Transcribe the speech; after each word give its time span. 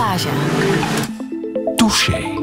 Passage. 0.00 0.32
Touché. 1.76 2.39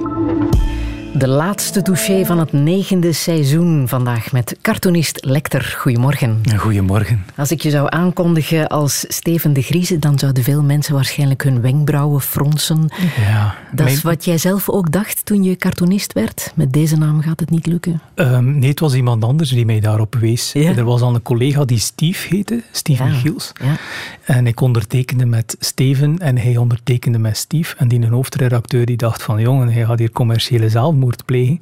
De 1.17 1.27
laatste 1.27 1.81
touché 1.81 2.25
van 2.25 2.39
het 2.39 2.51
negende 2.51 3.13
seizoen 3.13 3.87
vandaag 3.87 4.31
met 4.31 4.57
cartoonist 4.61 5.25
Lecter. 5.25 5.75
Goedemorgen. 5.79 6.41
Goedemorgen. 6.57 7.25
Als 7.35 7.51
ik 7.51 7.61
je 7.61 7.69
zou 7.69 7.87
aankondigen 7.89 8.67
als 8.67 9.05
Steven 9.07 9.53
de 9.53 9.61
Grieze, 9.61 9.99
dan 9.99 10.19
zouden 10.19 10.43
veel 10.43 10.63
mensen 10.63 10.93
waarschijnlijk 10.93 11.43
hun 11.43 11.61
wenkbrauwen 11.61 12.21
fronsen. 12.21 12.89
Ja, 13.27 13.55
Dat 13.71 13.87
is 13.87 14.01
wat 14.01 14.25
jij 14.25 14.37
zelf 14.37 14.69
ook 14.69 14.91
dacht 14.91 15.25
toen 15.25 15.43
je 15.43 15.55
cartoonist 15.55 16.13
werd. 16.13 16.51
Met 16.55 16.73
deze 16.73 16.97
naam 16.97 17.21
gaat 17.21 17.39
het 17.39 17.49
niet 17.49 17.65
lukken. 17.65 18.01
Ehm, 18.15 18.59
nee, 18.59 18.69
het 18.69 18.79
was 18.79 18.93
iemand 18.93 19.23
anders 19.23 19.49
die 19.49 19.65
mij 19.65 19.79
daarop 19.79 20.15
wees. 20.15 20.51
Ja? 20.53 20.75
Er 20.75 20.83
was 20.83 21.01
al 21.01 21.15
een 21.15 21.21
collega 21.21 21.65
die 21.65 21.79
Steve 21.79 22.35
heette, 22.35 22.63
Steven 22.71 23.05
Ja. 23.05 23.13
Giels. 23.13 23.51
Ja. 23.63 23.75
En 24.23 24.47
ik 24.47 24.61
ondertekende 24.61 25.25
met 25.25 25.55
Steven 25.59 26.19
en 26.19 26.37
hij 26.37 26.57
ondertekende 26.57 27.17
met 27.17 27.37
Steve. 27.37 27.75
En 27.77 27.87
die 27.87 28.01
een 28.01 28.11
hoofdredacteur 28.11 28.85
die 28.85 28.97
dacht 28.97 29.23
van, 29.23 29.41
jongen, 29.41 29.73
hij 29.73 29.85
gaat 29.85 29.99
hier 29.99 30.11
commerciële 30.11 30.69
zelfmoord 31.07 31.25
plegen. 31.25 31.59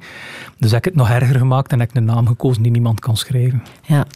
Dus 0.58 0.70
heb 0.70 0.78
ik 0.78 0.84
het 0.84 0.94
nog 0.94 1.10
erger 1.10 1.38
gemaakt 1.38 1.72
en 1.72 1.80
heb 1.80 1.90
ik 1.90 1.96
een 1.96 2.04
naam 2.04 2.26
gekozen 2.26 2.62
die 2.62 2.72
niemand 2.72 3.00
kan 3.00 3.16
schrijven. 3.16 3.62
ja. 3.86 4.06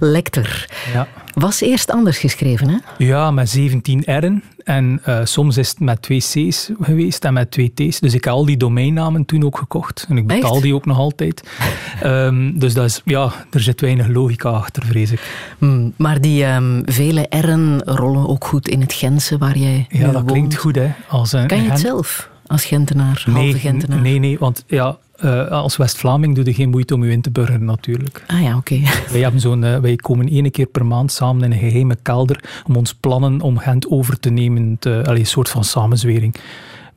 Lecter. 0.00 0.68
Ja. 0.92 1.08
Was 1.34 1.60
eerst 1.60 1.90
anders 1.90 2.18
geschreven, 2.18 2.68
hè? 2.68 2.76
Ja, 3.04 3.30
met 3.30 3.48
17 3.48 4.02
R'en. 4.06 4.42
En 4.64 5.00
eh, 5.04 5.20
soms 5.24 5.56
is 5.56 5.68
het 5.68 5.80
met 5.80 6.02
twee 6.02 6.18
C's 6.18 6.70
geweest 6.80 7.24
en 7.24 7.32
met 7.32 7.50
twee 7.50 7.72
T's. 7.74 8.00
Dus 8.00 8.14
ik 8.14 8.24
heb 8.24 8.32
al 8.32 8.44
die 8.44 8.56
domeinnamen 8.56 9.24
toen 9.24 9.44
ook 9.44 9.58
gekocht. 9.58 10.06
En 10.08 10.16
ik 10.16 10.26
betaal 10.26 10.52
Echt? 10.52 10.62
die 10.62 10.74
ook 10.74 10.86
nog 10.86 10.98
altijd. 10.98 11.42
Ehm, 12.02 12.58
dus 12.58 12.74
dat 12.74 12.84
is, 12.84 13.02
ja, 13.04 13.32
er 13.50 13.60
zit 13.60 13.80
weinig 13.80 14.08
logica 14.08 14.48
achter, 14.48 14.84
vrees 14.84 15.12
ik. 15.12 15.20
Hmm, 15.58 15.92
Maar 15.96 16.20
die 16.20 16.44
ehm, 16.44 16.82
vele 16.84 17.26
R'en 17.30 17.82
rollen 17.84 18.28
ook 18.28 18.44
goed 18.44 18.68
in 18.68 18.80
het 18.80 18.92
Gentse 18.92 19.38
waar 19.38 19.58
jij 19.58 19.86
Ja, 19.88 20.10
dat 20.10 20.24
klinkt 20.24 20.56
goed, 20.56 20.74
hè. 20.76 20.90
Als 21.08 21.32
een, 21.32 21.46
Kan 21.46 21.62
je 21.62 21.70
het 21.70 21.80
zelf 21.80 22.27
als 22.48 22.64
Gentenaar, 22.64 23.24
Nee, 23.26 23.34
halve 23.34 23.58
Gentenaar? 23.58 24.00
nee, 24.00 24.18
nee, 24.18 24.38
want 24.38 24.64
ja, 24.66 24.98
eh, 25.16 25.48
als 25.48 25.76
West-Vlaming 25.76 26.34
doe 26.34 26.44
je 26.44 26.54
geen 26.54 26.70
moeite 26.70 26.94
om 26.94 27.04
je 27.04 27.10
in 27.10 27.20
te 27.20 27.30
burgeren, 27.30 27.64
natuurlijk. 27.64 28.24
Ah 28.26 28.42
ja, 28.42 28.56
oké. 28.56 28.80
Wij, 29.12 29.20
hebben 29.20 29.40
zo'n, 29.40 29.64
eh, 29.64 29.78
wij 29.78 29.96
komen 29.96 30.28
één 30.28 30.50
keer 30.50 30.66
per 30.66 30.86
maand 30.86 31.12
samen 31.12 31.44
in 31.44 31.52
een 31.52 31.58
geheime 31.58 31.96
kelder 32.02 32.62
om 32.66 32.76
ons 32.76 32.94
plannen 32.94 33.40
om 33.40 33.58
Gent 33.58 33.90
over 33.90 34.20
te 34.20 34.30
nemen. 34.30 34.76
Te, 34.78 35.02
allee, 35.06 35.20
een 35.20 35.26
soort 35.26 35.48
van 35.48 35.64
samenzwering. 35.64 36.34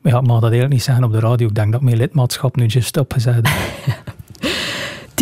Maar 0.00 0.12
ja, 0.12 0.18
ik 0.18 0.26
mag 0.26 0.34
dat 0.40 0.50
eigenlijk 0.50 0.72
niet 0.72 0.82
zeggen 0.82 1.04
op 1.04 1.12
de 1.12 1.18
radio. 1.20 1.48
Ik 1.48 1.54
denk 1.54 1.72
dat 1.72 1.80
mijn 1.80 1.96
lidmaatschap 1.96 2.56
nu 2.56 2.66
juist 2.66 2.96
opgezet 2.96 3.44
is. 3.44 3.52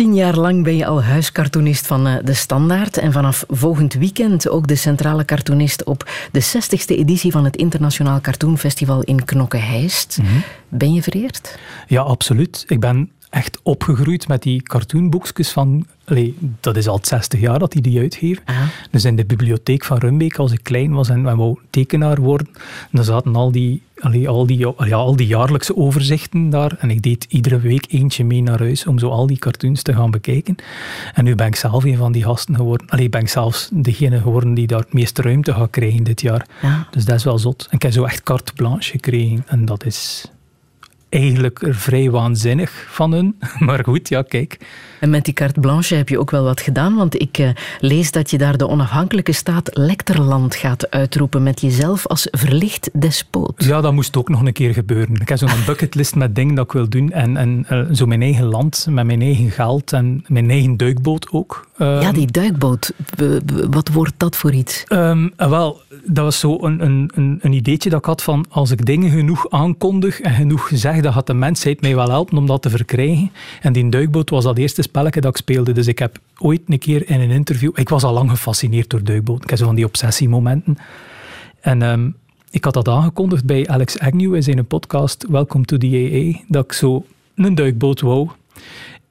Tien 0.01 0.15
jaar 0.15 0.37
lang 0.37 0.63
ben 0.63 0.75
je 0.75 0.85
al 0.85 1.03
huiscartoonist 1.03 1.87
van 1.87 2.07
eh, 2.07 2.15
De 2.23 2.33
Standaard. 2.33 2.97
En 2.97 3.11
vanaf 3.11 3.43
volgend 3.47 3.93
weekend 3.93 4.49
ook 4.49 4.67
de 4.67 4.75
centrale 4.75 5.25
cartoonist 5.25 5.83
op 5.83 6.09
de 6.31 6.43
60ste 6.43 6.85
editie 6.85 7.31
van 7.31 7.45
het 7.45 7.55
Internationaal 7.55 8.21
Cartoonfestival 8.21 9.01
in 9.01 9.25
Knokke-Heist. 9.25 10.17
Mhm. 10.21 10.31
Ben 10.69 10.93
je 10.93 11.01
vereerd? 11.01 11.59
Ja, 11.87 12.01
absoluut. 12.01 12.63
Ik 12.67 12.79
ben 12.79 13.11
echt 13.29 13.59
opgegroeid 13.63 14.27
met 14.27 14.43
die 14.43 14.61
cartoonboekjes 14.61 15.49
van... 15.49 15.85
Allee, 16.11 16.37
dat 16.59 16.77
is 16.77 16.87
al 16.87 16.99
60 17.01 17.39
jaar 17.39 17.59
dat 17.59 17.71
die 17.71 17.81
die 17.81 17.99
uitgeven. 17.99 18.43
Ah. 18.45 18.61
Dus 18.91 19.05
in 19.05 19.15
de 19.15 19.25
bibliotheek 19.25 19.85
van 19.85 19.97
Rumbeek, 19.97 20.37
als 20.37 20.51
ik 20.51 20.63
klein 20.63 20.93
was 20.93 21.09
en, 21.09 21.27
en 21.27 21.37
wou 21.37 21.59
tekenaar 21.69 22.21
worden, 22.21 22.47
dan 22.91 23.03
zaten 23.03 23.35
al 23.35 23.51
die, 23.51 23.81
allee, 23.99 24.29
al, 24.29 24.45
die, 24.45 24.57
ja, 24.57 24.95
al 24.95 25.15
die 25.15 25.27
jaarlijkse 25.27 25.75
overzichten 25.75 26.49
daar. 26.49 26.75
En 26.79 26.89
ik 26.89 27.01
deed 27.01 27.25
iedere 27.29 27.59
week 27.59 27.85
eentje 27.89 28.25
mee 28.25 28.41
naar 28.41 28.59
huis 28.59 28.85
om 28.85 28.99
zo 28.99 29.09
al 29.09 29.27
die 29.27 29.37
cartoons 29.37 29.81
te 29.81 29.93
gaan 29.93 30.11
bekijken. 30.11 30.55
En 31.13 31.23
nu 31.23 31.35
ben 31.35 31.47
ik 31.47 31.55
zelf 31.55 31.83
een 31.83 31.97
van 31.97 32.11
die 32.11 32.23
gasten 32.23 32.55
geworden. 32.55 32.89
Allee, 32.89 33.09
ben 33.09 33.21
ik 33.21 33.29
zelfs 33.29 33.69
degene 33.73 34.21
geworden 34.21 34.53
die 34.53 34.67
daar 34.67 34.79
het 34.79 34.93
meeste 34.93 35.21
ruimte 35.21 35.53
gaat 35.53 35.69
krijgen 35.69 36.03
dit 36.03 36.21
jaar. 36.21 36.47
Ja. 36.61 36.87
Dus 36.91 37.05
dat 37.05 37.15
is 37.15 37.23
wel 37.23 37.39
zot. 37.39 37.67
En 37.69 37.75
ik 37.75 37.81
heb 37.81 37.91
zo 37.91 38.03
echt 38.03 38.23
carte 38.23 38.53
blanche 38.53 38.91
gekregen. 38.91 39.43
En 39.47 39.65
dat 39.65 39.85
is 39.85 40.31
eigenlijk 41.11 41.67
vrij 41.69 42.09
waanzinnig 42.09 42.85
van 42.89 43.11
hun. 43.11 43.35
Maar 43.59 43.83
goed, 43.83 44.09
ja, 44.09 44.21
kijk. 44.21 44.57
En 44.99 45.09
met 45.09 45.25
die 45.25 45.33
carte 45.33 45.59
blanche 45.59 45.95
heb 45.95 46.09
je 46.09 46.19
ook 46.19 46.31
wel 46.31 46.43
wat 46.43 46.61
gedaan, 46.61 46.95
want 46.95 47.21
ik 47.21 47.37
eh, 47.37 47.49
lees 47.79 48.11
dat 48.11 48.29
je 48.29 48.37
daar 48.37 48.57
de 48.57 48.67
onafhankelijke 48.67 49.31
staat 49.31 49.69
Lecterland 49.73 50.55
gaat 50.55 50.91
uitroepen 50.91 51.43
met 51.43 51.61
jezelf 51.61 52.07
als 52.07 52.27
verlicht 52.31 52.89
despoot. 52.93 53.63
Ja, 53.63 53.81
dat 53.81 53.93
moest 53.93 54.17
ook 54.17 54.29
nog 54.29 54.45
een 54.45 54.53
keer 54.53 54.73
gebeuren. 54.73 55.15
Ik 55.15 55.29
heb 55.29 55.37
zo'n 55.37 55.49
bucketlist 55.65 56.15
met 56.15 56.35
dingen 56.35 56.55
dat 56.55 56.65
ik 56.65 56.71
wil 56.71 56.89
doen. 56.89 57.11
En, 57.11 57.37
en 57.37 57.65
eh, 57.67 57.81
zo 57.91 58.05
mijn 58.05 58.21
eigen 58.21 58.45
land, 58.45 58.87
met 58.89 59.05
mijn 59.05 59.21
eigen 59.21 59.51
geld 59.51 59.93
en 59.93 60.23
mijn 60.27 60.49
eigen 60.49 60.77
duikboot 60.77 61.31
ook. 61.31 61.69
Ja, 61.77 62.11
die 62.11 62.31
duikboot, 62.31 62.93
wat 63.69 63.89
wordt 63.89 64.13
dat 64.17 64.35
voor 64.35 64.53
iets? 64.53 64.83
Ehm, 64.87 65.29
eh, 65.35 65.49
wel, 65.49 65.81
dat 66.05 66.23
was 66.23 66.39
zo 66.39 66.57
een, 66.61 66.85
een, 66.85 67.39
een 67.41 67.53
ideetje 67.53 67.89
dat 67.89 67.99
ik 67.99 68.05
had 68.05 68.23
van 68.23 68.45
als 68.49 68.71
ik 68.71 68.85
dingen 68.85 69.09
genoeg 69.09 69.49
aankondig 69.49 70.19
en 70.19 70.33
genoeg 70.33 70.69
zeg, 70.73 71.00
dan 71.01 71.13
gaat 71.13 71.27
de 71.27 71.33
mensheid 71.33 71.81
mij 71.81 71.95
wel 71.95 72.09
helpen 72.09 72.37
om 72.37 72.45
dat 72.45 72.61
te 72.61 72.69
verkrijgen. 72.69 73.31
En 73.61 73.73
die 73.73 73.89
duikboot 73.89 74.29
was 74.29 74.43
dat 74.43 74.57
eerste 74.57 74.81
spelletje 74.81 75.21
dat 75.21 75.31
ik 75.31 75.37
speelde. 75.37 75.71
Dus 75.71 75.87
ik 75.87 75.99
heb 75.99 76.17
ooit 76.37 76.61
een 76.67 76.79
keer 76.79 77.09
in 77.09 77.21
een 77.21 77.31
interview... 77.31 77.71
Ik 77.73 77.89
was 77.89 78.03
al 78.03 78.13
lang 78.13 78.29
gefascineerd 78.29 78.89
door 78.89 79.03
duikboten. 79.03 79.43
Ik 79.43 79.49
heb 79.49 79.59
zo 79.59 79.65
van 79.65 79.75
die 79.75 79.85
obsessiemomenten. 79.85 80.77
En 81.61 81.81
ehm, 81.81 82.09
ik 82.51 82.63
had 82.63 82.73
dat 82.73 82.87
aangekondigd 82.87 83.45
bij 83.45 83.67
Alex 83.67 83.99
Agnew 83.99 84.35
in 84.35 84.43
zijn 84.43 84.65
podcast 84.65 85.25
Welcome 85.29 85.65
to 85.65 85.77
the 85.77 85.87
AA, 85.87 86.43
dat 86.47 86.63
ik 86.63 86.73
zo 86.73 87.05
een 87.35 87.55
duikboot 87.55 88.01
wou. 88.01 88.29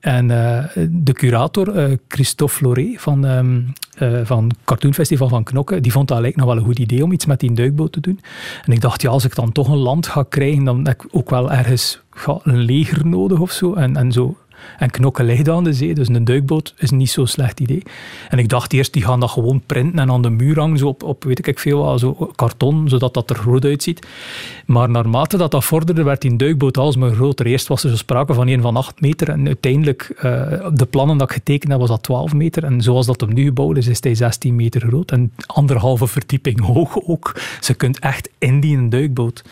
En 0.01 0.31
eh, 0.31 0.65
de 0.91 1.13
curator, 1.13 1.69
eh, 1.69 1.97
Christophe 2.09 2.55
Floré 2.55 2.95
van, 2.97 3.27
ehm 3.27 3.61
eh, 4.01 4.21
van 4.25 4.51
Cartoon 4.65 4.95
Festival 4.95 5.29
van 5.29 5.45
Knokke, 5.45 5.81
die 5.81 5.93
vond 5.93 6.09
dat 6.09 6.17
eigenlijk 6.17 6.37
nog 6.37 6.55
wel 6.55 6.63
een 6.63 6.71
goed 6.71 6.79
idee 6.79 7.05
om 7.05 7.13
iets 7.13 7.27
met 7.27 7.41
die 7.41 7.53
duikboot 7.53 7.93
te 7.93 8.01
doen. 8.01 8.21
En 8.65 8.73
ik 8.73 8.81
dacht, 8.81 9.03
ja, 9.03 9.11
als 9.11 9.25
ik 9.25 9.35
dan 9.35 9.53
toch 9.53 9.69
een 9.69 9.77
land 9.77 10.07
ga 10.07 10.25
krijgen, 10.29 10.65
dan 10.65 10.87
heb 10.87 11.03
ik 11.03 11.09
ook 11.11 11.31
wel 11.31 11.53
ergens 11.53 12.01
een 12.43 12.59
leger 12.59 13.07
nodig 13.07 13.41
of 13.41 13.51
zo. 13.51 13.75
En, 13.75 13.97
en 13.97 14.13
zo. 14.13 14.37
En 14.79 14.91
Knokke 14.91 15.23
ligt 15.23 15.49
aan 15.49 15.65
de 15.65 15.73
zee, 15.73 15.95
dus 15.95 16.09
een 16.09 16.25
duikboot 16.25 16.75
is 16.79 16.91
niet 16.91 17.11
zo'n 17.11 17.27
slecht 17.27 17.61
idee. 17.61 17.83
En 18.29 18.39
ik 18.39 18.49
dacht 18.49 18.73
eerst, 18.73 18.93
die 18.93 19.05
gaan 19.05 19.21
dat 19.21 19.31
gewoon 19.31 19.63
printen 19.67 19.99
en 19.99 20.11
aan 20.11 20.23
de 20.23 20.31
muur 20.31 20.59
hangen, 20.59 20.79
zo 20.79 20.89
op, 20.89 21.03
op 21.03 21.25
weet 21.25 21.47
ik 21.47 21.59
veel 21.59 21.85
wat, 21.85 22.01
zo 22.01 22.31
karton, 22.35 22.89
zodat 22.89 23.15
dat 23.15 23.31
er 23.31 23.37
groot 23.37 23.65
uitziet. 23.65 24.07
Maar 24.67 24.91
naarmate 24.91 25.37
dat 25.37 25.51
dat 25.51 25.65
vorderde, 25.65 26.03
werd 26.03 26.21
die 26.21 26.37
duikboot 26.37 26.79
alsmaar 26.79 27.13
groter. 27.13 27.47
Eerst 27.47 27.69
was 27.69 27.85
er 27.85 27.91
zo 27.91 27.97
sprake 27.97 28.35
van 28.35 28.49
een 28.49 28.61
van 28.61 28.77
8 28.77 29.01
meter 29.01 29.29
en 29.29 29.47
uiteindelijk, 29.47 30.13
eh, 30.17 30.23
de 30.73 30.87
plannen 30.91 31.19
dat 31.19 31.31
ik 31.31 31.37
getekend 31.37 31.71
heb, 31.71 31.81
was 31.81 31.89
dat 31.89 32.03
12 32.03 32.33
meter. 32.33 32.65
En 32.65 32.83
zoals 32.83 33.07
dat 33.07 33.21
hem 33.21 33.35
nu 33.35 33.45
gebouwd 33.45 33.77
is, 33.77 33.87
is 33.87 34.03
hij 34.03 34.15
16 34.15 34.57
meter 34.57 34.81
groot 34.81 35.11
en 35.11 35.33
anderhalve 35.47 36.07
verdieping 36.07 36.61
hoog 36.61 36.99
ook. 37.07 37.41
Ze 37.61 37.75
kunt 37.75 37.99
echt 37.99 38.31
in 38.39 38.61
die 38.61 38.89
duikboot. 38.89 39.43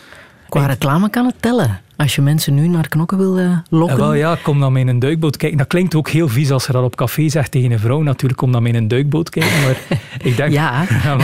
Qua 0.49 0.65
reclame 0.65 1.09
kan 1.09 1.25
het 1.25 1.35
tellen. 1.39 1.81
Als 1.95 2.15
je 2.15 2.21
mensen 2.21 2.53
nu 2.53 2.67
naar 2.67 2.87
knokken 2.87 3.17
wil 3.17 3.37
eh, 3.37 3.57
lokken. 3.69 3.97
En 3.97 4.03
wel 4.03 4.13
ja, 4.13 4.37
kom 4.43 4.59
dan 4.59 4.73
met 4.73 4.87
een 4.87 4.99
duikboot 4.99 5.37
kijken. 5.37 5.57
Dat 5.57 5.67
klinkt 5.67 5.95
ook 5.95 6.09
heel 6.09 6.27
vies 6.27 6.51
als 6.51 6.65
je 6.65 6.71
dat 6.71 6.83
op 6.83 6.95
café 6.95 7.29
zegt 7.29 7.51
tegen 7.51 7.71
een 7.71 7.79
vrouw. 7.79 8.01
Natuurlijk, 8.01 8.39
kom 8.39 8.51
dan 8.51 8.63
met 8.63 8.75
een 8.75 8.87
duikboot 8.87 9.29
kijken. 9.29 9.61
Maar 9.61 9.77
ik 10.29 10.37
denk... 10.37 10.51
Ja. 10.59 10.85
wel. 11.03 11.17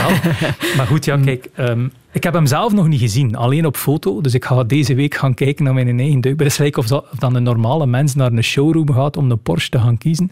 Maar 0.76 0.86
goed, 0.86 1.04
ja, 1.04 1.16
kijk. 1.16 1.48
ehm, 1.54 1.88
ik 2.12 2.22
heb 2.22 2.34
hem 2.34 2.46
zelf 2.46 2.72
nog 2.72 2.88
niet 2.88 3.00
gezien. 3.00 3.36
Alleen 3.36 3.66
op 3.66 3.76
foto. 3.76 4.20
Dus 4.20 4.34
ik 4.34 4.44
ga 4.44 4.64
deze 4.64 4.94
week 4.94 5.14
gaan 5.14 5.34
kijken 5.34 5.64
naar 5.64 5.74
mijn 5.74 5.98
eigen 5.98 6.20
duikboot. 6.20 6.38
Het 6.38 6.46
is 6.46 6.56
gelijk 6.56 6.76
of, 6.76 6.86
dat, 6.86 7.06
of 7.12 7.18
dan 7.18 7.34
een 7.34 7.42
normale 7.42 7.86
mens 7.86 8.14
naar 8.14 8.32
een 8.32 8.44
showroom 8.44 8.92
gaat 8.92 9.16
om 9.16 9.30
een 9.30 9.42
Porsche 9.42 9.70
te 9.70 9.78
gaan 9.78 9.98
kiezen. 9.98 10.30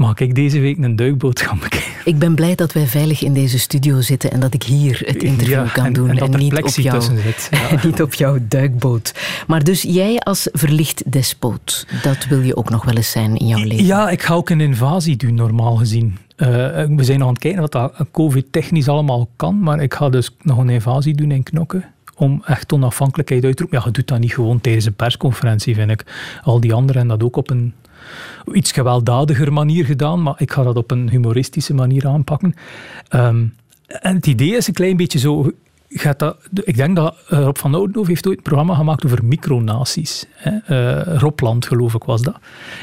Mag 0.00 0.18
ik 0.18 0.34
deze 0.34 0.60
week 0.60 0.78
een 0.78 0.96
duikboot 0.96 1.40
gaan 1.40 1.58
bekijken? 1.58 1.90
Ik 2.04 2.18
ben 2.18 2.34
blij 2.34 2.54
dat 2.54 2.72
wij 2.72 2.86
veilig 2.86 3.22
in 3.22 3.32
deze 3.34 3.58
studio 3.58 4.00
zitten 4.00 4.30
en 4.30 4.40
dat 4.40 4.54
ik 4.54 4.62
hier 4.62 5.02
het 5.04 5.22
interview 5.22 5.54
Ja, 5.54 5.64
kan 5.72 5.84
en- 5.84 5.92
doen 5.92 6.08
en 6.08 6.16
dat 6.16 6.36
niet, 6.36 6.62
op 6.62 6.68
jou, 6.68 7.02
zit, 7.02 7.48
ja. 7.50 7.78
niet 7.86 8.02
op 8.02 8.14
jouw 8.14 8.38
duikboot. 8.48 9.14
Maar 9.46 9.64
dus 9.64 9.82
jij 9.82 10.18
als 10.18 10.48
verlicht 10.52 11.12
despoot, 11.12 11.86
dat 12.02 12.26
wil 12.26 12.40
je 12.40 12.56
ook 12.56 12.70
nog 12.70 12.84
wel 12.84 12.94
eens 12.94 13.10
zijn 13.10 13.36
in 13.36 13.46
jouw 13.46 13.64
leven. 13.64 13.84
Ja, 13.84 14.10
ik 14.10 14.22
ga 14.22 14.34
ook 14.34 14.50
een 14.50 14.60
invasie 14.60 15.16
doen, 15.16 15.34
normaal 15.34 15.76
gezien. 15.76 16.18
Eh, 16.36 16.48
we 16.86 17.04
zijn 17.04 17.18
nog 17.18 17.28
aan 17.28 17.34
het 17.34 17.42
kijken 17.42 17.60
wat 17.60 17.72
dat 17.72 17.92
COVID-technisch 18.12 18.88
allemaal 18.88 19.28
kan, 19.36 19.60
maar 19.60 19.82
ik 19.82 19.94
ga 19.94 20.08
dus 20.08 20.36
nog 20.42 20.58
een 20.58 20.70
invasie 20.70 21.14
doen 21.14 21.30
in 21.30 21.42
Knokken. 21.42 21.84
Om 22.16 22.42
echt 22.46 22.72
onafhankelijkheid 22.72 23.44
uit 23.44 23.56
te 23.56 23.62
roepen. 23.62 23.78
Ja, 23.78 23.84
je 23.86 23.92
doet 23.92 24.08
dat 24.08 24.18
niet 24.18 24.34
gewoon 24.34 24.60
tijdens 24.60 24.84
een 24.84 24.94
persconferentie, 24.94 25.74
vind 25.74 25.90
ik. 25.90 26.04
Al 26.42 26.60
die 26.60 26.72
anderen 26.74 26.96
hebben 26.98 27.18
dat 27.18 27.26
ook 27.26 27.36
op 27.36 27.50
een 27.50 27.74
iets 28.52 28.72
gewelddadiger 28.72 29.52
manier 29.52 29.84
gedaan, 29.84 30.22
maar 30.22 30.34
ik 30.36 30.52
ga 30.52 30.62
dat 30.62 30.76
op 30.76 30.90
een 30.90 31.08
humoristische 31.08 31.74
manier 31.74 32.06
aanpakken. 32.06 32.54
Ehm, 33.08 33.44
en 33.86 34.14
het 34.14 34.26
idee 34.26 34.56
is 34.56 34.66
een 34.66 34.74
klein 34.74 34.96
beetje 34.96 35.18
zo. 35.18 35.50
Gaat 35.92 36.18
dat, 36.18 36.36
ik 36.64 36.76
denk 36.76 36.96
dat 36.96 37.16
eh, 37.28 37.38
Rob 37.38 37.56
van 37.56 37.74
Oudenhoven 37.74 38.08
heeft 38.08 38.26
ooit 38.26 38.36
een 38.36 38.42
programma 38.42 38.74
gemaakt 38.74 39.04
over 39.04 39.24
micronaties. 39.24 40.26
Hè? 40.32 40.50
Eh, 40.56 41.18
Robland, 41.18 41.66
geloof 41.66 41.94
ik, 41.94 42.04
was 42.04 42.22
dat. 42.22 42.38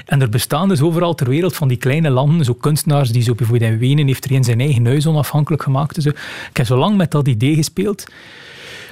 En 0.05 0.21
er 0.21 0.29
bestaan 0.29 0.67
dus 0.69 0.81
overal 0.81 1.15
ter 1.15 1.29
wereld 1.29 1.55
van 1.55 1.67
die 1.67 1.77
kleine 1.77 2.09
landen, 2.09 2.45
zo 2.45 2.53
kunstenaars 2.53 3.11
die 3.11 3.21
zo 3.21 3.35
bijvoorbeeld 3.35 3.71
in 3.71 3.77
Wenen 3.77 4.07
heeft 4.07 4.25
er 4.25 4.31
een 4.31 4.43
zijn 4.43 4.59
eigen 4.59 4.85
huis 4.85 5.07
onafhankelijk 5.07 5.63
gemaakt. 5.63 6.05
Ik 6.05 6.17
heb 6.53 6.65
zo 6.65 6.77
lang 6.77 6.97
met 6.97 7.11
dat 7.11 7.27
idee 7.27 7.55
gespeeld. 7.55 8.05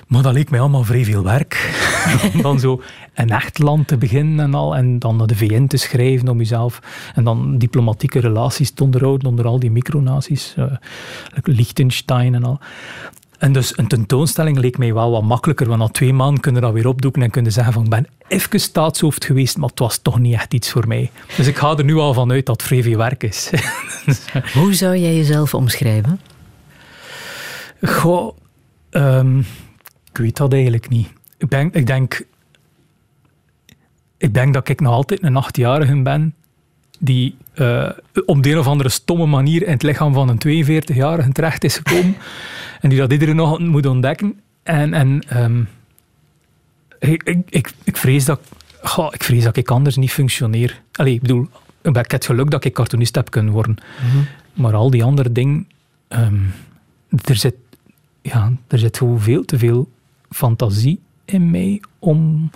Maar 0.08 0.22
dat 0.22 0.34
leek 0.34 0.50
mij 0.50 0.60
allemaal 0.60 0.84
vrij 0.84 1.06
veel 1.06 1.24
werk. 1.24 1.74
om 2.34 2.42
dan 2.42 2.60
zo 2.60 2.82
een 3.14 3.30
echt 3.30 3.60
land 3.60 3.88
te 3.88 3.98
beginnen 3.98 4.46
en 4.46 4.54
al. 4.54 4.76
En 4.76 5.00
dan 5.00 5.16
naar 5.16 5.28
de 5.28 5.36
VN 5.36 5.68
te 5.68 5.78
schrijven 5.78 6.28
om 6.28 6.38
jezelf. 6.38 6.80
En 7.16 7.24
dan 7.24 7.58
diplomatieke 7.58 8.20
relaties 8.20 8.72
te 8.72 8.84
onderhouden 8.84 9.28
onder 9.28 9.46
al 9.46 9.60
die 9.60 9.72
micronaties. 9.72 10.54
eh 10.56 10.66
Liechtenstein 11.44 12.36
en 12.36 12.44
al. 12.44 12.60
En 13.38 13.52
dus 13.52 13.78
een 13.78 13.88
tentoonstelling 13.88 14.58
leek 14.58 14.78
mij 14.78 14.94
wel 14.94 15.12
wat 15.12 15.24
makkelijker, 15.24 15.68
want 15.68 15.80
na 15.80 15.88
twee 15.88 16.14
maanden 16.14 16.40
kunnen 16.40 16.62
dat 16.62 16.74
weer 16.74 16.88
opdoeken 16.88 17.22
en 17.22 17.30
kunnen 17.30 17.52
zeggen 17.52 17.74
van 17.74 17.84
ik 17.84 17.90
ben 17.90 18.08
even 18.28 18.60
staatshoofd 18.60 19.26
geweest, 19.26 19.58
maar 19.58 19.70
het 19.70 19.80
was 19.80 19.98
toch 19.98 20.20
niet 20.20 20.34
echt 20.34 20.54
iets 20.54 20.72
voor 20.72 20.88
mij. 20.88 21.12
Dus 21.38 21.48
ik 21.48 21.58
ga 21.58 21.78
er 21.78 21.84
nu 21.84 21.96
al 21.96 22.14
van 22.14 22.32
uit 22.32 22.46
dat 22.46 22.58
het 22.58 22.66
vrij 22.66 22.84
veel 22.84 22.98
werk 22.98 23.24
is. 23.24 23.52
Hoe 24.54 24.74
zou 24.74 24.98
jij 24.98 25.16
jezelf 25.16 25.54
omschrijven? 25.54 26.20
Goh, 27.82 28.38
um, 28.92 29.46
ik 30.16 30.22
weet 30.22 30.38
dat 30.38 30.54
eigenlijk 30.54 30.90
niet. 30.90 31.08
Ik 31.38 31.50
denk, 31.50 31.74
ik 31.74 31.88
denk, 31.88 32.26
ik 34.18 34.34
denk 34.34 34.54
dat 34.54 34.70
ik 34.70 34.80
nog 34.80 34.94
altijd 34.94 35.24
een 35.24 35.36
achtjarige 35.36 36.02
ben 36.02 36.36
die 37.00 37.36
uh, 37.56 37.90
op 38.26 38.44
de 38.44 38.52
een 38.52 38.58
of 38.58 38.68
andere 38.68 38.90
stomme 38.90 39.26
manier 39.26 39.64
in 39.64 39.72
het 39.72 39.84
lichaam 39.84 40.14
van 40.14 40.30
een 40.30 40.66
42-jarige 40.66 41.32
terecht 41.32 41.64
is 41.64 41.78
gekomen 41.78 42.16
en 42.82 42.90
die 42.90 43.00
dat 43.00 43.12
iedereen 43.12 43.36
nog 43.36 43.60
moet 43.60 43.86
ontdekken. 43.86 44.40
En, 44.64 44.94
en 44.94 45.24
um, 45.34 45.68
ik, 47.00 47.44
ik, 47.50 47.74
ik, 47.84 47.98
vrees 47.98 48.26
dat, 48.26 48.40
goh, 48.82 49.14
ik 49.14 49.24
vrees 49.24 49.44
dat 49.44 49.58
ik 49.58 49.72
anders 49.72 49.96
niet 49.96 50.12
functioneer. 50.12 50.82
Allee, 50.92 51.14
ik 51.14 51.22
bedoel, 51.22 51.48
ik 51.82 51.96
heb 51.96 52.12
het 52.12 52.26
geluk 52.26 52.50
dat 52.50 52.66
ik 52.66 52.74
cartoonist 52.74 53.16
heb 53.16 53.30
kunnen 53.30 53.54
worden. 53.54 53.78
Mm 54.04 54.10
-hmm. 54.10 54.28
Maar 54.54 54.74
al 54.74 54.90
die 54.90 55.04
andere 55.04 55.32
dingen, 55.32 55.68
um, 56.10 56.54
er 57.24 57.36
zit, 57.36 57.56
ja, 58.22 58.52
er 58.68 58.80
zit 58.80 58.98
gewoon 58.98 59.22
veel 59.22 59.46
te 59.46 59.58
veel 59.58 59.94
fantasie 60.36 61.00
in 61.26 61.52
mij 61.52 61.82
om... 62.00 62.50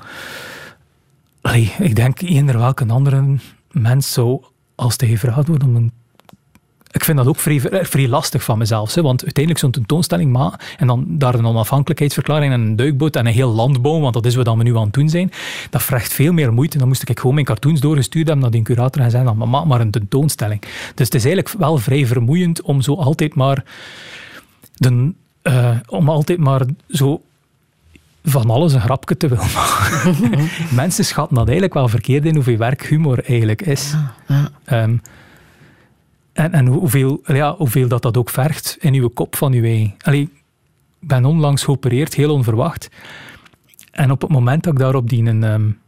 Ik 1.80 1.96
denk 1.96 2.22
eender 2.22 2.58
welke 2.58 2.86
andere 2.86 3.38
mens 3.72 4.14
zou, 4.14 4.44
als 4.76 4.94
hij 4.98 5.10
gevraagd 5.10 5.48
wordt 5.48 5.64
om 5.64 5.76
een 5.76 5.92
ik 6.92 7.04
vind 7.04 7.18
dat 7.18 7.28
ook 7.28 7.40
vrij, 7.40 7.60
vrij 7.86 8.08
lastig 8.08 8.44
van 8.44 8.58
mezelf. 8.58 8.94
Hè, 8.94 9.02
want 9.02 9.24
uiteindelijk 9.24 9.64
zo'n 9.64 9.72
tentoonstelling 9.72 10.31
maken 10.31 10.60
en 10.78 10.88
dan 10.88 11.06
daar 11.08 11.34
een 11.34 11.46
onafhankelijkheidsverklaring 11.46 12.54
en 12.54 12.62
een 12.62 12.76
duikboot 12.76 13.16
en 13.16 13.26
een 13.26 13.34
heel 13.34 13.50
land 13.50 13.82
bouwen, 13.82 14.04
want 14.04 14.14
dat 14.14 14.25
is 14.25 14.36
wat 14.36 14.56
we 14.56 14.64
nu 14.64 14.78
aan 14.78 14.84
het 14.84 14.94
doen 14.94 15.10
zijn, 15.10 15.32
dat 15.70 15.84
vraagt 15.84 16.14
veel 16.14 16.34
meer 16.34 16.54
moeite. 16.54 16.78
Dan 16.78 16.88
moest 16.88 17.10
ik 17.10 17.20
gewoon 17.20 17.34
mijn 17.34 17.46
cartoons 17.46 17.80
doorgestuurd 17.80 18.25
hebben 18.25 18.44
naar 18.44 18.54
die 18.54 18.62
curator 18.62 19.02
en 19.02 19.12
zeggen, 19.12 19.50
maak 19.50 19.66
maar 19.66 19.82
een 19.82 19.92
tentoonstelling. 19.92 20.62
Dus 20.96 21.06
het 21.06 21.16
is 21.16 21.25
eigenlijk 21.25 21.56
wel 21.58 21.78
vrij 21.78 22.06
vermoeiend 22.06 22.62
om 22.62 22.82
zo 22.82 22.96
altijd 22.96 23.36
maar 23.36 23.64
de, 24.74 25.14
uh, 25.44 25.78
om 25.88 26.10
altijd 26.10 26.40
maar 26.40 26.66
zo 26.88 27.22
van 28.24 28.50
alles 28.50 28.74
een 28.74 28.81
grapje 28.81 29.18
te 29.18 29.27
willen 29.27 29.51
maken. 29.54 30.50
Mensen 30.75 31.06
schatten 31.06 31.36
dat 31.36 31.45
eigenlijk 31.45 31.74
wel 31.74 31.88
verkeerd 31.88 32.25
in 32.25 32.36
hoeveel 32.36 32.57
werk 32.57 32.86
humor 32.86 33.24
eigenlijk 33.24 33.62
is. 33.62 33.95
Ja, 34.27 34.51
ja. 34.66 34.83
Um, 34.83 35.01
en, 36.33 36.51
en 36.51 36.68
hoeveel, 36.68 37.21
ja, 37.25 37.56
hoeveel 37.56 37.88
dat, 37.88 38.01
dat 38.01 38.18
ook 38.18 38.30
vergt 38.30 38.77
in 38.80 38.94
uw 38.94 39.10
kop 39.10 39.36
van 39.36 39.54
uw 39.54 39.63
eigen. 39.63 39.95
Allee, 39.98 40.21
ik 41.01 41.07
ben 41.07 41.25
onlangs 41.25 41.63
geopereerd, 41.63 42.13
heel 42.13 42.33
onverwacht. 42.33 42.89
En 43.92 44.12
op 44.12 44.22
het 44.22 44.31
moment 44.31 44.63
dat 44.63 44.74
ik 44.74 44.80
daar 44.80 44.95
op 44.95 45.10
die, 45.10 45.24
um, 45.24 45.80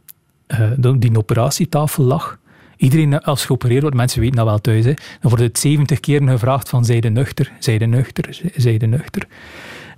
uh, 0.48 0.92
die 0.98 1.16
operatietafel 1.16 2.04
lag, 2.04 2.38
iedereen 2.76 3.20
als 3.20 3.44
geopereerd 3.44 3.80
wordt, 3.82 3.96
mensen 3.96 4.20
weten 4.20 4.36
dat 4.36 4.46
wel 4.46 4.58
thuis, 4.58 4.84
hè, 4.84 4.94
dan 4.94 5.30
wordt 5.30 5.40
het 5.40 5.58
70 5.58 6.00
keer 6.00 6.28
gevraagd 6.28 6.68
van 6.68 6.84
zijde 6.84 7.08
nuchter, 7.08 7.52
zijde 7.58 7.86
nuchter, 7.86 8.40
zijde 8.54 8.86
nuchter. 8.86 9.26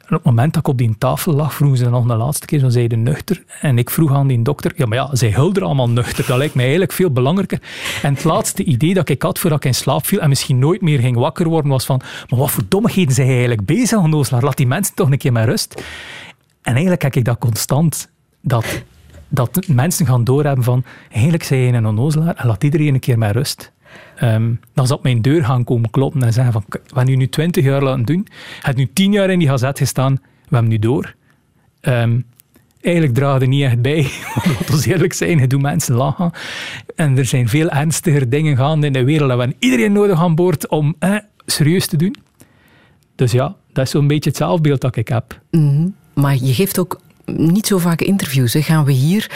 Op 0.04 0.10
het 0.10 0.24
moment 0.24 0.54
dat 0.54 0.62
ik 0.62 0.68
op 0.68 0.78
die 0.78 0.94
tafel 0.98 1.32
lag, 1.32 1.54
vroegen 1.54 1.78
ze 1.78 1.88
nog 1.88 2.06
de 2.06 2.14
laatste 2.14 2.46
keer, 2.46 2.58
zo 2.58 2.68
zei 2.68 2.88
de 2.88 2.96
nuchter. 2.96 3.42
En 3.60 3.78
ik 3.78 3.90
vroeg 3.90 4.12
aan 4.12 4.26
die 4.26 4.42
dokter, 4.42 4.72
ja, 4.76 4.86
maar 4.86 4.98
ja, 4.98 5.08
zij 5.12 5.30
hulden 5.30 5.62
allemaal 5.62 5.88
nuchter. 5.88 6.26
Dat 6.26 6.36
lijkt 6.36 6.54
mij 6.54 6.64
eigenlijk 6.64 6.92
veel 6.92 7.10
belangrijker. 7.10 7.60
En 8.02 8.14
het 8.14 8.24
laatste 8.24 8.64
idee 8.64 8.94
dat 8.94 9.08
ik 9.08 9.22
had 9.22 9.38
voordat 9.38 9.58
ik 9.58 9.64
in 9.64 9.74
slaap 9.74 10.06
viel 10.06 10.20
en 10.20 10.28
misschien 10.28 10.58
nooit 10.58 10.80
meer 10.80 10.98
ging 10.98 11.16
wakker 11.16 11.48
worden, 11.48 11.70
was 11.70 11.84
van, 11.84 12.00
maar 12.28 12.38
wat 12.38 12.50
voor 12.50 12.62
dommigheden 12.68 13.14
zijn 13.14 13.28
eigenlijk 13.28 13.64
bezig? 13.64 14.30
Laat 14.40 14.56
die 14.56 14.66
mensen 14.66 14.94
toch 14.94 15.10
een 15.10 15.18
keer 15.18 15.32
met 15.32 15.44
rust. 15.44 15.82
En 16.62 16.72
eigenlijk 16.72 17.02
heb 17.02 17.14
ik 17.14 17.24
dat 17.24 17.38
constant, 17.38 18.10
dat, 18.40 18.82
dat 19.28 19.66
mensen 19.66 20.06
gaan 20.06 20.24
doorhebben 20.24 20.64
van, 20.64 20.84
eigenlijk 21.12 21.44
zijn 21.44 21.60
je 21.60 21.72
een 21.72 21.86
onnozelaar 21.86 22.34
en 22.34 22.46
laat 22.46 22.64
iedereen 22.64 22.94
een 22.94 23.00
keer 23.00 23.18
met 23.18 23.32
rust. 23.32 23.72
Um, 24.22 24.60
dan 24.74 24.86
zal 24.86 24.96
op 24.96 25.02
mijn 25.02 25.22
deur 25.22 25.44
gaan 25.44 25.64
komen 25.64 25.90
kloppen 25.90 26.22
en 26.22 26.32
zeggen 26.32 26.52
van, 26.52 26.64
we 26.68 26.80
hebben 26.86 27.06
nu 27.06 27.16
nu 27.16 27.28
twintig 27.28 27.64
jaar 27.64 27.82
laten 27.82 28.04
doen, 28.04 28.26
het 28.60 28.76
nu 28.76 28.90
tien 28.92 29.12
jaar 29.12 29.30
in 29.30 29.38
die 29.38 29.48
gazet 29.48 29.78
gestaan, 29.78 30.12
we 30.48 30.54
hebben 30.54 30.68
nu 30.68 30.78
door. 30.78 31.14
Um, 31.80 32.24
eigenlijk 32.80 33.14
draagt 33.14 33.42
er 33.42 33.48
niet 33.48 33.62
echt 33.62 33.82
bij, 33.82 34.02
laten 34.44 34.80
we 34.80 34.90
eerlijk 34.90 35.12
zijn, 35.12 35.40
het 35.40 35.50
doet 35.50 35.62
mensen 35.62 35.94
lachen. 35.94 36.30
En 36.96 37.18
er 37.18 37.24
zijn 37.24 37.48
veel 37.48 37.68
ernstiger 37.68 38.28
dingen 38.28 38.56
gaande 38.56 38.86
in 38.86 38.92
de 38.92 39.04
wereld 39.04 39.30
en 39.30 39.36
we 39.36 39.42
hebben 39.42 39.60
iedereen 39.60 39.92
nodig 39.92 40.20
aan 40.20 40.34
boord 40.34 40.68
om 40.68 40.94
eh, 40.98 41.16
serieus 41.46 41.86
te 41.86 41.96
doen. 41.96 42.16
Dus 43.14 43.32
ja, 43.32 43.56
dat 43.72 43.84
is 43.84 43.90
zo'n 43.90 44.06
beetje 44.06 44.30
het 44.30 44.38
zelfbeeld 44.38 44.80
dat 44.80 44.96
ik 44.96 45.08
heb. 45.08 45.40
Mhm. 45.50 45.88
Maar 46.14 46.36
je 46.36 46.54
geeft 46.54 46.78
ook 46.78 47.00
niet 47.26 47.66
zo 47.66 47.78
vaak 47.78 48.00
interviews. 48.00 48.52
Hè. 48.52 48.62
Gaan 48.62 48.84
we 48.84 48.92
hier 48.92 49.30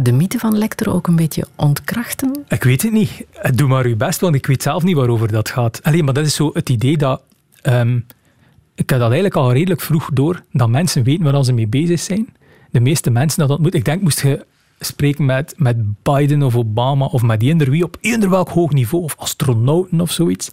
de 0.00 0.12
mythe 0.12 0.38
van 0.38 0.58
Lecter 0.58 0.92
ook 0.92 1.06
een 1.06 1.16
beetje 1.16 1.46
ontkrachten? 1.56 2.44
Ik 2.48 2.62
weet 2.62 2.82
het 2.82 2.92
niet. 2.92 3.26
Doe 3.54 3.68
maar 3.68 3.84
uw 3.84 3.96
best, 3.96 4.20
want 4.20 4.34
ik 4.34 4.46
weet 4.46 4.62
zelf 4.62 4.82
niet 4.82 4.96
waarover 4.96 5.32
dat 5.32 5.48
gaat. 5.48 5.82
Alleen, 5.82 6.04
maar 6.04 6.14
dat 6.14 6.26
is 6.26 6.34
zo 6.34 6.50
het 6.52 6.68
idee 6.68 6.96
dat... 6.96 7.22
Um, 7.62 8.06
ik 8.74 8.90
heb 8.90 8.98
dat 8.98 9.10
eigenlijk 9.10 9.34
al 9.34 9.52
redelijk 9.52 9.80
vroeg 9.80 10.10
door, 10.12 10.42
dat 10.52 10.68
mensen 10.68 11.02
weten 11.02 11.32
waar 11.32 11.44
ze 11.44 11.52
mee 11.52 11.66
bezig 11.66 12.00
zijn. 12.00 12.28
De 12.70 12.80
meeste 12.80 13.10
mensen 13.10 13.40
dat 13.40 13.50
ontmoet... 13.50 13.74
Ik 13.74 13.84
denk, 13.84 14.02
moest 14.02 14.22
je 14.22 14.46
spreken 14.80 15.24
met, 15.24 15.54
met 15.56 16.02
Biden 16.02 16.42
of 16.42 16.56
Obama 16.56 17.04
of 17.04 17.22
met 17.22 17.42
eender 17.42 17.70
wie 17.70 17.84
op 17.84 17.96
eender 18.00 18.30
welk 18.30 18.48
hoog 18.48 18.72
niveau, 18.72 19.04
of 19.04 19.14
astronauten 19.18 20.00
of 20.00 20.10
zoiets. 20.10 20.50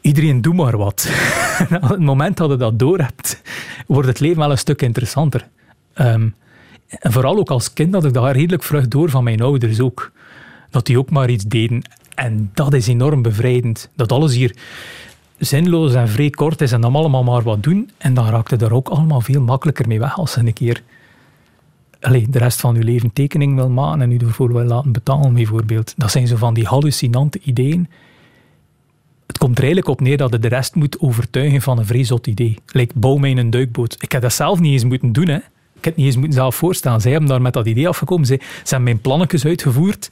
Iedereen 0.00 0.40
doet 0.40 0.54
maar 0.54 0.76
wat. 0.76 1.10
Op 1.82 1.88
het 1.88 2.00
moment 2.00 2.36
dat 2.36 2.50
je 2.50 2.56
dat 2.56 2.78
door 2.78 2.98
hebt, 2.98 3.42
wordt 3.86 4.08
het 4.08 4.20
leven 4.20 4.38
wel 4.38 4.50
een 4.50 4.58
stuk 4.58 4.82
interessanter. 4.82 5.48
Um, 5.94 6.34
en 6.88 7.12
vooral 7.12 7.36
ook 7.36 7.50
als 7.50 7.72
kind 7.72 7.94
had 7.94 8.04
ik 8.04 8.12
daar 8.12 8.32
redelijk 8.32 8.62
vrucht 8.62 8.90
door 8.90 9.10
van 9.10 9.24
mijn 9.24 9.42
ouders 9.42 9.80
ook. 9.80 10.12
Dat 10.70 10.86
die 10.86 10.98
ook 10.98 11.10
maar 11.10 11.30
iets 11.30 11.44
deden. 11.44 11.82
En 12.14 12.50
dat 12.54 12.74
is 12.74 12.86
enorm 12.86 13.22
bevrijdend. 13.22 13.90
Dat 13.96 14.12
alles 14.12 14.34
hier 14.34 14.56
zinloos 15.38 15.94
en 15.94 16.08
vrij 16.08 16.30
kort 16.30 16.60
is 16.60 16.72
en 16.72 16.80
dan 16.80 16.94
allemaal 16.94 17.24
maar 17.24 17.42
wat 17.42 17.62
doen. 17.62 17.90
En 17.98 18.14
dan 18.14 18.28
raakte 18.28 18.56
er 18.56 18.74
ook 18.74 18.88
allemaal 18.88 19.20
veel 19.20 19.40
makkelijker 19.40 19.88
mee 19.88 19.98
weg 19.98 20.18
als 20.18 20.32
ze 20.32 20.40
een 20.40 20.52
keer 20.52 20.82
allez, 22.00 22.26
de 22.28 22.38
rest 22.38 22.60
van 22.60 22.74
je 22.74 22.82
leven 22.82 23.12
tekening 23.12 23.54
wil 23.54 23.70
maken 23.70 24.00
en 24.00 24.12
u 24.12 24.16
ervoor 24.16 24.52
wil 24.52 24.64
laten 24.64 24.92
betalen, 24.92 25.34
bijvoorbeeld. 25.34 25.94
Dat 25.96 26.10
zijn 26.10 26.26
zo 26.26 26.36
van 26.36 26.54
die 26.54 26.66
hallucinante 26.66 27.38
ideeën. 27.42 27.88
Het 29.26 29.38
komt 29.38 29.58
er 29.58 29.64
eigenlijk 29.64 29.92
op 29.92 30.00
neer 30.00 30.16
dat 30.16 30.32
je 30.32 30.38
de 30.38 30.48
rest 30.48 30.74
moet 30.74 31.00
overtuigen 31.00 31.62
van 31.62 31.78
een 31.78 31.86
vrij 31.86 32.18
idee. 32.22 32.58
Like, 32.66 32.98
bouw 32.98 33.16
mij 33.16 33.36
een 33.36 33.50
duikboot. 33.50 33.96
Ik 34.00 34.12
heb 34.12 34.22
dat 34.22 34.32
zelf 34.32 34.60
niet 34.60 34.72
eens 34.72 34.84
moeten 34.84 35.12
doen, 35.12 35.28
hè. 35.28 35.38
Ik 35.78 35.84
heb 35.84 35.94
het 35.94 35.96
niet 35.96 36.06
eens 36.06 36.16
moeten 36.16 36.34
zelf 36.34 36.56
voorstellen. 36.56 37.00
Zij 37.00 37.10
hebben 37.10 37.28
daar 37.28 37.42
met 37.42 37.52
dat 37.52 37.66
idee 37.66 37.88
afgekomen. 37.88 38.26
Ze, 38.26 38.34
ze 38.40 38.44
hebben 38.64 38.82
mijn 38.82 39.00
plannetjes 39.00 39.44
uitgevoerd. 39.44 40.10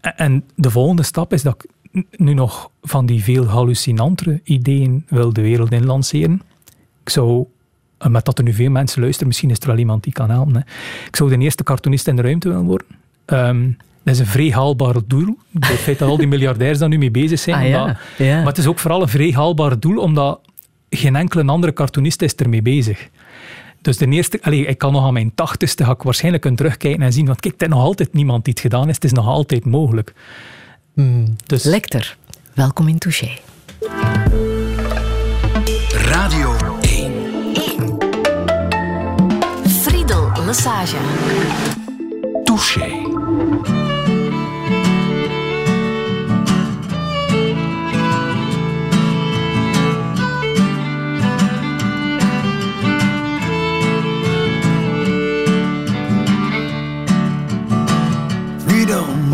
En 0.00 0.44
de 0.54 0.70
volgende 0.70 1.02
stap 1.02 1.32
is 1.32 1.42
dat 1.42 1.64
ik 1.90 2.04
nu 2.16 2.34
nog 2.34 2.70
van 2.82 3.06
die 3.06 3.22
veel 3.22 3.44
hallucinantere 3.44 4.40
ideeën 4.44 5.04
wil 5.08 5.32
de 5.32 5.40
wereld 5.40 5.72
in 5.72 5.86
lanceren. 5.86 6.42
Ik 7.02 7.08
zou, 7.08 7.44
met 8.08 8.24
dat 8.24 8.38
er 8.38 8.44
nu 8.44 8.52
veel 8.52 8.70
mensen 8.70 9.00
luisteren, 9.00 9.28
misschien 9.28 9.50
is 9.50 9.60
er 9.60 9.66
wel 9.66 9.78
iemand 9.78 10.02
die 10.02 10.12
kan 10.12 10.30
helpen. 10.30 10.54
Hè. 10.54 10.60
Ik 11.06 11.16
zou 11.16 11.30
de 11.30 11.38
eerste 11.38 11.62
cartoonist 11.62 12.06
in 12.06 12.16
de 12.16 12.22
ruimte 12.22 12.48
willen 12.48 12.64
worden. 12.64 12.86
Um, 13.26 13.76
dat 14.02 14.14
is 14.14 14.20
een 14.20 14.26
vrij 14.26 14.50
haalbaar 14.50 14.94
doel. 15.06 15.38
Het 15.60 15.78
feit 15.78 15.98
dat 15.98 16.08
al 16.08 16.16
die 16.16 16.28
miljardairs 16.36 16.78
daar 16.78 16.88
nu 16.88 16.98
mee 16.98 17.10
bezig 17.10 17.38
zijn. 17.38 17.56
Ah, 17.56 17.68
ja. 17.68 17.98
Ja. 18.18 18.36
Maar 18.36 18.46
het 18.46 18.58
is 18.58 18.66
ook 18.66 18.78
vooral 18.78 19.02
een 19.02 19.08
vrij 19.08 19.30
haalbaar 19.30 19.80
doel, 19.80 19.98
omdat 19.98 20.40
geen 20.90 21.16
enkele 21.16 21.44
andere 21.44 21.72
cartoonist 21.72 22.22
is 22.22 22.34
ermee 22.34 22.62
bezig. 22.62 23.08
Dus 23.82 23.96
de 23.96 24.06
eerste, 24.06 24.38
allez, 24.42 24.66
ik 24.66 24.78
kan 24.78 24.92
nog 24.92 25.04
aan 25.04 25.12
mijn 25.12 25.34
tachtigste 25.34 25.84
ga 25.84 25.92
ik 25.92 26.02
waarschijnlijk 26.02 26.42
kunnen 26.42 26.60
terugkijken 26.60 27.02
en 27.02 27.12
zien, 27.12 27.26
want 27.26 27.40
kijk, 27.40 27.54
er 27.56 27.66
is 27.66 27.72
nog 27.72 27.82
altijd 27.82 28.12
niemand 28.12 28.44
die 28.44 28.52
het 28.52 28.62
gedaan 28.62 28.88
is. 28.88 28.94
Het 28.94 29.04
is 29.04 29.12
nog 29.12 29.26
altijd 29.26 29.64
mogelijk. 29.64 30.14
Dus... 31.46 31.64
Lecter, 31.64 32.16
welkom 32.54 32.88
in 32.88 32.98
Touché. 32.98 33.28
Radio 35.92 36.56
1. 36.80 37.12
1. 37.54 37.98
Friedel 39.68 40.30
Lassage. 40.46 40.96
Touché. 42.44 42.88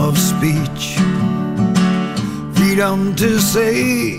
Of 0.01 0.19
speech, 0.19 0.97
freedom 2.55 3.15
to 3.17 3.39
say, 3.39 4.19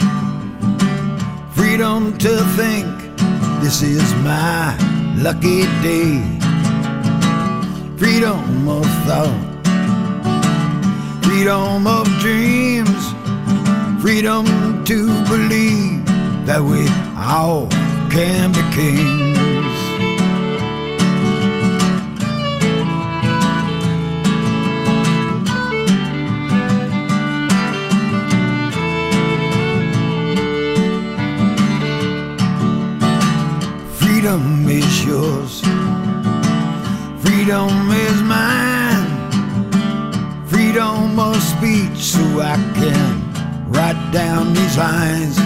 freedom 1.52 2.18
to 2.18 2.38
think. 2.56 2.88
This 3.62 3.82
is 3.82 4.14
my 4.24 4.76
lucky 5.18 5.64
day, 5.82 6.22
freedom 7.98 8.68
of 8.68 8.86
thought, 9.06 9.38
freedom 11.24 11.86
of 11.86 12.08
dreams, 12.20 13.04
freedom 14.02 14.46
to 14.86 15.08
believe 15.26 16.06
that 16.46 16.62
we 16.62 16.88
all 17.18 17.68
can 18.10 18.52
be 18.52 18.62
kings. 18.76 19.27
Freedom 34.18 34.68
is 34.68 35.06
yours. 35.06 35.62
Freedom 37.22 37.70
is 37.92 38.22
mine. 38.24 39.06
Freedom 40.48 41.20
of 41.20 41.36
speech 41.40 42.00
so 42.00 42.24
I 42.40 42.56
can 42.74 43.70
write 43.70 44.12
down 44.12 44.56
these 44.56 44.76
lines. 44.76 45.38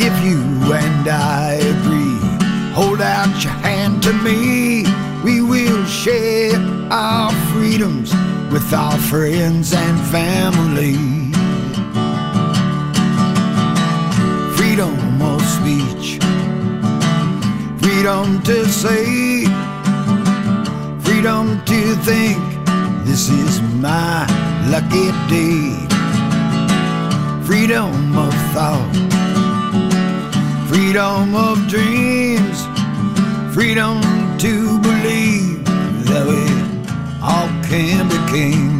If 0.00 0.14
you 0.24 0.40
and 0.72 1.06
I 1.06 1.60
agree, 1.60 2.72
hold 2.72 3.02
out 3.02 3.44
your 3.44 3.52
hand 3.52 4.02
to 4.04 4.14
me. 4.14 4.84
We 5.22 5.42
will 5.42 5.84
share 5.84 6.58
our 6.90 7.32
freedoms 7.52 8.14
with 8.50 8.72
our 8.72 8.96
friends 8.96 9.74
and 9.74 10.00
family. 10.08 11.19
Freedom 18.00 18.42
to 18.42 18.66
say, 18.66 19.44
freedom 21.00 21.62
to 21.66 21.94
think. 21.96 22.40
This 23.04 23.28
is 23.28 23.60
my 23.76 24.24
lucky 24.70 25.12
day. 25.28 25.76
Freedom 27.44 28.16
of 28.16 28.32
thought 28.54 28.96
freedom 30.66 31.34
of 31.34 31.58
dreams, 31.68 32.64
freedom 33.54 34.00
to 34.38 34.80
believe 34.80 35.62
that 36.08 36.24
we 36.26 36.40
all 37.22 37.48
can 37.68 38.08
be 38.08 38.32
kings. 38.32 38.79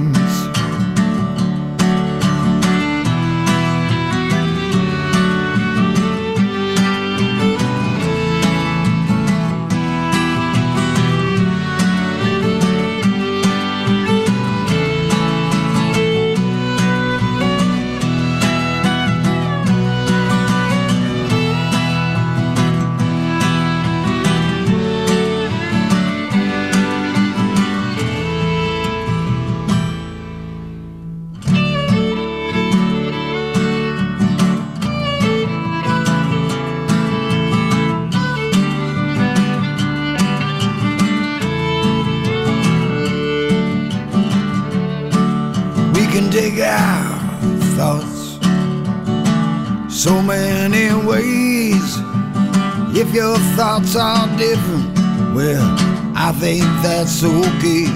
That's 57.10 57.24
okay. 57.24 57.86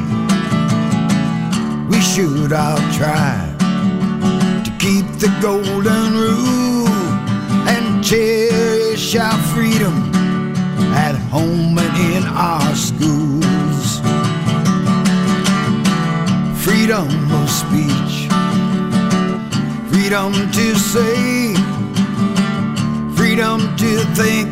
We 1.89 2.01
should 2.01 2.53
all 2.53 2.79
try 2.93 3.55
to 4.65 4.71
keep 4.79 5.07
the 5.23 5.31
golden 5.41 6.15
rule 6.15 6.89
and 7.69 8.03
cherish 8.03 9.15
our 9.15 9.39
freedom 9.55 10.11
at 10.95 11.15
home 11.31 11.79
and 11.79 11.97
in 12.17 12.25
our 12.25 12.75
schools. 12.75 14.01
Freedom 16.65 17.09
of 17.39 17.49
speech, 17.49 18.29
freedom 19.93 20.33
to 20.33 20.75
say 20.77 21.55
freedom 23.15 23.77
to 23.77 24.05
think 24.17 24.51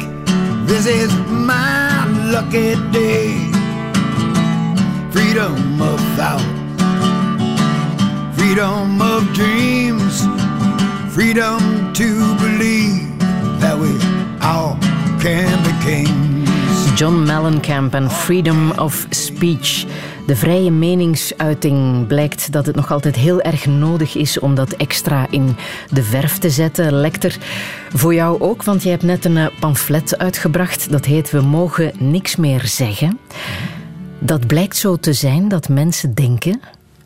this 0.67 0.87
is 0.87 1.13
my 1.29 2.07
lucky 2.31 2.77
day. 2.93 3.32
Freedom 8.37 9.01
of 9.01 9.33
dreams, 9.33 10.27
freedom 11.09 11.93
to 11.93 12.35
believe 12.37 13.19
that 13.59 13.79
we 13.79 13.99
all 14.41 14.77
can 15.19 15.63
be 15.63 15.73
kings. 15.85 16.99
John 16.99 17.23
Mellencamp 17.23 17.95
en 17.95 18.11
Freedom 18.11 18.71
of 18.71 19.07
Speech. 19.11 19.85
De 20.27 20.37
vrije 20.37 20.71
meningsuiting 20.71 22.07
blijkt 22.07 22.53
dat 22.53 22.67
het 22.67 22.77
nog 22.77 22.93
altijd 22.93 23.17
heel 23.17 23.41
erg 23.41 23.67
nodig 23.67 24.17
is 24.17 24.39
om 24.39 24.55
dat 24.55 24.73
extra 24.73 25.27
in 25.31 25.57
de 25.91 26.03
verf 26.03 26.39
te 26.39 26.51
zetten. 26.51 26.93
Lecter, 26.93 27.39
voor 27.95 28.15
jou 28.15 28.41
ook, 28.41 28.63
want 28.63 28.83
je 28.83 28.89
hebt 28.89 29.03
net 29.03 29.25
een 29.25 29.37
eh, 29.37 29.47
pamflet 29.61 30.19
uitgebracht. 30.19 30.91
Dat 30.91 31.05
heet 31.05 31.31
We 31.31 31.41
mogen 31.41 31.93
niks 31.99 32.37
meer 32.37 32.67
zeggen. 32.67 33.19
Dat 34.25 34.47
blijkt 34.47 34.77
zo 34.77 34.97
te 34.97 35.13
zijn 35.13 35.49
dat 35.49 35.69
mensen 35.69 36.15
denken 36.15 36.61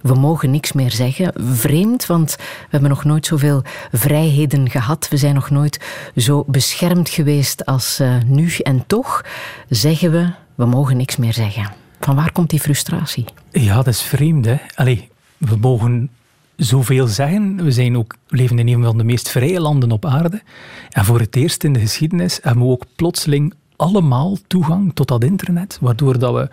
we 0.06 0.14
mogen 0.14 0.50
niks 0.50 0.73
meer 0.73 0.90
zeggen. 0.90 1.32
Vreemd, 1.37 2.06
want 2.06 2.37
we 2.37 2.66
hebben 2.70 2.90
nog 2.90 3.04
nooit 3.04 3.26
zoveel 3.26 3.62
vrijheden 3.92 4.70
gehad. 4.70 5.08
We 5.08 5.16
zijn 5.16 5.35
nog 5.35 5.50
nooit 5.50 5.80
zo 6.16 6.44
beschermd 6.46 7.08
geweest 7.08 7.66
als 7.66 8.00
uh, 8.00 8.16
nu. 8.26 8.50
En 8.62 8.87
toch 8.87 9.25
zeggen 9.68 10.11
we, 10.11 10.30
we 10.54 10.66
mogen 10.66 10.96
niks 10.96 11.16
meer 11.16 11.32
zeggen. 11.32 11.73
Van 12.00 12.16
waar 12.16 12.32
komt 12.32 12.50
die 12.50 12.61
frustratie? 12.61 13.25
Ja, 13.50 13.75
dat 13.75 13.87
is 13.87 14.02
vreemd. 14.02 14.44
Hè? 14.44 14.56
Allee, 14.75 15.08
we 15.37 15.56
mogen 15.56 16.11
zoveel 16.56 17.06
zeggen. 17.06 17.64
We, 17.64 17.70
zijn 17.70 17.96
ook, 17.96 18.14
leven 18.28 18.58
in 18.58 18.68
een 18.68 18.85
van 18.85 18.99
de 18.99 19.04
meest 19.04 19.28
vrije 19.28 19.61
landen 19.61 19.92
op 19.92 20.06
aarde. 20.06 20.42
En 20.90 21.04
voor 21.04 21.20
het 21.20 21.37
eerst 21.37 21.64
in 21.64 21.73
de 21.73 21.80
geschiedenis 21.80 22.38
hebben 22.42 22.62
we 22.62 22.70
ook 22.70 22.85
plotseling 22.96 23.54
allemaal 23.76 24.37
toegang 24.47 24.90
tot 24.95 25.09
dat 25.09 25.25
internet, 25.25 25.78
waardoor 25.80 26.18
dat 26.18 26.35
we 26.35 26.49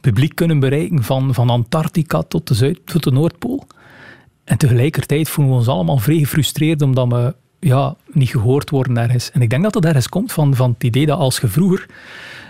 publiek 0.00 0.34
kunnen 0.34 0.58
bereiken 0.60 1.02
van, 1.02 1.34
van 1.34 1.50
Antarctica 1.50 2.22
tot 2.22 2.48
de, 2.48 2.54
Zuid, 2.54 2.80
tot 2.84 3.02
de 3.02 3.10
Noordpool. 3.10 3.66
En 4.44 4.58
tegelijkertijd 4.58 5.28
voelen 5.28 5.52
we 5.52 5.58
ons 5.58 5.68
allemaal 5.68 5.98
vrij 5.98 6.18
gefrustreerd 6.18 6.82
omdat 6.82 7.08
we 7.08 7.34
ja, 7.60 7.96
niet 8.12 8.28
gehoord 8.28 8.70
worden 8.70 8.96
ergens. 8.96 9.30
En 9.30 9.42
ik 9.42 9.50
denk 9.50 9.62
dat 9.62 9.72
dat 9.72 9.84
ergens 9.84 10.08
komt 10.08 10.32
van, 10.32 10.54
van 10.54 10.70
het 10.70 10.84
idee 10.84 11.06
dat 11.06 11.18
als 11.18 11.38
je 11.40 11.48
vroeger 11.48 11.86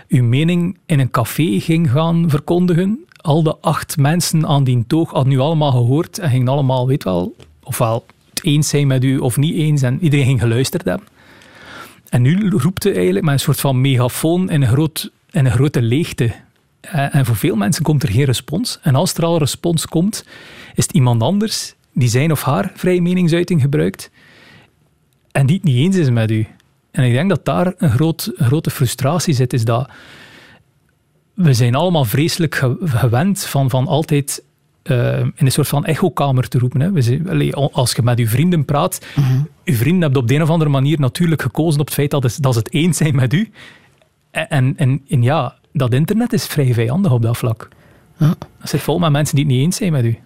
uw 0.07 0.23
mening 0.23 0.77
in 0.85 0.99
een 0.99 1.11
café 1.11 1.59
ging 1.59 1.91
gaan 1.91 2.29
verkondigen. 2.29 2.99
Al 3.21 3.43
de 3.43 3.57
acht 3.61 3.97
mensen 3.97 4.47
aan 4.47 4.63
die 4.63 4.83
toog 4.87 5.11
hadden 5.11 5.33
u 5.33 5.39
allemaal 5.39 5.71
gehoord 5.71 6.19
en 6.19 6.29
gingen 6.29 6.47
allemaal, 6.47 6.87
weet 6.87 7.03
wel, 7.03 7.35
ofwel 7.63 8.05
het 8.29 8.43
eens 8.43 8.69
zijn 8.69 8.87
met 8.87 9.03
u 9.03 9.17
of 9.17 9.37
niet 9.37 9.55
eens 9.55 9.81
en 9.81 10.03
iedereen 10.03 10.25
ging 10.25 10.39
geluisterd 10.39 10.85
hebben. 10.85 11.07
En 12.09 12.21
nu 12.21 12.49
roept 12.49 12.85
u 12.85 12.93
eigenlijk 12.93 13.25
met 13.25 13.33
een 13.33 13.39
soort 13.39 13.59
van 13.59 13.81
megafoon 13.81 14.49
in 14.49 14.61
een, 14.61 14.67
groot, 14.67 15.11
in 15.31 15.45
een 15.45 15.51
grote 15.51 15.81
leegte. 15.81 16.31
Eh, 16.81 17.15
en 17.15 17.25
voor 17.25 17.35
veel 17.35 17.55
mensen 17.55 17.83
komt 17.83 18.03
er 18.03 18.09
geen 18.09 18.25
respons. 18.25 18.79
En 18.81 18.95
als 18.95 19.13
er 19.13 19.25
al 19.25 19.37
respons 19.37 19.85
komt, 19.85 20.25
is 20.75 20.83
het 20.83 20.95
iemand 20.95 21.21
anders 21.21 21.75
die 21.93 22.09
zijn 22.09 22.31
of 22.31 22.43
haar 22.43 22.71
vrije 22.75 23.01
meningsuiting 23.01 23.61
gebruikt 23.61 24.11
en 25.31 25.45
die 25.45 25.55
het 25.55 25.65
niet 25.65 25.77
eens 25.77 25.95
is 25.95 26.09
met 26.09 26.31
u. 26.31 26.47
En 26.91 27.03
ik 27.03 27.11
denk 27.11 27.29
dat 27.29 27.45
daar 27.45 27.73
een, 27.77 27.91
groot, 27.91 28.31
grote 28.35 28.69
frustratie 28.69 29.33
zit, 29.33 29.53
is 29.53 29.65
dat 29.65 29.89
we 31.33 31.53
zijn 31.53 31.75
allemaal 31.75 32.05
vreselijk 32.05 32.55
gewend 32.83 33.45
van, 33.45 33.69
van 33.69 33.87
altijd 33.87 34.43
uh, 34.89 35.19
in 35.19 35.33
een 35.35 35.51
soort 35.51 35.67
van 35.67 35.85
echokamer 35.85 36.47
te 36.47 36.59
roepen. 36.59 36.81
Hè. 36.81 36.91
We 36.91 37.01
zijn, 37.01 37.53
als 37.53 37.91
je 37.91 38.01
met 38.01 38.17
je 38.17 38.27
vrienden 38.27 38.65
praat, 38.65 39.05
mm 39.15 39.47
je 39.63 39.75
vrienden 39.75 40.01
hebben 40.01 40.21
op 40.21 40.27
de 40.27 40.35
een 40.35 40.41
of 40.41 40.49
andere 40.49 40.69
manier 40.69 40.99
natuurlijk 40.99 41.41
gekozen 41.41 41.79
op 41.79 41.85
het 41.85 41.95
feit 41.95 42.11
dat, 42.11 42.37
dat 42.39 42.53
ze 42.53 42.59
het 42.59 42.73
eens 42.73 42.97
zijn 42.97 43.15
met 43.15 43.33
u. 43.33 43.51
En, 44.31 44.77
en, 44.77 45.01
en 45.09 45.21
ja, 45.21 45.55
dat 45.73 45.93
internet 45.93 46.33
is 46.33 46.45
vrij 46.45 46.73
vijandig 46.73 47.11
op 47.11 47.21
dat 47.21 47.37
vlak. 47.37 47.67
Ja. 48.17 48.35
Dat 48.59 48.69
zit 48.69 48.81
vol 48.81 48.99
met 48.99 49.11
mensen 49.11 49.35
die 49.35 49.45
het 49.45 49.53
niet 49.53 49.63
eens 49.63 49.75
zijn 49.75 49.91
met 49.91 50.05
u. 50.05 50.17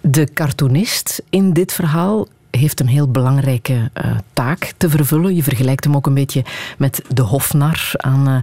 De 0.00 0.28
cartoonist 0.34 1.22
in 1.30 1.52
dit 1.52 1.72
verhaal 1.72 2.26
heeft 2.50 2.80
een 2.80 2.88
heel 2.88 3.10
belangrijke 3.10 3.72
uh, 3.72 4.16
taak 4.32 4.72
te 4.76 4.90
vervullen. 4.90 5.34
Je 5.34 5.42
vergelijkt 5.42 5.84
hem 5.84 5.96
ook 5.96 6.06
een 6.06 6.14
beetje 6.14 6.44
met 6.78 7.02
de 7.08 7.22
hofnar, 7.22 7.90
aan, 7.96 8.42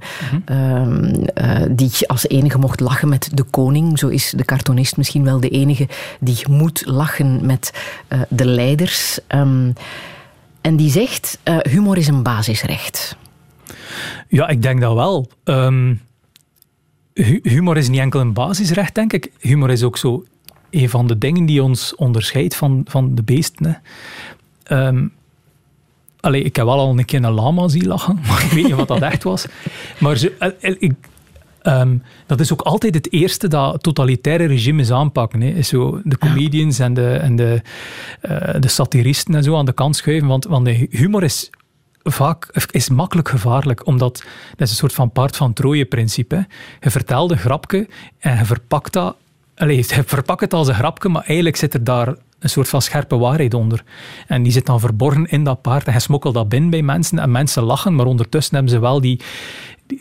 uh, 0.50 0.82
uh, 1.42 1.62
die 1.70 1.92
als 2.08 2.28
enige 2.28 2.58
mocht 2.58 2.80
lachen 2.80 3.10
met 3.10 3.30
de 3.34 3.44
koning. 3.44 4.00
Zo 4.00 4.08
is 4.08 4.34
de 4.36 4.46
cartoonist 4.46 4.98
misschien 4.98 5.24
wel 5.24 5.40
de 5.40 5.50
enige 5.50 5.88
die 6.20 6.38
moet 6.50 6.82
lachen 6.86 7.46
met 7.46 7.74
de 8.30 8.46
leiders. 8.46 9.20
Um, 9.28 9.74
en 10.62 10.76
die 10.76 10.92
zegt, 10.92 11.40
humor 11.70 11.98
is 11.98 12.08
een 12.08 12.24
basisrecht. 12.24 13.18
Ja, 14.28 14.48
ik 14.48 14.62
denk 14.62 14.82
dat 14.82 14.94
wel. 14.94 15.30
Ehm, 15.44 15.96
humor 17.42 17.78
is 17.78 17.90
niet 17.90 18.00
enkel 18.00 18.20
een 18.20 18.34
basisrecht, 18.34 18.96
denk 18.96 19.14
ik. 19.14 19.32
Humor 19.40 19.70
is 19.70 19.84
ook 19.84 19.98
zo 19.98 20.26
een 20.70 20.90
van 20.90 21.08
de 21.08 21.18
dingen 21.18 21.46
die 21.46 21.64
ons 21.64 21.96
onderscheidt 21.96 22.56
van, 22.56 22.82
van 22.86 23.16
de 23.16 23.24
beesten. 23.24 23.82
Um, 24.72 25.14
allee, 26.20 26.44
ik 26.44 26.56
heb 26.56 26.66
wel 26.66 26.80
al 26.80 26.98
een 26.98 27.06
keer 27.06 27.24
een 27.24 27.32
lama 27.32 27.68
zien 27.68 27.88
lachen, 27.88 28.20
maar 28.28 28.44
ik 28.44 28.52
weet 28.52 28.64
niet 28.64 28.76
wat 28.76 28.88
dat 28.88 29.02
echt 29.02 29.24
was. 29.24 29.46
Maar 30.00 30.18
zo, 30.18 30.28
eh, 30.40 30.50
eh, 30.60 30.76
ik, 30.80 30.94
um, 31.64 32.04
dat 32.26 32.40
is 32.40 32.54
ook 32.54 32.62
altijd 32.62 32.94
het 32.94 33.12
eerste 33.12 33.48
dat 33.48 33.84
totalitaire 33.84 34.46
regimes 34.46 34.92
aanpakken. 34.92 35.42
Hè. 35.42 35.50
Is 35.50 35.68
zo 35.68 36.02
de 36.04 36.18
comedians 36.18 36.80
en, 36.80 36.94
de, 36.94 37.10
en 37.10 37.36
de, 37.36 37.62
uh, 38.22 38.56
de 38.60 38.68
satiristen 38.68 39.36
en 39.36 39.44
zo 39.44 39.56
aan 39.58 39.66
de 39.66 39.74
kant 39.74 39.96
schuiven. 39.96 40.28
Want, 40.28 40.46
want 40.46 40.66
de 40.66 40.88
humor 40.90 41.24
is 41.24 41.50
vaak 42.04 42.68
is 42.72 42.90
makkelijk 42.90 43.30
gevaarlijk, 43.30 43.86
omdat 43.86 44.24
dat 44.50 44.62
is 44.62 44.70
een 44.70 44.78
soort 44.78 44.94
van 44.94 45.12
paard 45.12 45.36
van 45.36 45.54
Troje-principe. 45.54 46.48
Je 46.80 46.92
vertelt 46.92 47.32
een 47.32 47.38
grapje 47.38 47.88
en 48.20 48.38
je 48.38 48.46
verpakt 48.46 48.94
dat... 48.94 49.16
Allez, 49.58 49.96
je 49.96 50.04
verpakt 50.04 50.42
het 50.42 50.54
als 50.54 50.68
een 50.68 50.74
grapje, 50.74 51.10
maar 51.10 51.24
eigenlijk 51.24 51.56
zit 51.56 51.74
er 51.74 51.84
daar 51.84 52.16
een 52.40 52.50
soort 52.50 52.70
van 52.70 52.82
scherpe 52.82 53.18
waarheid 53.18 53.54
onder. 53.54 53.84
En 54.28 54.44
die 54.44 54.52
zit 54.52 54.66
dan 54.66 54.80
verborgen 54.80 55.26
in 55.26 55.44
dat 55.44 55.62
paard 55.62 55.88
en 55.88 55.94
je 55.94 56.00
smokkelt 56.00 56.34
dat 56.34 56.50
binnen 56.50 56.70
bij 56.70 56.82
mensen 56.82 57.20
en 57.20 57.32
mensen 57.32 57.64
lachen, 57.64 57.96
maar 57.96 58.06
ondertussen 58.06 58.56
hebben 58.56 58.74
ze 58.74 58.80
wel 58.80 59.02
die, 59.02 59.20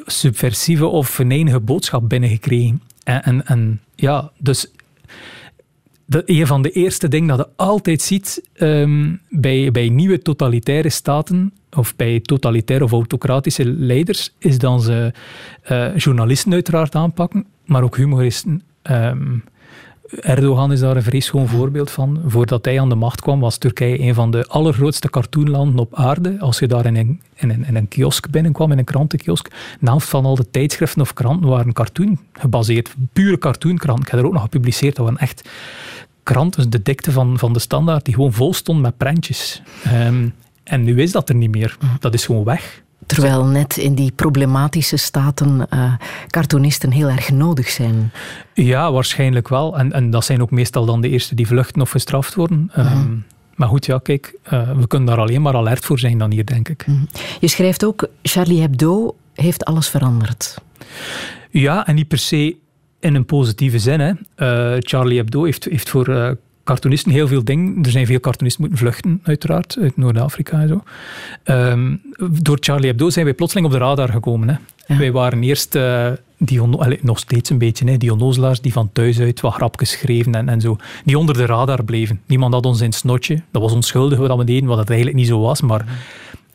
subversieve 0.06 0.86
of 0.86 1.08
venijnige 1.08 1.60
boodschap 1.60 2.08
binnengekregen. 2.08 2.82
En, 3.04 3.46
en, 3.46 3.80
ja, 3.94 4.30
dus 4.38 4.70
de, 6.04 6.22
een 6.26 6.46
van 6.46 6.62
de 6.62 6.70
eerste 6.70 7.08
dingen 7.08 7.28
dat 7.28 7.38
je 7.38 7.52
altijd 7.56 8.02
ziet 8.02 8.42
ehm, 8.52 9.14
bij, 9.28 9.70
bij 9.70 9.88
nieuwe 9.88 10.18
totalitaire 10.22 10.90
staten, 10.90 11.52
of 11.72 11.96
bij 11.96 12.20
totalitaire 12.20 12.84
of 12.84 12.92
autocratische 12.92 13.64
leiders, 13.64 14.34
is 14.38 14.58
dat 14.58 14.82
ze 14.82 15.12
uh, 15.70 15.96
journalisten 15.96 16.52
uiteraard 16.52 16.94
aanpakken, 16.94 17.46
maar 17.64 17.82
ook 17.82 17.96
humoristen. 17.96 18.62
Um, 18.90 19.44
Erdogan 20.20 20.72
is 20.72 20.80
daar 20.80 20.96
een 20.96 21.02
vrees 21.02 21.24
schoon 21.24 21.48
voorbeeld 21.48 21.90
van. 21.90 22.20
Voordat 22.26 22.64
hij 22.64 22.80
aan 22.80 22.88
de 22.88 22.94
macht 22.94 23.20
kwam, 23.20 23.40
was 23.40 23.58
Turkije 23.58 24.00
een 24.00 24.14
van 24.14 24.30
de 24.30 24.46
allergrootste 24.46 25.10
cartoonlanden 25.10 25.78
op 25.78 25.94
aarde. 25.94 26.36
Als 26.40 26.58
je 26.58 26.66
daar 26.66 26.86
in 26.86 26.96
een, 26.96 27.20
in 27.34 27.50
een, 27.50 27.66
in 27.66 27.76
een 27.76 27.88
kiosk 27.88 28.30
binnenkwam, 28.30 28.72
in 28.72 28.78
een 28.78 28.84
krantenkiosk, 28.84 29.50
naast 29.80 30.08
van 30.08 30.24
al 30.24 30.34
de 30.34 30.50
tijdschriften 30.50 31.00
of 31.00 31.12
kranten 31.12 31.48
waren 31.48 31.72
cartoon 31.72 32.18
gebaseerd. 32.32 32.94
Pure 33.12 33.38
cartoonkranten. 33.38 34.04
Ik 34.04 34.10
heb 34.10 34.20
er 34.20 34.26
ook 34.26 34.32
nog 34.32 34.42
gepubliceerd. 34.42 34.96
Dat 34.96 35.04
waren 35.04 35.20
echt 35.20 35.48
kranten, 36.22 36.62
dus 36.62 36.70
de 36.70 36.82
dikte 36.82 37.12
van, 37.12 37.38
van 37.38 37.52
de 37.52 37.58
standaard, 37.58 38.04
die 38.04 38.14
gewoon 38.14 38.32
vol 38.32 38.54
stond 38.54 38.80
met 38.80 38.96
prentjes. 38.96 39.62
Um, 40.06 40.34
en 40.64 40.84
nu 40.84 41.02
is 41.02 41.12
dat 41.12 41.28
er 41.28 41.34
niet 41.34 41.50
meer. 41.50 41.76
Dat 42.00 42.14
is 42.14 42.26
gewoon 42.26 42.44
weg. 42.44 42.82
Terwijl 43.06 43.44
net 43.44 43.76
in 43.76 43.94
die 43.94 44.12
problematische 44.12 44.96
staten 44.96 45.66
uh, 45.74 45.92
cartoonisten 46.26 46.90
heel 46.90 47.08
erg 47.08 47.30
nodig 47.30 47.68
zijn. 47.68 48.12
Ja, 48.54 48.92
waarschijnlijk 48.92 49.48
wel. 49.48 49.78
En, 49.78 49.92
en 49.92 50.10
dat 50.10 50.24
zijn 50.24 50.42
ook 50.42 50.50
meestal 50.50 50.84
dan 50.84 51.00
de 51.00 51.08
eerste 51.08 51.34
die 51.34 51.46
vluchten 51.46 51.80
of 51.82 51.90
gestraft 51.90 52.34
worden. 52.34 52.70
Mhm. 52.74 52.80
Ehm, 52.80 53.14
maar 53.54 53.68
goed, 53.68 53.86
ja, 53.86 53.98
kijk, 53.98 54.38
uh, 54.52 54.70
we 54.78 54.86
kunnen 54.86 55.08
daar 55.08 55.18
alleen 55.18 55.42
maar 55.42 55.54
alert 55.54 55.84
voor 55.84 55.98
zijn 55.98 56.18
dan 56.18 56.30
hier, 56.30 56.46
denk 56.46 56.68
ik. 56.68 56.86
Mhm. 56.86 57.04
Je 57.40 57.48
schrijft 57.48 57.84
ook, 57.84 58.08
Charlie 58.22 58.60
Hebdo 58.60 59.16
heeft 59.34 59.64
alles 59.64 59.88
veranderd. 59.88 60.58
Ja, 61.50 61.86
en 61.86 61.94
niet 61.94 62.08
per 62.08 62.18
se 62.18 62.56
in 63.00 63.14
een 63.14 63.26
positieve 63.26 63.78
zin. 63.78 64.00
Hè. 64.00 64.12
Uh, 64.36 64.76
Charlie 64.80 65.16
Hebdo 65.16 65.44
heeft, 65.44 65.64
heeft 65.64 65.88
voor 65.88 66.36
cartoonisten 66.66 67.12
heel 67.12 67.28
veel 67.28 67.44
dingen. 67.44 67.84
Er 67.84 67.90
zijn 67.90 68.06
veel 68.06 68.20
cartoonisten 68.20 68.60
moeten 68.62 68.78
vluchten, 68.78 69.20
uiteraard, 69.22 69.76
uit 69.80 69.96
Noord-Afrika 69.96 70.60
en 70.60 70.68
zo. 70.68 70.82
Um, 71.44 72.00
door 72.40 72.56
Charlie 72.60 72.88
Hebdo 72.88 73.10
zijn 73.10 73.24
wij 73.24 73.34
plotseling 73.34 73.66
op 73.66 73.72
de 73.72 73.78
radar 73.78 74.08
gekomen. 74.08 74.48
Hè. 74.48 74.96
Wij 74.96 75.12
waren 75.12 75.42
eerst 75.42 75.74
uh, 75.74 76.08
die 76.38 76.60
nog 77.02 77.18
steeds 77.18 77.50
een 77.50 77.58
beetje, 77.58 77.90
hè, 77.90 77.96
die 77.96 78.12
onnozelaars 78.12 78.60
die 78.60 78.72
van 78.72 78.90
thuis 78.92 79.20
uit 79.20 79.40
wat 79.40 79.54
grapjes 79.54 79.90
schreven 79.90 80.34
en, 80.34 80.48
en 80.48 80.60
zo. 80.60 80.76
Die 81.04 81.18
onder 81.18 81.34
de 81.34 81.46
radar 81.46 81.84
bleven. 81.84 82.20
Niemand 82.26 82.54
had 82.54 82.66
ons 82.66 82.80
in 82.80 82.86
het 82.86 82.94
snotje. 82.94 83.42
Dat 83.50 83.62
was 83.62 83.72
onschuldig 83.72 84.18
wat 84.18 84.38
we 84.38 84.44
deden, 84.44 84.68
wat 84.68 84.78
het 84.78 84.88
eigenlijk 84.88 85.18
niet 85.18 85.28
zo 85.28 85.40
was. 85.40 85.60
Maar 85.60 85.84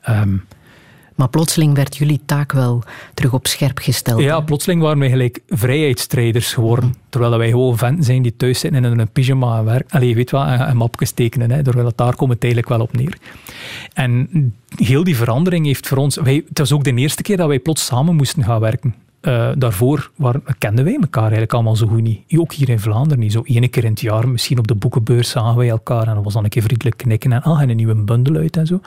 um, 0.10 0.44
maar 1.22 1.30
plotseling 1.30 1.76
werd 1.76 1.98
jullie 1.98 2.22
taak 2.26 2.52
wel 2.52 2.84
terug 3.14 3.34
op 3.34 3.48
scherp 3.48 3.78
gesteld. 3.78 4.22
Ja, 4.22 4.40
plotseling 4.40 4.82
waren 4.82 5.00
wij 5.00 5.10
gelijk 5.10 5.40
vrijheidsstrijders 5.48 6.54
geworden. 6.54 6.96
Terwijl 7.10 7.38
wij 7.38 7.50
gewoon 7.50 7.78
venten 7.78 8.04
zijn 8.04 8.22
die 8.22 8.36
thuis 8.36 8.60
zitten 8.60 8.86
in 8.86 9.00
een 9.00 9.12
pyjama 9.12 9.58
en 9.58 9.66
werken. 9.66 9.90
Allee, 9.90 10.16
weet 10.16 10.32
wat, 10.32 10.48
en 10.48 10.78
mapjes 10.78 11.12
tekenen. 11.12 11.52
Hè. 11.52 11.58
Het 11.58 11.98
daar 11.98 12.16
komt 12.16 12.32
het 12.32 12.44
eigenlijk 12.44 12.74
wel 12.74 12.82
op 12.82 12.94
neer. 12.98 13.18
En 13.94 14.30
heel 14.76 15.04
die 15.04 15.16
verandering 15.16 15.66
heeft 15.66 15.88
voor 15.88 15.98
ons... 15.98 16.16
Wij, 16.16 16.44
het 16.48 16.58
was 16.58 16.72
ook 16.72 16.84
de 16.84 16.94
eerste 16.94 17.22
keer 17.22 17.38
dat 17.38 17.48
wij 17.48 17.60
plots 17.60 17.86
samen 17.86 18.16
moesten 18.16 18.44
gaan 18.44 18.60
werken. 18.60 18.96
Uh, 19.22 19.50
daarvoor 19.58 20.12
waren, 20.16 20.44
kenden 20.58 20.86
wij 20.86 20.98
elkaar 21.02 21.22
eigenlijk 21.22 21.54
allemaal 21.54 21.76
zo 21.76 21.88
goed 21.88 22.02
niet. 22.02 22.20
Ook 22.38 22.54
hier 22.54 22.70
in 22.70 22.80
Vlaanderen 22.80 23.20
niet. 23.20 23.32
Zo 23.32 23.42
één 23.46 23.70
keer 23.70 23.84
in 23.84 23.92
het 23.92 24.02
jaar, 24.02 24.30
misschien 24.30 24.60
op 24.60 24.68
de 24.68 24.76
boekenbeurs, 24.76 25.30
zagen 25.30 25.58
wij 25.58 25.70
elkaar. 25.70 26.08
En 26.08 26.16
dat 26.16 26.24
was 26.24 26.34
dan 26.34 26.44
een 26.44 26.50
keer 26.50 26.64
vriendelijk 26.64 26.98
knikken. 26.98 27.32
En 27.32 27.42
ah, 27.42 27.62
en 27.62 27.70
een 27.70 27.76
nieuwe 27.76 27.96
bundel 27.96 28.36
uit 28.36 28.58
en 28.58 28.68
zo. 28.68 28.80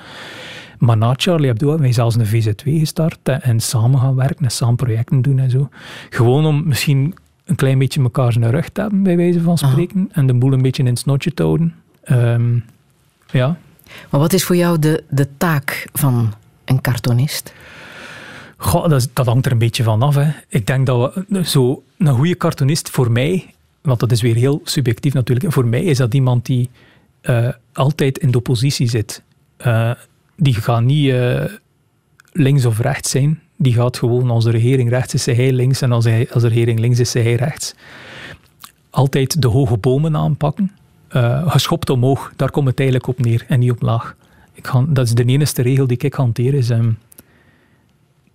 Maar 0.78 0.96
na 0.96 1.14
Charlie 1.16 1.46
Hebdo 1.46 1.66
hebben 1.66 1.84
wij 1.84 1.94
zelfs 1.94 2.16
een 2.16 2.26
VZ2 2.26 2.78
gestart 2.78 3.18
en 3.22 3.60
samen 3.60 4.00
gaan 4.00 4.14
werken 4.14 4.44
en 4.44 4.50
samen 4.50 4.76
projecten 4.76 5.22
doen 5.22 5.38
en 5.38 5.50
zo. 5.50 5.68
Gewoon 6.10 6.46
om 6.46 6.68
misschien 6.68 7.14
een 7.44 7.56
klein 7.56 7.78
beetje 7.78 8.02
elkaar 8.02 8.32
zijn 8.32 8.50
rug 8.50 8.68
te 8.68 8.80
hebben, 8.80 9.02
bij 9.02 9.16
wijze 9.16 9.40
van 9.40 9.58
spreken. 9.58 10.08
En 10.12 10.26
de 10.26 10.34
boel 10.34 10.52
een 10.52 10.62
beetje 10.62 10.82
in 10.82 10.88
het 10.88 10.98
snotje 10.98 11.34
te 11.34 11.42
houden. 11.42 11.74
Ehm, 12.04 12.58
ja. 13.30 13.56
Maar 14.10 14.20
wat 14.20 14.32
is 14.32 14.44
voor 14.44 14.56
jou 14.56 14.78
de, 14.78 15.04
de 15.08 15.28
taak 15.36 15.88
van 15.92 16.34
een 16.64 16.80
cartoonist? 16.80 17.52
Goh, 18.56 18.88
dat, 18.88 19.08
dat, 19.12 19.26
hangt 19.26 19.46
er 19.46 19.52
een 19.52 19.58
beetje 19.58 19.82
van 19.82 20.02
af. 20.02 20.14
Hè. 20.14 20.30
Ik 20.48 20.66
denk 20.66 20.86
dat 20.86 21.14
we, 21.28 21.44
zo, 21.44 21.82
een 21.98 22.14
goede 22.14 22.36
cartoonist 22.36 22.90
voor 22.90 23.10
mij, 23.10 23.54
want 23.80 24.00
dat 24.00 24.12
is 24.12 24.22
weer 24.22 24.34
heel 24.34 24.60
subjectief 24.64 25.12
natuurlijk, 25.12 25.52
voor 25.52 25.66
mij 25.66 25.84
is 25.84 25.96
dat 25.96 26.14
iemand 26.14 26.46
die 26.46 26.70
uh, 27.22 27.48
altijd 27.72 28.18
in 28.18 28.30
de 28.30 28.38
oppositie 28.38 28.88
zit. 28.88 29.22
Uh, 29.66 29.90
die 30.36 30.54
gaat 30.54 30.82
niet 30.82 31.06
uh, 31.06 31.44
links 32.32 32.64
of 32.64 32.80
rechts 32.80 33.10
zijn. 33.10 33.40
Die 33.56 33.72
gaat 33.72 33.98
gewoon, 33.98 34.30
als 34.30 34.44
de 34.44 34.50
regering 34.50 34.90
rechts 34.90 35.14
is, 35.14 35.26
hij 35.26 35.52
links. 35.52 35.82
En 35.82 35.92
als, 35.92 36.04
hij, 36.04 36.28
als 36.32 36.42
de 36.42 36.48
regering 36.48 36.78
links 36.78 36.98
is, 36.98 37.12
hij 37.12 37.34
rechts. 37.34 37.74
Altijd 38.90 39.42
de 39.42 39.48
hoge 39.48 39.76
bomen 39.76 40.16
aanpakken. 40.16 40.72
Uh, 41.12 41.50
geschopt 41.50 41.90
omhoog, 41.90 42.32
daar 42.36 42.50
komt 42.50 42.66
het 42.66 42.78
eigenlijk 42.78 43.08
op 43.08 43.20
neer 43.20 43.44
en 43.48 43.58
niet 43.58 43.70
op 43.70 43.82
laag. 43.82 44.16
Ik 44.52 44.72
dat 44.88 45.06
is 45.06 45.14
de 45.14 45.24
enige 45.24 45.62
regel 45.62 45.86
die 45.86 45.98
ik 45.98 46.14
hanteer, 46.14 46.54
is 46.54 46.70
um, 46.70 46.98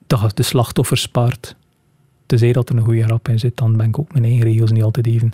dat 0.07 0.37
de 0.37 0.43
slachtoffer 0.43 0.97
spaart 0.97 1.55
tenzij 2.29 2.51
dat 2.53 2.69
er 2.69 2.75
een 2.75 2.83
goede 2.83 3.07
rap 3.07 3.27
in 3.27 3.39
zit, 3.39 3.57
dan 3.57 3.77
ben 3.77 3.87
ik 3.87 3.99
ook 3.99 4.11
mijn 4.13 4.25
eigen 4.25 4.43
regels 4.43 4.71
niet 4.71 4.83
altijd 4.83 5.07
even. 5.07 5.29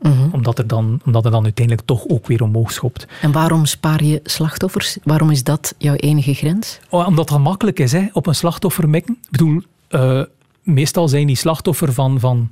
Mhm. 0.00 0.28
omdat, 0.32 0.58
er 0.58 0.66
dan, 0.66 1.00
omdat 1.04 1.24
er 1.24 1.30
dan 1.30 1.44
uiteindelijk 1.44 1.86
toch 1.86 2.08
ook 2.08 2.26
weer 2.26 2.42
omhoog 2.42 2.72
schopt. 2.72 3.06
En 3.22 3.32
waarom 3.32 3.66
spaar 3.66 4.04
je 4.04 4.20
slachtoffers? 4.24 4.98
Waarom 5.04 5.30
is 5.30 5.44
dat 5.44 5.74
jouw 5.78 5.94
enige 5.94 6.34
grens? 6.34 6.80
Oh, 6.88 7.06
omdat 7.06 7.30
het 7.30 7.38
makkelijk 7.38 7.78
is, 7.78 7.92
hè, 7.92 8.06
op 8.12 8.26
een 8.26 8.34
slachtoffer 8.34 8.88
mikken. 8.88 9.18
Ik 9.22 9.30
bedoel, 9.30 9.62
uh, 9.90 10.22
meestal 10.62 11.08
zijn 11.08 11.26
die 11.26 11.36
slachtoffer 11.36 11.92
van, 11.92 12.20
van, 12.20 12.50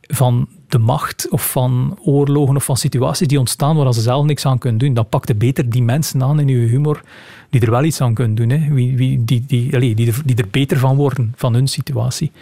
van 0.00 0.48
de 0.70 0.78
macht 0.78 1.28
of 1.30 1.50
van 1.50 1.98
oorlogen 2.02 2.56
of 2.56 2.64
van 2.64 2.76
situaties 2.76 3.28
die 3.28 3.38
ontstaan 3.38 3.76
waar 3.76 3.94
ze 3.94 4.00
zelf 4.00 4.24
niks 4.24 4.46
aan 4.46 4.58
kunnen 4.58 4.78
doen. 4.78 4.94
Dan 4.94 5.08
pak 5.08 5.26
je 5.26 5.34
beter 5.34 5.70
die 5.70 5.82
mensen 5.82 6.22
aan 6.22 6.40
in 6.40 6.48
je 6.48 6.56
humor 6.56 7.02
die 7.50 7.60
er 7.60 7.70
wel 7.70 7.84
iets 7.84 8.00
aan 8.00 8.14
kunnen 8.14 8.34
doen. 8.34 8.48
Hè. 8.48 8.74
Wie, 8.74 8.96
wie, 8.96 9.24
die, 9.24 9.44
die, 9.46 9.78
die, 9.94 10.06
er, 10.06 10.22
die 10.24 10.36
er 10.36 10.48
beter 10.50 10.78
van 10.78 10.96
worden, 10.96 11.32
van 11.36 11.54
hun 11.54 11.68
situatie. 11.68 12.32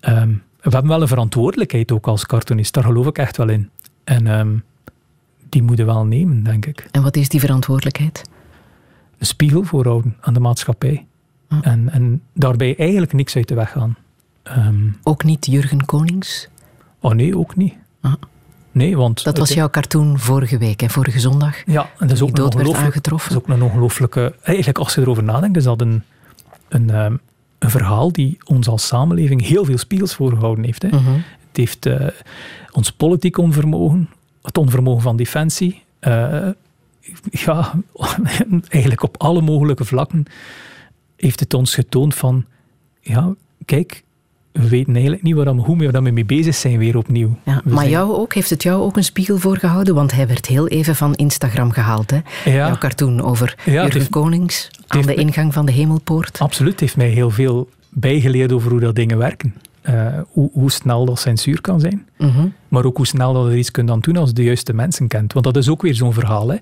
Um, 0.00 0.42
we 0.60 0.70
hebben 0.70 0.90
wel 0.90 1.02
een 1.02 1.08
verantwoordelijkheid 1.08 1.92
ook 1.92 2.06
als 2.06 2.26
cartoonist, 2.26 2.74
daar 2.74 2.84
geloof 2.84 3.06
ik 3.06 3.18
echt 3.18 3.36
wel 3.36 3.48
in. 3.48 3.70
En 4.04 4.26
um, 4.26 4.64
die 5.48 5.62
moeten 5.62 5.86
we 5.86 5.92
wel 5.92 6.04
nemen, 6.04 6.42
denk 6.42 6.66
ik. 6.66 6.88
En 6.90 7.02
wat 7.02 7.16
is 7.16 7.28
die 7.28 7.40
verantwoordelijkheid? 7.40 8.22
Een 9.18 9.26
spiegel 9.26 9.62
voorhouden 9.62 10.16
aan 10.20 10.34
de 10.34 10.40
maatschappij. 10.40 11.06
Ah. 11.48 11.58
En, 11.62 11.92
en 11.92 12.22
daarbij 12.32 12.76
eigenlijk 12.78 13.12
niks 13.12 13.36
uit 13.36 13.48
de 13.48 13.54
weg 13.54 13.70
gaan. 13.70 13.96
Um, 14.56 14.96
ook 15.02 15.24
niet 15.24 15.46
Jurgen 15.46 15.84
Konings? 15.84 16.48
Oh 17.00 17.12
nee, 17.12 17.38
ook 17.38 17.56
niet. 17.56 17.74
Ah. 18.00 18.12
Nee, 18.72 18.96
want 18.96 19.24
dat 19.24 19.38
was 19.38 19.52
jouw 19.52 19.70
cartoon 19.70 20.18
vorige 20.18 20.58
week, 20.58 20.82
en 20.82 20.90
vorige 20.90 21.20
zondag. 21.20 21.56
Ja, 21.66 21.90
en 21.98 22.06
dat 22.06 22.16
is 22.16 22.22
ook, 22.22 22.38
een 22.38 22.76
aangetroffen. 22.76 23.34
Dat 23.34 23.42
is 23.42 23.50
ook 23.50 23.56
een 23.56 23.62
ongelooflijke. 23.62 24.34
Eigenlijk, 24.42 24.78
als 24.78 24.94
je 24.94 25.00
erover 25.00 25.22
nadenkt, 25.22 25.56
is 25.56 25.64
dat 25.64 25.80
een, 25.80 26.02
een, 26.68 26.90
ehm, 26.90 27.16
een 27.58 27.70
verhaal 27.70 28.12
die 28.12 28.38
ons 28.44 28.68
als 28.68 28.86
samenleving 28.86 29.46
heel 29.46 29.64
veel 29.64 29.78
spiegels 29.78 30.14
voorgehouden 30.14 30.64
heeft. 30.64 30.82
Hè. 30.82 30.88
Mhm. 30.88 31.12
Het 31.48 31.56
heeft 31.56 31.86
uh, 31.86 32.08
ons 32.70 32.92
politiek 32.92 33.38
onvermogen, 33.38 34.08
het 34.42 34.58
onvermogen 34.58 35.02
van 35.02 35.16
defensie. 35.16 35.82
Uh, 36.00 36.48
ja, 37.30 37.72
eigenlijk 38.68 39.02
op 39.02 39.16
alle 39.18 39.40
mogelijke 39.40 39.84
vlakken 39.84 40.24
heeft 41.16 41.40
het 41.40 41.54
ons 41.54 41.74
getoond 41.74 42.14
van, 42.14 42.44
ja, 43.00 43.34
kijk, 43.64 44.02
we 44.52 44.68
weten 44.68 44.92
eigenlijk 44.92 45.22
niet 45.22 45.34
waar 45.34 45.54
we, 45.54 45.60
hoe 45.60 45.76
we 45.76 46.00
mee 46.00 46.24
bezig 46.24 46.54
zijn 46.54 46.78
weer 46.78 46.96
opnieuw. 46.96 47.36
Ja, 47.44 47.62
maar 47.64 47.88
jou 47.88 48.12
ook, 48.12 48.34
heeft 48.34 48.50
het 48.50 48.62
jou 48.62 48.82
ook 48.82 48.96
een 48.96 49.04
spiegel 49.04 49.38
voorgehouden? 49.38 49.94
Want 49.94 50.12
hij 50.12 50.26
werd 50.26 50.46
heel 50.46 50.68
even 50.68 50.96
van 50.96 51.14
Instagram 51.14 51.70
gehaald. 51.70 52.10
Hè? 52.10 52.18
Ja. 52.44 52.66
Jouw 52.66 52.78
cartoon 52.78 53.22
over 53.22 53.54
ja, 53.64 53.82
Jurgen 53.82 54.08
Konings. 54.08 54.70
Aan 54.86 55.02
de 55.02 55.14
ingang 55.14 55.52
van 55.52 55.66
de 55.66 55.72
hemelpoort? 55.72 56.38
Absoluut, 56.38 56.72
het 56.72 56.80
heeft 56.80 56.96
mij 56.96 57.08
heel 57.08 57.30
veel 57.30 57.68
bijgeleerd 57.88 58.52
over 58.52 58.70
hoe 58.70 58.80
dat 58.80 58.94
dingen 58.94 59.18
werken. 59.18 59.54
Uh, 59.88 60.18
hoe, 60.28 60.50
hoe, 60.52 60.70
snel 60.70 61.04
dat 61.04 61.20
censuur 61.20 61.60
kan 61.60 61.80
zijn. 61.80 62.06
Mhm. 62.18 62.48
Maar 62.68 62.84
ook 62.84 62.96
hoe 62.96 63.06
snel 63.06 63.32
dat 63.32 63.46
er 63.46 63.56
iets 63.56 63.70
kunt 63.70 63.90
aan 63.90 64.00
doen 64.00 64.16
als 64.16 64.28
je 64.28 64.34
de 64.34 64.42
juiste 64.42 64.72
mensen 64.72 65.08
kent. 65.08 65.32
Want 65.32 65.44
dat 65.44 65.56
is 65.56 65.68
ook 65.68 65.82
weer 65.82 65.94
zo'n 65.94 66.12
verhaal. 66.12 66.48
Hè. 66.48 66.56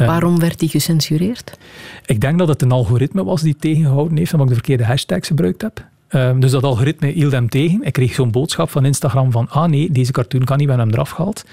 Uh, 0.00 0.06
Waarom 0.06 0.38
werd 0.38 0.58
die 0.58 0.68
gecensureerd? 0.68 1.58
Ik 2.06 2.20
denk 2.20 2.38
dat 2.38 2.48
het 2.48 2.62
een 2.62 2.72
algoritme 2.72 3.24
was 3.24 3.42
die 3.42 3.56
tegengehouden 3.56 4.16
heeft, 4.16 4.32
omdat 4.32 4.48
ik 4.48 4.54
de 4.54 4.60
verkeerde 4.60 4.84
hashtags 4.84 5.28
gebruikt 5.28 5.62
heb. 5.62 5.84
Uh, 6.16 6.30
dus 6.38 6.50
dat 6.50 6.62
algoritme 6.62 7.08
hield 7.08 7.32
hem 7.32 7.48
tegen. 7.48 7.82
Ik 7.82 7.92
kreeg 7.92 8.14
zo'n 8.14 8.30
boodschap 8.30 8.70
van 8.70 8.84
Instagram 8.84 9.30
van 9.30 9.48
ah 9.48 9.68
nee, 9.68 9.90
deze 9.90 10.12
cartoon 10.12 10.44
kan 10.44 10.56
niet, 10.56 10.66
we 10.66 10.72
hebben 10.72 10.90
hem 10.90 10.98
eraf 10.98 11.10
gehaald. 11.10 11.44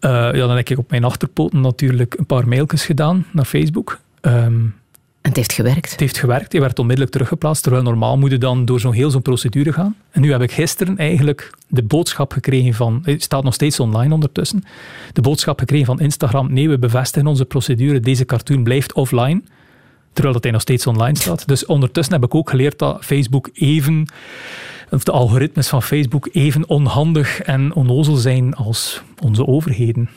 ja, 0.00 0.32
dan 0.32 0.56
heb 0.56 0.68
ik 0.68 0.78
op 0.78 0.90
mijn 0.90 1.04
achterpoten 1.04 1.60
natuurlijk 1.60 2.14
een 2.18 2.26
paar 2.26 2.48
mailtjes 2.48 2.84
gedaan 2.84 3.26
naar 3.32 3.44
Facebook. 3.44 4.00
Um, 4.20 4.74
en 5.20 5.28
het 5.28 5.36
heeft 5.36 5.52
gewerkt? 5.52 5.90
Het 5.90 6.00
heeft 6.00 6.18
gewerkt. 6.18 6.52
Hij 6.52 6.60
werd 6.60 6.78
onmiddellijk 6.78 7.12
teruggeplaatst, 7.12 7.62
terwijl 7.62 7.84
normaal 7.84 8.18
moet 8.18 8.30
je 8.30 8.38
dan 8.38 8.64
door 8.64 8.80
zo'n 8.80 8.92
heel 8.92 9.10
zo'n 9.10 9.22
procedure 9.22 9.72
gaan. 9.72 9.96
En 10.10 10.20
nu 10.20 10.30
heb 10.32 10.42
ik 10.42 10.52
gisteren 10.52 10.96
eigenlijk 10.98 11.50
de 11.68 11.82
boodschap 11.82 12.32
gekregen 12.32 12.74
van... 12.74 13.00
Het 13.04 13.22
staat 13.22 13.44
nog 13.44 13.54
steeds 13.54 13.80
online 13.80 14.14
ondertussen. 14.14 14.64
De 15.12 15.20
boodschap 15.20 15.58
gekregen 15.58 15.86
van 15.86 16.00
Instagram. 16.00 16.52
Nee, 16.52 16.68
we 16.68 16.78
bevestigen 16.78 17.28
onze 17.28 17.44
procedure. 17.44 18.00
Deze 18.00 18.24
cartoon 18.24 18.62
blijft 18.62 18.92
offline. 18.92 19.42
Terwijl 20.12 20.34
dat 20.34 20.42
hij 20.42 20.52
nog 20.52 20.60
steeds 20.60 20.86
online 20.86 21.18
staat. 21.18 21.48
Dus 21.48 21.66
ondertussen 21.66 22.14
heb 22.14 22.24
ik 22.24 22.34
ook 22.34 22.50
geleerd 22.50 22.78
dat 22.78 23.04
Facebook 23.04 23.50
even... 23.52 24.08
Of 24.90 25.04
de 25.04 25.12
algoritmes 25.12 25.68
van 25.68 25.82
Facebook 25.82 26.28
even 26.32 26.68
onhandig 26.68 27.40
en 27.40 27.74
onnozel 27.74 28.16
zijn 28.16 28.54
als 28.54 29.02
onze 29.22 29.46
overheden. 29.46 30.08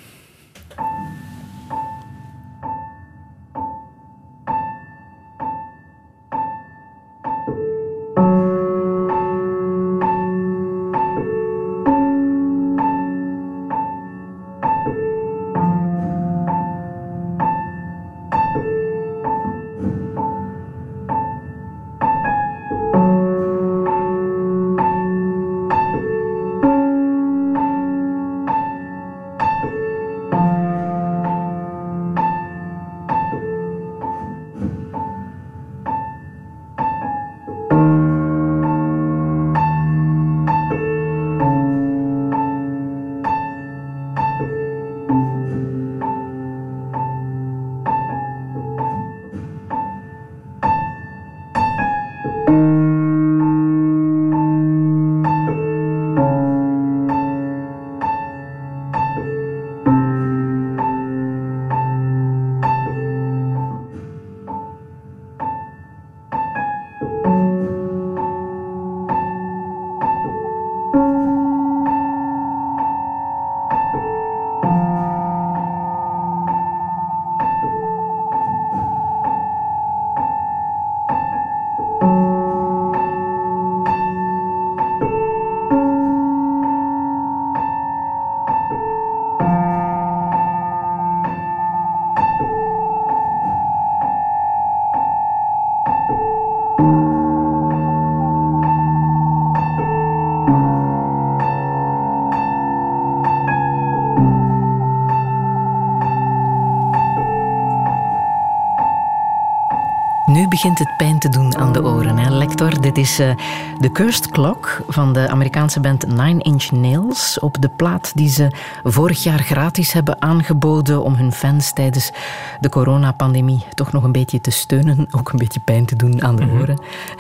Begint 110.33 110.79
het 110.79 110.97
pijn 110.97 111.19
te 111.19 111.29
doen 111.29 111.55
aan 111.55 111.73
de 111.73 111.83
oren, 111.83 112.17
hè, 112.17 112.29
Lector. 112.29 112.81
Dit 112.81 112.97
is 112.97 113.19
uh, 113.19 113.33
de 113.79 113.91
Cursed 113.91 114.29
Clock 114.29 114.81
van 114.87 115.13
de 115.13 115.29
Amerikaanse 115.29 115.79
band 115.79 116.07
Nine 116.07 116.43
Inch 116.43 116.71
Nails. 116.71 117.39
Op 117.39 117.61
de 117.61 117.69
plaat 117.69 118.11
die 118.15 118.29
ze 118.29 118.47
vorig 118.83 119.23
jaar 119.23 119.39
gratis 119.39 119.93
hebben 119.93 120.21
aangeboden 120.21 121.03
om 121.03 121.13
hun 121.13 121.31
fans 121.31 121.73
tijdens 121.73 122.11
de 122.59 122.69
coronapandemie 122.69 123.65
toch 123.73 123.91
nog 123.91 124.03
een 124.03 124.11
beetje 124.11 124.41
te 124.41 124.51
steunen. 124.51 125.07
Ook 125.17 125.31
een 125.31 125.39
beetje 125.39 125.59
pijn 125.59 125.85
te 125.85 125.95
doen 125.95 126.23
aan 126.23 126.35
de 126.35 126.45
mhm. 126.45 126.59
oren. 126.61 126.79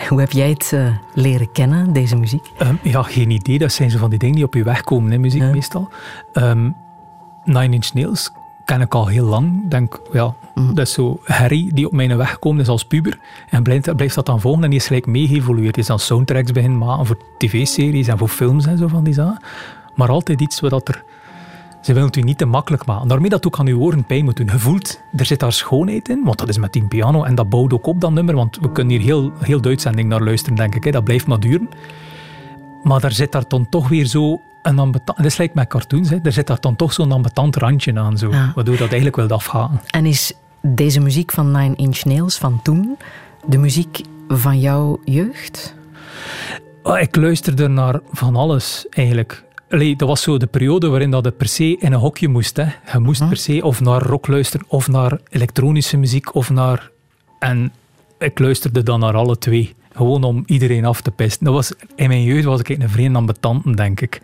Hoe 0.09 0.19
heb 0.19 0.31
jij 0.31 0.49
het 0.49 0.71
uh, 0.73 0.87
leren 1.13 1.51
kennen, 1.51 1.93
deze 1.93 2.15
muziek? 2.15 2.51
Um, 2.61 2.79
ja, 2.81 3.03
geen 3.03 3.29
idee. 3.29 3.59
Dat 3.59 3.71
zijn 3.71 3.91
zo 3.91 3.97
van 3.97 4.09
die 4.09 4.19
dingen 4.19 4.35
die 4.35 4.45
op 4.45 4.53
je 4.53 4.63
weg 4.63 4.83
komen, 4.83 5.11
hè, 5.11 5.17
muziek 5.17 5.43
meestal. 5.43 5.89
Um, 6.33 6.75
Nine 7.43 7.73
Inch 7.73 7.93
Nails 7.93 8.31
ken 8.65 8.81
ik 8.81 8.95
al 8.95 9.07
heel 9.07 9.25
lang. 9.25 9.69
Denk, 9.69 10.01
ja, 10.11 10.35
mm. 10.55 10.73
Dat 10.75 10.87
is 10.87 10.93
zo 10.93 11.19
Harry 11.23 11.71
die 11.73 11.85
op 11.85 11.91
mijn 11.91 12.17
weg 12.17 12.39
komt 12.39 12.59
is 12.59 12.67
als 12.67 12.85
puber. 12.85 13.19
En 13.49 13.63
blijft, 13.63 13.95
blijft 13.95 14.15
dat 14.15 14.25
dan 14.25 14.41
volgen 14.41 14.63
en 14.63 14.69
die 14.69 14.79
is 14.79 14.87
gelijk 14.87 15.05
mee 15.05 15.27
geëvolueerd. 15.27 15.77
Is 15.77 15.85
dan 15.85 15.99
soundtracks 15.99 16.51
beginnen 16.51 16.77
maken 16.77 17.05
voor 17.05 17.17
tv-series 17.37 18.07
en 18.07 18.17
voor 18.17 18.27
films 18.27 18.65
en 18.65 18.77
zo 18.77 18.87
van 18.87 19.03
die 19.03 19.13
zaken. 19.13 19.41
Maar 19.95 20.09
altijd 20.09 20.41
iets 20.41 20.59
wat 20.59 20.87
er... 20.87 21.03
Ze 21.81 21.93
willen 21.93 22.07
het 22.07 22.17
u 22.17 22.21
niet 22.21 22.37
te 22.37 22.45
makkelijk 22.45 22.85
maken. 22.85 23.07
Daarmee 23.07 23.29
dat 23.29 23.45
ook 23.45 23.59
aan 23.59 23.67
uw 23.67 23.79
oren 23.79 24.03
pijn 24.03 24.23
moet 24.23 24.37
doen. 24.37 24.49
Je 24.51 24.59
voelt, 24.59 25.01
er 25.15 25.25
zit 25.25 25.39
daar 25.39 25.53
schoonheid 25.53 26.09
in, 26.09 26.23
want 26.23 26.37
dat 26.37 26.49
is 26.49 26.57
met 26.57 26.73
die 26.73 26.83
piano. 26.83 27.23
En 27.23 27.35
dat 27.35 27.49
bouwt 27.49 27.73
ook 27.73 27.85
op, 27.85 28.01
dat 28.01 28.11
nummer. 28.11 28.35
Want 28.35 28.57
we 28.61 28.71
kunnen 28.71 28.97
hier 28.97 29.05
heel, 29.05 29.31
heel 29.39 29.61
de 29.61 29.69
uitzending 29.69 30.09
naar 30.09 30.23
luisteren, 30.23 30.57
denk 30.57 30.75
ik. 30.75 30.83
Hè. 30.83 30.91
Dat 30.91 31.03
blijft 31.03 31.27
maar 31.27 31.39
duren. 31.39 31.69
Maar 32.83 32.99
daar 32.99 33.11
zit 33.11 33.31
daar 33.31 33.47
dan 33.47 33.69
toch 33.69 33.87
weer 33.87 34.05
zo 34.05 34.41
een 34.61 34.79
ambetant... 34.79 35.17
Dat 35.17 35.25
is 35.25 35.37
lijkt 35.37 35.53
met 35.53 35.67
cartoons. 35.67 36.09
Hè. 36.09 36.17
Er 36.23 36.31
zit 36.31 36.47
daar 36.47 36.59
dan 36.59 36.75
toch 36.75 36.93
zo'n 36.93 37.11
ambetant 37.11 37.55
randje 37.55 37.99
aan. 37.99 38.17
Zo, 38.17 38.29
Waardoor 38.29 38.77
dat 38.77 38.79
eigenlijk 38.79 39.15
wil 39.15 39.29
afgaan. 39.29 39.81
En 39.87 40.05
is 40.05 40.33
deze 40.61 40.99
muziek 40.99 41.31
van 41.31 41.51
Nine 41.51 41.75
Inch 41.75 42.03
Nails 42.03 42.37
van 42.37 42.61
toen 42.61 42.97
de 43.45 43.57
muziek 43.57 44.01
van 44.27 44.59
jouw 44.59 44.99
jeugd? 45.05 45.75
Oh, 46.83 46.99
ik 46.99 47.15
luisterde 47.15 47.67
naar 47.67 47.99
van 48.11 48.35
alles 48.35 48.85
eigenlijk. 48.89 49.43
Allee, 49.69 49.95
dat 49.95 50.07
was 50.07 50.21
zo 50.21 50.37
de 50.37 50.47
periode 50.47 50.87
waarin 50.87 51.11
dat 51.11 51.25
het 51.25 51.37
per 51.37 51.47
se 51.47 51.77
in 51.79 51.93
een 51.93 51.99
hokje 51.99 52.27
moest. 52.27 52.57
Hè. 52.57 52.63
Je 52.91 52.99
moest 52.99 53.21
hm. 53.21 53.27
per 53.27 53.37
se 53.37 53.63
of 53.63 53.81
naar 53.81 54.01
rock 54.01 54.27
luisteren, 54.27 54.65
of 54.69 54.87
naar 54.87 55.19
elektronische 55.29 55.97
muziek, 55.97 56.35
of 56.35 56.49
naar... 56.49 56.91
En 57.39 57.73
ik 58.19 58.39
luisterde 58.39 58.83
dan 58.83 58.99
naar 58.99 59.15
alle 59.15 59.37
twee. 59.37 59.75
Gewoon 59.93 60.23
om 60.23 60.43
iedereen 60.45 60.85
af 60.85 61.01
te 61.01 61.11
pesten. 61.11 61.45
Dat 61.45 61.53
was, 61.53 61.73
in 61.95 62.07
mijn 62.07 62.23
jeugd 62.23 62.45
was 62.45 62.59
ik 62.59 62.69
een 62.69 62.89
vreemd 62.89 63.15
ambetant, 63.15 63.77
denk 63.77 64.01
ik. 64.01 64.21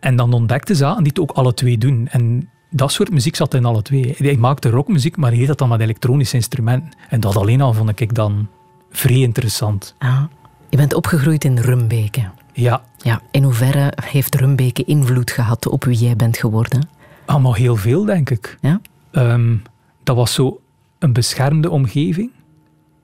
En 0.00 0.16
dan 0.16 0.32
ontdekte 0.32 0.74
ze 0.74 0.94
die 0.96 1.06
het 1.06 1.18
ook 1.18 1.30
alle 1.30 1.54
twee 1.54 1.78
doen. 1.78 2.08
En 2.10 2.50
dat 2.70 2.92
soort 2.92 3.10
muziek 3.10 3.36
zat 3.36 3.54
in 3.54 3.64
alle 3.64 3.82
twee. 3.82 4.02
Ik 4.16 4.38
maakte 4.38 4.70
rockmuziek, 4.70 5.16
maar 5.16 5.30
deed 5.30 5.46
dat 5.46 5.58
dan 5.58 5.68
met 5.68 5.80
elektronische 5.80 6.36
instrumenten. 6.36 6.90
En 7.08 7.20
dat 7.20 7.36
alleen 7.36 7.60
al 7.60 7.72
vond 7.72 8.00
ik 8.00 8.14
dan 8.14 8.48
vrij 8.90 9.20
interessant. 9.20 9.94
Ah, 9.98 10.22
je 10.68 10.76
bent 10.76 10.94
opgegroeid 10.94 11.44
in 11.44 11.58
Rumbeke. 11.58 12.30
Ja. 12.52 12.82
ja. 12.98 13.22
In 13.30 13.42
hoeverre 13.42 13.92
heeft 14.04 14.34
Rumbeke 14.34 14.84
invloed 14.84 15.30
gehad 15.30 15.68
op 15.68 15.84
wie 15.84 15.98
jij 15.98 16.16
bent 16.16 16.36
geworden? 16.36 16.88
Allemaal 17.24 17.54
heel 17.54 17.76
veel, 17.76 18.04
denk 18.04 18.30
ik. 18.30 18.58
Ja? 18.60 18.80
Ehm, 19.10 19.56
dat 20.02 20.16
was 20.16 20.34
zo 20.34 20.60
een 20.98 21.12
beschermde 21.12 21.70
omgeving. 21.70 22.30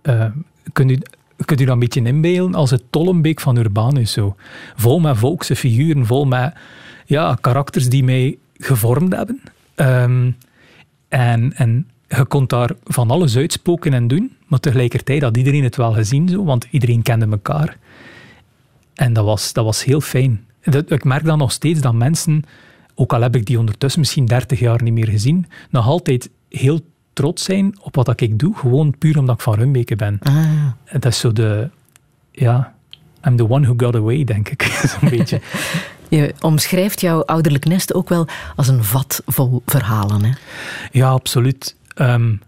Uh, 0.02 0.24
kun 0.72 0.88
je, 0.88 1.06
kunt 1.44 1.60
u 1.60 1.64
dat 1.64 1.74
een 1.74 1.80
beetje 1.80 2.02
inbeelden 2.02 2.54
als 2.54 2.70
het 2.70 2.82
Tollenbeek 2.90 3.40
van 3.40 3.56
Urbanus. 3.56 4.12
Zo. 4.12 4.36
Vol 4.76 5.00
met 5.00 5.16
volkse 5.18 5.56
figuren, 5.56 6.06
vol 6.06 6.24
met 6.24 6.54
ja, 7.06 7.38
karakters 7.40 7.88
die 7.88 8.04
mij 8.04 8.38
gevormd 8.56 9.14
hebben. 9.14 9.40
Ehm, 9.74 10.30
en, 11.08 11.52
en 11.54 11.90
je 12.08 12.24
kon 12.24 12.46
daar 12.46 12.70
van 12.84 13.10
alles 13.10 13.36
uitspoken 13.36 13.92
en 13.92 14.08
doen, 14.08 14.32
maar 14.46 14.60
tegelijkertijd 14.60 15.22
had 15.22 15.36
iedereen 15.36 15.64
het 15.64 15.76
wel 15.76 15.92
gezien, 15.92 16.28
zo, 16.28 16.44
want 16.44 16.66
iedereen 16.70 17.02
kende 17.02 17.26
elkaar. 17.30 17.78
En 18.94 19.12
dat 19.12 19.24
was, 19.24 19.52
dat 19.52 19.64
was 19.64 19.84
heel 19.84 20.00
fijn. 20.00 20.46
Dat, 20.62 20.90
ik 20.90 21.04
merk 21.04 21.24
dan 21.24 21.38
nog 21.38 21.52
steeds 21.52 21.80
dat 21.80 21.94
mensen, 21.94 22.42
ook 22.94 23.12
al 23.12 23.22
heb 23.22 23.36
ik 23.36 23.46
die 23.46 23.58
ondertussen 23.58 24.00
misschien 24.00 24.26
30 24.26 24.58
jaar 24.58 24.82
niet 24.82 24.92
meer 24.92 25.08
gezien, 25.08 25.46
nog 25.70 25.86
altijd 25.86 26.30
heel 26.48 26.80
trots 27.12 27.44
zijn 27.44 27.78
op 27.80 27.94
wat 27.94 28.20
ik 28.20 28.38
doe, 28.38 28.56
gewoon 28.56 28.98
puur 28.98 29.18
omdat 29.18 29.34
ik 29.34 29.40
van 29.40 29.54
Rumbeke 29.54 29.96
ben. 29.96 30.18
Ah. 30.22 30.66
Dat 30.92 31.04
is 31.04 31.18
zo 31.18 31.32
de, 31.32 31.70
ja, 32.30 32.74
I'm 33.24 33.36
the 33.36 33.48
one 33.48 33.66
who 33.66 33.74
got 33.76 33.96
away, 33.96 34.24
denk 34.24 34.48
ik, 34.48 34.62
zo'n 35.00 35.08
beetje. 35.10 35.40
Je 36.08 36.34
omschrijft 36.40 37.00
jouw 37.00 37.24
ouderlijk 37.24 37.64
nest 37.64 37.94
ook 37.94 38.08
wel 38.08 38.26
als 38.56 38.68
een 38.68 38.84
vat 38.84 39.22
vol 39.26 39.62
verhalen, 39.66 40.24
hè? 40.24 40.30
Ja, 40.90 41.10
absoluut. 41.10 41.76
Um, 41.94 42.40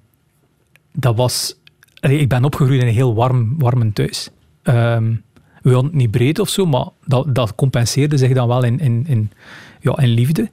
dat 0.92 1.16
was... 1.16 1.54
ik 2.00 2.28
ben 2.28 2.44
opgegroeid 2.44 2.80
in 2.80 2.86
een 2.86 2.94
heel 2.94 3.14
warm, 3.14 3.58
warm 3.58 3.92
thuis. 3.92 4.30
Um, 4.62 5.22
we 5.62 5.72
hadden 5.72 5.90
het 5.90 6.00
niet 6.00 6.10
breed 6.10 6.38
of 6.38 6.48
zo, 6.48 6.66
maar 6.66 6.86
dat, 7.04 7.34
dat 7.34 7.54
compenseerde 7.54 8.16
zich 8.16 8.32
dan 8.32 8.48
wel 8.48 8.62
in, 8.62 8.80
in, 8.80 9.04
in, 9.06 9.30
ja, 9.80 9.98
in 9.98 10.08
liefde. 10.08 10.48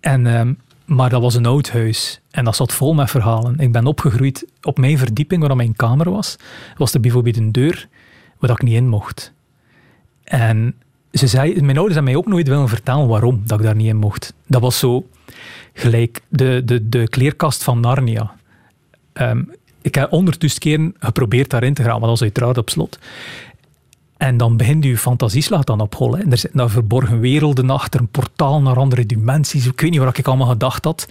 En, 0.00 0.26
um, 0.26 0.58
maar 0.84 1.10
dat 1.10 1.22
was 1.22 1.34
een 1.34 1.46
oud 1.46 1.70
huis 1.70 2.20
en 2.30 2.44
dat 2.44 2.56
zat 2.56 2.72
vol 2.72 2.94
met 2.94 3.10
verhalen. 3.10 3.58
Ik 3.58 3.72
ben 3.72 3.86
opgegroeid 3.86 4.46
op 4.62 4.78
mijn 4.78 4.98
verdieping, 4.98 5.46
waar 5.46 5.56
mijn 5.56 5.76
kamer 5.76 6.10
was, 6.10 6.36
was 6.76 6.94
er 6.94 7.00
bijvoorbeeld 7.00 7.36
een 7.36 7.52
deur 7.52 7.88
waar 8.38 8.50
ik 8.50 8.62
niet 8.62 8.74
in 8.74 8.88
mocht. 8.88 9.32
En 10.24 10.74
ze 11.12 11.26
zei, 11.26 11.60
mijn 11.60 11.76
ouders 11.76 11.94
hebben 11.94 12.12
mij 12.12 12.16
ook 12.22 12.28
nooit 12.28 12.48
willen 12.48 12.68
vertellen 12.68 13.08
waarom 13.08 13.42
dat 13.46 13.58
ik 13.58 13.64
daar 13.64 13.76
niet 13.76 13.88
in 13.88 13.96
mocht. 13.96 14.34
Dat 14.46 14.60
was 14.60 14.78
zo 14.78 15.08
gelijk 15.72 16.22
de, 16.28 16.62
de, 16.64 16.88
de 16.88 17.08
kleerkast 17.08 17.64
van 17.64 17.80
Narnia. 17.80 18.34
Um, 19.14 19.50
ik 19.82 19.94
heb 19.94 20.10
honderdduizend 20.10 20.62
keren 20.62 20.94
geprobeerd 20.98 21.50
daarin 21.50 21.74
te 21.74 21.82
gaan, 21.82 21.90
maar 21.90 22.00
dat 22.00 22.08
was 22.08 22.22
uiteraard 22.22 22.58
op 22.58 22.70
slot. 22.70 22.98
En 24.22 24.36
dan 24.36 24.56
begint 24.56 24.84
je 24.84 24.98
fantasieslaat 24.98 25.66
dan 25.66 25.80
op 25.80 25.94
hol. 25.94 26.16
En 26.16 26.30
er 26.30 26.38
zitten 26.38 26.58
daar 26.58 26.70
verborgen 26.70 27.20
werelden 27.20 27.70
achter, 27.70 28.00
een 28.00 28.08
portaal 28.08 28.62
naar 28.62 28.76
andere 28.76 29.06
dimensies. 29.06 29.66
Ik 29.66 29.80
weet 29.80 29.90
niet 29.90 30.00
wat 30.00 30.18
ik 30.18 30.26
allemaal 30.26 30.46
gedacht 30.46 30.84
had. 30.84 31.08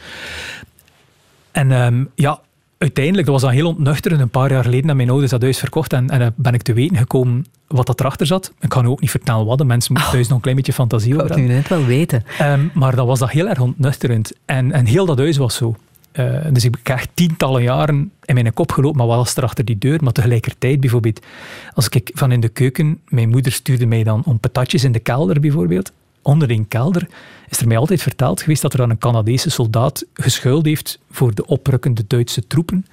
En 1.51 1.71
um, 1.71 2.09
ja, 2.15 2.39
uiteindelijk, 2.77 3.25
dat 3.25 3.33
was 3.33 3.43
dan 3.43 3.51
heel 3.51 3.67
ontnuchterend. 3.67 4.21
Een 4.21 4.29
paar 4.29 4.51
jaar 4.51 4.63
geleden 4.63 4.87
heb 4.87 4.95
mijn 4.95 5.09
ouders 5.09 5.31
dat 5.31 5.41
huis 5.41 5.59
verkocht 5.59 5.93
en, 5.93 6.09
en 6.09 6.33
ben 6.35 6.53
ik 6.53 6.61
te 6.61 6.73
weten 6.73 6.97
gekomen 6.97 7.45
wat 7.67 7.85
dat 7.85 7.99
erachter 7.99 8.25
zat. 8.25 8.53
Ik 8.59 8.69
kan 8.69 8.87
ook 8.87 9.01
niet 9.01 9.11
vertellen 9.11 9.45
wat, 9.45 9.57
de 9.57 9.65
mensen 9.65 9.93
moeten 9.93 10.09
oh. 10.09 10.15
thuis 10.15 10.27
nog 10.27 10.35
een 10.35 10.43
klein 10.43 10.57
beetje 10.57 10.73
fantasie 10.73 11.13
over 11.13 11.25
hebben. 11.25 11.43
Ik 11.43 11.49
nu 11.49 11.55
net 11.55 11.67
wel 11.67 11.85
weten. 11.85 12.23
Um, 12.41 12.71
maar 12.73 12.95
dat 12.95 13.07
was 13.07 13.19
dat 13.19 13.29
heel 13.29 13.47
erg 13.47 13.59
ontnuchterend. 13.59 14.31
En, 14.45 14.71
en 14.71 14.85
heel 14.85 15.05
dat 15.05 15.17
huis 15.17 15.37
was 15.37 15.55
zo. 15.55 15.75
Uh, 16.19 16.45
dus 16.51 16.65
ik 16.65 16.75
echt 16.83 17.09
tientallen 17.13 17.63
jaren 17.63 18.11
in 18.25 18.33
mijn 18.33 18.53
kop 18.53 18.71
gelopen, 18.71 18.97
maar 18.97 19.07
wat 19.07 19.17
was 19.17 19.35
er 19.35 19.43
achter 19.43 19.65
die 19.65 19.77
deur? 19.77 20.03
Maar 20.03 20.13
tegelijkertijd 20.13 20.79
bijvoorbeeld, 20.79 21.25
als 21.73 21.87
ik 21.87 22.11
van 22.13 22.31
in 22.31 22.39
de 22.39 22.49
keuken, 22.49 22.99
mijn 23.07 23.29
moeder 23.29 23.51
stuurde 23.51 23.85
mij 23.85 24.03
dan 24.03 24.23
om 24.25 24.39
patatjes 24.39 24.83
in 24.83 24.91
de 24.91 24.99
kelder 24.99 25.39
bijvoorbeeld, 25.39 25.91
onder 26.21 26.51
in 26.51 26.67
kelder, 26.67 27.07
is 27.49 27.59
er 27.59 27.67
mij 27.67 27.77
altijd 27.77 28.01
verteld 28.01 28.41
geweest 28.41 28.61
dat 28.61 28.73
er 28.73 28.79
dan 28.79 28.89
een 28.89 28.97
Canadese 28.97 29.49
soldaat 29.49 30.05
geschuild 30.13 30.65
heeft 30.65 30.99
voor 31.11 31.35
de 31.35 31.45
oprukkende 31.45 32.03
Duitse 32.07 32.47
troepen. 32.47 32.85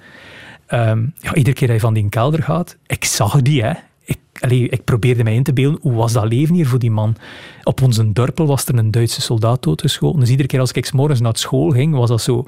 Um, 0.73 1.13
ja, 1.19 1.35
iedere 1.35 1.55
keer 1.55 1.67
dat 1.67 1.75
je 1.75 1.81
van 1.81 1.93
die 1.93 2.09
kelder 2.09 2.43
gaat, 2.43 2.77
ik 2.87 3.05
zag 3.05 3.41
die, 3.41 3.63
hè. 3.63 3.73
Ik, 4.03 4.19
ik 4.71 4.83
probeerde 4.83 5.23
mij 5.23 5.35
in 5.35 5.43
te 5.43 5.53
beelden, 5.53 5.79
hoe 5.81 5.93
was 5.93 6.13
dat 6.13 6.27
leven 6.27 6.55
hier 6.55 6.67
voor 6.67 6.79
die 6.79 6.91
man? 6.91 7.15
Op 7.63 7.81
onze 7.81 8.13
dorpel 8.13 8.45
was 8.45 8.65
er 8.65 8.77
een 8.77 8.91
Duitse 8.91 9.21
soldaat 9.21 9.63
doodgeschoten. 9.63 10.19
Dus 10.19 10.29
iedere 10.29 10.47
keer 10.47 10.59
als 10.59 10.71
ik 10.71 10.85
s 10.85 10.91
morgens 10.91 11.19
naar 11.19 11.37
school 11.37 11.69
ging, 11.69 11.95
was 11.95 12.09
dat 12.09 12.21
zo 12.21 12.45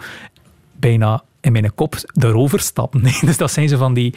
bijna 0.81 1.23
in 1.41 1.51
mijn 1.51 1.75
kop 1.75 1.95
erover 2.13 2.59
stappen. 2.59 3.03
Dus 3.21 3.37
dat 3.37 3.51
zijn 3.51 3.69
ze 3.69 3.77
van 3.77 3.93
die... 3.93 4.13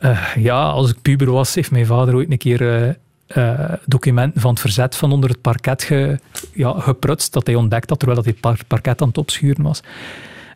Uh, 0.00 0.36
ja, 0.36 0.62
als 0.62 0.90
ik 0.90 1.02
puber 1.02 1.30
was, 1.30 1.54
heeft 1.54 1.70
mijn 1.70 1.86
vader 1.86 2.14
ooit 2.14 2.30
een 2.30 2.38
keer 2.38 2.60
uh, 2.60 2.94
uh, 3.36 3.72
documenten 3.86 4.40
van 4.40 4.50
het 4.50 4.60
verzet 4.60 4.96
van 4.96 5.12
onder 5.12 5.30
het 5.30 5.40
parket 5.40 5.82
ge, 5.82 6.18
ja, 6.52 6.80
geprutst, 6.80 7.32
dat 7.32 7.46
hij 7.46 7.54
ontdekt 7.54 7.88
had 7.88 7.98
terwijl 7.98 8.22
hij 8.22 8.34
het 8.40 8.66
parket 8.66 9.02
aan 9.02 9.08
het 9.08 9.18
opschuren 9.18 9.62
was. 9.62 9.80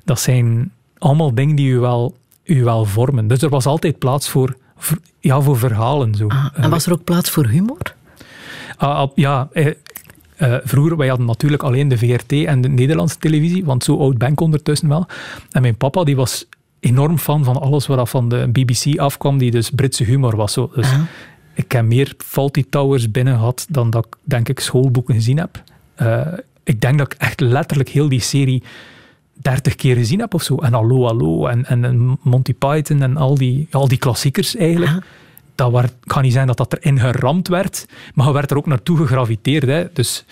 Dat 0.04 0.20
zijn 0.20 0.72
allemaal 0.98 1.34
dingen 1.34 1.56
die 1.56 1.70
u 1.70 1.78
wel, 1.78 2.16
u 2.44 2.64
wel 2.64 2.84
vormen. 2.84 3.26
Dus 3.26 3.42
er 3.42 3.48
was 3.48 3.66
altijd 3.66 3.98
plaats 3.98 4.28
voor, 4.28 4.56
ja, 5.20 5.40
voor 5.40 5.58
verhalen. 5.58 6.14
Zo. 6.14 6.26
Ah, 6.26 6.46
en 6.54 6.70
was 6.70 6.86
er 6.86 6.92
ook 6.92 7.04
plaats 7.04 7.30
voor 7.30 7.46
humor? 7.46 7.94
Uh, 8.82 9.06
ja, 9.14 9.48
uh, 10.38 10.56
vroeger, 10.64 10.96
wij 10.96 11.08
hadden 11.08 11.26
natuurlijk 11.26 11.62
alleen 11.62 11.88
de 11.88 11.98
VRT 11.98 12.32
en 12.32 12.60
de 12.60 12.68
Nederlandse 12.68 13.18
televisie, 13.18 13.64
want 13.64 13.84
zo 13.84 13.98
oud 13.98 14.18
ben 14.18 14.32
ik 14.32 14.40
ondertussen 14.40 14.88
wel. 14.88 15.06
En 15.50 15.62
mijn 15.62 15.76
papa 15.76 16.04
die 16.04 16.16
was 16.16 16.46
enorm 16.80 17.18
fan 17.18 17.44
van 17.44 17.60
alles 17.60 17.86
wat 17.86 18.08
van 18.08 18.28
de 18.28 18.48
BBC 18.52 18.98
afkwam, 18.98 19.38
die 19.38 19.50
dus 19.50 19.70
Britse 19.70 20.04
humor 20.04 20.36
was. 20.36 20.52
Zo. 20.52 20.70
Dus 20.74 20.92
ik 21.54 21.72
heb 21.72 21.84
meer 21.84 22.14
Faulty 22.18 22.64
Towers 22.70 23.10
binnen 23.10 23.34
gehad 23.34 23.66
dan 23.68 23.90
dat 23.90 24.06
ik, 24.06 24.16
denk 24.22 24.48
ik, 24.48 24.60
schoolboeken 24.60 25.14
gezien 25.14 25.38
heb. 25.38 25.62
Uh, 26.02 26.20
ik 26.64 26.80
denk 26.80 26.98
dat 26.98 27.12
ik 27.12 27.20
echt 27.20 27.40
letterlijk 27.40 27.88
heel 27.88 28.08
die 28.08 28.20
serie 28.20 28.62
dertig 29.34 29.74
keer 29.74 29.96
gezien 29.96 30.20
heb 30.20 30.34
of 30.34 30.42
zo. 30.42 30.56
En 30.56 30.72
Hallo 30.72 31.04
Hallo 31.04 31.46
en, 31.46 31.66
en, 31.66 32.18
Monty 32.22 32.54
Python 32.54 33.02
en 33.02 33.16
al 33.16 33.34
die, 33.34 33.68
al 33.70 33.88
die 33.88 33.98
klassiekers 33.98 34.56
eigenlijk 34.56 35.04
dat 35.56 35.70
waar, 35.70 35.88
kan 36.04 36.22
niet 36.22 36.32
zijn 36.32 36.46
dat 36.46 36.56
dat 36.56 36.76
erin 36.78 37.00
geramd 37.00 37.48
werd, 37.48 37.86
maar 38.14 38.32
werd 38.32 38.50
er 38.50 38.56
ook 38.56 38.66
naartoe 38.66 38.96
gegraviteerd. 38.96 39.66
Hè. 39.66 39.84
Dus 39.92 40.24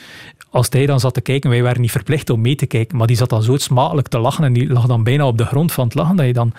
als 0.51 0.67
hij 0.71 0.87
dan 0.87 1.01
zat 1.01 1.15
te 1.15 1.21
kijken, 1.21 1.51
wij 1.51 1.63
waren 1.63 1.81
niet 1.81 1.91
verplicht 1.91 2.31
om 2.31 2.41
mee 2.41 2.55
te 2.55 2.67
kijken, 2.67 2.97
maar 2.97 3.07
die 3.07 3.17
zat 3.17 3.29
dan 3.29 3.43
zo 3.43 3.57
smakelijk 3.57 4.09
te 4.09 4.19
lachen 4.19 4.45
en 4.45 4.53
die 4.53 4.73
lag 4.73 4.87
dan 4.87 5.05
bijna 5.05 5.27
op 5.27 5.39
de 5.39 5.45
grond 5.45 5.73
van 5.73 5.85
het 5.85 5.95
lachen, 5.95 6.17
dat 6.17 6.27
je 6.27 6.33
dan... 6.33 6.53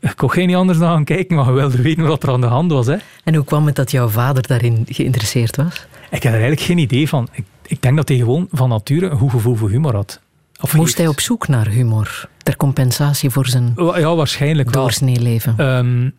Ik 0.00 0.12
kon 0.16 0.30
geen 0.30 0.54
anders 0.54 0.78
naar 0.78 0.92
gaan 0.92 1.04
kijken, 1.04 1.36
maar 1.36 1.46
je 1.46 1.52
wilde 1.52 1.82
weten 1.82 2.06
wat 2.06 2.22
er 2.22 2.30
aan 2.30 2.40
de 2.40 2.46
hand 2.46 2.72
was. 2.72 2.86
Hè. 2.86 2.96
En 3.24 3.34
hoe 3.34 3.44
kwam 3.44 3.66
het 3.66 3.76
dat 3.76 3.90
jouw 3.90 4.08
vader 4.08 4.46
daarin 4.46 4.86
geïnteresseerd 4.88 5.56
was? 5.56 5.86
Ik 6.10 6.22
had 6.22 6.22
er 6.22 6.30
eigenlijk 6.30 6.60
geen 6.60 6.78
idee 6.78 7.08
van. 7.08 7.28
Ik, 7.32 7.44
ik 7.66 7.82
denk 7.82 7.96
dat 7.96 8.08
hij 8.08 8.16
gewoon 8.18 8.48
van 8.52 8.68
nature 8.68 9.08
een 9.08 9.18
goed 9.18 9.30
gevoel 9.30 9.54
voor 9.54 9.70
humor 9.70 9.94
had. 9.94 10.20
Of 10.60 10.74
Moest 10.74 10.96
hij 10.96 11.06
op 11.06 11.20
zoek 11.20 11.48
naar 11.48 11.68
humor? 11.68 12.28
Ter 12.42 12.56
compensatie 12.56 13.30
voor 13.30 13.46
zijn 13.46 13.72
ja, 13.76 14.14
waarschijnlijk 14.14 14.72
doorsnee 14.72 15.20
leven? 15.20 15.60
Um, 15.66 16.14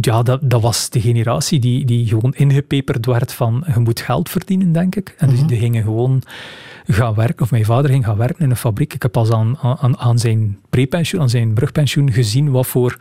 ja, 0.00 0.22
dat, 0.22 0.40
dat 0.42 0.60
was 0.60 0.90
de 0.90 1.00
generatie 1.00 1.58
die, 1.58 1.84
die 1.84 2.06
gewoon 2.06 2.34
ingepeperd 2.34 3.06
werd 3.06 3.32
van 3.32 3.64
je 3.74 3.80
moet 3.80 4.00
geld 4.00 4.30
verdienen, 4.30 4.72
denk 4.72 4.96
ik. 4.96 5.14
En 5.18 5.28
dus 5.28 5.38
mhm. 5.38 5.46
die 5.46 5.58
gingen 5.58 5.82
gewoon 5.82 6.22
gaan 6.86 7.14
werken, 7.14 7.42
of 7.42 7.50
mijn 7.50 7.64
vader 7.64 7.90
ging 7.90 8.04
gaan 8.04 8.16
werken 8.16 8.44
in 8.44 8.50
een 8.50 8.56
fabriek. 8.56 8.94
Ik 8.94 9.02
heb 9.02 9.12
pas 9.12 9.30
aan, 9.30 9.58
aan, 9.58 9.98
aan 9.98 10.18
zijn 10.18 10.58
prepensioen, 10.70 11.20
aan 11.20 11.30
zijn 11.30 11.54
brugpensioen 11.54 12.12
gezien 12.12 12.50
wat 12.50 12.66
voor 12.66 12.98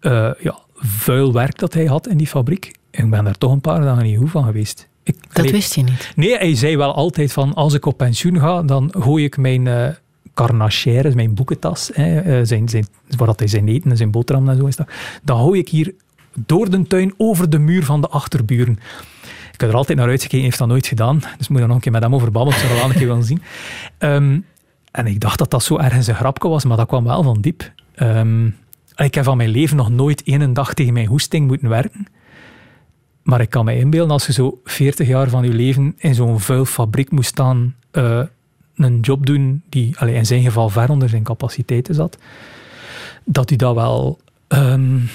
uh, 0.00 0.30
ja, 0.40 0.58
vuil 0.74 1.32
werk 1.32 1.58
dat 1.58 1.74
hij 1.74 1.84
had 1.84 2.08
in 2.08 2.16
die 2.16 2.26
fabriek. 2.26 2.72
En 2.90 3.04
ik 3.04 3.10
ben 3.10 3.24
daar 3.24 3.38
toch 3.38 3.52
een 3.52 3.60
paar 3.60 3.80
dagen 3.80 4.04
niet 4.04 4.18
goed 4.18 4.30
van 4.30 4.44
geweest. 4.44 4.88
Ik, 5.02 5.16
dat 5.32 5.50
wist 5.50 5.74
je 5.74 5.82
niet? 5.82 6.12
Nee, 6.16 6.36
hij 6.36 6.54
zei 6.54 6.76
wel 6.76 6.94
altijd 6.94 7.32
van 7.32 7.54
als 7.54 7.74
ik 7.74 7.86
op 7.86 7.96
pensioen 7.96 8.38
ga, 8.38 8.62
dan 8.62 8.94
gooi 8.98 9.24
ik 9.24 9.36
mijn... 9.36 9.66
Uh, 9.66 9.88
carnachaire, 10.36 11.14
mijn 11.14 11.34
boekentas, 11.34 11.90
hè, 11.92 12.20
eh, 12.20 12.40
zijn, 12.42 12.68
zijn, 12.68 12.86
waar 13.16 13.32
hij 13.36 13.46
zijn 13.46 13.68
eten 13.68 13.90
en 13.90 13.96
zijn 13.96 14.10
boterham 14.10 14.48
en 14.48 14.56
zo 14.56 14.66
is 14.66 14.76
dat, 14.76 14.88
dan 15.22 15.36
hou 15.36 15.58
ik 15.58 15.68
hier 15.68 15.94
door 16.46 16.70
de 16.70 16.82
tuin 16.82 17.14
over 17.16 17.50
de 17.50 17.58
muur 17.58 17.84
van 17.84 18.00
de 18.00 18.08
achterburen. 18.08 18.78
Ik 19.52 19.60
heb 19.60 19.70
er 19.70 19.76
altijd 19.76 19.98
naar 19.98 20.08
uitgekeken, 20.08 20.44
heeft 20.44 20.58
dat 20.58 20.68
nooit 20.68 20.86
gedaan. 20.86 21.22
Dus 21.38 21.48
moet 21.48 21.60
je 21.60 21.66
nog 21.66 21.76
een 21.76 21.82
keer 21.82 21.92
met 21.92 22.02
hem 22.02 22.14
over 22.14 22.30
babbelen, 22.30 22.58
zou 22.60 22.74
wel 22.74 22.84
een 22.84 22.96
keer 22.96 23.06
willen 23.06 23.24
zien. 23.24 23.42
Um, 23.98 24.44
en 24.90 25.06
ik 25.06 25.20
dacht 25.20 25.38
dat 25.38 25.50
dat 25.50 25.62
zo 25.62 25.76
ergens 25.76 26.06
een 26.06 26.14
grapje 26.14 26.48
was, 26.48 26.64
maar 26.64 26.76
dat 26.76 26.86
kwam 26.86 27.04
wel 27.04 27.22
van 27.22 27.40
diep. 27.40 27.72
Um, 27.96 28.56
ik 28.96 29.14
heb 29.14 29.24
van 29.24 29.36
mijn 29.36 29.48
leven 29.48 29.76
nog 29.76 29.90
nooit 29.90 30.22
één 30.22 30.52
dag 30.52 30.74
tegen 30.74 30.92
mijn 30.92 31.06
hoesting 31.06 31.46
moeten 31.46 31.68
werken. 31.68 32.06
Maar 33.22 33.40
ik 33.40 33.50
kan 33.50 33.64
me 33.64 33.78
inbeelden, 33.78 34.12
als 34.12 34.26
je 34.26 34.32
zo 34.32 34.60
40 34.64 35.08
jaar 35.08 35.28
van 35.28 35.44
je 35.44 35.52
leven 35.52 35.94
in 35.98 36.14
zo'n 36.14 36.40
vuil 36.40 36.64
fabriek 36.64 37.10
moest 37.10 37.28
staan, 37.28 37.74
uh, 37.92 38.22
een 38.76 39.00
job 39.00 39.26
doen 39.26 39.62
die 39.68 39.98
allez, 39.98 40.16
in 40.16 40.26
zijn 40.26 40.42
geval 40.42 40.68
ver 40.68 40.90
onder 40.90 41.08
zijn 41.08 41.22
capaciteiten 41.22 41.94
zat, 41.94 42.18
dat 43.24 43.48
hij 43.48 43.58
dat 43.58 43.74
wel... 43.74 44.18
Um, 44.48 45.08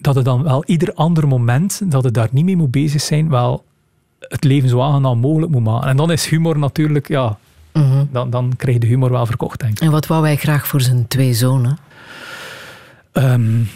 dat 0.00 0.14
het 0.14 0.24
dan 0.24 0.42
wel 0.42 0.64
ieder 0.64 0.94
ander 0.94 1.28
moment 1.28 1.80
dat 1.84 2.04
het 2.04 2.14
daar 2.14 2.28
niet 2.30 2.44
mee 2.44 2.56
moet 2.56 2.70
bezig 2.70 3.00
zijn, 3.00 3.28
wel 3.28 3.64
het 4.18 4.44
leven 4.44 4.68
zo 4.68 4.80
aangenaam 4.80 5.18
mogelijk 5.18 5.52
moet 5.52 5.64
maken. 5.64 5.88
En 5.88 5.96
dan 5.96 6.10
is 6.10 6.26
humor 6.26 6.58
natuurlijk, 6.58 7.08
ja, 7.08 7.38
mhm. 7.72 8.04
dan, 8.10 8.30
dan 8.30 8.52
krijg 8.56 8.74
je 8.74 8.80
de 8.80 8.86
humor 8.86 9.10
wel 9.10 9.26
verkocht, 9.26 9.60
denk 9.60 9.72
ik. 9.72 9.80
En 9.80 9.90
wat 9.90 10.06
wou 10.06 10.22
wij 10.22 10.36
graag 10.36 10.66
voor 10.66 10.80
zijn 10.80 11.08
twee 11.08 11.34
zonen? 11.34 11.78
Um, 13.12 13.68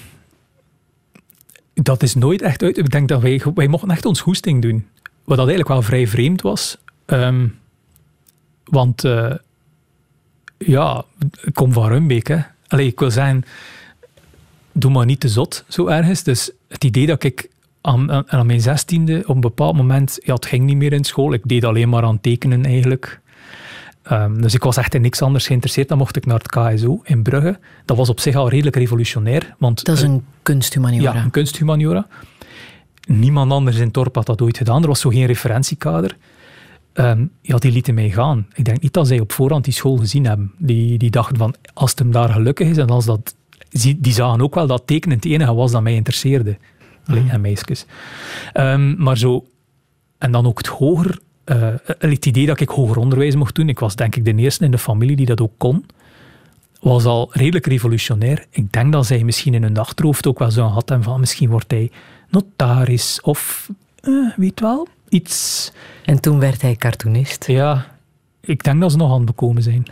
dat 1.75 2.03
is 2.03 2.15
nooit 2.15 2.43
echt 2.43 2.63
uit. 2.63 2.79
Ik 2.79 2.91
denk 2.91 3.09
dat 3.09 3.21
wij, 3.21 3.43
wij 3.55 3.69
mochten 3.69 3.91
echt 3.91 4.05
ons 4.05 4.21
hoesting 4.21 4.63
doen. 4.63 4.87
Wat 5.03 5.37
dat 5.37 5.49
eigenlijk 5.49 5.69
wel 5.69 5.83
vrij 5.83 6.07
vreemd 6.07 6.43
was. 6.43 6.79
Um, 7.07 7.59
want 8.65 9.05
uh, 9.05 9.35
ja, 10.59 11.05
ik 11.43 11.55
kom 11.55 11.73
van 11.73 11.89
Rumbeek. 11.89 12.29
Hè. 12.29 12.39
Allee, 12.69 12.87
ik 12.87 12.99
wil 12.99 13.11
zeggen, 13.11 13.45
doe 14.73 14.91
maar 14.91 15.07
niet 15.07 15.21
te 15.21 15.29
zot, 15.29 15.65
zo 15.69 15.87
ergens. 15.87 16.23
Dus 16.23 16.51
het 16.69 16.85
idee 16.85 17.07
dat 17.07 17.23
ik 17.23 17.51
aan, 17.81 18.31
aan, 18.31 18.47
mijn 18.47 18.61
zestiende 18.61 19.23
op 19.27 19.35
een 19.35 19.41
bepaald 19.41 19.77
moment, 19.77 20.19
ja, 20.23 20.35
het 20.35 20.47
ging 20.47 20.65
niet 20.65 20.77
meer 20.77 20.93
in 20.93 21.05
school. 21.05 21.33
Ik 21.33 21.43
deed 21.45 21.65
alleen 21.65 21.89
maar 21.89 22.05
aan 22.05 22.21
tekenen 22.21 22.65
eigenlijk. 22.65 23.21
Um, 24.13 24.43
dus 24.43 24.55
ik 24.55 24.63
was 24.63 24.77
echt 24.77 24.95
in 24.95 25.01
niks 25.01 25.23
anders 25.23 25.47
geïnteresseerd. 25.47 25.89
Dan 25.89 25.99
mocht 25.99 26.17
ik 26.17 26.27
naar 26.27 26.39
het 26.39 26.49
KSO 26.49 27.01
in 27.05 27.23
Brugge. 27.23 27.59
Dat 27.85 27.97
was 27.97 28.09
op 28.09 28.21
zich 28.21 28.35
al 28.35 28.49
redelijk 28.49 28.77
revolutionair. 28.77 29.55
Want, 29.59 29.85
dat 29.85 29.97
is 29.97 30.03
een 30.03 30.15
uh, 30.15 30.21
kunsthumaniora. 30.43 31.15
Ja, 31.15 31.23
een 31.23 31.31
kunsthumaniora. 31.31 32.07
Niemand 33.07 33.53
anders 33.53 33.77
in 33.77 33.85
het 33.85 33.95
dorp 33.95 34.15
had 34.15 34.27
dat 34.27 34.43
ooit 34.43 34.57
gedaan. 34.57 34.83
Er 34.83 34.89
was 34.89 35.01
zo 35.01 35.11
geen 35.11 35.27
referentiekader. 35.27 36.17
Um, 36.95 37.31
ja, 37.41 37.57
die 37.57 37.73
lieten 37.73 37.95
mij 37.95 38.11
gaan. 38.11 38.47
Ik 38.55 38.65
denk 38.65 38.81
niet 38.81 38.93
dat 38.93 39.07
zij 39.07 39.21
op 39.21 39.33
voorhand 39.33 39.65
die 39.65 39.73
school 39.73 39.97
gezien 39.97 40.27
hebben. 40.27 40.53
Die, 40.59 40.99
die 40.99 41.11
dachten 41.11 41.37
van, 41.37 41.55
als 41.75 41.91
het 41.91 41.99
hem 41.99 42.13
daar 42.13 42.29
gelukkig 42.29 42.69
is 42.69 42.77
en 42.77 42.89
als 42.89 43.05
dat... 43.05 43.35
Die 43.99 44.13
zagen 44.13 44.41
ook 44.41 44.55
wel 44.55 44.67
dat 44.67 44.87
tekenen 44.87 45.17
het 45.17 45.25
enige 45.25 45.55
was 45.55 45.71
dat 45.71 45.83
mij 45.83 45.95
interesseerde. 45.95 46.59
Alleen 47.07 47.31
en 47.31 47.41
meisjes. 47.41 47.87
Um, 48.55 49.03
maar 49.03 49.19
zo... 49.19 49.47
En 50.19 50.33
dan 50.33 50.47
ook 50.47 50.59
het 50.59 50.67
hoger... 50.67 51.19
Uh, 51.45 51.69
het 51.99 52.27
idee 52.27 52.47
dat 52.47 52.61
ik 52.61 52.69
hoger 52.69 52.97
onderwijs 52.97 53.35
mocht 53.35 53.55
doen. 53.55 53.69
Ik 53.69 53.79
was 53.79 53.97
denk 53.97 54.17
ik 54.17 54.25
de 54.25 54.35
eerste 54.35 54.65
in 54.65 54.71
de 54.71 54.79
familie 54.79 55.17
die 55.17 55.27
dat 55.27 55.41
ook 55.41 55.53
kon. 55.57 55.87
Was 56.81 57.05
al 57.05 57.29
redelijk 57.33 57.67
revolutionair. 57.67 58.47
Ik 58.51 58.73
denk 58.73 58.93
dat 58.93 59.07
zij 59.07 59.25
misschien 59.25 59.55
in 59.55 59.63
hun 59.63 59.79
achterhoofd 59.79 60.27
ook 60.27 60.39
wel 60.39 60.51
zo 60.51 60.63
hadden 60.63 61.03
van 61.03 61.21
misschien 61.21 61.51
wordt 61.51 61.71
hij 61.71 61.91
notaris 62.31 63.21
of... 63.21 63.71
Uh, 64.03 64.37
weet 64.37 64.61
wel, 64.61 64.89
iets... 65.13 65.73
En 66.05 66.21
toen 66.21 66.39
werd 66.39 66.63
hij 66.63 66.77
cartoonist. 66.77 67.47
Ja, 67.47 67.87
ik 68.41 68.65
denk 68.65 68.81
dat 68.81 68.91
ze 68.91 68.97
nog 68.97 69.11
aan 69.11 69.17
het 69.17 69.27
bekomen 69.27 69.63
zijn. 69.63 69.87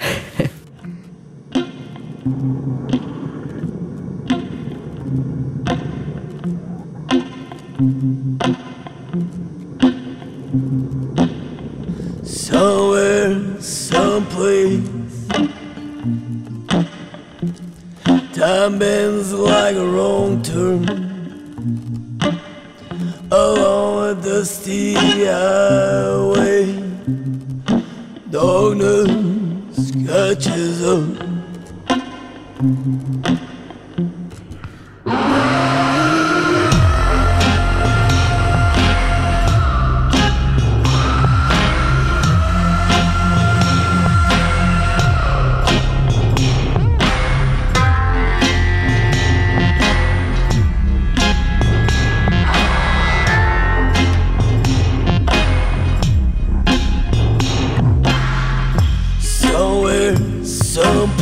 Somewhere, 12.22 13.40
someplace 13.60 14.80
Time 18.32 18.76
bends 18.78 19.32
like 19.32 19.76
a 19.76 19.84
wrong 19.84 20.42
turn 20.42 21.09
along 23.30 24.10
a 24.10 24.14
dusty 24.22 24.94
highway. 24.94 26.66
Darkness 28.30 29.92
catches 30.06 30.82
up. 30.84 31.30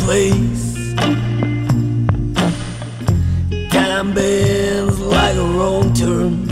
place. 0.08 0.74
Time 3.70 4.14
bends 4.14 4.98
like 5.00 5.36
a 5.36 5.48
wrong 5.56 5.92
turn 5.92 6.48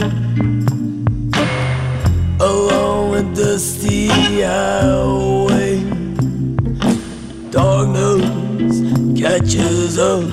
along 2.39 3.15
a 3.15 3.23
dusty 3.35 4.09
highway. 4.09 5.81
Darkness 7.51 8.77
catches 9.19 9.97
up. 9.97 10.29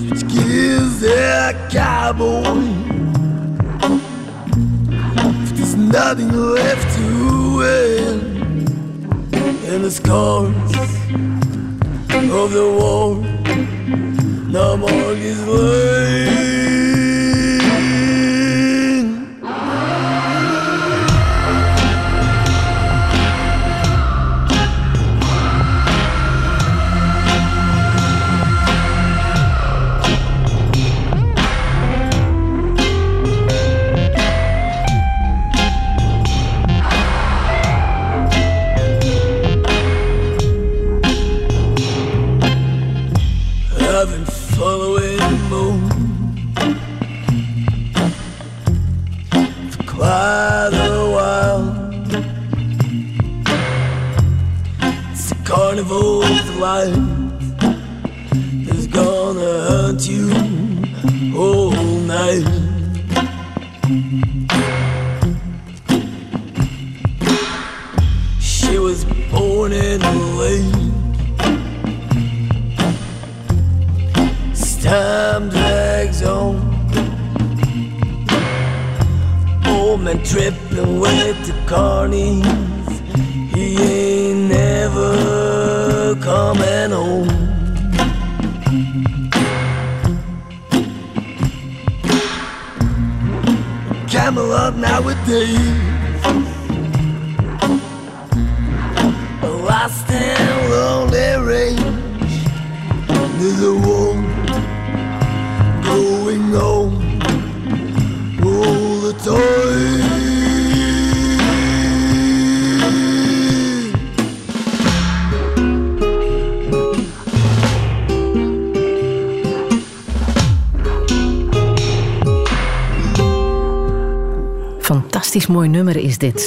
Switch 0.00 0.24
gears, 0.32 1.04
cowboy. 1.70 2.81
nothing 5.92 6.32
left 6.32 6.96
to 6.96 7.56
win 7.58 8.20
in 9.66 9.82
the 9.82 9.90
scars 9.90 10.72
of 12.30 12.50
the 12.50 12.66
war. 12.78 13.16
No 14.48 14.78
more 14.78 15.12
is 15.12 15.46
left. 15.46 17.31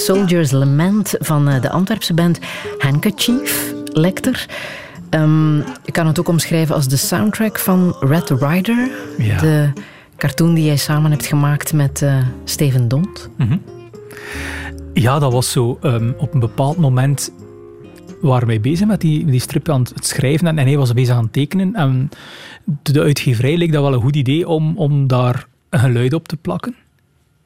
Soldier's 0.05 0.51
Lament 0.51 1.15
van 1.19 1.49
eh, 1.49 1.61
de 1.61 1.69
Antwerpse 1.69 2.13
band 2.13 2.39
Handkerchief, 2.77 3.73
Lecter. 3.85 4.45
Um, 5.09 5.57
je 5.57 5.91
kan 5.91 6.07
het 6.07 6.19
ook 6.19 6.27
omschrijven 6.27 6.75
als 6.75 6.87
de 6.87 6.95
soundtrack 6.95 7.59
van 7.59 7.95
Red 7.99 8.29
Rider. 8.29 8.89
De 9.17 9.69
cartoon 10.17 10.53
die 10.53 10.65
jij 10.65 10.77
samen 10.77 11.11
hebt 11.11 11.25
gemaakt 11.25 11.73
met 11.73 12.01
uh, 12.01 12.17
Steven 12.43 12.87
Dont. 12.87 13.29
Mhm. 13.37 13.57
Ja, 14.93 15.19
dat 15.19 15.31
was 15.31 15.51
zo. 15.51 15.79
Um, 15.83 16.15
op 16.17 16.33
een 16.33 16.39
bepaald 16.39 16.77
moment 16.77 17.31
waren 18.21 18.47
wij 18.47 18.61
bezig 18.61 18.87
met 18.87 19.01
die, 19.01 19.25
die 19.25 19.39
strip 19.39 19.69
aan 19.69 19.85
het 19.93 20.05
schrijven 20.05 20.47
en, 20.47 20.57
hij 20.57 20.77
was 20.77 20.93
bezig 20.93 21.15
aan 21.15 21.23
het 21.23 21.33
tekenen. 21.33 21.75
En 21.75 22.09
de 22.81 23.01
uitgeverij 23.01 23.57
leek 23.57 23.71
dat 23.71 23.81
wel 23.81 23.93
een 23.93 24.01
goed 24.01 24.15
idee 24.15 24.47
om, 24.47 24.77
om 24.77 25.07
daar 25.07 25.47
een 25.69 25.79
geluid 25.79 26.13
op 26.13 26.27
te 26.27 26.37
plakken. 26.37 26.75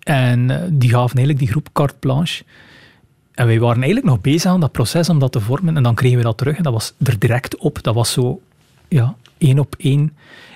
En 0.10 0.50
eh, 0.50 0.58
die 0.72 0.90
gaven 0.90 1.18
eigenlijk 1.18 1.40
die 1.40 1.48
groep 1.48 1.70
carte 1.74 1.96
blanche. 2.00 2.44
En 3.32 3.46
wij 3.48 3.60
waren 3.60 3.78
eigenlijk 3.78 4.06
nog 4.06 4.22
bezig 4.22 4.52
aan 4.52 4.60
dat 4.60 4.72
proces 4.72 5.10
om 5.10 5.20
dat 5.20 5.32
te 5.32 5.40
vormen. 5.40 5.78
En 5.78 5.84
dan 5.84 5.96
kregen 5.96 6.18
we 6.18 6.24
dat 6.24 6.38
terug 6.38 6.58
en 6.58 6.64
dat 6.64 6.74
was 6.74 6.94
er 7.04 7.20
direct 7.20 7.58
op. 7.58 7.84
Dat 7.84 7.96
was 7.96 8.12
zo, 8.12 8.42
ja, 8.88 9.16
één 9.38 9.60
op 9.60 9.76
één. 9.78 10.00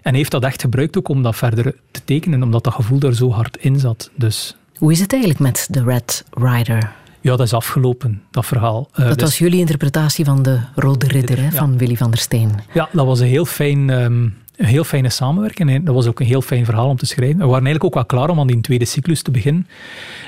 En 0.01 0.09
hij 0.09 0.17
heeft 0.17 0.31
dat 0.31 0.43
echt 0.43 0.61
gebruikt 0.61 0.97
ook 0.97 1.09
om 1.09 1.23
dat 1.23 1.35
verder 1.35 1.75
te 1.91 2.03
tekenen, 2.03 2.43
omdat 2.43 2.63
dat 2.63 2.73
gevoel 2.73 2.99
er 2.99 3.15
zo 3.15 3.31
hard 3.31 3.57
in 3.57 3.79
zat. 3.79 4.09
Dus... 4.15 4.55
Hoe 4.77 4.91
is 4.91 4.99
het 4.99 5.11
eigenlijk 5.11 5.41
met 5.41 5.67
The 5.71 5.83
Red 5.83 6.25
Rider? 6.31 6.91
Ja, 7.21 7.35
dat 7.35 7.45
is 7.45 7.53
afgelopen, 7.53 8.21
dat 8.31 8.45
verhaal. 8.45 8.89
Uh, 8.91 9.05
dat 9.07 9.19
dus 9.19 9.23
was 9.23 9.37
jullie 9.37 9.59
interpretatie 9.59 10.25
van 10.25 10.43
de 10.43 10.59
Rode 10.75 11.07
Ridder, 11.07 11.41
hè, 11.41 11.51
van 11.51 11.77
Willy 11.77 11.95
van 11.95 12.11
der 12.11 12.19
Steen. 12.19 12.51
Ja, 12.73 12.89
dat 12.91 13.05
was 13.05 13.19
een 13.19 13.27
heel 13.27 13.45
fijn, 13.45 13.89
um, 13.89 14.37
een 14.55 14.65
heel 14.65 14.83
fijne 14.83 15.09
samenwerking. 15.09 15.69
En 15.69 15.83
dat 15.83 15.95
was 15.95 16.07
ook 16.07 16.19
een 16.19 16.25
heel 16.25 16.41
fijn 16.41 16.65
verhaal 16.65 16.89
om 16.89 16.97
te 16.97 17.05
schrijven. 17.05 17.37
We 17.37 17.45
waren 17.45 17.65
eigenlijk 17.65 17.83
ook 17.83 17.93
wel 17.93 18.05
klaar 18.05 18.29
om 18.29 18.39
aan 18.39 18.47
die 18.47 18.61
tweede 18.61 18.85
cyclus 18.85 19.21
te 19.21 19.31
beginnen. 19.31 19.67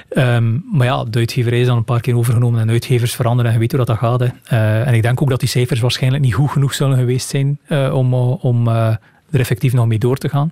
Ehm, 0.10 0.60
maar 0.72 0.88
ja, 0.88 1.04
de 1.04 1.20
uitgeverij 1.20 1.60
is 1.60 1.68
dan 1.68 1.78
een 1.78 1.84
paar 1.84 2.02
keer 2.02 2.18
overgenomen 2.18 2.60
en 2.60 2.70
uitgevers 2.70 3.16
veranderen 3.16 3.46
en 3.46 3.54
je 3.54 3.60
weet 3.60 3.72
hoe 3.72 3.86
dat, 3.86 3.88
dat 3.88 3.98
gaat. 3.98 4.20
Hè. 4.20 4.58
Uh, 4.58 4.88
en 4.88 4.94
ik 4.94 5.02
denk 5.02 5.22
ook 5.22 5.30
dat 5.30 5.40
die 5.40 5.50
cijfers 5.50 5.80
waarschijnlijk 5.80 6.24
niet 6.24 6.34
goed 6.34 6.50
genoeg 6.50 6.74
zullen 6.74 6.98
geweest 6.98 7.30
zijn 7.30 7.60
uh, 7.68 7.94
om, 7.96 8.14
om 8.14 8.68
uh, 8.68 8.88
er 9.32 9.40
effectief 9.40 9.74
nog 9.74 9.88
mee 9.88 10.00
door 10.00 10.18
te 10.18 10.30
gaan. 10.30 10.52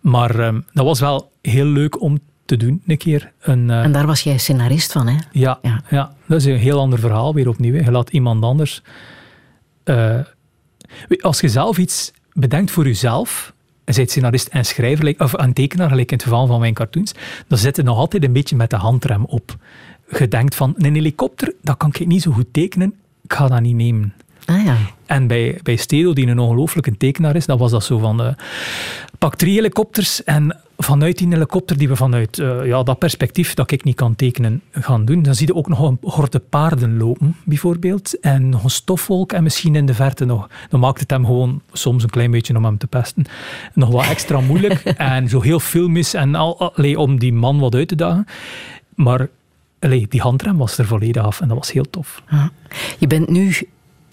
Maar 0.00 0.40
um, 0.40 0.64
dat 0.72 0.84
was 0.84 1.00
wel 1.00 1.30
heel 1.42 1.66
leuk 1.66 2.00
om 2.00 2.18
te 2.44 2.56
doen, 2.56 2.82
een 2.86 2.96
keer. 2.96 3.32
Een, 3.40 3.70
en 3.70 3.92
daar 3.92 4.06
was 4.06 4.20
jij 4.20 4.38
scenarist 4.38 4.92
van, 4.92 5.06
hè? 5.06 5.16
Ja, 5.32 5.58
ja. 5.62 5.82
ja 5.90 6.12
dat 6.26 6.40
is 6.40 6.44
een 6.44 6.56
heel 6.56 6.78
ander 6.78 6.98
verhaal 6.98 7.34
weer 7.34 7.48
opnieuw. 7.48 7.74
Hè. 7.74 7.84
Je 7.84 7.90
laat 7.90 8.10
iemand 8.10 8.44
anders... 8.44 8.82
als 11.20 11.40
je 11.40 11.48
zelf 11.48 11.78
iets 11.78 12.12
bedenkt 12.34 12.70
voor 12.70 12.84
jezelf, 12.84 13.52
en 13.84 13.94
zijt 13.94 14.10
scenarist 14.10 14.48
en 14.48 14.64
schrijver, 14.64 15.14
of 15.18 15.32
een 15.32 15.52
tekenaar, 15.52 15.88
gelijk 15.88 16.10
in 16.10 16.16
het 16.16 16.26
geval 16.26 16.46
van 16.46 16.60
mijn 16.60 16.74
cartoons, 16.74 17.14
dan 17.48 17.58
zit 17.58 17.76
je 17.76 17.82
nog 17.82 17.98
altijd 17.98 18.24
een 18.24 18.32
beetje 18.32 18.56
met 18.56 18.70
de 18.70 18.76
handrem 18.76 19.24
op. 19.24 19.56
Je 20.18 20.28
denkt 20.28 20.54
van, 20.54 20.74
een 20.76 20.94
helikopter, 20.94 21.54
dat 21.62 21.76
kan 21.76 21.88
ik 21.88 22.06
niet 22.06 22.22
zo 22.22 22.30
goed 22.32 22.52
tekenen, 22.52 22.94
ik 23.22 23.32
ga 23.32 23.48
dat 23.48 23.60
niet 23.60 23.76
nemen. 23.76 24.14
Ah, 24.44 24.64
ja. 24.64 24.76
En 25.06 25.26
bij, 25.26 25.60
bij 25.62 25.76
Stedo, 25.76 26.12
die 26.12 26.26
een 26.26 26.38
ongelooflijke 26.38 26.96
tekenaar 26.96 27.36
is, 27.36 27.46
dan 27.46 27.58
was 27.58 27.70
dat 27.70 27.84
zo 27.84 27.98
van, 27.98 28.20
uh, 28.20 28.32
pak 29.18 29.36
drie 29.36 29.54
helikopters 29.54 30.24
en 30.24 30.60
vanuit 30.84 31.18
die 31.18 31.28
helikopter 31.28 31.78
die 31.78 31.88
we 31.88 31.96
vanuit 31.96 32.38
uh, 32.38 32.66
ja, 32.66 32.82
dat 32.82 32.98
perspectief 32.98 33.54
dat 33.54 33.70
ik 33.70 33.84
niet 33.84 33.96
kan 33.96 34.14
tekenen 34.14 34.62
gaan 34.72 35.04
doen, 35.04 35.22
dan 35.22 35.34
zie 35.34 35.46
je 35.46 35.54
ook 35.54 35.68
nog 35.68 35.80
een 35.80 35.98
horde 36.00 36.38
paarden 36.38 36.96
lopen, 36.96 37.36
bijvoorbeeld. 37.44 38.20
En 38.20 38.48
nog 38.48 38.64
een 38.64 38.70
stofwolk 38.70 39.32
en 39.32 39.42
misschien 39.42 39.76
in 39.76 39.86
de 39.86 39.94
verte 39.94 40.24
nog. 40.24 40.48
Dan 40.68 40.80
maakt 40.80 41.00
het 41.00 41.10
hem 41.10 41.24
gewoon 41.24 41.62
soms 41.72 42.02
een 42.02 42.10
klein 42.10 42.30
beetje 42.30 42.56
om 42.56 42.64
hem 42.64 42.78
te 42.78 42.86
pesten. 42.86 43.24
Nog 43.72 43.90
wat 43.90 44.06
extra 44.06 44.40
moeilijk 44.40 44.82
en 45.14 45.28
zo 45.28 45.40
heel 45.40 45.60
filmisch 45.60 46.14
en 46.14 46.34
al, 46.34 46.72
allee, 46.74 46.98
om 46.98 47.18
die 47.18 47.32
man 47.32 47.58
wat 47.58 47.74
uit 47.74 47.88
te 47.88 47.96
dagen. 47.96 48.26
Maar 48.94 49.28
allee, 49.78 50.06
die 50.08 50.20
handrem 50.20 50.56
was 50.56 50.78
er 50.78 50.86
volledig 50.86 51.22
af 51.22 51.40
en 51.40 51.48
dat 51.48 51.56
was 51.56 51.72
heel 51.72 51.90
tof. 51.90 52.22
Je 52.98 53.06
bent 53.06 53.28
nu 53.28 53.56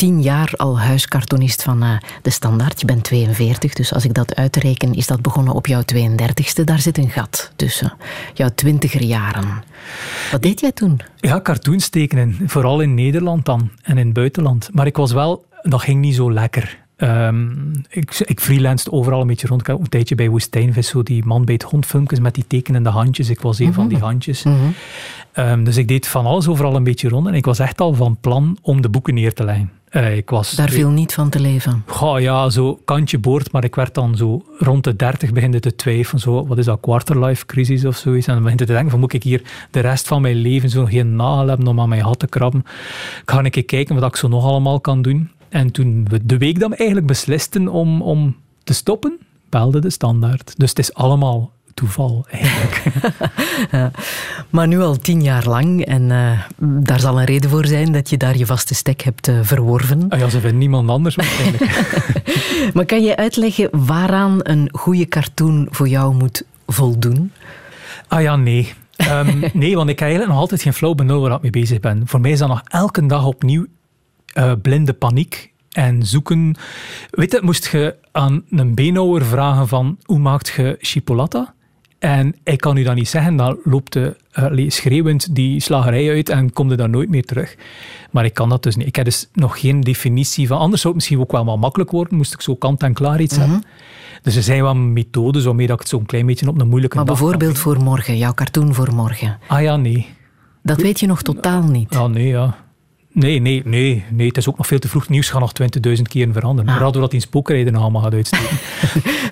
tien 0.01 0.21
jaar 0.21 0.53
al 0.55 0.79
huiskartonist 0.79 1.63
van 1.63 1.83
uh, 1.83 1.97
De 2.21 2.29
Standaard. 2.29 2.79
Je 2.79 2.85
bent 2.85 3.03
42, 3.03 3.73
dus 3.73 3.93
als 3.93 4.05
ik 4.05 4.13
dat 4.13 4.35
uitreken, 4.35 4.93
is 4.93 5.07
dat 5.07 5.21
begonnen 5.21 5.53
op 5.53 5.67
jouw 5.67 5.81
32ste. 5.81 6.63
Daar 6.63 6.79
zit 6.79 6.97
een 6.97 7.09
gat 7.09 7.51
tussen. 7.55 7.93
Jouw 8.33 8.49
twintiger 8.55 9.03
jaren. 9.03 9.63
Wat 10.31 10.41
deed 10.41 10.59
jij 10.59 10.71
toen? 10.71 10.99
Ja, 11.15 11.41
cartoons 11.41 11.89
tekenen. 11.89 12.37
Vooral 12.45 12.81
in 12.81 12.93
Nederland 12.93 13.45
dan 13.45 13.71
en 13.81 13.97
in 13.97 14.05
het 14.05 14.13
buitenland. 14.13 14.69
Maar 14.73 14.85
ik 14.85 14.97
was 14.97 15.11
wel... 15.11 15.45
Dat 15.61 15.81
ging 15.81 16.01
niet 16.01 16.15
zo 16.15 16.31
lekker. 16.33 16.79
Um, 16.97 17.71
ik, 17.89 18.19
ik 18.19 18.39
freelanced 18.39 18.91
overal 18.91 19.21
een 19.21 19.27
beetje 19.27 19.47
rond. 19.47 19.67
Een 19.67 19.89
tijdje 19.89 20.15
bij 20.15 20.29
Woestijnvis, 20.29 20.87
zo 20.87 21.03
die 21.03 21.25
man 21.25 21.45
bij 21.45 21.53
het 21.53 21.63
hondfilmpjes 21.63 22.19
met 22.19 22.35
die 22.35 22.47
tekenende 22.47 22.89
handjes. 22.89 23.29
Ik 23.29 23.41
was 23.41 23.59
een 23.59 23.65
mm 23.65 23.71
-hmm. 23.71 23.81
van 23.81 23.89
die 23.89 23.97
handjes. 23.97 24.43
Mm 24.43 24.55
-hmm. 24.55 24.73
um, 25.45 25.63
dus 25.63 25.77
ik 25.77 25.87
deed 25.87 26.07
van 26.07 26.25
alles 26.25 26.47
overal 26.47 26.75
een 26.75 26.83
beetje 26.83 27.09
rond. 27.09 27.27
En 27.27 27.33
ik 27.33 27.45
was 27.45 27.59
echt 27.59 27.81
al 27.81 27.93
van 27.93 28.17
plan 28.21 28.57
om 28.61 28.81
de 28.81 28.89
boeken 28.89 29.13
neer 29.13 29.33
te 29.33 29.43
leggen. 29.43 29.80
Uh, 29.91 30.17
ik 30.17 30.29
was, 30.29 30.51
Daar 30.51 30.69
viel 30.69 30.89
niet 30.89 31.13
van 31.13 31.29
te 31.29 31.39
leven? 31.39 31.83
Goh, 31.87 32.19
ja, 32.19 32.49
zo 32.49 32.79
kantje 32.85 33.19
boord, 33.19 33.51
maar 33.51 33.63
ik 33.63 33.75
werd 33.75 33.93
dan 33.93 34.15
zo 34.15 34.45
rond 34.57 34.83
de 34.83 34.95
dertig 34.95 35.31
beginde 35.31 35.59
te 35.59 35.75
twijfelen. 35.75 36.21
Zo, 36.21 36.47
wat 36.47 36.57
is 36.57 36.65
dat, 36.65 36.79
quarterlife 36.79 37.45
crisis 37.45 37.85
of 37.85 37.97
zoiets? 37.97 38.27
En 38.27 38.33
dan 38.33 38.41
begint 38.43 38.59
te 38.59 38.65
denken, 38.65 38.89
van, 38.89 38.99
moet 38.99 39.13
ik 39.13 39.23
hier 39.23 39.41
de 39.71 39.79
rest 39.79 40.07
van 40.07 40.21
mijn 40.21 40.35
leven 40.35 40.69
zo 40.69 40.85
geen 40.85 41.15
nagel 41.15 41.47
hebben 41.47 41.67
om 41.67 41.79
aan 41.79 41.89
mijn 41.89 42.01
hat 42.01 42.19
te 42.19 42.27
krabben? 42.27 42.63
Ga 43.25 43.43
ik 43.43 43.55
eens 43.55 43.65
kijken 43.65 43.95
wat 43.95 44.03
ik 44.03 44.15
zo 44.15 44.27
nog 44.27 44.45
allemaal 44.45 44.79
kan 44.79 45.01
doen? 45.01 45.31
En 45.49 45.71
toen 45.71 46.07
we 46.09 46.25
de 46.25 46.37
week 46.37 46.57
we 46.57 46.75
eigenlijk 46.75 47.07
beslisten 47.07 47.67
om, 47.67 48.01
om 48.01 48.35
te 48.63 48.73
stoppen, 48.73 49.19
belde 49.49 49.79
de 49.79 49.89
standaard. 49.89 50.53
Dus 50.57 50.69
het 50.69 50.79
is 50.79 50.93
allemaal 50.93 51.51
toeval 51.73 52.25
eigenlijk. 52.29 52.83
ja, 53.71 53.91
maar 54.49 54.67
nu 54.67 54.79
al 54.79 54.97
tien 54.97 55.23
jaar 55.23 55.47
lang 55.47 55.85
en 55.85 56.01
uh, 56.09 56.39
daar 56.83 56.99
zal 56.99 57.19
een 57.19 57.25
reden 57.25 57.49
voor 57.49 57.65
zijn 57.65 57.91
dat 57.91 58.09
je 58.09 58.17
daar 58.17 58.37
je 58.37 58.45
vaste 58.45 58.75
stek 58.75 59.01
hebt 59.01 59.27
uh, 59.27 59.39
verworven. 59.41 60.09
Ah 60.09 60.19
ja, 60.19 60.29
ze 60.29 60.39
vinden 60.39 60.57
niemand 60.57 60.89
anders 60.89 61.15
waarschijnlijk. 61.15 61.63
maar 62.73 62.85
kan 62.85 63.03
je 63.03 63.15
uitleggen 63.15 63.69
waaraan 63.71 64.39
een 64.43 64.69
goede 64.71 65.07
cartoon 65.07 65.67
voor 65.71 65.87
jou 65.87 66.15
moet 66.15 66.43
voldoen? 66.67 67.31
Ah 68.07 68.21
ja, 68.21 68.35
nee. 68.35 68.73
Um, 69.11 69.43
nee, 69.53 69.75
want 69.75 69.89
ik 69.89 69.99
heb 69.99 70.07
eigenlijk 70.07 70.31
nog 70.31 70.41
altijd 70.41 70.61
geen 70.61 70.73
flauw 70.73 70.93
benul 70.93 71.21
waar 71.21 71.31
ik 71.31 71.41
mee 71.41 71.51
bezig 71.51 71.79
ben. 71.79 72.03
Voor 72.05 72.21
mij 72.21 72.31
is 72.31 72.39
dat 72.39 72.47
nog 72.47 72.61
elke 72.67 73.05
dag 73.05 73.25
opnieuw 73.25 73.65
uh, 74.37 74.51
blinde 74.61 74.93
paniek 74.93 75.51
en 75.71 76.05
zoeken. 76.05 76.55
Weet 77.09 77.31
je, 77.31 77.39
moest 77.43 77.71
je 77.71 77.95
aan 78.11 78.43
een 78.49 78.75
beenhouwer 78.75 79.25
vragen 79.25 79.67
van 79.67 79.97
hoe 80.03 80.19
maakt 80.19 80.53
je 80.55 80.77
chipolata? 80.79 81.53
En 82.01 82.35
ik 82.43 82.59
kan 82.59 82.77
u 82.77 82.83
dat 82.83 82.95
niet 82.95 83.09
zeggen, 83.09 83.35
dan 83.35 83.59
loopt 83.63 83.93
de, 83.93 84.15
uh, 84.39 84.69
schreeuwend 84.69 85.35
die 85.35 85.59
slagerij 85.59 86.09
uit 86.09 86.29
en 86.29 86.53
komt 86.53 86.71
er 86.71 86.77
dan 86.77 86.89
nooit 86.89 87.09
meer 87.09 87.25
terug. 87.25 87.55
Maar 88.11 88.25
ik 88.25 88.33
kan 88.33 88.49
dat 88.49 88.63
dus 88.63 88.75
niet. 88.75 88.87
Ik 88.87 88.95
heb 88.95 89.05
dus 89.05 89.29
nog 89.33 89.59
geen 89.59 89.81
definitie 89.81 90.47
van. 90.47 90.57
Anders 90.57 90.81
zou 90.81 90.93
het 90.93 91.03
misschien 91.03 91.19
ook 91.19 91.31
wel 91.31 91.45
wat 91.45 91.57
makkelijk 91.57 91.91
worden, 91.91 92.17
moest 92.17 92.33
ik 92.33 92.41
zo 92.41 92.55
kant 92.55 92.83
en 92.83 92.93
klaar 92.93 93.21
iets 93.21 93.37
hebben. 93.37 93.63
Dus 94.21 94.35
er 94.35 94.43
zijn 94.43 94.61
wel 94.61 94.75
methodes 94.75 95.43
waarmee 95.43 95.67
dat 95.67 95.75
ik 95.75 95.81
het 95.81 95.89
zo'n 95.89 96.05
klein 96.05 96.25
beetje 96.25 96.47
op 96.47 96.59
een 96.59 96.67
moeilijke 96.67 96.95
Maar 96.95 97.05
bijvoorbeeld 97.05 97.57
voor 97.57 97.83
morgen, 97.83 98.17
jouw 98.17 98.33
cartoon 98.33 98.73
voor 98.73 98.93
morgen. 98.93 99.39
Ah 99.47 99.61
ja, 99.61 99.75
nee. 99.75 100.07
Dat 100.63 100.81
weet 100.81 100.99
je 100.99 101.07
nog 101.07 101.21
totaal 101.21 101.63
niet? 101.63 101.95
Ah 101.95 102.09
nee, 102.09 102.27
ja. 102.27 102.55
Nee, 103.13 103.39
nee, 103.39 103.61
nee, 103.65 104.05
nee. 104.09 104.27
Het 104.27 104.37
is 104.37 104.49
ook 104.49 104.57
nog 104.57 104.67
veel 104.67 104.79
te 104.79 104.87
vroeg. 104.87 105.09
Nieuws 105.09 105.29
gaat 105.29 105.39
nog 105.39 105.51
20.000 105.95 106.01
keer 106.01 106.31
veranderen. 106.31 106.71
Ah. 106.71 106.77
Hadden 106.77 107.01
we 107.01 107.07
dat 107.07 107.13
in 107.13 107.21
spookrijden 107.21 107.75
allemaal 107.75 108.01
gaat 108.01 108.13
uitsteken. 108.13 108.57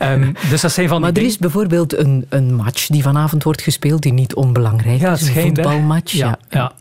um, 0.01 0.33
dus 0.49 0.61
dat 0.61 0.71
zijn 0.71 0.87
van 0.87 1.01
maar 1.01 1.11
er 1.13 1.21
is 1.21 1.37
bijvoorbeeld 1.37 1.97
een, 1.97 2.25
een 2.29 2.55
match 2.55 2.87
die 2.87 3.01
vanavond 3.01 3.43
wordt 3.43 3.61
gespeeld 3.61 4.01
die 4.01 4.13
niet 4.13 4.35
onbelangrijk 4.35 4.99
ja, 4.99 5.11
is. 5.11 5.27
Een 5.27 5.41
voetbalmatch. 5.41 6.11
Ja, 6.11 6.27
ja. 6.27 6.37
ja. 6.49 6.71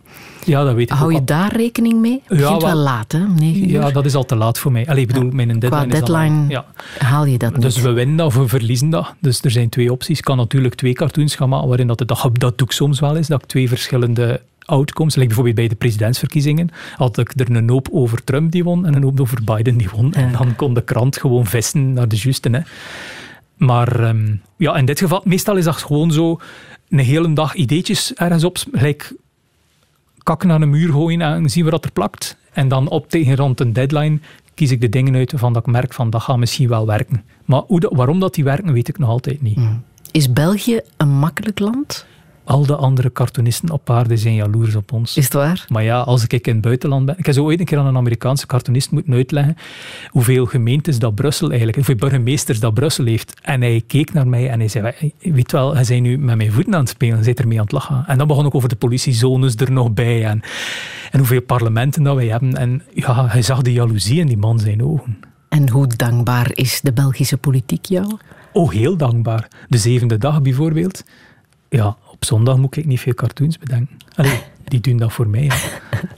Ja, 0.48 0.64
dat 0.64 0.74
weet 0.74 0.90
ik 0.90 0.96
Hou 0.96 1.12
ook 1.12 1.18
je 1.18 1.24
daar 1.24 1.56
rekening 1.56 2.00
mee? 2.00 2.22
Het 2.24 2.38
begint 2.38 2.62
wel 2.62 2.74
laat, 2.74 3.12
hè? 3.12 3.18
9 3.18 3.68
Ja, 3.68 3.90
dat 3.90 4.04
is 4.04 4.14
al 4.14 4.24
te 4.24 4.36
laat 4.36 4.58
voor 4.58 4.72
mij. 4.72 4.86
Allee, 4.86 5.02
ik 5.02 5.06
bedoel, 5.06 5.24
ja. 5.24 5.34
mijn 5.34 5.48
deadline 5.48 5.86
Qua 5.86 6.00
deadline 6.00 6.46
is 6.48 6.56
al, 6.56 6.64
ja. 6.98 7.06
haal 7.06 7.24
je 7.24 7.38
dat 7.38 7.52
niet. 7.52 7.62
Dus 7.62 7.80
we 7.80 7.90
winnen 7.90 8.16
dat 8.16 8.26
of 8.26 8.34
we 8.34 8.48
verliezen 8.48 8.90
dat. 8.90 9.14
Dus 9.18 9.42
er 9.42 9.50
zijn 9.50 9.68
twee 9.68 9.92
opties. 9.92 10.18
Ik 10.18 10.24
kan 10.24 10.36
natuurlijk 10.36 10.74
twee 10.74 10.92
cartoons 10.92 11.34
gaan 11.34 11.48
maken 11.48 11.68
waarin 11.68 11.86
dat, 11.86 11.98
dat, 11.98 12.30
dat 12.32 12.58
doe 12.58 12.66
ik 12.66 12.72
soms 12.72 13.00
wel 13.00 13.16
eens, 13.16 13.28
dat 13.28 13.42
ik 13.42 13.48
twee 13.48 13.68
verschillende 13.68 14.40
outcomes. 14.64 15.14
Like 15.14 15.26
bijvoorbeeld 15.26 15.56
bij 15.56 15.68
de 15.68 15.74
presidentsverkiezingen 15.74 16.68
had 16.96 17.18
ik 17.18 17.32
er 17.40 17.56
een 17.56 17.70
hoop 17.70 17.88
over 17.92 18.24
Trump 18.24 18.52
die 18.52 18.64
won 18.64 18.86
en 18.86 18.94
een 18.94 19.02
hoop 19.02 19.20
over 19.20 19.38
Biden 19.44 19.76
die 19.76 19.88
won. 19.92 20.12
En 20.12 20.32
dan 20.32 20.56
kon 20.56 20.74
de 20.74 20.82
krant 20.82 21.16
gewoon 21.16 21.46
vissen 21.46 21.92
naar 21.92 22.08
de 22.08 22.16
juiste. 22.16 22.48
Hè. 22.50 22.60
Maar 23.56 24.08
um, 24.08 24.40
ja, 24.56 24.76
in 24.76 24.84
dit 24.84 24.98
geval, 24.98 25.20
meestal 25.24 25.56
is 25.56 25.64
dat 25.64 25.76
gewoon 25.76 26.12
zo 26.12 26.40
een 26.88 26.98
hele 26.98 27.32
dag 27.32 27.54
ideetjes 27.54 28.14
ergens 28.14 28.44
op, 28.44 28.58
gelijk 28.72 29.12
kakken 30.28 30.48
naar 30.48 30.62
een 30.62 30.70
muur 30.70 30.92
gooien 30.92 31.20
en 31.20 31.50
zien 31.50 31.64
we 31.64 31.70
wat 31.70 31.84
er 31.84 31.92
plakt. 31.92 32.36
En 32.52 32.68
dan 32.68 32.88
op 32.88 33.10
tegen 33.10 33.36
rond 33.36 33.60
een 33.60 33.72
deadline 33.72 34.18
kies 34.54 34.70
ik 34.70 34.80
de 34.80 34.88
dingen 34.88 35.14
uit 35.14 35.30
waarvan 35.30 35.52
dat 35.52 35.66
ik 35.66 35.72
merk 35.72 35.94
van 35.94 36.10
dat 36.10 36.22
gaat 36.22 36.36
misschien 36.36 36.68
wel 36.68 36.86
werken. 36.86 37.24
Maar 37.44 37.62
hoe 37.66 37.80
dat, 37.80 37.92
waarom 37.94 38.20
dat 38.20 38.34
die 38.34 38.44
werken, 38.44 38.72
weet 38.72 38.88
ik 38.88 38.98
nog 38.98 39.08
altijd 39.08 39.42
niet. 39.42 39.58
Is 40.10 40.32
België 40.32 40.80
een 40.96 41.08
makkelijk 41.08 41.58
land? 41.58 42.06
Al 42.48 42.66
de 42.66 42.76
andere 42.76 43.12
cartoonisten 43.12 43.70
op 43.70 43.90
aarde 43.90 44.16
zijn 44.16 44.34
jaloers 44.34 44.74
op 44.74 44.92
ons. 44.92 45.16
Is 45.16 45.24
het 45.24 45.32
waar? 45.32 45.64
Maar 45.68 45.82
ja, 45.82 46.00
als 46.00 46.24
ik 46.26 46.46
in 46.46 46.52
het 46.52 46.62
buitenland 46.62 47.06
ben... 47.06 47.18
Ik 47.18 47.26
heb 47.26 47.34
zo 47.34 47.44
ooit 47.44 47.60
een 47.60 47.66
keer 47.66 47.78
aan 47.78 47.86
een 47.86 47.96
Amerikaanse 47.96 48.46
cartoonist 48.46 48.90
moeten 48.90 49.12
uitleggen 49.12 49.56
hoeveel 50.10 50.46
gemeentes 50.46 50.98
dat 50.98 51.14
Brussel 51.14 51.46
eigenlijk... 51.46 51.76
Hoeveel 51.76 51.96
burgemeesters 51.96 52.60
dat 52.60 52.74
Brussel 52.74 53.04
heeft. 53.04 53.40
En 53.42 53.60
hij 53.60 53.82
keek 53.86 54.12
naar 54.12 54.28
mij 54.28 54.50
en 54.50 54.58
hij 54.58 54.68
zei... 54.68 54.92
Weet 55.18 55.52
wel, 55.52 55.74
hij 55.74 55.84
zijn 55.84 56.02
nu 56.02 56.18
met 56.18 56.36
mijn 56.36 56.52
voeten 56.52 56.74
aan 56.74 56.80
het 56.80 56.88
spelen. 56.88 57.14
Hij 57.14 57.24
zit 57.24 57.40
ermee 57.40 57.58
aan 57.58 57.64
het 57.64 57.72
lachen. 57.72 58.04
En 58.06 58.18
dan 58.18 58.26
begon 58.26 58.46
ik 58.46 58.54
over 58.54 58.68
de 58.68 58.76
politiezones 58.76 59.54
er 59.54 59.72
nog 59.72 59.92
bij. 59.92 60.24
En, 60.24 60.40
en 61.10 61.18
hoeveel 61.18 61.42
parlementen 61.42 62.02
dat 62.02 62.16
wij 62.16 62.26
hebben. 62.26 62.56
En 62.56 62.82
ja, 62.94 63.26
hij 63.26 63.42
zag 63.42 63.62
de 63.62 63.72
jaloezie 63.72 64.20
in 64.20 64.26
die 64.26 64.36
man 64.36 64.58
zijn 64.58 64.84
ogen. 64.84 65.18
En 65.48 65.68
hoe 65.68 65.86
dankbaar 65.86 66.50
is 66.54 66.80
de 66.80 66.92
Belgische 66.92 67.36
politiek 67.36 67.84
jou? 67.84 68.16
Oh, 68.52 68.70
heel 68.70 68.96
dankbaar. 68.96 69.48
De 69.68 69.78
zevende 69.78 70.18
dag 70.18 70.42
bijvoorbeeld. 70.42 71.04
Ja, 71.68 71.96
op 72.20 72.24
zondag 72.24 72.56
moet 72.56 72.76
ik 72.76 72.86
niet 72.86 73.00
veel 73.00 73.14
cartoons 73.14 73.58
bedenken. 73.58 73.96
Allee, 74.14 74.38
die 74.64 74.80
doen 74.80 74.96
dat 74.96 75.12
voor 75.12 75.28
mij. 75.28 75.50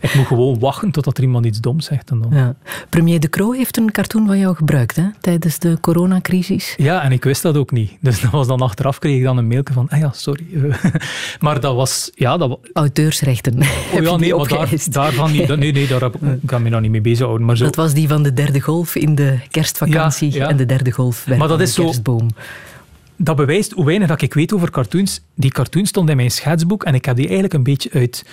Ik 0.01 0.15
moet 0.15 0.27
gewoon 0.27 0.59
wachten 0.59 0.91
totdat 0.91 1.17
er 1.19 1.23
iemand 1.25 1.47
iets 1.47 1.61
doms 1.61 1.87
zegt. 1.87 2.11
En 2.11 2.21
dan. 2.21 2.31
Ja. 2.35 2.55
Premier 2.89 3.21
De 3.21 3.29
Croo 3.29 3.53
heeft 3.53 3.77
een 3.77 3.91
cartoon 3.91 4.27
van 4.27 4.39
jou 4.39 4.55
gebruikt 4.57 4.97
hè, 4.97 5.05
tijdens 5.21 5.59
de 5.59 5.79
coronacrisis. 5.81 6.75
Ja, 6.77 7.03
en 7.03 7.13
ik 7.13 7.25
wist 7.25 7.43
dat 7.43 7.57
ook 7.57 7.71
niet. 7.71 7.93
Dus 8.01 8.21
dat 8.21 8.31
was 8.31 8.47
dan 8.47 8.61
achteraf 8.61 8.99
kreeg 8.99 9.17
ik 9.17 9.23
dan 9.23 9.37
een 9.37 9.47
mailje 9.47 9.73
van, 9.73 9.89
ah 9.89 9.99
ja, 9.99 10.11
sorry. 10.15 10.47
maar 11.41 11.61
dat 11.61 11.75
was... 11.75 12.11
Ja, 12.15 12.37
dat 12.37 12.59
Auteursrechten. 12.73 13.59
Oh 13.95 14.03
ja, 14.03 14.17
nee, 14.17 14.35
maar 14.35 14.49
daar, 14.49 14.69
daarvan 14.91 15.33
niet. 15.33 15.57
Nee, 15.57 15.73
nee, 15.73 15.87
daar 15.87 16.01
heb 16.01 16.15
ik, 16.15 16.21
ik 16.23 16.39
kan 16.47 16.63
me 16.63 16.69
nog 16.69 16.81
niet 16.81 16.91
mee 16.91 17.01
bezighouden. 17.01 17.47
Maar 17.47 17.57
zo. 17.57 17.65
Dat 17.65 17.77
was 17.77 17.95
die 17.95 18.09
van 18.09 18.23
de 18.23 18.33
derde 18.33 18.61
golf 18.61 18.95
in 18.97 19.15
de 19.15 19.39
kerstvakantie 19.51 20.33
Ja, 20.33 20.37
ja. 20.39 20.49
en 20.49 20.57
de 20.57 20.67
derde 20.67 20.91
golf 20.91 21.25
bij 21.27 21.37
Maar 21.37 21.49
dat 21.49 21.59
de 21.59 21.65
is 21.65 21.75
zo- 21.75 21.85
kerstboom. 21.85 22.29
Dat 23.23 23.37
bewijst 23.37 23.73
hoe 23.73 23.85
weinig 23.85 24.09
dat 24.09 24.23
ik 24.23 24.35
weet 24.35 24.53
over 24.53 24.71
cartoons. 24.71 25.21
Die 25.35 25.51
cartoon 25.51 25.87
stond 25.87 26.11
in 26.11 26.17
mijn 26.17 26.31
schetsboek 26.31 26.85
en 26.85 26.95
ik 26.95 27.05
heb 27.05 27.17
die 27.17 27.25
eigenlijk 27.25 27.55
een 27.55 27.63
beetje 27.63 27.91
uit, 27.93 28.25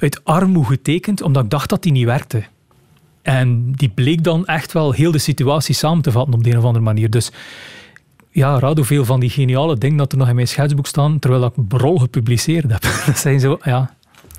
uit 0.00 0.24
armoe 0.24 0.64
getekend, 0.64 1.22
omdat 1.22 1.44
ik 1.44 1.50
dacht 1.50 1.68
dat 1.68 1.82
die 1.82 1.92
niet 1.92 2.04
werkte. 2.04 2.42
En 3.22 3.72
die 3.72 3.88
bleek 3.88 4.24
dan 4.24 4.46
echt 4.46 4.72
wel 4.72 4.92
heel 4.92 5.10
de 5.10 5.18
situatie 5.18 5.74
samen 5.74 6.02
te 6.02 6.12
vatten 6.12 6.34
op 6.34 6.44
de 6.44 6.50
een 6.50 6.58
of 6.58 6.64
andere 6.64 6.84
manier. 6.84 7.10
Dus 7.10 7.30
ja, 8.30 8.58
raad 8.58 8.76
hoeveel 8.76 9.04
van 9.04 9.20
die 9.20 9.30
geniale 9.30 9.78
dingen 9.78 9.96
dat 9.96 10.12
er 10.12 10.18
nog 10.18 10.28
in 10.28 10.34
mijn 10.34 10.48
schetsboek 10.48 10.86
staan, 10.86 11.18
terwijl 11.18 11.44
ik 11.44 11.68
brol 11.68 11.98
gepubliceerd 11.98 12.70
heb. 12.70 12.82
Dat 13.06 13.18
zijn 13.18 13.40
zo, 13.40 13.58
ja. 13.62 13.96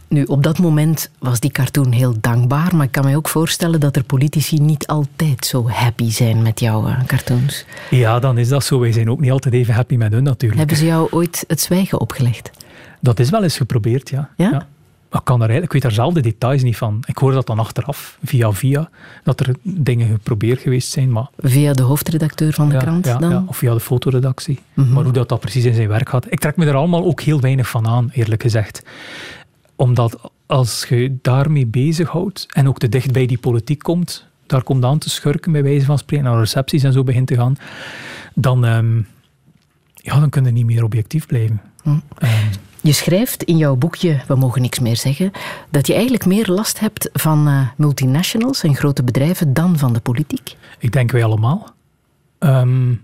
Nu, 0.09 0.23
op 0.23 0.43
dat 0.43 0.59
moment 0.59 1.11
was 1.19 1.39
die 1.39 1.51
cartoon 1.51 1.91
heel 1.91 2.15
dankbaar, 2.21 2.75
maar 2.75 2.85
ik 2.85 2.91
kan 2.91 3.05
me 3.05 3.15
ook 3.15 3.29
voorstellen 3.29 3.79
dat 3.79 3.95
er 3.95 4.03
politici 4.03 4.57
niet 4.57 4.87
altijd 4.87 5.45
zo 5.45 5.69
happy 5.69 6.09
zijn 6.09 6.41
met 6.41 6.59
jouw 6.59 6.87
eh, 6.87 7.03
cartoons. 7.05 7.65
Ja, 7.89 8.19
dan 8.19 8.37
is 8.37 8.47
dat 8.47 8.63
zo. 8.63 8.79
Wij 8.79 8.91
zijn 8.91 9.09
ook 9.09 9.19
niet 9.19 9.31
altijd 9.31 9.53
even 9.53 9.73
happy 9.73 9.95
met 9.95 10.11
hun 10.11 10.23
natuurlijk. 10.23 10.59
Hebben 10.59 10.77
ze 10.77 10.85
jou 10.85 11.07
ooit 11.11 11.43
het 11.47 11.61
zwijgen 11.61 11.99
opgelegd? 11.99 12.51
Dat 13.01 13.19
is 13.19 13.29
wel 13.29 13.43
eens 13.43 13.57
geprobeerd, 13.57 14.09
ja. 14.09 14.29
ja? 14.37 14.67
Maar 15.09 15.21
kan 15.21 15.41
er, 15.41 15.49
ik 15.49 15.73
weet 15.73 15.81
daar 15.81 15.91
zelf 15.91 16.13
de 16.13 16.21
details 16.21 16.63
niet 16.63 16.77
van. 16.77 17.03
Ik 17.05 17.17
hoor 17.17 17.31
dat 17.31 17.47
dan 17.47 17.59
achteraf, 17.59 18.17
via 18.23 18.51
via, 18.51 18.89
dat 19.23 19.39
er 19.39 19.55
dingen 19.61 20.07
geprobeerd 20.07 20.61
geweest 20.61 20.91
zijn. 20.91 21.11
Maar... 21.11 21.29
Via 21.37 21.73
de 21.73 21.83
hoofdredacteur 21.83 22.53
van 22.53 22.69
de 22.69 22.77
krant 22.77 23.05
ja, 23.05 23.17
dan? 23.17 23.29
Ja, 23.29 23.43
of 23.47 23.57
via 23.57 23.73
de 23.73 23.79
fotoredactie. 23.79 24.59
Mhm. 24.73 24.93
Maar 24.93 25.03
hoe 25.03 25.13
dat, 25.13 25.29
dat 25.29 25.39
precies 25.39 25.65
in 25.65 25.73
zijn 25.73 25.87
werk 25.87 26.09
gaat. 26.09 26.31
Ik 26.31 26.39
trek 26.39 26.57
me 26.57 26.65
er 26.65 26.75
allemaal 26.75 27.05
ook 27.05 27.21
heel 27.21 27.39
weinig 27.39 27.69
van 27.69 27.87
aan, 27.87 28.09
eerlijk 28.13 28.41
gezegd. 28.41 28.83
Omdat 29.79 30.31
als 30.45 30.85
je 30.89 31.17
daarmee 31.21 31.65
bezighoudt 31.65 32.45
en 32.49 32.67
ook 32.67 32.77
te 32.77 32.89
dicht 32.89 33.11
bij 33.11 33.25
die 33.25 33.37
politiek 33.37 33.79
komt, 33.79 34.25
daar 34.45 34.63
komt 34.63 34.83
aan 34.85 34.97
te 34.97 35.09
schurken 35.09 35.51
bij 35.51 35.63
wijze 35.63 35.85
van 35.85 35.97
spreken, 35.97 36.25
naar 36.25 36.39
recepties 36.39 36.83
en 36.83 36.93
zo 36.93 37.03
begint 37.03 37.27
te 37.27 37.35
gaan, 37.35 37.55
dan, 38.33 38.63
um, 38.63 39.07
ja, 39.93 40.19
dan 40.19 40.29
kun 40.29 40.45
je 40.45 40.51
niet 40.51 40.65
meer 40.65 40.83
objectief 40.83 41.25
blijven. 41.25 41.61
Hm. 41.83 41.97
Je 42.81 42.91
schrijft 42.91 43.43
in 43.43 43.57
jouw 43.57 43.75
boekje, 43.75 44.21
we 44.27 44.35
mogen 44.35 44.61
niks 44.61 44.79
meer 44.79 44.97
zeggen, 44.97 45.31
dat 45.69 45.87
je 45.87 45.93
eigenlijk 45.93 46.25
meer 46.25 46.47
last 46.47 46.79
hebt 46.79 47.09
van 47.13 47.47
uh, 47.47 47.67
multinationals 47.77 48.63
en 48.63 48.75
grote 48.75 49.03
bedrijven 49.03 49.53
dan 49.53 49.77
van 49.77 49.93
de 49.93 49.99
politiek. 49.99 50.55
Ik 50.79 50.91
denk 50.91 51.11
wij 51.11 51.23
allemaal. 51.23 51.73
Um, 52.39 53.01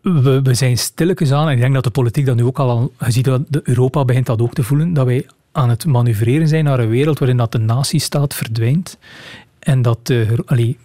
we, 0.00 0.42
we, 0.42 0.54
zijn 0.54 0.78
stilletjes 0.78 1.32
aan, 1.32 1.46
en 1.46 1.54
ik 1.54 1.60
denk 1.60 1.74
dat 1.74 1.84
de 1.84 1.90
politiek 1.90 2.26
dat 2.26 2.36
nu 2.36 2.44
ook 2.44 2.58
al, 2.58 2.92
je 2.98 3.10
ziet 3.10 3.24
dat 3.24 3.42
Europa 3.62 4.04
begint 4.04 4.26
dat 4.26 4.40
ook 4.40 4.54
te 4.54 4.62
voelen, 4.62 4.92
dat 4.92 5.06
wij 5.06 5.26
aan 5.52 5.68
het 5.68 5.86
manoeuvreren 5.86 6.48
zijn 6.48 6.64
naar 6.64 6.78
een 6.78 6.88
wereld 6.88 7.18
waarin 7.18 7.36
dat 7.36 7.52
de 7.52 7.58
natiestaat 7.58 8.34
verdwijnt. 8.34 8.98
En 9.58 9.82
dat 9.82 10.12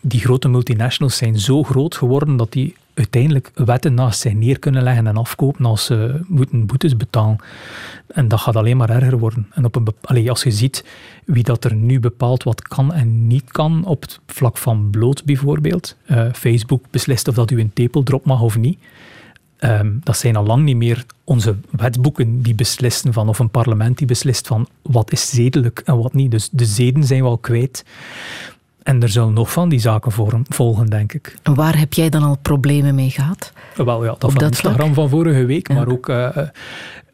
die 0.01 0.19
grote 0.19 0.47
multinationals 0.47 1.17
zijn 1.17 1.39
zo 1.39 1.63
groot 1.63 1.95
geworden 1.95 2.37
dat 2.37 2.51
die 2.51 2.75
uiteindelijk 2.97 3.51
wetten 3.55 3.93
naast 3.93 4.19
zij 4.19 4.33
neer 4.33 4.59
kunnen 4.59 4.83
leggen 4.83 5.07
en 5.07 5.17
afkopen 5.17 5.65
als 5.65 5.85
ze 5.85 6.19
moeten 6.27 6.65
boetes 6.65 6.97
betalen. 6.97 7.37
En 8.07 8.27
dat 8.27 8.39
gaat 8.39 8.55
alleen 8.55 8.77
maar 8.77 8.89
erger 8.89 9.19
worden. 9.19 9.47
En 9.51 9.65
op 9.65 9.75
een 9.75 10.29
als 10.29 10.43
je 10.43 10.51
ziet 10.51 10.85
wie 11.25 11.43
dat 11.43 11.63
er 11.63 11.75
nu 11.75 11.99
bepaalt 11.99 12.43
wat 12.43 12.61
kan 12.61 12.93
en 12.93 13.27
niet 13.27 13.51
kan 13.51 13.85
op 13.85 14.01
het 14.01 14.19
vlak 14.25 14.57
van 14.57 14.89
bloot 14.89 15.25
bijvoorbeeld. 15.25 15.95
Uh, 16.07 16.33
Facebook 16.33 16.83
beslist 16.89 17.27
of 17.27 17.35
dat 17.35 17.51
u 17.51 17.59
een 17.59 17.73
tepel 17.73 18.03
mag 18.23 18.41
of 18.41 18.57
niet. 18.57 18.79
Um, 19.59 19.99
dat 20.03 20.17
zijn 20.17 20.35
al 20.35 20.45
lang 20.45 20.63
niet 20.63 20.75
meer 20.75 21.05
onze 21.23 21.55
wetboeken 21.69 22.41
die 22.41 22.55
beslissen 22.55 23.13
van, 23.13 23.29
of 23.29 23.39
een 23.39 23.49
parlement 23.49 23.97
die 23.97 24.07
beslist 24.07 24.47
van 24.47 24.67
wat 24.81 25.11
is 25.11 25.29
zedelijk 25.29 25.81
en 25.85 25.97
wat 25.97 26.13
niet. 26.13 26.31
Dus 26.31 26.49
de 26.51 26.65
zeden 26.65 27.03
zijn 27.03 27.21
we 27.21 27.27
al 27.27 27.37
kwijt. 27.37 27.85
En 28.83 29.01
er 29.01 29.09
zullen 29.09 29.33
nog 29.33 29.51
van 29.51 29.69
die 29.69 29.79
zaken 29.79 30.11
volgen, 30.47 30.85
denk 30.85 31.13
ik. 31.13 31.35
En 31.43 31.55
waar 31.55 31.77
heb 31.77 31.93
jij 31.93 32.09
dan 32.09 32.23
al 32.23 32.37
problemen 32.41 32.95
mee 32.95 33.09
gehad? 33.09 33.53
Wel 33.75 34.03
ja, 34.03 34.15
dat 34.17 34.31
van 34.31 34.33
dat 34.33 34.49
Instagram 34.49 34.93
van 34.93 35.09
vorige 35.09 35.45
week, 35.45 35.69
maar 35.69 35.87
ook 35.87 36.09
uh, 36.09 36.37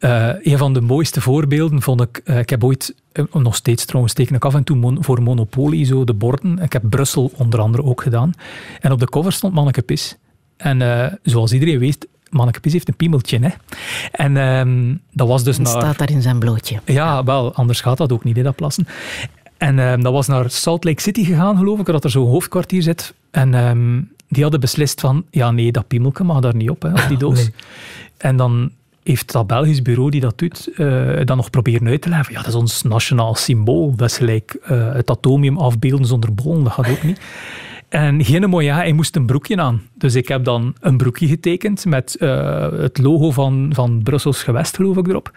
uh, 0.00 0.28
een 0.42 0.58
van 0.58 0.72
de 0.72 0.80
mooiste 0.80 1.20
voorbeelden 1.20 1.82
vond 1.82 2.00
ik, 2.00 2.20
uh, 2.24 2.38
ik 2.38 2.50
heb 2.50 2.64
ooit, 2.64 2.94
nog 3.32 3.54
steeds 3.54 3.84
trouwens, 3.84 4.14
teken 4.14 4.34
ik 4.34 4.44
af 4.44 4.54
en 4.54 4.64
toe 4.64 4.76
mon 4.76 5.04
voor 5.04 5.22
Monopoly, 5.22 5.84
zo 5.84 6.04
de 6.04 6.14
borden. 6.14 6.58
Ik 6.58 6.72
heb 6.72 6.82
Brussel 6.90 7.30
onder 7.36 7.60
andere 7.60 7.84
ook 7.84 8.02
gedaan. 8.02 8.32
En 8.80 8.92
op 8.92 8.98
de 9.00 9.08
cover 9.08 9.32
stond 9.32 9.54
Manneke 9.54 9.82
Pis. 9.82 10.16
En 10.56 11.18
zoals 11.22 11.52
iedereen 11.52 11.78
weet, 11.78 12.08
Manneke 12.34 12.60
Pis 12.60 12.72
heeft 12.72 12.88
een 12.88 12.96
piemeltje. 12.96 13.38
Hè. 13.38 13.48
En 14.10 14.36
um, 14.36 15.00
dat 15.12 15.28
was 15.28 15.44
dus 15.44 15.58
naar... 15.58 15.66
staat 15.66 15.98
daar 15.98 16.10
in 16.10 16.22
zijn 16.22 16.38
blootje. 16.38 16.80
Ja, 16.84 17.24
wel, 17.24 17.54
anders 17.54 17.80
gaat 17.80 17.98
dat 17.98 18.12
ook 18.12 18.24
niet, 18.24 18.36
hè, 18.36 18.42
dat 18.42 18.56
plassen. 18.56 18.86
En 19.56 19.78
um, 19.78 20.02
dat 20.02 20.12
was 20.12 20.26
naar 20.26 20.50
Salt 20.50 20.84
Lake 20.84 21.00
City 21.00 21.24
gegaan, 21.24 21.56
geloof 21.56 21.78
ik, 21.78 21.86
dat 21.86 22.04
er 22.04 22.10
zo'n 22.10 22.28
hoofdkwartier 22.28 22.82
zit. 22.82 23.14
En 23.30 23.54
um, 23.54 24.10
die 24.28 24.42
hadden 24.42 24.60
beslist 24.60 25.00
van, 25.00 25.24
ja 25.30 25.50
nee, 25.50 25.72
dat 25.72 25.86
piemelke 25.86 26.24
mag 26.24 26.40
daar 26.40 26.56
niet 26.56 26.70
op, 26.70 26.82
hè, 26.82 26.90
op 26.90 27.04
die 27.08 27.18
doos. 27.26 27.36
Nee. 27.36 27.54
En 28.16 28.36
dan 28.36 28.70
heeft 29.02 29.32
dat 29.32 29.46
Belgisch 29.46 29.82
bureau 29.82 30.10
die 30.10 30.20
dat 30.20 30.38
doet, 30.38 30.68
uh, 30.76 31.20
dan 31.24 31.36
nog 31.36 31.50
proberen 31.50 31.88
uit 31.88 32.02
te 32.02 32.08
leggen. 32.08 32.32
Ja, 32.32 32.38
dat 32.38 32.48
is 32.48 32.54
ons 32.54 32.82
nationaal 32.82 33.34
symbool. 33.34 33.94
Dat 33.96 34.10
is 34.10 34.16
gelijk 34.16 34.56
uh, 34.70 34.92
het 34.92 35.10
atomium 35.10 35.58
afbeelden 35.58 36.06
zonder 36.06 36.34
bollen, 36.34 36.64
dat 36.64 36.72
gaat 36.72 36.90
ook 36.90 37.02
niet. 37.02 37.20
En 37.94 38.24
geen 38.24 38.48
mooi, 38.48 38.66
ja, 38.66 38.76
hij 38.76 38.92
moest 38.92 39.16
een 39.16 39.26
broekje 39.26 39.56
aan. 39.56 39.82
Dus 39.94 40.14
ik 40.14 40.28
heb 40.28 40.44
dan 40.44 40.74
een 40.80 40.96
broekje 40.96 41.26
getekend 41.26 41.84
met 41.84 42.16
uh, 42.20 42.70
het 42.72 42.98
logo 42.98 43.30
van, 43.30 43.70
van 43.74 44.00
Brussels 44.02 44.42
gewest, 44.42 44.76
geloof 44.76 44.96
ik, 44.96 45.08
erop. 45.08 45.32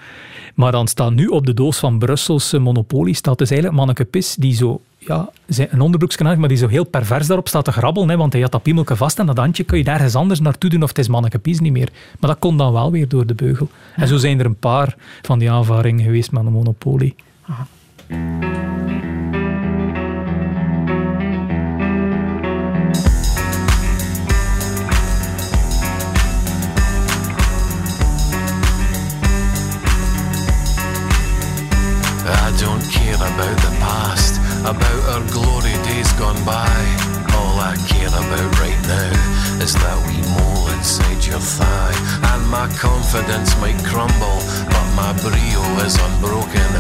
Maar 0.55 0.71
dan 0.71 0.87
staat 0.87 1.13
nu 1.13 1.27
op 1.27 1.45
de 1.45 1.53
doos 1.53 1.77
van 1.77 1.99
Brusselse 1.99 2.59
Monopoly, 2.59 3.13
staat 3.13 3.37
dus 3.37 3.49
eigenlijk 3.49 3.79
Manneke 3.79 4.05
Pis, 4.05 4.35
die 4.35 4.55
zo, 4.55 4.81
ja, 4.97 5.29
een 5.47 5.81
onderbroekje 5.81 6.23
aan, 6.23 6.39
maar 6.39 6.49
die 6.49 6.57
zo 6.57 6.67
heel 6.67 6.85
pervers 6.85 7.27
daarop 7.27 7.47
staat 7.47 7.65
te 7.65 7.71
grabbelen, 7.71 8.09
hè, 8.09 8.17
want 8.17 8.33
hij 8.33 8.41
had 8.41 8.51
dat 8.51 8.63
piemelke 8.63 8.95
vast 8.95 9.19
en 9.19 9.25
dat 9.25 9.37
handje 9.37 9.63
kun 9.63 9.77
je 9.77 9.83
ergens 9.83 10.15
anders 10.15 10.39
naartoe 10.39 10.69
doen 10.69 10.83
of 10.83 10.89
het 10.89 10.97
is 10.97 11.07
Manneke 11.07 11.39
niet 11.43 11.71
meer. 11.71 11.89
Maar 12.19 12.29
dat 12.29 12.39
kon 12.39 12.57
dan 12.57 12.73
wel 12.73 12.91
weer 12.91 13.07
door 13.07 13.25
de 13.25 13.35
beugel. 13.35 13.69
En 13.95 14.07
zo 14.07 14.17
zijn 14.17 14.39
er 14.39 14.45
een 14.45 14.59
paar 14.59 14.95
van 15.21 15.39
die 15.39 15.51
aanvaringen 15.51 16.03
geweest 16.03 16.31
met 16.31 16.45
een 16.45 16.51
Monopoly. 16.51 17.15
Aha. 17.41 17.67
About 34.61 35.03
our 35.13 35.23
glory 35.31 35.75
days 35.83 36.11
gone 36.13 36.39
by. 36.45 36.71
All 37.37 37.59
I 37.59 37.75
care 37.87 38.07
about 38.07 38.49
right 38.59 38.81
now 38.87 39.11
is 39.61 39.73
that 39.73 39.97
we 40.07 40.17
mole 40.33 40.69
inside 40.77 41.25
your 41.25 41.39
thigh. 41.39 41.95
And 42.33 42.47
my 42.49 42.67
confidence 42.77 43.53
might 43.59 43.77
crumble, 43.85 44.39
but 44.71 44.87
my 44.95 45.11
brio 45.21 45.63
is 45.85 45.95
unbroken. 45.97 46.71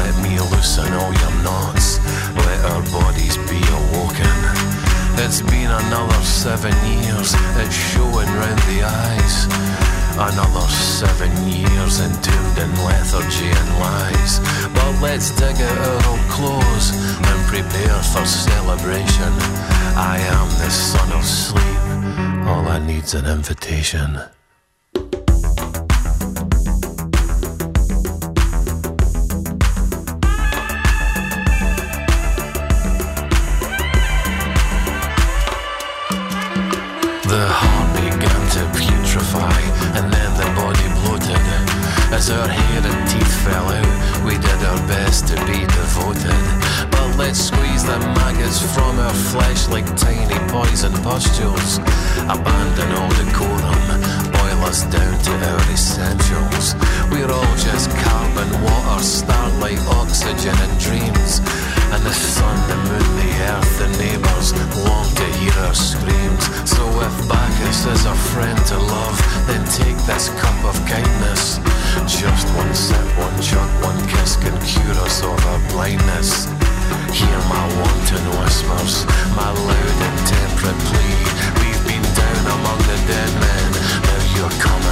Let 0.00 0.14
me 0.22 0.38
loosen 0.50 0.92
all 0.94 1.12
your 1.12 1.34
knots, 1.44 2.00
let 2.46 2.60
our 2.72 2.82
bodies 2.90 3.36
be 3.50 3.60
awoken. 3.60 4.36
It's 5.22 5.42
been 5.42 5.70
another 5.70 6.22
seven 6.24 6.74
years, 6.88 7.34
it's 7.60 7.76
showing 7.92 8.30
round 8.40 8.60
the 8.70 8.82
eyes. 8.82 9.99
Another 10.22 10.68
seven 10.68 11.32
years 11.48 12.00
entombed 12.00 12.58
in 12.58 12.70
lethargy 12.84 13.46
and 13.46 13.70
lies. 13.80 14.38
But 14.74 15.00
let's 15.00 15.30
dig 15.30 15.56
out 15.56 15.78
our 15.78 16.10
old 16.10 16.20
clothes 16.28 16.92
and 16.92 17.46
prepare 17.48 18.02
for 18.12 18.26
celebration. 18.26 19.32
I 19.96 20.18
am 20.20 20.48
the 20.58 20.68
son 20.68 21.10
of 21.12 21.24
sleep. 21.24 21.80
All 22.46 22.68
I 22.68 22.78
need's 22.86 23.14
an 23.14 23.24
invitation. 23.24 24.20
The 37.24 37.46
heart 37.48 37.94
began 37.94 38.42
to 38.56 38.62
putrefy, 38.76 39.69
As 42.12 42.28
our 42.28 42.48
hair 42.48 42.82
and 42.84 43.08
teeth 43.08 43.44
fell 43.44 43.68
out, 43.68 44.24
we 44.24 44.34
did 44.34 44.60
our 44.64 44.78
best 44.88 45.28
to 45.28 45.36
be 45.46 45.60
devoted. 45.60 46.34
But 46.90 47.16
let's 47.16 47.38
squeeze 47.38 47.84
the 47.84 47.98
maggots 48.18 48.60
from 48.74 48.98
our 48.98 49.14
flesh 49.14 49.68
like 49.68 49.86
tiny 49.96 50.38
poison 50.50 50.92
pustules. 51.04 51.78
Abandon 52.28 52.90
all 52.98 53.10
decorum, 53.10 54.39
us 54.64 54.84
down 54.84 55.14
to 55.24 55.32
our 55.50 55.62
essentials. 55.72 56.74
We're 57.10 57.30
all 57.30 57.54
just 57.56 57.90
carbon, 58.04 58.50
water, 58.62 59.02
starlight, 59.02 59.80
oxygen, 60.00 60.54
and 60.54 60.74
dreams. 60.78 61.40
And 61.92 62.02
the 62.04 62.12
sun, 62.12 62.56
the 62.68 62.76
moon, 62.88 63.10
the 63.18 63.30
earth, 63.50 63.72
the 63.78 63.88
neighbours 63.98 64.52
long 64.86 65.08
to 65.20 65.26
hear 65.38 65.56
our 65.66 65.74
screams. 65.74 66.44
So 66.68 66.82
if 67.00 67.14
Bacchus 67.28 67.86
is 67.86 68.06
our 68.06 68.20
friend 68.32 68.58
to 68.70 68.78
love, 68.78 69.18
then 69.46 69.64
take 69.66 69.98
this 70.06 70.28
cup 70.40 70.58
of 70.64 70.76
kindness. 70.86 71.58
Just 72.06 72.46
one 72.54 72.74
sip, 72.74 73.06
one 73.18 73.36
chug, 73.42 73.70
one 73.82 73.98
kiss 74.08 74.36
can 74.36 74.54
cure 74.62 74.98
us 75.04 75.22
of 75.22 75.38
our 75.46 75.60
blindness. 75.70 76.46
Hear 77.10 77.38
my 77.50 77.64
wanton 77.78 78.24
whispers, 78.38 79.04
my 79.34 79.50
loud 79.50 79.96
intemperate 80.08 80.80
plea. 80.86 81.16
We've 81.58 81.82
been 81.86 82.06
down 82.14 82.44
among 82.54 82.78
the 82.86 82.98
dead 83.10 83.32
men, 83.42 83.59
you're 84.40 84.48
coming 84.48 84.89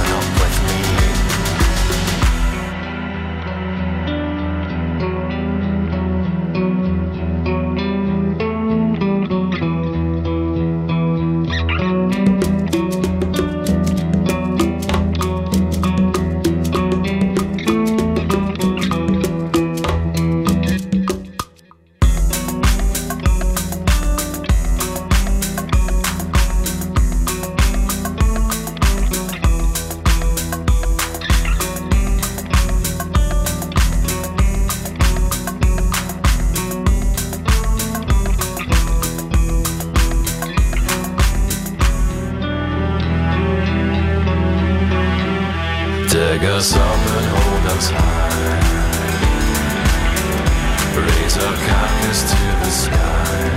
Raise 51.39 51.47
our 51.47 51.57
carcass 51.67 52.21
to 52.21 52.37
the 52.63 52.71
sky. 52.71 53.49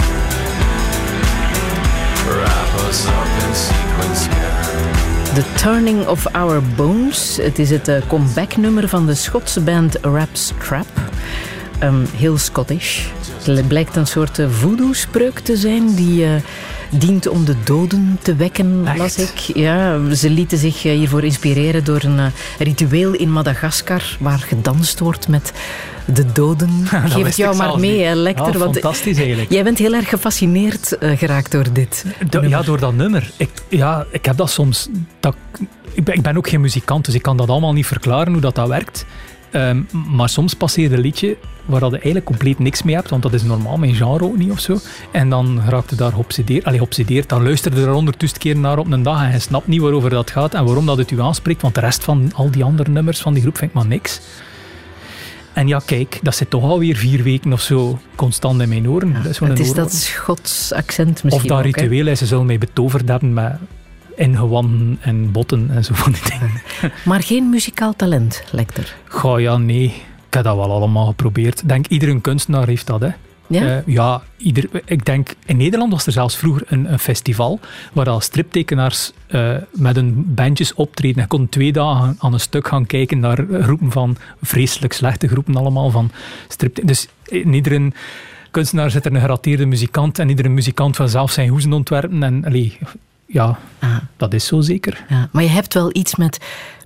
Wrap 2.28 2.74
us 2.89 3.07
up 3.07 3.26
in 3.45 3.55
sequence 3.55 4.28
The 5.35 5.45
Turning 5.57 6.07
of 6.07 6.26
Our 6.35 6.62
Bones. 6.76 7.37
Het 7.37 7.59
is 7.59 7.70
het 7.70 7.89
uh, 7.89 7.97
comeback-nummer 8.09 8.89
van 8.89 9.07
de 9.07 9.14
Schotse 9.14 9.61
band 9.61 9.99
Rap's 10.01 10.53
Trap. 10.59 10.87
Um, 11.83 12.07
heel 12.16 12.39
Scottish. 12.39 13.07
Het 13.45 13.68
blijkt 13.68 13.97
een 13.97 14.07
soort 14.07 14.39
uh, 14.39 14.51
voodoo-spreuk 14.51 15.39
te 15.39 15.57
zijn 15.57 15.95
die... 15.95 16.24
Uh, 16.24 16.35
dient 16.99 17.28
om 17.28 17.45
de 17.45 17.55
doden 17.64 18.18
te 18.22 18.35
wekken, 18.35 18.83
Echt? 18.87 18.99
las 18.99 19.18
ik. 19.18 19.39
Ja, 19.39 19.99
ze 20.14 20.30
lieten 20.30 20.59
zich 20.59 20.85
eh, 20.85 20.93
hiervoor 20.93 21.24
inspireren 21.24 21.85
door 21.85 22.03
een 22.03 22.18
uh, 22.18 22.26
ritueel 22.59 23.12
in 23.12 23.33
Madagaskar 23.33 24.16
waar 24.20 24.39
gedanst 24.39 24.99
wordt 24.99 25.28
met 25.28 25.53
de 26.05 26.32
doden. 26.32 26.70
Geef 26.86 27.24
het 27.24 27.36
jou 27.36 27.57
maar 27.57 27.78
mee, 27.78 28.03
hè, 28.03 28.14
Lecter. 28.14 28.59
want 28.59 28.72
fantastisch 28.72 29.18
eigenlijk. 29.18 29.50
Jij 29.50 29.64
bent 29.64 29.78
heel 29.78 29.94
erg 29.94 30.09
gefascineerd 30.09 30.96
uh, 31.00 31.18
geraakt 31.18 31.53
door 31.53 31.72
dit. 31.72 32.05
ja, 32.30 32.62
door 32.62 32.78
dat 32.78 32.94
nummer. 32.94 33.30
Ik, 33.36 33.50
ja, 33.68 34.07
ik 34.11 34.24
heb 34.24 34.36
dat 34.36 34.50
soms... 34.50 34.88
Dat, 35.20 35.34
ik, 35.92 36.05
ben, 36.05 36.14
ik 36.14 36.22
ben 36.22 36.36
ook 36.36 36.48
geen 36.48 36.61
muzikant, 36.61 37.05
dus 37.05 37.14
ik 37.14 37.22
kan 37.22 37.36
dat 37.36 37.48
allemaal 37.48 37.72
niet 37.72 37.86
verklaren 37.86 38.32
hoe 38.32 38.40
dat, 38.40 38.55
dat 38.55 38.68
werkt. 38.68 39.07
Um, 39.53 39.86
maar 40.16 40.28
soms 40.28 40.55
passeert 40.55 40.92
een 40.92 41.00
liedje 41.00 41.36
waar 41.64 41.84
je 41.84 41.90
eigenlijk 41.90 42.24
compleet 42.24 42.59
niks 42.59 42.82
mee 42.82 42.94
hebt, 42.94 43.11
want 43.11 43.22
dat 43.22 43.32
is 43.32 43.42
normaal, 43.42 43.76
mijn 43.76 43.94
genre 43.94 44.24
ook 44.24 44.36
niet 44.36 44.50
of 44.50 44.61
zo. 44.61 44.78
En 45.11 45.28
dan 45.28 45.61
raakt 45.68 45.90
je 45.90 45.96
daar 45.96 46.12
geobsedeerd. 46.12 46.64
Allee, 46.64 46.78
geobsedeerd. 46.78 47.28
Dan 47.28 47.42
luisterde 47.42 47.80
je 47.80 47.86
er 47.86 47.92
ondertussen 47.92 48.38
keer 48.38 48.57
naar 48.57 48.78
op 48.78 48.90
een 48.90 49.03
dag 49.03 49.22
en 49.22 49.32
je 49.32 49.38
snapt 49.38 49.66
niet 49.66 49.80
waarover 49.80 50.11
dat 50.11 50.30
gaat 50.30 50.55
en 50.55 50.64
waarom 50.64 50.86
dat 50.86 50.98
het 50.98 51.11
u 51.11 51.20
aanspreekt, 51.20 51.62
want 51.62 51.74
de 51.74 51.80
rest 51.80 52.05
van 52.05 52.30
al 52.34 52.50
die 52.50 52.64
andere 52.64 52.90
nummers 52.90 53.20
van 53.20 53.32
die 53.32 53.42
groep 53.42 53.59
vind 53.59 53.70
ik 53.70 53.76
maar 53.76 53.86
niks. 53.86 54.20
En 55.53 55.68
ja, 55.68 55.80
kijk, 55.86 56.18
dat 56.22 56.34
zit 56.34 56.50
toch 56.50 56.62
alweer 56.62 56.96
vier 56.96 57.22
weken 57.22 57.53
of 57.53 57.61
zo 57.61 57.98
constant 58.14 58.61
in 58.61 58.68
mijn 58.68 58.88
oren. 58.88 59.12
dat 59.12 59.26
is 59.26 59.38
het 59.38 59.59
is 59.59 59.72
dat 59.72 59.92
Schots 59.92 60.72
accent 60.72 61.24
misschien 61.24 61.50
Of 61.50 61.57
dat 61.57 61.64
ritueel 61.64 62.07
is, 62.07 62.18
ze 62.18 62.26
zullen 62.26 62.46
mij 62.46 62.59
betoverd 62.59 63.09
hebben 63.09 63.32
met 63.32 63.53
ingewanden 64.16 64.98
en 65.00 65.32
botten 65.32 65.70
en 65.70 65.84
zo 65.84 65.94
van 65.94 66.12
die 66.12 66.22
dingen. 66.22 66.62
Maar 67.05 67.22
geen 67.22 67.50
muzikaal 67.50 67.96
talent, 67.96 68.44
Lecter? 68.50 68.94
Goh, 69.09 69.40
ja, 69.40 69.57
nee. 69.57 69.84
Ik 70.26 70.38
heb 70.38 70.44
dat 70.44 70.57
wel 70.57 70.72
allemaal 70.72 71.07
geprobeerd. 71.07 71.62
Ik 71.62 71.68
denk, 71.68 71.86
iedere 71.86 72.20
kunstenaar 72.20 72.66
heeft 72.66 72.86
dat, 72.86 73.00
hè. 73.00 73.09
Ja? 73.53 73.62
Uh, 73.62 73.94
ja, 73.94 74.22
ieder, 74.36 74.68
ik 74.84 75.05
denk, 75.05 75.34
in 75.46 75.57
Nederland 75.57 75.92
was 75.92 76.07
er 76.07 76.12
zelfs 76.12 76.36
vroeger 76.36 76.62
een, 76.66 76.92
een 76.92 76.98
festival 76.98 77.61
waar 77.92 78.09
al 78.09 78.20
striptekenaars 78.20 79.12
uh, 79.28 79.57
met 79.72 79.96
hun 79.96 80.34
bandjes 80.34 80.74
optreden. 80.74 81.22
Je 81.22 81.28
kon 81.28 81.48
twee 81.48 81.72
dagen 81.72 82.16
aan 82.18 82.32
een 82.32 82.40
stuk 82.40 82.68
gaan 82.68 82.86
kijken 82.86 83.20
naar 83.20 83.46
groepen 83.61 83.90
van 83.90 84.16
vreselijk 84.42 84.92
slechte 84.92 85.28
groepen 85.28 85.57
allemaal 85.57 85.90
van 85.90 86.11
striptekenaars. 86.48 87.07
Dus 87.22 87.40
in 87.40 87.55
iedere 87.55 87.92
kunstenaar 88.50 88.90
zit 88.90 89.05
er 89.05 89.14
een 89.14 89.20
gerateerde 89.20 89.66
muzikant 89.66 90.18
en 90.18 90.28
iedere 90.28 90.48
muzikant 90.48 90.96
van 90.96 91.09
zelf 91.09 91.30
zijn 91.30 91.48
hoezen 91.48 91.72
ontwerpen. 91.72 92.22
En 92.22 92.44
allee, 92.44 92.78
ja, 93.26 93.59
ah. 93.78 93.96
dat 94.16 94.34
is 94.34 94.46
zo 94.46 94.61
zeker. 94.61 95.05
Ja, 95.09 95.28
maar 95.32 95.42
je 95.42 95.48
hebt 95.48 95.74
wel 95.74 95.90
iets 95.92 96.16
met 96.16 96.38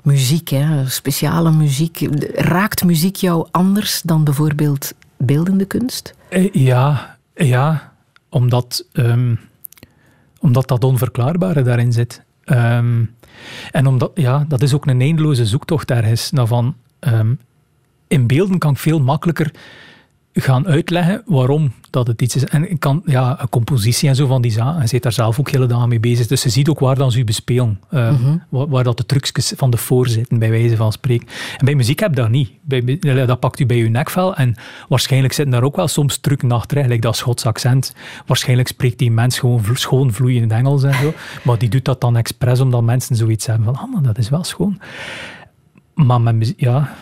muziek, 0.02 0.48
hè? 0.48 0.88
speciale 0.88 1.50
muziek. 1.50 2.08
Raakt 2.34 2.84
muziek 2.84 3.16
jou 3.16 3.46
anders 3.50 4.02
dan 4.02 4.24
bijvoorbeeld 4.24 4.92
beeldende 5.16 5.64
kunst? 5.64 6.14
Eh, 6.28 6.52
ja, 6.52 7.16
ja 7.34 7.92
omdat, 8.28 8.86
um, 8.92 9.38
omdat 10.40 10.68
dat 10.68 10.84
onverklaarbare 10.84 11.62
daarin 11.62 11.92
zit. 11.92 12.22
Um, 12.44 13.14
en 13.70 13.86
omdat, 13.86 14.10
ja, 14.14 14.44
dat 14.48 14.62
is 14.62 14.74
ook 14.74 14.86
een 14.86 15.00
eindeloze 15.00 15.46
zoektocht 15.46 15.90
ergens. 15.90 16.30
Nou 16.30 16.48
van, 16.48 16.76
um, 17.00 17.38
in 18.08 18.26
beelden 18.26 18.58
kan 18.58 18.70
ik 18.72 18.78
veel 18.78 19.00
makkelijker 19.00 19.50
gaan 20.42 20.66
uitleggen 20.66 21.22
waarom 21.26 21.72
dat 21.90 22.06
het 22.06 22.22
iets 22.22 22.36
is. 22.36 22.44
En 22.44 22.70
ik 22.70 22.80
kan, 22.80 23.02
ja, 23.04 23.40
een 23.40 23.48
compositie 23.48 24.08
en 24.08 24.14
zo 24.14 24.26
van 24.26 24.42
die 24.42 24.50
zaken, 24.50 24.80
je 24.80 24.86
zit 24.86 25.02
daar 25.02 25.12
zelf 25.12 25.40
ook 25.40 25.50
hele 25.50 25.66
dagen 25.66 25.88
mee 25.88 26.00
bezig. 26.00 26.26
Dus 26.26 26.42
je 26.42 26.48
ziet 26.48 26.68
ook 26.68 26.78
waar 26.78 26.96
dan 26.96 27.12
ze 27.12 27.18
u 27.18 27.24
bespelen. 27.24 27.80
Uh, 27.90 28.14
waar, 28.48 28.68
waar, 28.68 28.84
dat 28.84 28.96
de 28.96 29.06
trucjes 29.06 29.52
van 29.56 29.70
de 29.70 29.76
voor 29.76 30.08
zitten, 30.08 30.38
bij 30.38 30.50
wijze 30.50 30.76
van 30.76 30.92
spreken. 30.92 31.28
En 31.56 31.64
bij 31.64 31.74
muziek 31.74 32.00
heb 32.00 32.14
je 32.14 32.20
dat 32.20 32.28
niet. 32.28 32.50
Bij, 32.62 33.00
dat 33.26 33.40
pakt 33.40 33.60
u 33.60 33.66
bij 33.66 33.76
je 33.76 33.88
nekvel 33.88 34.34
en 34.34 34.56
waarschijnlijk 34.88 35.32
zitten 35.32 35.54
daar 35.54 35.62
ook 35.62 35.76
wel 35.76 35.88
soms 35.88 36.18
trucs 36.18 36.44
achter, 36.48 36.88
like 36.88 37.00
dat 37.00 37.16
Schots 37.16 37.46
accent. 37.46 37.94
Waarschijnlijk 38.26 38.68
spreekt 38.68 38.98
die 38.98 39.10
mens 39.10 39.38
gewoon 39.38 39.62
schoon 39.72 40.12
vloeiend 40.12 40.52
Engels 40.52 40.82
en 40.82 40.94
zo. 40.94 41.12
Maar 41.42 41.58
die 41.58 41.68
doet 41.68 41.84
dat 41.84 42.00
dan 42.00 42.16
expres 42.16 42.60
omdat 42.60 42.82
mensen 42.82 43.16
zoiets 43.16 43.46
hebben 43.46 43.64
van, 43.64 43.76
ah, 43.76 43.92
maar 43.92 44.02
dat 44.02 44.18
is 44.18 44.28
wel 44.28 44.44
schoon. 44.44 44.80
Maar 45.94 46.20
met 46.20 46.34
muziek, 46.34 46.60
ja 46.60 46.94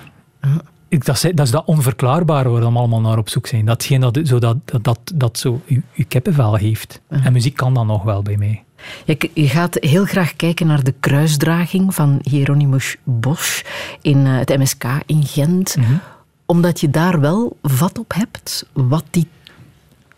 dat 0.99 1.25
is 1.39 1.51
dat 1.51 1.65
onverklaarbare 1.65 2.49
waar 2.49 2.61
we 2.61 2.79
allemaal 2.79 3.01
naar 3.01 3.19
op 3.19 3.29
zoek 3.29 3.47
zijn. 3.47 3.65
Datgene 3.65 4.11
dat, 4.11 4.29
zo, 4.29 4.39
dat, 4.39 4.57
dat, 4.83 4.99
dat 5.15 5.39
zo 5.39 5.61
je, 5.67 5.83
je 5.93 6.05
kippenvel 6.05 6.55
heeft. 6.55 7.01
En 7.09 7.33
muziek 7.33 7.57
kan 7.57 7.75
dan 7.75 7.87
nog 7.87 8.03
wel 8.03 8.23
bij 8.23 8.37
mij. 8.37 8.65
Je, 9.05 9.31
je, 9.35 9.49
gaat 9.49 9.77
heel 9.81 10.05
graag 10.05 10.37
kijken 10.37 10.67
naar 10.67 10.85
de 10.85 10.95
kruisdraging 11.01 11.95
van 11.95 12.19
Hieronymus 12.23 12.97
Bosch 13.05 13.63
in 14.01 14.19
uh, 14.19 14.39
het 14.39 14.59
MSK 14.59 14.85
in 15.07 15.25
Gent. 15.27 15.77
Mhm. 15.77 15.93
Omdat 16.47 16.81
je 16.81 16.91
daar 16.91 17.21
wel 17.21 17.57
vat 17.63 17.99
op 17.99 18.15
hebt 18.15 18.67
wat, 18.73 19.05
die, 19.11 19.29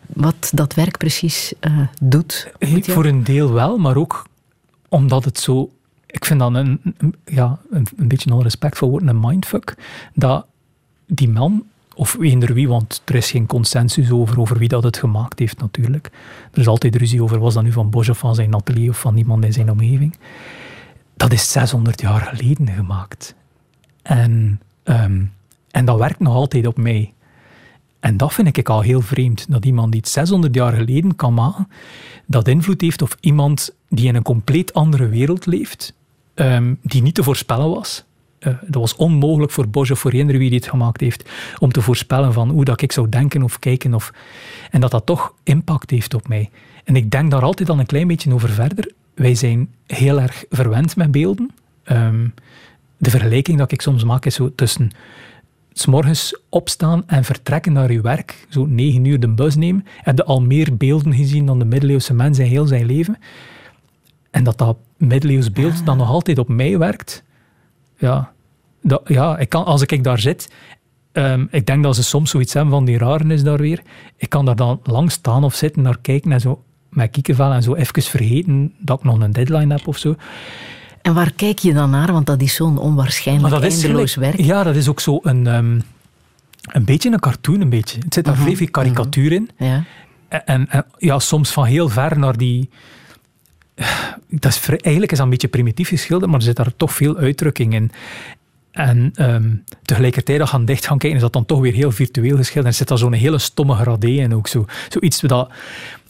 wat 0.07 0.51
dat 0.55 0.74
werk 0.74 0.99
precies 0.99 1.53
uh, 1.61 1.79
doet. 2.03 2.53
Voor 2.81 3.05
een 3.05 3.24
deel 3.24 3.53
wel, 3.53 3.79
maar 3.79 3.97
ook 3.97 4.27
omdat 4.89 5.24
het 5.24 5.39
zo 5.39 5.70
ik 6.07 6.24
vind 6.24 6.41
dat 6.41 6.55
een, 6.55 6.81
een 6.99 7.14
ja, 7.24 7.59
een, 7.70 7.87
een 7.97 8.09
beetje 8.09 8.35
onrespectvol 8.35 8.91
woord, 8.91 9.07
een 9.07 9.20
mindfuck. 9.20 9.74
Dat 10.14 10.47
die 11.07 11.28
man, 11.28 11.64
of 11.94 12.16
eender 12.20 12.54
wie, 12.54 12.68
want 12.68 13.02
er 13.04 13.14
is 13.14 13.30
geen 13.30 13.46
consensus 13.46 14.11
over, 14.11 14.40
over 14.40 14.59
wie 14.59 14.68
dat 14.68 14.82
het 14.82 14.96
gemaakt 14.96 15.38
heeft 15.38 15.59
natuurlijk. 15.59 16.11
Er 16.52 16.61
is 16.61 16.66
altijd 16.66 16.96
ruzie 16.96 17.22
over, 17.22 17.38
was 17.38 17.54
dat 17.54 17.62
nu 17.62 17.72
van 17.72 17.90
Bosch 17.90 18.11
of 18.11 18.18
van 18.18 18.34
zijn 18.34 18.54
atelier 18.54 18.90
of 18.90 19.00
van 19.00 19.16
iemand 19.16 19.44
in 19.44 19.52
zijn 19.52 19.70
omgeving. 19.70 20.16
Dat 21.16 21.32
is 21.32 21.52
600 21.52 22.00
jaar 22.00 22.20
geleden 22.20 22.68
gemaakt. 22.68 23.34
En, 24.02 24.61
ehm, 24.82 25.24
en 25.70 25.84
dat 25.84 25.98
werkt 25.98 26.20
nog 26.20 26.34
altijd 26.34 26.66
op 26.66 26.76
mij. 26.76 27.12
En 28.00 28.16
dat 28.16 28.34
vind 28.34 28.57
ik 28.57 28.68
al 28.68 28.80
heel 28.80 29.00
vreemd, 29.00 29.46
dat 29.48 29.64
iemand 29.64 29.92
die 29.92 30.00
het 30.00 30.11
600 30.11 30.54
jaar 30.54 30.72
geleden 30.72 31.16
kan 31.16 31.34
maken, 31.34 31.68
dat 32.26 32.48
invloed 32.48 32.80
heeft 32.80 33.02
op 33.02 33.16
iemand 33.20 33.74
die 33.88 34.07
in 34.07 34.14
een 34.14 34.22
compleet 34.22 34.74
andere 34.74 35.09
wereld 35.09 35.46
leeft, 35.46 35.94
ehm, 36.34 36.74
die 36.82 37.02
niet 37.02 37.14
te 37.14 37.22
voorspellen 37.22 37.70
was, 37.70 38.04
uh, 38.41 38.55
dat 38.66 38.80
was 38.80 38.97
onmogelijk 38.97 39.53
voor 39.53 39.68
Bosch 39.68 39.91
of 39.91 39.99
voor 39.99 40.11
eender 40.11 40.39
wie 40.39 40.51
die 40.51 40.59
het 40.59 40.68
gemaakt 40.68 41.01
heeft, 41.01 41.30
om 41.59 41.72
te 41.72 41.82
voorspellen 41.82 42.32
van 42.32 42.51
hoe 42.51 42.64
dat 42.64 42.82
ik 42.82 42.93
zou 42.93 43.09
denken 43.09 43.43
of 43.43 43.59
kijken. 43.59 43.95
Of, 43.95 44.12
en 44.70 44.80
dat 44.80 44.91
dat 44.91 45.07
toch 45.07 45.34
impact 45.43 45.91
heeft 45.91 46.14
op 46.14 46.28
mij. 46.28 46.51
En 46.84 46.97
ik 46.97 47.11
denk 47.11 47.30
daar 47.30 47.43
altijd 47.43 47.68
al 47.68 47.78
een 47.78 47.87
klein 47.87 48.07
beetje 48.07 48.34
over 48.34 48.49
verder. 48.49 48.93
Wij 49.14 49.34
zijn 49.34 49.68
heel 49.87 50.20
erg 50.20 50.45
verwend 50.51 50.97
met 50.97 51.11
beelden. 51.11 51.51
Um, 51.93 52.34
de 52.97 53.11
vergelijking 53.11 53.59
dat 53.59 53.72
ik 53.72 53.80
soms 53.80 54.05
maak 54.05 54.24
is 54.24 54.34
zo 54.34 54.53
tussen 54.55 54.91
s 55.72 55.87
morgens 55.87 56.41
opstaan 56.49 57.03
en 57.07 57.24
vertrekken 57.24 57.72
naar 57.72 57.93
je 57.93 58.01
werk, 58.01 58.47
zo 58.49 58.66
negen 58.66 59.05
uur 59.05 59.20
de 59.20 59.28
bus 59.28 59.57
nemen, 59.57 59.84
heb 60.03 60.16
je 60.16 60.24
al 60.24 60.43
meer 60.43 60.76
beelden 60.76 61.14
gezien 61.14 61.47
dan 61.47 61.59
de 61.59 61.64
middeleeuwse 61.64 62.14
mens 62.14 62.39
in 62.39 62.47
heel 62.47 62.66
zijn 62.66 62.87
leven. 62.87 63.18
En 64.30 64.45
dat 64.45 64.59
dat 64.59 64.76
middeleeuws 64.97 65.53
beeld 65.53 65.87
dan 65.87 65.97
nog 65.97 66.09
altijd 66.09 66.39
op 66.39 66.49
mij 66.49 66.78
werkt, 66.78 67.22
ja, 67.99 68.32
dat, 68.82 69.03
ja 69.05 69.38
ik 69.38 69.49
kan, 69.49 69.64
als 69.64 69.82
ik 69.82 70.05
daar 70.05 70.18
zit, 70.18 70.53
um, 71.12 71.49
ik 71.51 71.66
denk 71.66 71.82
dat 71.82 71.94
ze 71.94 72.03
soms 72.03 72.30
zoiets 72.30 72.53
hebben 72.53 72.72
van 72.72 72.84
die 72.84 72.99
raren 72.99 73.30
is 73.30 73.42
daar 73.42 73.59
weer. 73.59 73.82
Ik 74.16 74.28
kan 74.28 74.44
daar 74.44 74.57
dan 74.57 74.80
lang 74.82 75.12
staan 75.12 75.44
of 75.44 75.55
zitten, 75.55 75.82
naar 75.82 75.99
kijken 75.99 76.32
en 76.32 76.40
zo 76.40 76.62
met 76.90 77.11
kiekenvel 77.11 77.53
en 77.53 77.62
zo 77.62 77.74
even 77.74 78.03
vergeten 78.03 78.72
dat 78.78 78.99
ik 78.99 79.05
nog 79.05 79.20
een 79.20 79.32
deadline 79.32 79.74
heb 79.74 79.86
of 79.86 79.99
zo. 79.99 80.14
En 81.03 81.14
waar 81.14 81.32
kijk 81.32 81.59
je 81.59 81.74
dan 81.74 81.90
naar? 81.90 82.12
Want 82.12 82.26
dat 82.26 82.40
is 82.40 82.55
zo'n 82.55 82.78
onwaarschijnlijk 82.78 83.55
dat 83.55 83.62
eindeloos 83.62 84.14
werk. 84.14 84.40
Ja, 84.40 84.62
dat 84.62 84.76
is 84.76 84.88
ook 84.88 85.01
zo 85.01 85.18
een, 85.22 85.47
um, 85.47 85.82
een 86.62 86.84
beetje 86.84 87.11
een 87.11 87.20
cartoon. 87.20 87.61
Een 87.61 87.68
beetje. 87.68 87.99
Het 87.99 88.14
zit 88.14 88.24
daar 88.24 88.34
uh 88.34 88.44
-huh. 88.44 88.57
veel 88.57 88.70
karikatuur 88.70 89.32
in. 89.32 89.51
Ja. 89.59 89.84
En, 90.28 90.68
en, 90.70 90.86
ja, 90.99 91.18
soms 91.18 91.51
van 91.51 91.64
heel 91.64 91.88
ver 91.88 92.18
naar 92.18 92.36
die 92.36 92.70
dat 94.29 94.53
is 94.53 94.68
eigenlijk 94.68 95.12
is 95.12 95.18
dat 95.18 95.27
een 95.27 95.31
beetje 95.31 95.49
primitief 95.49 95.89
geschilderd, 95.89 96.31
maar 96.31 96.41
er 96.41 96.47
zit 96.47 96.57
daar 96.57 96.77
toch 96.77 96.93
veel 96.93 97.16
uitdrukking 97.16 97.74
in. 97.74 97.91
En 98.70 99.12
um, 99.20 99.64
tegelijkertijd 99.83 100.49
gaan 100.49 100.64
dicht 100.64 100.87
gaan 100.87 100.99
kijken, 100.99 101.18
is 101.18 101.24
dat 101.24 101.33
dan 101.33 101.47
toch 101.47 101.61
weer 101.61 101.72
heel 101.72 101.91
virtueel 101.91 102.37
geschilderd. 102.37 102.66
Er 102.66 102.79
zit 102.79 102.89
daar 102.89 102.99
zo'n 102.99 103.12
hele 103.12 103.39
stomme 103.39 103.74
gradé 103.74 104.07
in 104.07 104.35
ook. 104.35 104.49
Zo. 104.49 104.64
Zoiets 104.89 105.20
dat, 105.20 105.51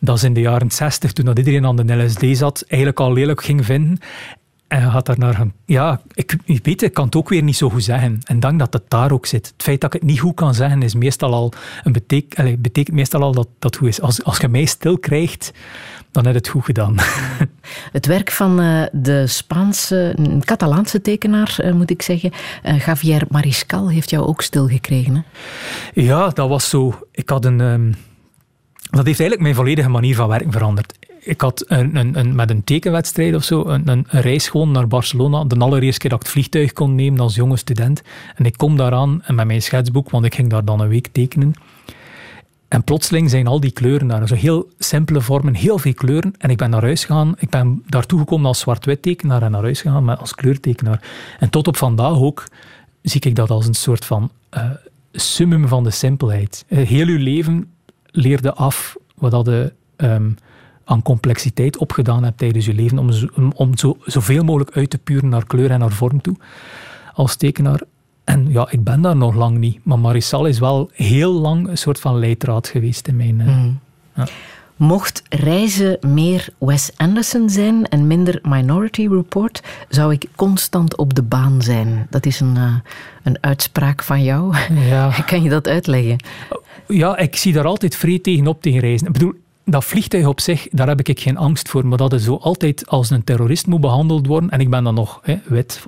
dat 0.01 0.17
is 0.17 0.25
in 0.25 0.35
de 0.35 0.41
jaren 0.41 0.71
60, 0.71 1.13
toen 1.13 1.37
iedereen 1.37 1.67
aan 1.67 1.77
de 1.77 2.05
LSD 2.05 2.25
zat, 2.31 2.65
eigenlijk 2.69 3.01
al 3.01 3.13
lelijk 3.13 3.45
ging 3.45 3.65
vinden. 3.65 3.99
En 4.69 4.91
gaat 4.91 5.07
daar 5.07 5.19
naar. 5.19 5.47
Ja, 5.65 6.01
ik, 6.15 6.37
ik 6.45 6.65
weet 6.65 6.83
ik 6.83 6.95
kan 6.95 7.05
het 7.05 7.17
ook 7.17 7.29
weer 7.29 7.43
niet 7.43 7.57
zo 7.57 7.71
goed 7.71 7.85
zeggen. 7.85 8.19
En 8.25 8.41
dank 8.41 8.59
dat 8.59 8.73
het 8.73 8.83
daar 8.89 9.13
ook 9.13 9.27
zit. 9.27 9.47
Het 9.47 9.63
feit 9.63 9.81
dat 9.81 9.95
ik 9.95 10.01
het 10.01 10.11
niet 10.11 10.21
goed 10.21 10.35
kan 10.35 10.55
zeggen, 10.55 10.83
is 10.83 10.95
meestal 10.95 11.33
al 11.33 11.53
een 11.85 11.93
betekent 11.93 12.93
meestal 12.93 13.23
al 13.23 13.33
dat 13.33 13.49
dat 13.59 13.77
goed 13.77 13.89
is. 13.89 14.01
Als, 14.01 14.25
als 14.25 14.39
je 14.39 14.49
mij 14.49 14.65
stil 14.65 14.99
krijgt, 14.99 15.53
dan 16.17 16.25
heb 16.25 16.35
je 16.35 16.39
het 16.39 16.49
goed 16.49 16.65
gedaan. 16.65 16.95
Het 17.93 18.07
werk 18.07 18.31
van 18.31 18.61
uh, 18.61 18.83
de 18.93 19.27
Spaanse, 19.27 20.17
Catalaanse 20.41 21.01
tekenaar, 21.01 21.57
uh, 21.61 21.73
moet 21.73 21.91
ik 21.91 22.03
zeggen, 22.03 22.33
uh, 22.65 22.81
Javier 22.81 23.23
Mariscal, 23.29 23.91
heeft 23.91 24.11
jou 24.11 24.27
ook 24.27 24.43
stilgekregen. 24.43 25.15
Hè? 25.15 25.23
Ja, 26.03 26.29
dat 26.29 26.49
was 26.49 26.69
zo. 26.69 26.99
Ik 27.13 27.29
had 27.29 27.45
een. 27.45 27.61
Um, 27.61 27.95
dat 28.91 29.07
heeft 29.07 29.21
eigenlijk 29.21 29.41
mijn 29.41 29.55
volledige 29.55 29.89
manier 29.89 30.15
van 30.15 30.29
werken 30.29 30.53
veranderd 30.53 30.95
ik 31.27 31.41
had 31.41 31.65
een, 31.67 31.97
een, 31.97 32.19
een, 32.19 32.35
met 32.35 32.51
een 32.51 32.65
tekenwedstrijd 32.65 33.35
of 33.35 33.45
zo 33.45 33.65
een, 33.65 33.89
een, 33.89 34.07
reis 34.09 34.49
gewoon 34.49 34.71
naar 34.71 34.89
Barcelona. 34.89 35.45
De 35.45 35.57
allereerste 35.57 36.01
keer 36.01 36.11
dat 36.11 36.19
ik 36.19 36.25
het 36.25 36.35
vliegtuig 36.35 36.73
kon 36.73 36.95
nemen 36.95 37.21
als 37.21 37.35
jonge 37.35 37.57
student. 37.57 38.03
En 38.35 38.45
ik 38.45 38.57
kom 38.57 38.77
daaraan 38.77 39.23
en 39.23 39.35
met 39.35 39.47
mijn 39.47 39.63
schetsboek, 39.63 40.11
want 40.11 40.25
ik 40.25 40.35
ging 40.35 40.51
daar 40.51 40.65
dan 40.65 40.81
een 40.81 40.89
week 40.89 41.09
tekenen. 41.13 41.55
En 42.69 42.85
plotseling 42.85 43.31
zijn 43.31 43.47
al 43.47 43.61
die 43.61 43.71
kleuren 43.71 44.09
daar. 44.09 44.29
Zo 44.29 44.35
heel 44.35 44.71
simpele 44.79 45.21
vormen, 45.21 45.55
heel 45.55 45.79
veel 45.79 45.95
kleuren. 45.95 46.35
En 46.39 46.51
ik 46.51 46.57
ben 46.57 46.71
naar 46.71 46.83
huis 46.83 47.05
gegaan. 47.05 47.35
Ik 47.39 47.51
ben 47.51 47.83
daartoe 47.87 48.19
gekomen 48.19 48.47
als 48.47 48.61
zwart-wit 48.61 49.03
tekenaar 49.03 49.43
en 49.43 49.51
naar 49.51 49.63
huis 49.63 49.81
gegaan 49.81 50.05
met, 50.05 50.19
als 50.19 50.35
kleurtekenaar. 50.35 51.03
En 51.39 51.51
tot 51.51 51.69
op 51.69 51.77
vandaag 51.77 52.17
ook 52.17 52.49
zie 53.03 53.21
ik 53.21 53.35
dat 53.35 53.51
als 53.51 53.67
een 53.67 53.75
soort 53.75 54.05
van 54.05 54.31
uh, 54.57 54.71
summum 55.13 55.69
van 55.69 55.85
de 55.85 55.91
simpelheid. 55.91 56.65
Uh, 56.69 56.87
heel 56.87 57.07
uw 57.07 57.19
leven 57.19 57.71
leerde 58.07 58.55
af 58.55 58.97
wat 59.15 59.31
dat 59.31 59.45
de... 59.45 59.73
Um, 59.97 60.37
aan 60.87 61.03
complexiteit 61.03 61.77
opgedaan 61.77 62.25
hebt 62.25 62.39
tijdens 62.39 62.67
je 62.67 62.75
leven, 62.75 62.99
om, 62.99 63.53
om 63.55 63.77
zo, 63.77 63.97
zoveel 64.05 64.45
mogelijk 64.45 64.77
uit 64.77 64.91
te 64.91 64.99
puren 64.99 65.29
naar 65.29 65.47
kleur 65.47 65.71
en 65.71 65.79
naar 65.79 65.93
vorm 65.93 66.21
toe, 66.21 66.37
als 67.15 67.37
tekenaar. 67.37 67.81
En 68.27 68.51
ja, 68.51 68.67
ik 68.71 68.85
ben 68.85 69.01
daar 69.01 69.17
nog 69.17 69.35
lang 69.35 69.59
niet, 69.59 69.79
maar 69.83 69.99
Marisal 69.99 70.47
is 70.47 70.59
wel 70.59 70.91
heel 70.93 71.33
lang 71.33 71.69
een 71.69 71.79
soort 71.79 72.01
van 72.01 72.19
leidraad 72.19 72.69
geweest 72.69 73.09
in 73.09 73.17
mijn... 73.17 73.35
Mm. 73.35 73.79
Ja. 74.15 74.27
Mocht 74.77 75.23
reizen 75.29 75.99
meer 76.07 76.49
Wes 76.59 76.91
Anderson 76.97 77.51
zijn 77.51 77.89
en 77.89 78.07
minder 78.07 78.39
Minority 78.43 79.09
Report, 79.09 79.63
zou 79.89 80.13
ik 80.13 80.27
constant 80.35 80.97
op 80.97 81.15
de 81.15 81.23
baan 81.23 81.63
zijn. 81.63 82.07
Dat 82.11 82.27
is 82.27 82.41
een, 82.41 82.55
uh, 82.57 82.75
een 83.23 83.39
uitspraak 83.41 84.03
van 84.03 84.23
jou. 84.23 84.57
Ja. 84.89 85.11
kan 85.27 85.43
je 85.43 85.49
dat 85.49 85.69
uitleggen? 85.69 86.17
Ja, 86.89 87.17
ik 87.17 87.37
zie 87.37 87.53
daar 87.53 87.65
altijd 87.65 87.97
vrij 87.97 88.19
tegenop 88.19 88.63
tegen 88.63 88.81
reizen. 88.81 89.07
Ik 89.07 89.13
bedoel, 89.13 89.35
dat 89.69 89.85
vliegtuig 89.85 90.27
op 90.27 90.41
zich, 90.41 90.69
daar 90.71 90.89
heb 90.89 91.01
ik 91.01 91.21
geen 91.21 91.37
angst 91.37 91.69
voor. 91.69 91.87
Maar 91.87 91.99
dat 91.99 92.13
het 92.13 92.23
zo 92.23 92.37
altijd 92.37 92.87
als 92.87 93.11
een 93.11 93.25
terrorist 93.25 93.67
moet 93.67 93.81
behandeld 93.81 94.27
worden. 94.27 94.51
En 94.51 94.61
ik 94.61 94.71
ben 94.71 94.85
dan 94.85 94.95
nog 94.95 95.21
hè, 95.23 95.39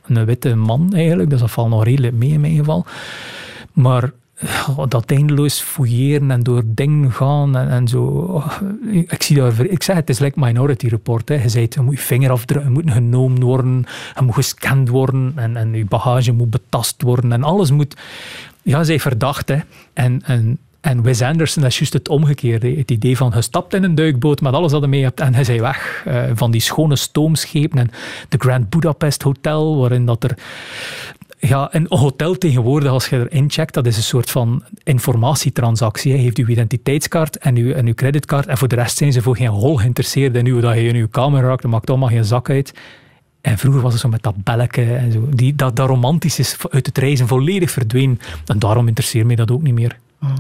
een 0.06 0.24
witte 0.24 0.54
man 0.54 0.94
eigenlijk, 0.94 1.30
dus 1.30 1.40
dat 1.40 1.50
valt 1.50 1.68
nog 1.68 1.84
redelijk 1.84 2.14
mee 2.14 2.30
in 2.30 2.40
mijn 2.40 2.56
geval. 2.56 2.86
Maar 3.72 4.10
dat 4.88 5.10
eindeloos 5.10 5.60
fouilleren 5.60 6.30
en 6.30 6.42
door 6.42 6.62
dingen 6.66 7.12
gaan 7.12 7.56
en, 7.56 7.68
en 7.68 7.88
zo. 7.88 8.42
Ik, 8.90 9.22
zie 9.22 9.36
daar, 9.36 9.60
ik 9.60 9.82
zeg 9.82 9.96
het 9.96 10.10
is 10.10 10.18
like 10.18 10.40
Minority 10.40 10.86
Report. 10.86 11.28
Hè. 11.28 11.34
Je 11.34 11.48
zei, 11.48 11.66
je 11.70 11.80
moet 11.80 11.94
je 11.94 12.00
vingerafdrukken 12.00 12.72
moet 12.72 12.90
genomen 12.90 13.42
worden, 13.42 13.86
je 14.14 14.22
moet 14.22 14.34
gescand 14.34 14.88
worden 14.88 15.32
en, 15.36 15.56
en 15.56 15.74
je 15.74 15.84
bagage 15.84 16.32
moet 16.32 16.50
betast 16.50 17.02
worden 17.02 17.32
en 17.32 17.42
alles 17.42 17.70
moet... 17.70 17.96
Ja, 18.62 18.84
zij 18.84 19.00
verdacht. 19.00 19.52
En, 19.92 20.22
en 20.24 20.58
en 20.80 21.02
Wes 21.02 21.22
Anderson, 21.22 21.62
dat 21.62 21.70
is 21.70 21.78
juist 21.78 21.92
het 21.92 22.08
omgekeerde. 22.08 22.74
Het 22.76 22.90
idee 22.90 23.16
van, 23.16 23.32
je 23.34 23.42
stapt 23.42 23.74
in 23.74 23.84
een 23.84 23.94
duikboot 23.94 24.40
met 24.40 24.52
alles 24.52 24.72
wat 24.72 24.80
je 24.80 24.88
mee 24.88 25.02
hebt 25.02 25.20
en 25.20 25.34
hij 25.34 25.44
zei 25.44 25.60
weg. 25.60 26.04
Uh, 26.08 26.22
van 26.34 26.50
die 26.50 26.60
schone 26.60 26.96
stoomschepen 26.96 27.78
en 27.78 27.90
de 28.28 28.36
Grand 28.38 28.70
Budapest 28.70 29.22
Hotel, 29.22 29.78
waarin 29.78 30.06
dat 30.06 30.24
er... 30.24 30.38
Ja, 31.40 31.68
een 31.72 31.86
hotel 31.88 32.38
tegenwoordig, 32.38 32.90
als 32.90 33.08
je 33.08 33.28
erin 33.30 33.50
checkt, 33.50 33.74
dat 33.74 33.86
is 33.86 33.96
een 33.96 34.02
soort 34.02 34.30
van 34.30 34.62
informatietransactie. 34.82 36.12
Je 36.12 36.18
heeft 36.18 36.38
uw 36.38 36.46
identiteitskaart 36.46 37.38
en 37.38 37.56
uw, 37.56 37.72
en 37.72 37.86
uw 37.86 37.94
creditcard 37.94 38.46
en 38.46 38.58
voor 38.58 38.68
de 38.68 38.74
rest 38.74 38.96
zijn 38.96 39.12
ze 39.12 39.22
voor 39.22 39.36
geen 39.36 39.48
hol 39.48 39.76
geïnteresseerd 39.76 40.36
in 40.36 40.46
u, 40.46 40.60
dat 40.60 40.74
je 40.74 40.82
in 40.82 40.94
uw 40.94 41.08
kamer 41.08 41.42
raakt, 41.42 41.62
dat 41.62 41.70
maakt 41.70 41.90
allemaal 41.90 42.08
geen 42.08 42.24
zak 42.24 42.50
uit. 42.50 42.74
En 43.40 43.58
vroeger 43.58 43.82
was 43.82 43.92
het 43.92 44.02
zo 44.02 44.08
met 44.08 44.22
dat 44.22 44.44
belletje 44.44 44.94
en 44.94 45.12
zo. 45.12 45.28
Die, 45.30 45.54
dat, 45.54 45.76
dat 45.76 45.88
romantisch 45.88 46.38
is 46.38 46.56
uit 46.70 46.86
het 46.86 46.98
reizen 46.98 47.28
volledig 47.28 47.70
verdwenen. 47.70 48.20
En 48.46 48.58
daarom 48.58 48.88
interesseert 48.88 49.26
mij 49.26 49.36
dat 49.36 49.50
ook 49.50 49.62
niet 49.62 49.74
meer. 49.74 49.98
Mhm. 50.18 50.32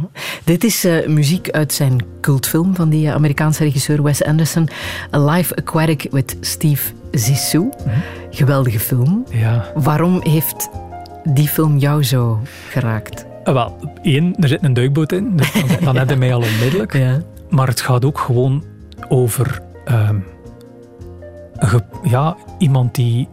Dit 0.44 0.64
is 0.64 0.84
uh, 0.84 1.06
muziek 1.06 1.50
uit 1.50 1.72
zijn 1.72 2.04
cultfilm 2.20 2.74
van 2.74 2.88
die 2.88 3.12
Amerikaanse 3.12 3.64
regisseur 3.64 4.02
Wes 4.02 4.24
Anderson. 4.24 4.68
A 5.14 5.24
Life 5.24 5.56
Aquatic 5.56 6.06
with 6.10 6.36
Steve 6.40 6.92
Zissou. 7.10 7.64
Mm 7.64 7.92
Geweldige 8.30 8.80
film. 8.80 9.24
Ja. 9.30 9.72
Waarom 9.74 10.20
heeft 10.22 10.68
die 11.24 11.48
film 11.48 11.78
jou 11.78 12.04
zo 12.04 12.40
geraakt? 12.68 13.26
Uh, 13.44 13.54
wel, 13.54 13.76
één, 14.02 14.36
er 14.36 14.48
zit 14.48 14.62
een 14.62 14.72
duikboot 14.74 15.12
in. 15.12 15.36
Dus 15.36 15.52
dan, 15.52 15.64
dan 15.84 15.96
heb 15.98 16.08
je 16.08 16.16
mij 16.16 16.34
al 16.34 16.42
onmiddellijk. 16.42 16.92
Ja. 16.92 17.22
Maar 17.48 17.66
het 17.66 17.80
gaat 17.80 18.04
ook 18.04 18.18
gewoon 18.18 18.64
over... 19.08 19.60
Um, 19.90 20.24
ja, 22.02 22.36
iemand 22.58 22.94
die 22.94 23.28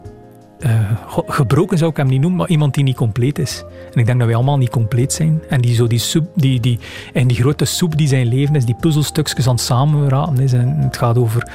uh, 0.59 0.91
gebroken 1.27 1.77
zou 1.77 1.91
ik 1.91 1.97
hem 1.97 2.07
niet 2.07 2.21
noemen, 2.21 2.39
maar 2.39 2.49
iemand 2.49 2.73
die 2.73 2.83
niet 2.83 2.95
compleet 2.95 3.39
is. 3.39 3.63
En 3.93 3.99
ik 3.99 4.05
denk 4.05 4.17
dat 4.17 4.27
wij 4.27 4.35
allemaal 4.35 4.57
niet 4.57 4.69
compleet 4.69 5.13
zijn. 5.13 5.41
En 5.49 5.61
die 5.61 5.75
zo 5.75 5.87
die 5.87 5.99
soep, 5.99 6.27
die, 6.35 6.59
die, 6.59 6.79
en 7.13 7.27
die 7.27 7.37
grote 7.37 7.65
soep 7.65 7.97
die 7.97 8.07
zijn 8.07 8.27
leven 8.27 8.55
is, 8.55 8.65
die 8.65 8.75
puzzelstukjes 8.79 9.47
aan 9.47 9.53
het 9.53 9.63
samenrapen 9.63 10.39
is. 10.39 10.53
En 10.53 10.77
het 10.77 10.97
gaat 10.97 11.17
over, 11.17 11.49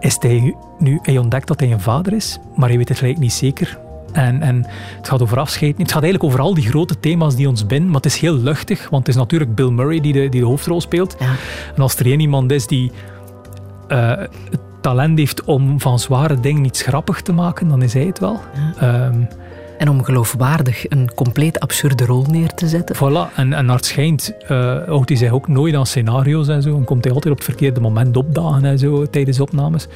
is 0.00 0.16
hij 0.20 0.54
nu, 0.78 0.98
hij 1.02 1.18
ontdekt 1.18 1.46
dat 1.46 1.60
hij 1.60 1.72
een 1.72 1.80
vader 1.80 2.12
is, 2.12 2.38
maar 2.56 2.68
hij 2.68 2.78
weet 2.78 2.88
het 2.88 2.98
gelijk 2.98 3.18
niet 3.18 3.32
zeker. 3.32 3.78
En, 4.12 4.42
en 4.42 4.66
het 4.96 5.08
gaat 5.08 5.22
over 5.22 5.38
afscheid. 5.38 5.78
Het 5.78 5.92
gaat 5.92 6.02
eigenlijk 6.02 6.32
over 6.32 6.44
al 6.44 6.54
die 6.54 6.68
grote 6.68 7.00
thema's 7.00 7.36
die 7.36 7.48
ons 7.48 7.66
binden, 7.66 7.86
maar 7.86 8.00
het 8.00 8.06
is 8.06 8.18
heel 8.18 8.34
luchtig, 8.34 8.88
want 8.90 9.06
het 9.06 9.14
is 9.14 9.20
natuurlijk 9.20 9.54
Bill 9.54 9.70
Murray 9.70 10.00
die 10.00 10.12
de, 10.12 10.28
die 10.28 10.40
de 10.40 10.46
hoofdrol 10.46 10.80
speelt. 10.80 11.16
Ja. 11.18 11.34
En 11.74 11.82
als 11.82 11.96
er 11.96 12.06
één 12.06 12.20
iemand 12.20 12.52
is 12.52 12.66
die 12.66 12.92
uh, 13.88 14.12
talent 14.84 15.18
heeft 15.18 15.44
om 15.44 15.80
van 15.80 15.98
zware 15.98 16.40
dingen 16.40 16.64
iets 16.64 16.82
grappig 16.82 17.22
te 17.22 17.32
maken, 17.32 17.68
dan 17.68 17.82
is 17.82 17.92
hij 17.92 18.04
het 18.04 18.18
wel. 18.18 18.40
Ehm, 18.78 19.20
en 19.78 19.88
om 19.88 20.04
geloofwaardig 20.04 20.90
een 20.90 21.14
compleet 21.14 21.60
absurde 21.60 22.04
rol 22.04 22.24
neer 22.30 22.54
te 22.54 22.68
zetten. 22.68 22.96
Voilà, 22.96 23.34
en, 23.34 23.52
en 23.52 23.66
naar 23.66 23.76
het 23.76 23.84
schijnt 23.84 24.34
uh, 24.42 24.48
houdt 24.86 25.08
hij 25.08 25.18
zich 25.18 25.30
ook 25.30 25.48
nooit 25.48 25.74
aan 25.74 25.86
scenario's 25.86 26.48
en 26.48 26.62
zo. 26.62 26.76
En 26.76 26.84
komt 26.84 27.04
hij 27.04 27.12
altijd 27.12 27.32
op 27.32 27.38
het 27.38 27.48
verkeerde 27.48 27.80
moment 27.80 28.16
opdagen 28.16 28.64
en 28.64 28.78
zo 28.78 29.06
tijdens 29.10 29.40
opnames. 29.40 29.86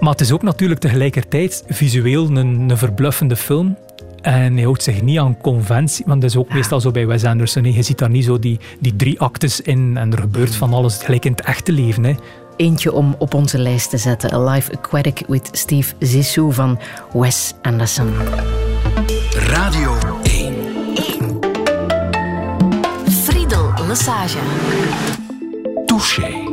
Maar 0.00 0.12
het 0.12 0.20
is 0.20 0.32
ook 0.32 0.42
natuurlijk 0.42 0.80
tegelijkertijd 0.80 1.64
visueel 1.68 2.28
een, 2.28 2.70
een 2.70 2.78
verbluffende 2.78 3.36
film. 3.36 3.76
En 4.20 4.54
hij 4.54 4.62
houdt 4.62 4.82
zich 4.82 5.02
niet 5.02 5.18
aan 5.18 5.40
conventie, 5.40 6.04
want 6.06 6.20
dat 6.20 6.30
is 6.30 6.36
ook 6.36 6.52
meestal 6.52 6.80
zo 6.80 6.90
bij 6.90 7.06
Wes 7.06 7.24
Anderson. 7.24 7.72
Je 7.72 7.82
ziet 7.82 7.98
daar 7.98 8.10
niet 8.10 8.24
zo 8.24 8.38
die, 8.38 8.58
die 8.80 8.96
drie 8.96 9.20
actes 9.20 9.60
in 9.60 9.96
en 9.96 10.12
er 10.12 10.18
gebeurt 10.18 10.54
van 10.54 10.72
alles, 10.72 11.02
gelijk 11.02 11.24
in 11.24 11.32
het 11.32 11.40
echte 11.40 11.72
leven. 11.72 12.04
Hè 12.04 12.14
eentje 12.60 12.92
om 12.92 13.14
op 13.18 13.34
onze 13.34 13.58
lijst 13.58 13.90
te 13.90 13.96
zetten. 13.96 14.32
A 14.32 14.50
Life 14.50 14.72
Aquatic 14.72 15.22
with 15.26 15.48
Steve 15.52 15.94
Zissou 15.98 16.52
van 16.52 16.78
Wes 17.12 17.54
Anderson. 17.62 18.12
Radio 19.32 19.96
1. 20.22 20.54
1. 20.94 21.38
Friedel 23.10 23.72
Massage. 23.86 24.38
Touché. 25.86 26.48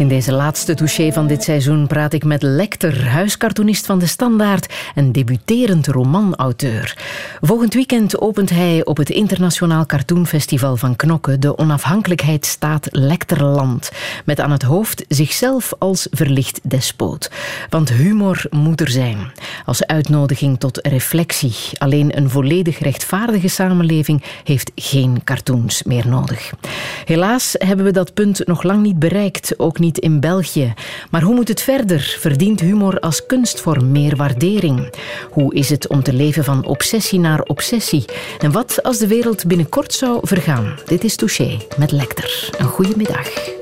In 0.00 0.08
deze 0.08 0.32
laatste 0.32 0.74
touché 0.74 1.12
van 1.12 1.26
dit 1.26 1.42
seizoen 1.42 1.86
praat 1.86 2.12
ik 2.12 2.24
met 2.24 2.42
Lecter, 2.42 3.08
huiscartoonist 3.08 3.86
van 3.86 3.98
de 3.98 4.06
Standaard 4.06 4.74
en 4.94 5.12
debuterend 5.12 5.86
romanauteur. 5.86 6.96
Volgend 7.40 7.74
weekend 7.74 8.20
opent 8.20 8.50
hij 8.50 8.84
op 8.84 8.96
het 8.96 9.10
Internationaal 9.10 9.86
Cartoonfestival 9.86 10.76
van 10.76 10.96
Knokke 10.96 11.38
de 11.38 11.58
onafhankelijkheidsstaat 11.58 12.88
Lecterland, 12.90 13.90
met 14.24 14.40
aan 14.40 14.50
het 14.50 14.62
hoofd 14.62 15.04
zichzelf 15.08 15.72
als 15.78 16.06
verlicht 16.10 16.60
despoot. 16.62 17.30
Want 17.68 17.92
humor 17.92 18.42
moet 18.50 18.80
er 18.80 18.90
zijn, 18.90 19.32
als 19.64 19.86
uitnodiging 19.86 20.58
tot 20.58 20.86
reflectie. 20.86 21.54
Alleen 21.78 22.16
een 22.16 22.30
volledig 22.30 22.78
rechtvaardige 22.78 23.48
samenleving 23.48 24.22
heeft 24.44 24.72
geen 24.74 25.20
cartoons 25.24 25.82
meer 25.82 26.08
nodig. 26.08 26.52
Helaas 27.04 27.54
hebben 27.58 27.84
we 27.84 27.92
dat 27.92 28.14
punt 28.14 28.46
nog 28.46 28.62
lang 28.62 28.82
niet 28.82 28.98
bereikt, 28.98 29.58
ook 29.58 29.78
niet 29.78 29.88
in 29.98 30.20
België. 30.20 30.74
Maar 31.10 31.22
hoe 31.22 31.34
moet 31.34 31.48
het 31.48 31.62
verder? 31.62 32.16
Verdient 32.18 32.60
humor 32.60 33.00
als 33.00 33.26
kunstvorm 33.26 33.90
meer 33.90 34.16
waardering? 34.16 34.92
Hoe 35.30 35.54
is 35.54 35.70
het 35.70 35.88
om 35.88 36.02
te 36.02 36.12
leven 36.12 36.44
van 36.44 36.64
obsessie 36.64 37.18
naar 37.18 37.40
obsessie? 37.40 38.04
En 38.38 38.52
wat 38.52 38.82
als 38.82 38.98
de 38.98 39.06
wereld 39.06 39.46
binnenkort 39.46 39.92
zou 39.92 40.18
vergaan? 40.22 40.78
Dit 40.86 41.04
is 41.04 41.16
Touché 41.16 41.56
met 41.78 41.92
Lecter. 41.92 42.50
Een 42.58 42.66
goede 42.66 42.96
middag. 42.96 43.59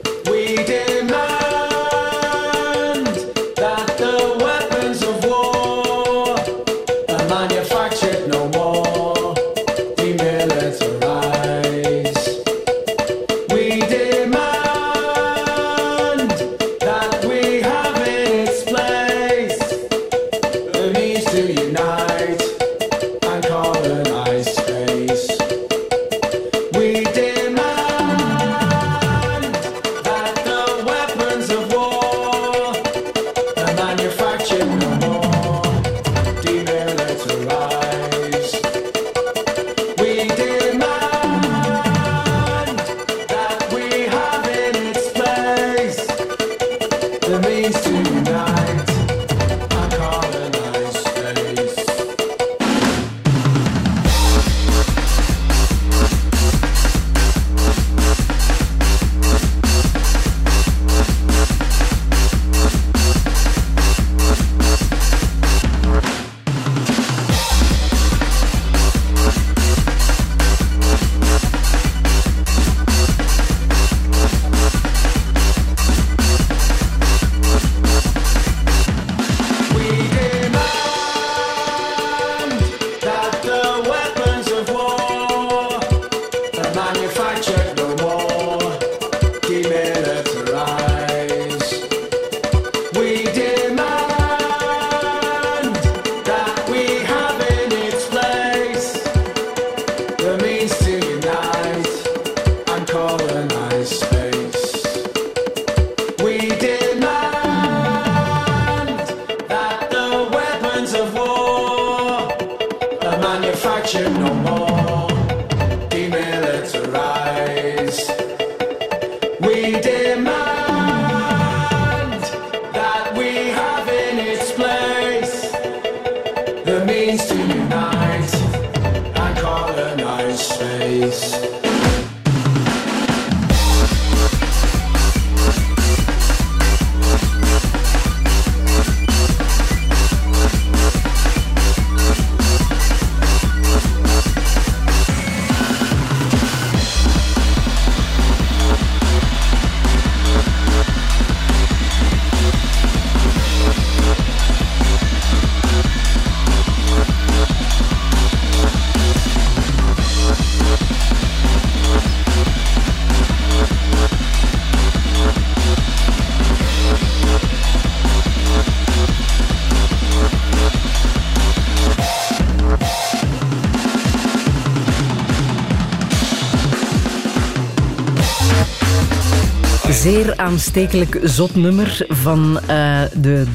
Aanstekelijk 180.49 181.20
zot 181.22 181.55
nummer 181.55 182.07
van 182.09 182.61
uh, 182.70 183.01
de 183.20 183.46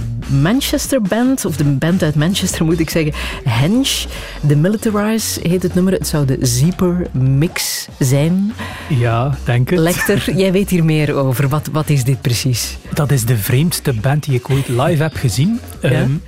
Manchester 0.41 1.01
Band, 1.01 1.45
of 1.45 1.55
de 1.55 1.63
band 1.63 2.03
uit 2.03 2.15
Manchester 2.15 2.65
moet 2.65 2.79
ik 2.79 2.89
zeggen, 2.89 3.13
Henge. 3.43 4.05
The 4.47 4.55
Militarize 4.55 5.39
heet 5.47 5.63
het 5.63 5.73
nummer. 5.73 5.93
Het 5.93 6.07
zou 6.07 6.25
de 6.25 6.37
Zeeper 6.41 7.07
Mix 7.11 7.87
zijn. 7.99 8.53
Ja, 8.89 9.37
denk 9.43 9.69
het. 9.69 9.79
Lecter, 9.79 10.31
jij 10.41 10.51
weet 10.51 10.69
hier 10.69 10.85
meer 10.85 11.13
over. 11.13 11.49
Wat, 11.49 11.69
wat 11.71 11.89
is 11.89 12.03
dit 12.03 12.21
precies? 12.21 12.77
Dat 12.93 13.11
is 13.11 13.25
de 13.25 13.37
vreemdste 13.37 13.93
band 13.93 14.23
die 14.23 14.35
ik 14.35 14.49
ooit 14.49 14.67
live 14.67 15.03
heb 15.03 15.15
gezien. 15.15 15.59
Ja? 15.81 16.01
Um, 16.01 16.21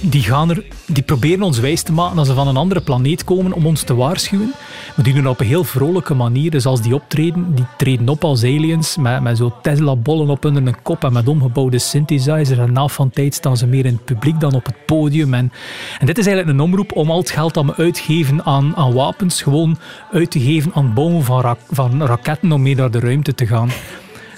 die, 0.00 0.22
gaan 0.22 0.50
er, 0.50 0.64
die 0.86 1.02
proberen 1.02 1.42
ons 1.42 1.58
wijs 1.58 1.82
te 1.82 1.92
maken 1.92 2.16
dat 2.16 2.26
ze 2.26 2.34
van 2.34 2.48
een 2.48 2.56
andere 2.56 2.80
planeet 2.80 3.24
komen 3.24 3.52
om 3.52 3.66
ons 3.66 3.82
te 3.82 3.94
waarschuwen. 3.94 4.52
Maar 4.94 5.04
die 5.04 5.14
doen 5.14 5.22
dat 5.22 5.32
op 5.32 5.40
een 5.40 5.46
heel 5.46 5.64
vrolijke 5.64 6.14
manier. 6.14 6.50
Dus 6.50 6.66
als 6.66 6.82
die 6.82 6.94
optreden, 6.94 7.54
die 7.54 7.66
treden 7.76 8.08
op 8.08 8.24
als 8.24 8.42
aliens 8.42 8.96
met, 8.96 9.22
met 9.22 9.36
zo 9.36 9.54
Tesla-bollen 9.62 10.28
op 10.28 10.44
een 10.44 10.82
kop 10.82 11.04
en 11.04 11.12
met 11.12 11.28
omgebouwde 11.28 11.78
synthesizer. 11.78 12.60
En 12.60 12.72
na 12.72 12.88
van 12.88 13.10
tijd 13.10 13.34
staan 13.34 13.56
ze 13.56 13.66
meer 13.66 13.84
in 13.84 13.92
het 13.92 14.04
publiek 14.04 14.40
dan 14.40 14.54
op 14.54 14.64
het 14.66 14.86
podium. 14.86 15.34
En, 15.34 15.52
en 15.98 16.06
dit 16.06 16.18
is 16.18 16.26
eigenlijk 16.26 16.58
een 16.58 16.64
omroep 16.64 16.92
om 16.92 17.10
al 17.10 17.18
het 17.18 17.30
geld 17.30 17.54
dat 17.54 17.64
we 17.64 17.74
uitgeven 17.76 18.44
aan, 18.44 18.76
aan 18.76 18.92
wapens 18.92 19.42
gewoon 19.42 19.78
uit 20.12 20.30
te 20.30 20.40
geven 20.40 20.70
aan 20.74 20.84
het 20.84 20.94
bouwen 20.94 21.24
van, 21.24 21.56
van 21.70 22.02
raketten 22.02 22.52
om 22.52 22.62
mee 22.62 22.74
naar 22.74 22.90
de 22.90 23.00
ruimte 23.00 23.34
te 23.34 23.46
gaan 23.46 23.70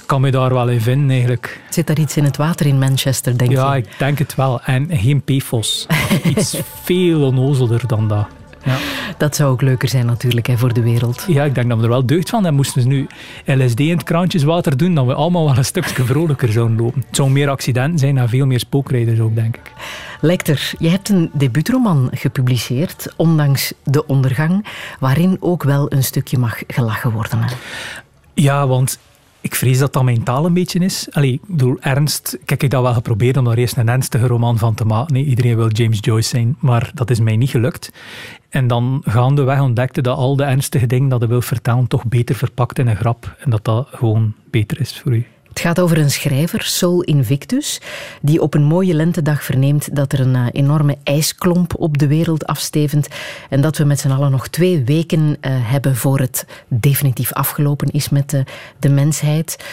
kan 0.06 0.20
me 0.20 0.30
daar 0.30 0.54
wel 0.54 0.68
in 0.68 0.80
vinden 0.80 1.10
eigenlijk. 1.10 1.60
Zit 1.70 1.88
er 1.88 1.98
iets 1.98 2.16
in 2.16 2.24
het 2.24 2.36
water 2.36 2.66
in 2.66 2.78
Manchester, 2.78 3.38
denk 3.38 3.50
je? 3.50 3.56
Ja, 3.56 3.74
ik 3.74 3.88
denk 3.98 4.18
het 4.18 4.34
wel. 4.34 4.60
En 4.62 4.88
geen 4.90 5.22
PFOS. 5.22 5.86
iets 6.36 6.56
veel 6.82 7.22
onnozelder 7.22 7.86
dan 7.86 8.08
dat. 8.08 8.26
Ja. 8.64 8.76
Dat 9.18 9.36
zou 9.36 9.50
ook 9.50 9.62
leuker 9.62 9.88
zijn 9.88 10.06
natuurlijk 10.06 10.46
hè, 10.46 10.58
voor 10.58 10.72
de 10.72 10.82
wereld. 10.82 11.24
Ja, 11.28 11.44
ik 11.44 11.54
denk 11.54 11.68
dat 11.68 11.76
we 11.78 11.82
er 11.84 11.90
wel 11.90 12.06
deugd 12.06 12.28
van 12.28 12.38
hebben. 12.38 12.56
Moesten 12.56 12.82
ze 12.82 12.88
nu 12.88 13.06
LSD 13.44 13.80
in 13.80 13.90
het 13.90 14.02
kraantjeswater 14.02 14.76
doen, 14.76 14.94
dan 14.94 15.06
we 15.06 15.14
allemaal 15.14 15.44
wel 15.44 15.56
een 15.56 15.64
stukje 15.64 16.04
vrolijker 16.04 16.52
zouden 16.52 16.76
lopen. 16.76 17.04
Het 17.06 17.16
zou 17.16 17.30
meer 17.30 17.48
accidenten 17.48 17.98
zijn 17.98 18.18
en 18.18 18.28
veel 18.28 18.46
meer 18.46 18.58
spookrijders 18.58 19.20
ook, 19.20 19.34
denk 19.34 19.56
ik. 19.56 19.72
Lecter, 20.20 20.72
je 20.78 20.88
hebt 20.88 21.08
een 21.08 21.30
debuutroman 21.32 22.08
gepubliceerd, 22.12 23.14
Ondanks 23.16 23.72
de 23.84 24.06
ondergang, 24.06 24.66
waarin 25.00 25.36
ook 25.40 25.62
wel 25.62 25.92
een 25.92 26.04
stukje 26.04 26.38
mag 26.38 26.62
gelachen 26.66 27.10
worden. 27.10 27.42
Hè? 27.42 27.54
Ja, 28.34 28.66
want 28.66 28.98
ik 29.46 29.54
vrees 29.54 29.78
dat 29.78 29.92
dat 29.92 30.02
mijn 30.02 30.22
taal 30.22 30.46
een 30.46 30.52
beetje 30.52 30.78
is. 30.78 31.06
Allee, 31.10 31.40
door 31.46 31.76
ernst, 31.80 32.38
kijk, 32.44 32.62
ik 32.62 32.70
dat 32.70 32.82
wel 32.82 32.92
geprobeerd 32.92 33.36
om 33.36 33.46
er 33.46 33.58
eerst 33.58 33.76
een 33.76 33.88
ernstige 33.88 34.26
roman 34.26 34.58
van 34.58 34.74
te 34.74 34.84
maken. 34.84 35.14
Nee, 35.14 35.24
iedereen 35.24 35.56
wil 35.56 35.70
James 35.70 35.98
Joyce 36.00 36.28
zijn, 36.28 36.56
maar 36.58 36.90
dat 36.94 37.10
is 37.10 37.20
mij 37.20 37.36
niet 37.36 37.50
gelukt. 37.50 37.92
En 38.48 38.66
dan 38.66 39.02
gaandeweg 39.04 39.60
ontdekte 39.60 40.00
dat 40.00 40.16
al 40.16 40.36
de 40.36 40.44
ernstige 40.44 40.86
dingen 40.86 41.08
dat 41.08 41.20
je 41.20 41.26
wil 41.26 41.42
vertellen 41.42 41.86
toch 41.86 42.06
beter 42.06 42.34
verpakt 42.34 42.78
in 42.78 42.86
een 42.86 42.96
grap. 42.96 43.36
En 43.38 43.50
dat 43.50 43.64
dat 43.64 43.88
gewoon 43.90 44.34
beter 44.50 44.80
is 44.80 45.00
voor 45.00 45.14
u. 45.14 45.26
Het 45.56 45.64
gaat 45.64 45.80
over 45.80 45.98
een 45.98 46.10
schrijver, 46.10 46.62
Sol 46.62 47.02
Invictus, 47.02 47.80
die 48.22 48.42
op 48.42 48.54
een 48.54 48.64
mooie 48.64 48.94
lentedag 48.94 49.44
verneemt 49.44 49.96
dat 49.96 50.12
er 50.12 50.20
een 50.20 50.34
eh, 50.34 50.46
enorme 50.52 50.96
ijsklomp 51.02 51.74
op 51.78 51.98
de 51.98 52.06
wereld 52.06 52.46
afstevend 52.46 53.08
en 53.50 53.60
dat 53.60 53.76
we 53.76 53.84
met 53.84 54.00
z'n 54.00 54.10
allen 54.10 54.30
nog 54.30 54.48
twee 54.48 54.84
weken 54.84 55.20
uh, 55.20 55.34
hebben 55.42 55.96
voor 55.96 56.18
het 56.18 56.46
definitief 56.68 57.32
afgelopen 57.32 57.90
is 57.90 58.08
met 58.08 58.30
de, 58.30 58.44
de 58.78 58.88
mensheid. 58.88 59.64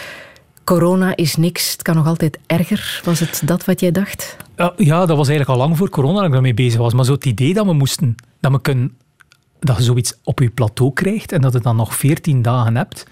Corona 0.64 1.16
is 1.16 1.36
niks, 1.36 1.72
het 1.72 1.82
kan 1.82 1.94
nog 1.94 2.06
altijd 2.06 2.38
erger. 2.46 3.00
Was 3.04 3.20
het 3.20 3.42
dat 3.44 3.64
wat 3.64 3.80
jij 3.80 3.92
dacht? 3.92 4.36
Ja, 4.76 5.06
dat 5.06 5.16
was 5.16 5.28
eigenlijk 5.28 5.48
al 5.48 5.66
lang 5.66 5.76
voor 5.76 5.88
corona 5.88 6.16
dat 6.16 6.24
ik 6.24 6.32
daarmee 6.32 6.54
bezig 6.54 6.80
was. 6.80 6.94
Maar 6.94 7.04
zo 7.04 7.12
het 7.12 7.24
idee 7.24 7.54
dat 7.54 7.66
we 7.66 7.72
moesten, 7.72 8.14
dat, 8.40 8.52
we 8.52 8.60
kunnen, 8.60 8.96
dat 9.58 9.76
je 9.76 9.82
zoiets 9.82 10.18
op 10.22 10.38
je 10.38 10.50
plateau 10.50 10.92
krijgt 10.92 11.32
en 11.32 11.40
dat 11.40 11.52
je 11.52 11.60
dan 11.60 11.76
nog 11.76 11.94
veertien 11.96 12.42
dagen 12.42 12.76
hebt 12.76 13.04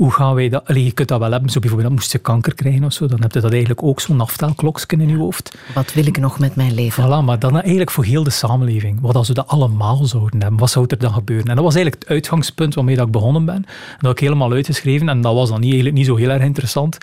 hoe 0.00 0.12
gaan 0.12 0.34
wij 0.34 0.48
dat... 0.48 0.66
Allee, 0.66 0.84
je 0.84 0.92
kunt 0.92 1.08
dat 1.08 1.18
wel 1.18 1.30
hebben, 1.30 1.50
zo 1.50 1.60
bijvoorbeeld 1.60 1.92
moest 1.92 2.12
je 2.12 2.18
kanker 2.18 2.54
krijgen 2.54 2.84
of 2.84 2.92
zo, 2.92 3.06
dan 3.06 3.20
heb 3.20 3.32
je 3.32 3.40
dat 3.40 3.50
eigenlijk 3.50 3.82
ook 3.82 4.00
zo'n 4.00 4.20
aftelklokje 4.20 4.96
in 4.96 5.08
je 5.08 5.16
hoofd. 5.16 5.58
Wat 5.74 5.92
wil 5.92 6.06
ik 6.06 6.18
nog 6.18 6.38
met 6.38 6.56
mijn 6.56 6.74
leven? 6.74 7.04
Voilà, 7.04 7.24
maar 7.24 7.38
dan 7.38 7.60
eigenlijk 7.60 7.90
voor 7.90 8.04
heel 8.04 8.22
de 8.22 8.30
samenleving. 8.30 9.00
Wat 9.00 9.14
als 9.14 9.28
we 9.28 9.34
dat 9.34 9.46
allemaal 9.46 10.04
zouden 10.04 10.40
hebben, 10.40 10.58
wat 10.60 10.70
zou 10.70 10.84
er 10.88 10.98
dan 10.98 11.12
gebeuren? 11.12 11.46
En 11.46 11.54
dat 11.54 11.64
was 11.64 11.74
eigenlijk 11.74 12.02
het 12.02 12.12
uitgangspunt 12.12 12.74
waarmee 12.74 12.96
dat 12.96 13.06
ik 13.06 13.12
begonnen 13.12 13.44
ben. 13.44 13.62
Dat 13.62 14.00
heb 14.00 14.10
ik 14.10 14.18
helemaal 14.18 14.52
uitgeschreven 14.52 15.08
en 15.08 15.20
dat 15.20 15.34
was 15.34 15.48
dan 15.48 15.60
niet, 15.60 15.72
eigenlijk 15.72 15.96
niet 15.96 16.06
zo 16.06 16.16
heel 16.16 16.30
erg 16.30 16.42
interessant. 16.42 16.98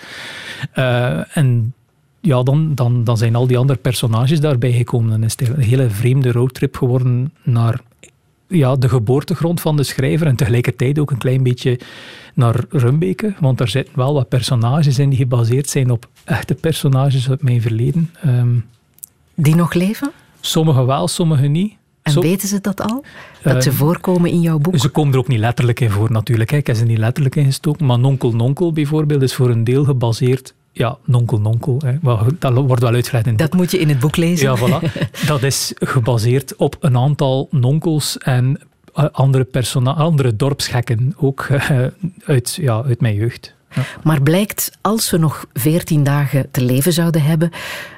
Uh, 0.74 1.36
en 1.36 1.74
ja, 2.20 2.42
dan, 2.42 2.74
dan, 2.74 3.04
dan 3.04 3.16
zijn 3.16 3.34
al 3.34 3.46
die 3.46 3.58
andere 3.58 3.78
personages 3.78 4.40
daarbij 4.40 4.72
gekomen. 4.72 5.10
Dan 5.10 5.22
is 5.22 5.34
het 5.36 5.48
een 5.48 5.62
hele 5.62 5.90
vreemde 5.90 6.32
roadtrip 6.32 6.76
geworden 6.76 7.32
naar 7.42 7.80
ja, 8.48 8.76
de 8.76 8.88
geboortegrond 8.88 9.60
van 9.60 9.76
de 9.76 9.82
schrijver 9.82 10.26
en 10.26 10.36
tegelijkertijd 10.36 10.98
ook 10.98 11.10
een 11.10 11.18
klein 11.18 11.42
beetje 11.42 11.80
naar 12.34 12.64
Rumbeke, 12.68 13.34
want 13.40 13.58
daar 13.58 13.68
zitten 13.68 13.96
wel 13.96 14.14
wat 14.14 14.28
personages 14.28 14.98
in 14.98 15.08
die 15.08 15.18
gebaseerd 15.18 15.68
zijn 15.68 15.90
op 15.90 16.08
echte 16.24 16.54
personages 16.54 17.30
uit 17.30 17.42
mijn 17.42 17.62
verleden. 17.62 18.10
Ehm, 18.22 18.58
die 19.34 19.54
nog 19.54 19.72
leven? 19.72 20.10
Sommige 20.40 20.84
wel, 20.84 21.08
sommige 21.08 21.46
niet. 21.46 21.76
En 22.02 22.20
weten 22.20 22.48
ze 22.48 22.60
dat 22.60 22.80
al? 22.80 23.04
Dat 23.42 23.62
ze 23.62 23.68
ehm, 23.68 23.78
voorkomen 23.78 24.30
in 24.30 24.40
jouw 24.40 24.58
boek? 24.58 24.78
Ze 24.78 24.88
komen 24.88 25.12
er 25.12 25.18
ook 25.18 25.28
niet 25.28 25.38
letterlijk 25.38 25.80
in 25.80 25.90
voor 25.90 26.12
natuurlijk. 26.12 26.52
Ik 26.52 26.66
heb 26.66 26.76
ze 26.76 26.84
niet 26.84 26.98
letterlijk 26.98 27.36
ingestoken. 27.36 27.86
Maar 27.86 27.98
Nonkel 27.98 28.32
Nonkel 28.32 28.72
bijvoorbeeld 28.72 29.22
is 29.22 29.34
voor 29.34 29.50
een 29.50 29.64
deel 29.64 29.84
gebaseerd 29.84 30.54
ja, 30.72 30.98
nonkel 31.04 31.40
nonkel. 31.40 31.80
Hè. 31.84 31.98
Dat 32.38 32.52
wordt 32.54 32.82
wel 32.82 32.92
uitgelegd 32.92 33.26
in 33.26 33.32
het 33.32 33.40
Dat 33.40 33.52
moet 33.52 33.70
je 33.70 33.78
in 33.78 33.88
het 33.88 33.98
boek 33.98 34.16
lezen. 34.16 34.52
Ja, 34.52 34.58
voilà. 34.58 34.92
Dat 35.26 35.42
is 35.42 35.72
gebaseerd 35.78 36.56
op 36.56 36.76
een 36.80 36.96
aantal 36.96 37.48
nonkels 37.50 38.18
en 38.18 38.60
eh, 38.94 39.04
andere, 39.12 39.46
andere 39.84 40.36
dorpsgekken, 40.36 41.14
ook 41.16 41.48
uit, 42.24 42.58
ja, 42.60 42.82
uit 42.82 43.00
mijn 43.00 43.14
jeugd. 43.14 43.56
Maar 44.02 44.22
blijkt, 44.22 44.70
als 44.80 45.10
we 45.10 45.16
nog 45.16 45.46
veertien 45.52 46.04
dagen 46.04 46.50
te 46.50 46.62
leven 46.62 46.92
zouden 46.92 47.22
hebben, 47.22 47.50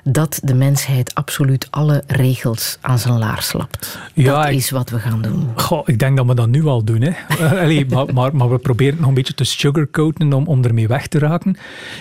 dat 0.05 0.41
de 0.45 0.55
mensheid 0.55 1.15
absoluut 1.15 1.67
alle 1.71 2.03
regels 2.07 2.79
aan 2.81 2.99
zijn 2.99 3.19
laars 3.19 3.53
lapt. 3.53 3.99
Ja, 4.15 4.43
dat 4.43 4.53
is 4.53 4.71
wat 4.71 4.91
we 4.91 4.99
gaan 4.99 5.23
doen. 5.23 5.49
Goh, 5.55 5.83
ik 5.85 5.99
denk 5.99 6.17
dat 6.17 6.27
we 6.27 6.35
dat 6.35 6.49
nu 6.49 6.65
al 6.65 6.85
doen. 6.85 7.01
Hè. 7.01 7.13
allee, 7.63 7.87
maar, 7.87 8.15
maar, 8.15 8.37
maar, 8.37 8.51
we 8.51 8.59
proberen 8.59 8.93
het 8.93 9.01
nog 9.01 9.09
een 9.09 9.15
beetje 9.15 9.35
te 9.35 9.45
sugarcoaten 9.45 10.33
om, 10.33 10.47
om 10.47 10.65
ermee 10.65 10.89
weg 10.89 11.07
te 11.07 11.19
raken. 11.19 11.57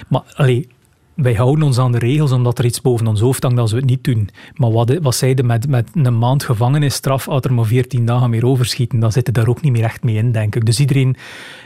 Maar 0.08 0.22
allee, 0.34 0.68
wij 1.22 1.34
houden 1.34 1.66
ons 1.66 1.80
aan 1.80 1.92
de 1.92 1.98
regels 1.98 2.32
omdat 2.32 2.60
er 2.60 2.66
iets 2.66 2.82
boven 2.82 3.08
ons 3.08 3.20
hoofd 3.20 3.44
hangt 3.44 3.60
als 3.60 3.72
we 3.72 3.78
het 3.78 3.86
niet 3.86 4.04
doen. 4.04 4.30
Maar 4.54 4.72
wat, 4.72 4.98
wat 5.02 5.16
zeiden 5.16 5.46
met, 5.46 5.68
met 5.68 5.90
een 5.94 6.18
maand 6.18 6.44
gevangenisstraf, 6.44 7.28
als 7.28 7.44
er 7.44 7.54
maar 7.54 7.66
14 7.66 8.06
dagen 8.06 8.30
meer 8.30 8.46
overschieten, 8.46 9.00
dan 9.00 9.12
zitten 9.12 9.34
daar 9.34 9.48
ook 9.48 9.62
niet 9.62 9.72
meer 9.72 9.84
echt 9.84 10.04
mee 10.04 10.16
in, 10.16 10.32
denk 10.32 10.56
ik. 10.56 10.66
Dus 10.66 10.80
iedereen 10.80 11.16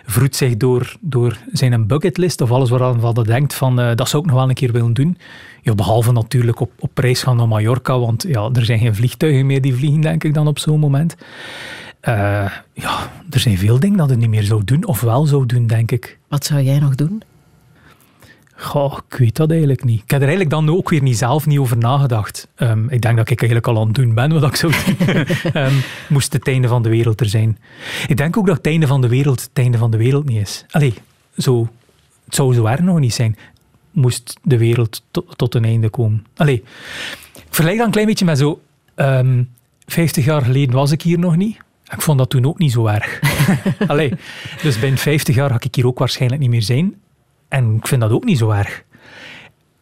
vroet 0.05 0.35
zich 0.35 0.57
door, 0.57 0.95
door 0.99 1.37
zijn 1.51 1.87
bucketlist 1.87 2.41
of 2.41 2.51
alles 2.51 2.69
waaraan 2.69 3.15
hij 3.15 3.23
denkt 3.23 3.53
van 3.53 3.79
uh, 3.79 3.95
dat 3.95 4.09
zou 4.09 4.23
ik 4.23 4.29
nog 4.29 4.39
wel 4.39 4.49
een 4.49 4.55
keer 4.55 4.71
willen 4.71 4.93
doen. 4.93 5.17
Behalve 5.75 6.11
natuurlijk 6.11 6.59
op, 6.59 6.71
op 6.79 6.97
reis 6.97 7.23
gaan 7.23 7.37
naar 7.37 7.47
Mallorca, 7.47 7.99
want 7.99 8.25
ja, 8.27 8.49
er 8.53 8.65
zijn 8.65 8.79
geen 8.79 8.95
vliegtuigen 8.95 9.45
meer 9.45 9.61
die 9.61 9.75
vliegen, 9.75 10.01
denk 10.01 10.23
ik, 10.23 10.33
dan 10.33 10.47
op 10.47 10.59
zo'n 10.59 10.79
moment. 10.79 11.15
Uh, 12.07 12.51
ja, 12.73 13.11
er 13.29 13.39
zijn 13.39 13.57
veel 13.57 13.79
dingen 13.79 13.97
dat 13.97 14.09
je 14.09 14.15
niet 14.15 14.29
meer 14.29 14.43
zou 14.43 14.63
doen, 14.63 14.85
of 14.85 15.01
wel 15.01 15.25
zou 15.25 15.45
doen, 15.45 15.67
denk 15.67 15.91
ik. 15.91 16.17
Wat 16.27 16.45
zou 16.45 16.61
jij 16.61 16.79
nog 16.79 16.95
doen? 16.95 17.21
Goh, 18.63 18.97
ik 19.09 19.17
weet 19.17 19.35
dat 19.35 19.49
eigenlijk 19.49 19.83
niet. 19.83 20.03
Ik 20.03 20.11
heb 20.11 20.21
er 20.21 20.27
eigenlijk 20.27 20.49
dan 20.49 20.69
ook 20.69 20.89
weer 20.89 21.01
niet 21.01 21.17
zelf 21.17 21.45
niet 21.45 21.59
over 21.59 21.77
nagedacht. 21.77 22.47
Ehm, 22.55 22.89
ik 22.89 23.01
denk 23.01 23.17
dat 23.17 23.29
ik 23.29 23.39
eigenlijk 23.39 23.67
al 23.67 23.79
aan 23.79 23.87
het 23.87 23.95
doen 23.95 24.13
ben 24.13 24.39
wat 24.39 24.49
ik 24.49 24.55
zou 24.55 24.73
doen. 24.85 25.25
um, 25.53 25.73
moest 26.09 26.33
het 26.33 26.47
einde 26.47 26.67
van 26.67 26.83
de 26.83 26.89
wereld 26.89 27.19
er 27.19 27.29
zijn. 27.29 27.57
Ik 28.07 28.17
denk 28.17 28.37
ook 28.37 28.47
dat 28.47 28.57
het 28.57 28.65
einde 28.65 28.87
van 28.87 29.01
de 29.01 29.07
wereld 29.07 29.41
het 29.41 29.49
einde 29.53 29.77
van 29.77 29.91
de 29.91 29.97
wereld 29.97 30.25
niet 30.25 30.41
is. 30.41 30.65
Allee, 30.69 30.93
zo, 31.37 31.69
het 32.25 32.35
zou 32.35 32.53
zo 32.53 32.65
erg 32.65 32.79
nog 32.79 32.99
niet 32.99 33.13
zijn. 33.13 33.37
Moest 33.91 34.37
de 34.43 34.57
wereld 34.57 35.03
tot 35.35 35.55
een 35.55 35.65
einde 35.65 35.89
komen. 35.89 36.25
Allee, 36.35 36.63
ik 37.33 37.43
vergelijk 37.49 37.77
dat 37.77 37.85
een 37.85 37.91
klein 37.91 38.07
beetje 38.07 38.25
met 38.25 38.37
zo... 38.37 38.61
Um, 38.95 39.49
50 39.85 40.25
jaar 40.25 40.41
geleden 40.41 40.75
was 40.75 40.91
ik 40.91 41.01
hier 41.01 41.19
nog 41.19 41.35
niet. 41.35 41.57
Ik 41.91 42.01
vond 42.01 42.17
dat 42.17 42.29
toen 42.29 42.45
ook 42.45 42.57
niet 42.57 42.71
zo 42.71 42.87
erg. 42.87 43.19
Allee, 43.87 44.13
dus 44.61 44.79
binnen 44.79 44.99
50 44.99 45.35
jaar 45.35 45.49
ga 45.49 45.59
ik 45.59 45.75
hier 45.75 45.87
ook 45.87 45.99
waarschijnlijk 45.99 46.41
niet 46.41 46.49
meer 46.49 46.61
zijn. 46.61 46.95
En 47.53 47.75
ik 47.75 47.87
vind 47.87 48.01
dat 48.01 48.11
ook 48.11 48.23
niet 48.23 48.37
zo 48.37 48.49
erg. 48.49 48.83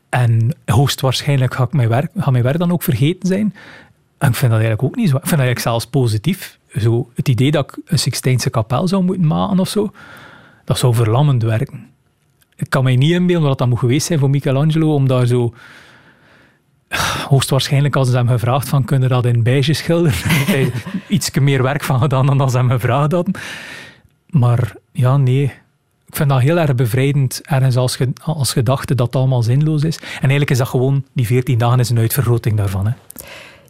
En 0.09 0.55
hoogstwaarschijnlijk 0.65 1.53
ga, 1.53 1.63
ik 1.63 1.73
mijn 1.73 1.89
werk, 1.89 2.11
ga 2.15 2.31
mijn 2.31 2.43
werk 2.43 2.57
dan 2.57 2.71
ook 2.71 2.83
vergeten 2.83 3.27
zijn. 3.27 3.55
En 4.17 4.29
ik 4.29 4.35
vind 4.35 4.51
dat 4.51 4.61
eigenlijk 4.61 4.83
ook 4.83 4.95
niet 4.95 5.09
zo. 5.09 5.15
Ik 5.15 5.27
vind 5.27 5.37
dat 5.37 5.45
eigenlijk 5.45 5.59
zelfs 5.59 5.85
positief. 5.85 6.59
Zo, 6.77 7.09
het 7.15 7.27
idee 7.27 7.51
dat 7.51 7.69
ik 7.69 7.83
een 7.85 7.99
Sixtijnse 7.99 8.49
kapel 8.49 8.87
zou 8.87 9.03
moeten 9.03 9.27
maken 9.27 9.59
of 9.59 9.67
zo, 9.67 9.91
dat 10.65 10.77
zou 10.77 10.93
verlammend 10.93 11.43
werken. 11.43 11.89
Ik 12.55 12.69
kan 12.69 12.83
mij 12.83 12.95
niet 12.95 13.11
inbeelden 13.11 13.47
wat 13.47 13.57
dat 13.57 13.67
moet 13.67 13.79
geweest 13.79 14.05
zijn 14.05 14.19
voor 14.19 14.29
Michelangelo 14.29 14.93
om 14.93 15.07
daar 15.07 15.25
zo 15.25 15.53
hoogstwaarschijnlijk 17.27 17.95
als 17.95 18.09
ze 18.09 18.15
hem 18.15 18.27
gevraagd 18.27 18.69
van 18.69 18.85
kunnen 18.85 19.09
dat 19.09 19.25
in 19.25 19.43
beige 19.43 19.73
schilderen, 19.73 20.71
iets 21.07 21.31
meer 21.39 21.63
werk 21.63 21.83
van 21.83 21.99
gedaan 21.99 22.25
dan 22.25 22.41
als 22.41 22.51
ze 22.51 22.57
hem 22.57 22.69
gevraagd 22.69 23.11
hadden. 23.11 23.33
Maar 24.29 24.75
ja, 24.91 25.17
nee. 25.17 25.51
Ik 26.11 26.17
vind 26.17 26.29
dat 26.29 26.39
heel 26.39 26.59
erg 26.59 26.75
bevrijdend, 26.75 27.41
ergens 27.43 27.75
als, 27.75 27.95
ge, 27.95 28.09
als 28.21 28.53
gedachte 28.53 28.95
dat 28.95 29.05
het 29.05 29.15
allemaal 29.15 29.43
zinloos 29.43 29.83
is. 29.83 29.97
En 29.97 30.19
eigenlijk 30.19 30.49
is 30.49 30.57
dat 30.57 30.67
gewoon, 30.67 31.03
die 31.13 31.25
14 31.25 31.57
dagen 31.57 31.79
is 31.79 31.89
een 31.89 31.97
uitvergroting 31.97 32.57
daarvan. 32.57 32.85
Hè. 32.85 32.91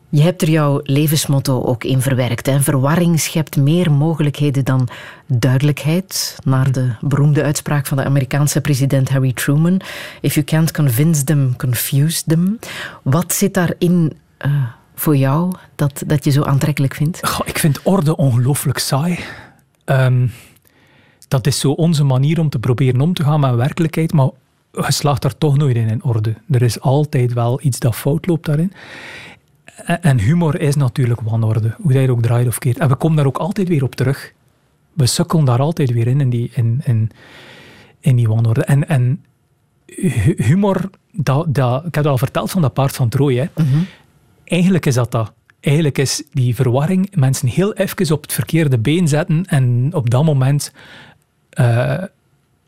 Je 0.10 0.22
hebt 0.22 0.42
er 0.42 0.50
jouw 0.50 0.80
levensmotto 0.84 1.64
ook 1.64 1.84
in 1.84 2.02
verwerkt. 2.02 2.46
Hè? 2.46 2.60
Verwarring 2.60 3.20
schept 3.20 3.58
meer 3.58 3.92
mogelijkheden 3.92 4.66
dan 4.66 4.88
duidelijkheid. 5.28 6.38
Naar 6.44 6.72
de 6.72 6.90
beroemde 7.02 7.44
uitspraak 7.44 7.86
van 7.88 7.98
de 7.98 8.04
Amerikaanse 8.04 8.62
president 8.62 9.10
Harry 9.10 9.34
Truman. 9.34 9.82
If 10.22 10.34
you 10.34 10.46
can't 10.46 10.72
convince 10.72 11.24
them, 11.24 11.56
confuse 11.56 12.24
them. 12.26 12.60
Wat 13.04 13.34
zit 13.34 13.54
daarin 13.54 14.18
uh, 14.46 14.52
voor 14.96 15.16
jou 15.16 15.54
dat, 15.76 16.04
dat 16.06 16.24
je 16.24 16.32
zo 16.32 16.44
aantrekkelijk 16.44 16.96
vindt? 16.96 17.28
Goh, 17.28 17.48
ik 17.48 17.60
vind 17.60 17.80
orde 17.84 18.16
ongelooflijk 18.16 18.78
saai. 18.78 19.20
Um, 19.86 20.32
dat 21.32 21.48
is 21.48 21.60
zo 21.60 21.72
onze 21.72 22.04
manier 22.04 22.40
om 22.40 22.50
te 22.50 22.60
proberen 22.60 23.02
om 23.02 23.14
te 23.14 23.24
gaan 23.24 23.40
met 23.40 23.56
werkelijkheid, 23.56 24.14
maar 24.14 24.30
je 24.72 24.92
slaagt 24.92 25.22
daar 25.22 25.38
toch 25.38 25.58
nooit 25.58 25.76
in 25.76 25.90
in 25.90 26.04
orde. 26.04 26.36
Er 26.50 26.62
is 26.62 26.80
altijd 26.80 27.34
wel 27.34 27.60
iets 27.62 27.80
dat 27.80 27.96
fout 27.96 28.28
loopt 28.28 28.46
daarin. 28.46 28.74
En 29.86 30.20
humor 30.20 30.60
is 30.62 30.76
natuurlijk 30.76 31.22
wanorde, 31.22 31.76
hoe 31.82 31.94
dat 31.94 32.02
je 32.02 32.12
ook 32.12 32.22
draait 32.22 32.48
of 32.48 32.58
keert. 32.58 32.78
En 32.78 32.88
we 32.88 32.96
komen 32.96 33.18
daar 33.18 33.26
ook 33.26 33.38
altijd 33.38 33.68
weer 33.68 33.84
op 33.84 33.96
terug. 33.96 34.34
We 34.94 35.06
sukkelen 35.06 35.46
daar 35.46 35.60
altijd 35.60 35.92
weer 35.92 36.08
in, 36.08 36.22
in 36.22 36.30
die, 36.30 36.52
in, 36.54 36.82
in, 36.84 37.10
in 38.00 38.16
die 38.16 38.28
wanorde. 38.28 38.64
En, 38.64 38.88
en 38.88 39.26
humor, 40.36 40.90
dat, 41.12 41.54
dat, 41.54 41.86
ik 41.86 41.96
heb 41.96 42.04
het 42.04 42.14
al 42.14 42.18
verteld 42.18 42.52
van 42.52 42.62
dat 42.62 42.74
paard 42.74 42.96
van 42.96 43.10
Troje. 43.10 43.40
Hè. 43.40 43.64
Mhm. 43.64 43.84
Eigenlijk 44.44 44.86
is 44.86 44.96
dat 44.96 45.12
dat. 45.12 45.34
Eigenlijk 45.60 45.98
is 45.98 46.24
die 46.32 46.56
verwarring 46.56 47.16
mensen 47.16 47.48
heel 47.48 47.74
even 47.74 48.16
op 48.16 48.22
het 48.22 48.34
verkeerde 48.34 48.78
been 48.78 49.08
zetten 49.08 49.46
en 49.46 49.90
op 49.94 50.10
dat 50.10 50.24
moment 50.24 50.72
uh, 51.60 52.04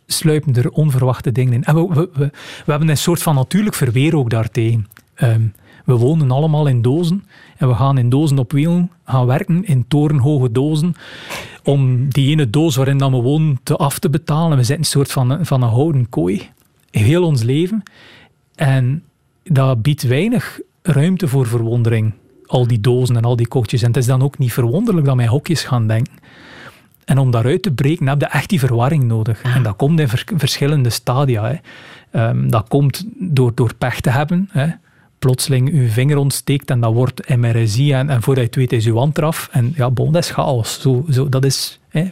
sluipen 0.08 0.56
er 0.56 0.70
onverwachte 0.70 1.32
dingen 1.32 1.54
in. 1.54 1.64
En 1.64 1.76
we, 1.76 2.10
we, 2.14 2.32
we, 2.66 2.72
hebben 2.72 2.90
een 2.90 2.98
soort 2.98 3.22
van 3.22 3.36
natuurlijk 3.36 3.76
verweer 3.76 4.18
ook 4.18 4.30
daartegen. 4.30 4.88
Um, 5.22 5.54
we 5.86 5.94
wonen 5.94 6.32
allemaal 6.32 6.68
in 6.68 6.82
dozen 6.82 7.24
en 7.58 7.68
we 7.68 7.74
gaan 7.74 7.98
in 7.98 8.10
dozen 8.10 8.40
op 8.40 8.52
wielen 8.52 8.92
gaan 9.06 9.26
werken, 9.26 9.66
in 9.66 9.86
torenhoge 9.88 10.52
dozen, 10.52 10.96
om 11.64 12.10
die 12.10 12.30
ene 12.30 12.50
doos 12.50 12.76
waarin 12.76 12.98
dan 12.98 13.12
we 13.12 13.22
wonen 13.22 13.60
te 13.64 13.76
af 13.76 14.00
te 14.00 14.10
betalen. 14.10 14.58
We 14.58 14.64
zitten 14.64 14.78
een 14.78 14.92
soort 14.92 15.12
van, 15.12 15.46
van 15.46 15.62
een 15.62 15.70
houden 15.70 16.10
kooi, 16.10 16.50
heel 16.92 17.24
ons 17.24 17.44
leven. 17.44 17.84
En 18.56 19.04
dat 19.44 19.82
biedt 19.82 20.02
weinig 20.02 20.60
ruimte 20.82 21.28
voor 21.28 21.48
verwondering, 21.48 22.14
al 22.46 22.68
die 22.68 22.82
dozen 22.82 23.18
en 23.18 23.26
al 23.26 23.36
die 23.36 23.48
kotjes. 23.48 23.82
En 23.82 23.88
het 23.88 23.98
is 23.98 24.06
dan 24.06 24.22
ook 24.22 24.38
niet 24.38 24.54
verwonderlijk 24.54 25.06
dat 25.06 25.16
wij 25.16 25.28
hokjes 25.28 25.64
gaan 25.64 25.88
denken. 25.88 26.14
En 27.06 27.18
om 27.18 27.32
daaruit 27.32 27.62
te 27.62 27.72
breken 27.72 28.08
heb 28.08 28.22
je 28.22 28.28
echt 28.28 28.50
die 28.50 28.60
verwarring 28.60 29.04
nodig. 29.04 29.42
En 29.42 29.64
dat 29.64 29.76
komt 29.76 30.00
in 30.00 30.08
verschillende 30.36 30.90
stadia. 30.90 31.44
Hè. 31.44 32.30
Um, 32.30 32.52
dat 32.52 32.68
komt 32.68 33.06
door, 33.18 33.52
door 33.56 33.74
pech 33.78 34.02
te 34.02 34.10
hebben. 34.10 34.50
Hè 34.52 34.68
plotseling 35.24 35.72
uw 35.72 35.88
vinger 35.88 36.18
ontsteekt 36.18 36.70
en 36.70 36.80
dat 36.80 36.94
wordt 36.94 37.36
MRSI 37.36 37.94
en, 37.94 38.10
en 38.10 38.22
voordat 38.22 38.44
je 38.44 38.50
het 38.50 38.56
weet 38.56 38.80
is 38.80 38.86
uw 38.86 38.98
hand 38.98 39.18
eraf. 39.18 39.50
En 39.52 39.74
ja, 39.76 39.92
bon, 39.92 40.12
dat 40.12 40.24
is 40.24 40.30
chaos. 40.30 40.82
Zo, 40.82 41.06
zo, 41.10 41.30
dat 41.30 41.46
is 41.46 41.80
hè, 41.90 42.12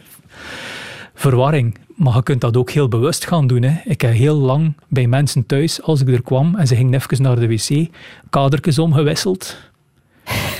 verwarring. 1.14 1.78
Maar 1.96 2.14
je 2.14 2.22
kunt 2.22 2.40
dat 2.40 2.56
ook 2.56 2.70
heel 2.70 2.88
bewust 2.88 3.26
gaan 3.26 3.46
doen. 3.46 3.62
Hè. 3.62 3.80
Ik 3.84 4.00
heb 4.00 4.12
heel 4.12 4.36
lang 4.36 4.74
bij 4.88 5.06
mensen 5.06 5.46
thuis, 5.46 5.82
als 5.82 6.00
ik 6.00 6.08
er 6.08 6.22
kwam 6.22 6.54
en 6.54 6.66
ze 6.66 6.76
gingen 6.76 6.94
even 6.94 7.22
naar 7.22 7.40
de 7.40 7.48
wc, 7.48 7.88
kadertjes 8.30 8.78
omgewisseld. 8.78 9.56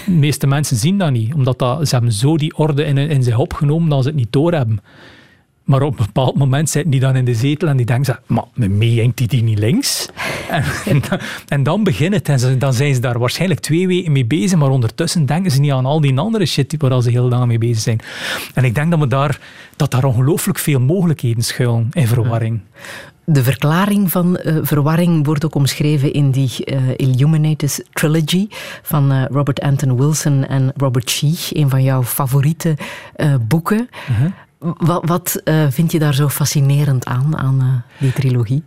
De 0.04 0.12
meeste 0.12 0.46
mensen 0.46 0.76
zien 0.76 0.98
dat 0.98 1.10
niet, 1.10 1.34
omdat 1.34 1.58
dat, 1.58 1.88
ze 1.88 1.94
hebben 1.94 2.12
zo 2.12 2.36
die 2.36 2.56
orde 2.56 2.84
in, 2.84 2.98
in 2.98 3.22
zich 3.22 3.38
opgenomen 3.38 3.88
dat 3.88 4.02
ze 4.02 4.08
het 4.08 4.16
niet 4.16 4.32
doorhebben. 4.32 4.80
Maar 5.64 5.82
op 5.82 5.98
een 5.98 6.04
bepaald 6.06 6.36
moment 6.36 6.70
zitten 6.70 6.90
die 6.90 7.00
dan 7.00 7.16
in 7.16 7.24
de 7.24 7.34
zetel 7.34 7.68
en 7.68 7.76
die 7.76 7.86
denken, 7.86 8.18
maar 8.26 8.44
met 8.54 8.70
mij 8.70 8.94
hangt 9.00 9.16
die, 9.16 9.28
die 9.28 9.42
niet 9.42 9.58
links? 9.58 10.08
en, 11.48 11.62
dan 11.62 11.84
begint 11.84 12.14
het. 12.14 12.28
En 12.28 12.58
dan 12.58 12.74
zijn 12.74 12.94
ze 12.94 13.00
daar 13.00 13.18
waarschijnlijk 13.18 13.60
twee 13.60 13.86
weken 13.86 14.12
mee 14.12 14.24
bezig, 14.24 14.58
maar 14.58 14.70
ondertussen 14.70 15.26
denken 15.26 15.50
ze 15.50 15.60
niet 15.60 15.72
aan 15.72 15.86
al 15.86 16.00
die 16.00 16.18
andere 16.18 16.46
shit 16.46 16.74
waar 16.78 17.02
ze 17.02 17.10
heel 17.10 17.28
lang 17.28 17.46
mee 17.46 17.58
bezig 17.58 17.82
zijn. 17.82 18.00
En 18.54 18.64
ik 18.64 18.74
denk 18.74 18.90
dat, 18.90 19.00
we 19.00 19.06
daar, 19.06 19.40
dat 19.76 19.90
daar 19.90 20.04
ongelooflijk 20.04 20.58
veel 20.58 20.80
mogelijkheden 20.80 21.44
schuilen 21.44 21.88
in 21.92 22.06
verwarring. 22.06 22.60
De 23.24 23.42
verklaring 23.42 24.10
van 24.10 24.38
uh, 24.44 24.56
verwarring 24.62 25.24
wordt 25.24 25.44
ook 25.44 25.54
omschreven 25.54 26.12
in 26.12 26.30
die 26.30 26.50
uh, 26.64 26.90
Illuminatus 26.96 27.80
Trilogy 27.92 28.46
van 28.82 29.12
uh, 29.12 29.24
Robert 29.30 29.60
Anton 29.60 29.96
Wilson 29.96 30.46
en 30.46 30.72
Robert 30.76 31.10
Sheech, 31.10 31.54
een 31.54 31.70
van 31.70 31.82
jouw 31.82 32.02
favoriete 32.02 32.76
boeken. 33.48 33.88
-huh. 34.06 34.30
Wat, 34.76 35.06
wat 35.06 35.42
vind 35.68 35.92
je 35.92 35.98
daar 35.98 36.14
zo 36.14 36.28
fascinerend 36.28 37.04
aan, 37.04 37.36
aan 37.36 37.84
die 37.98 38.12
trilogie? 38.12 38.62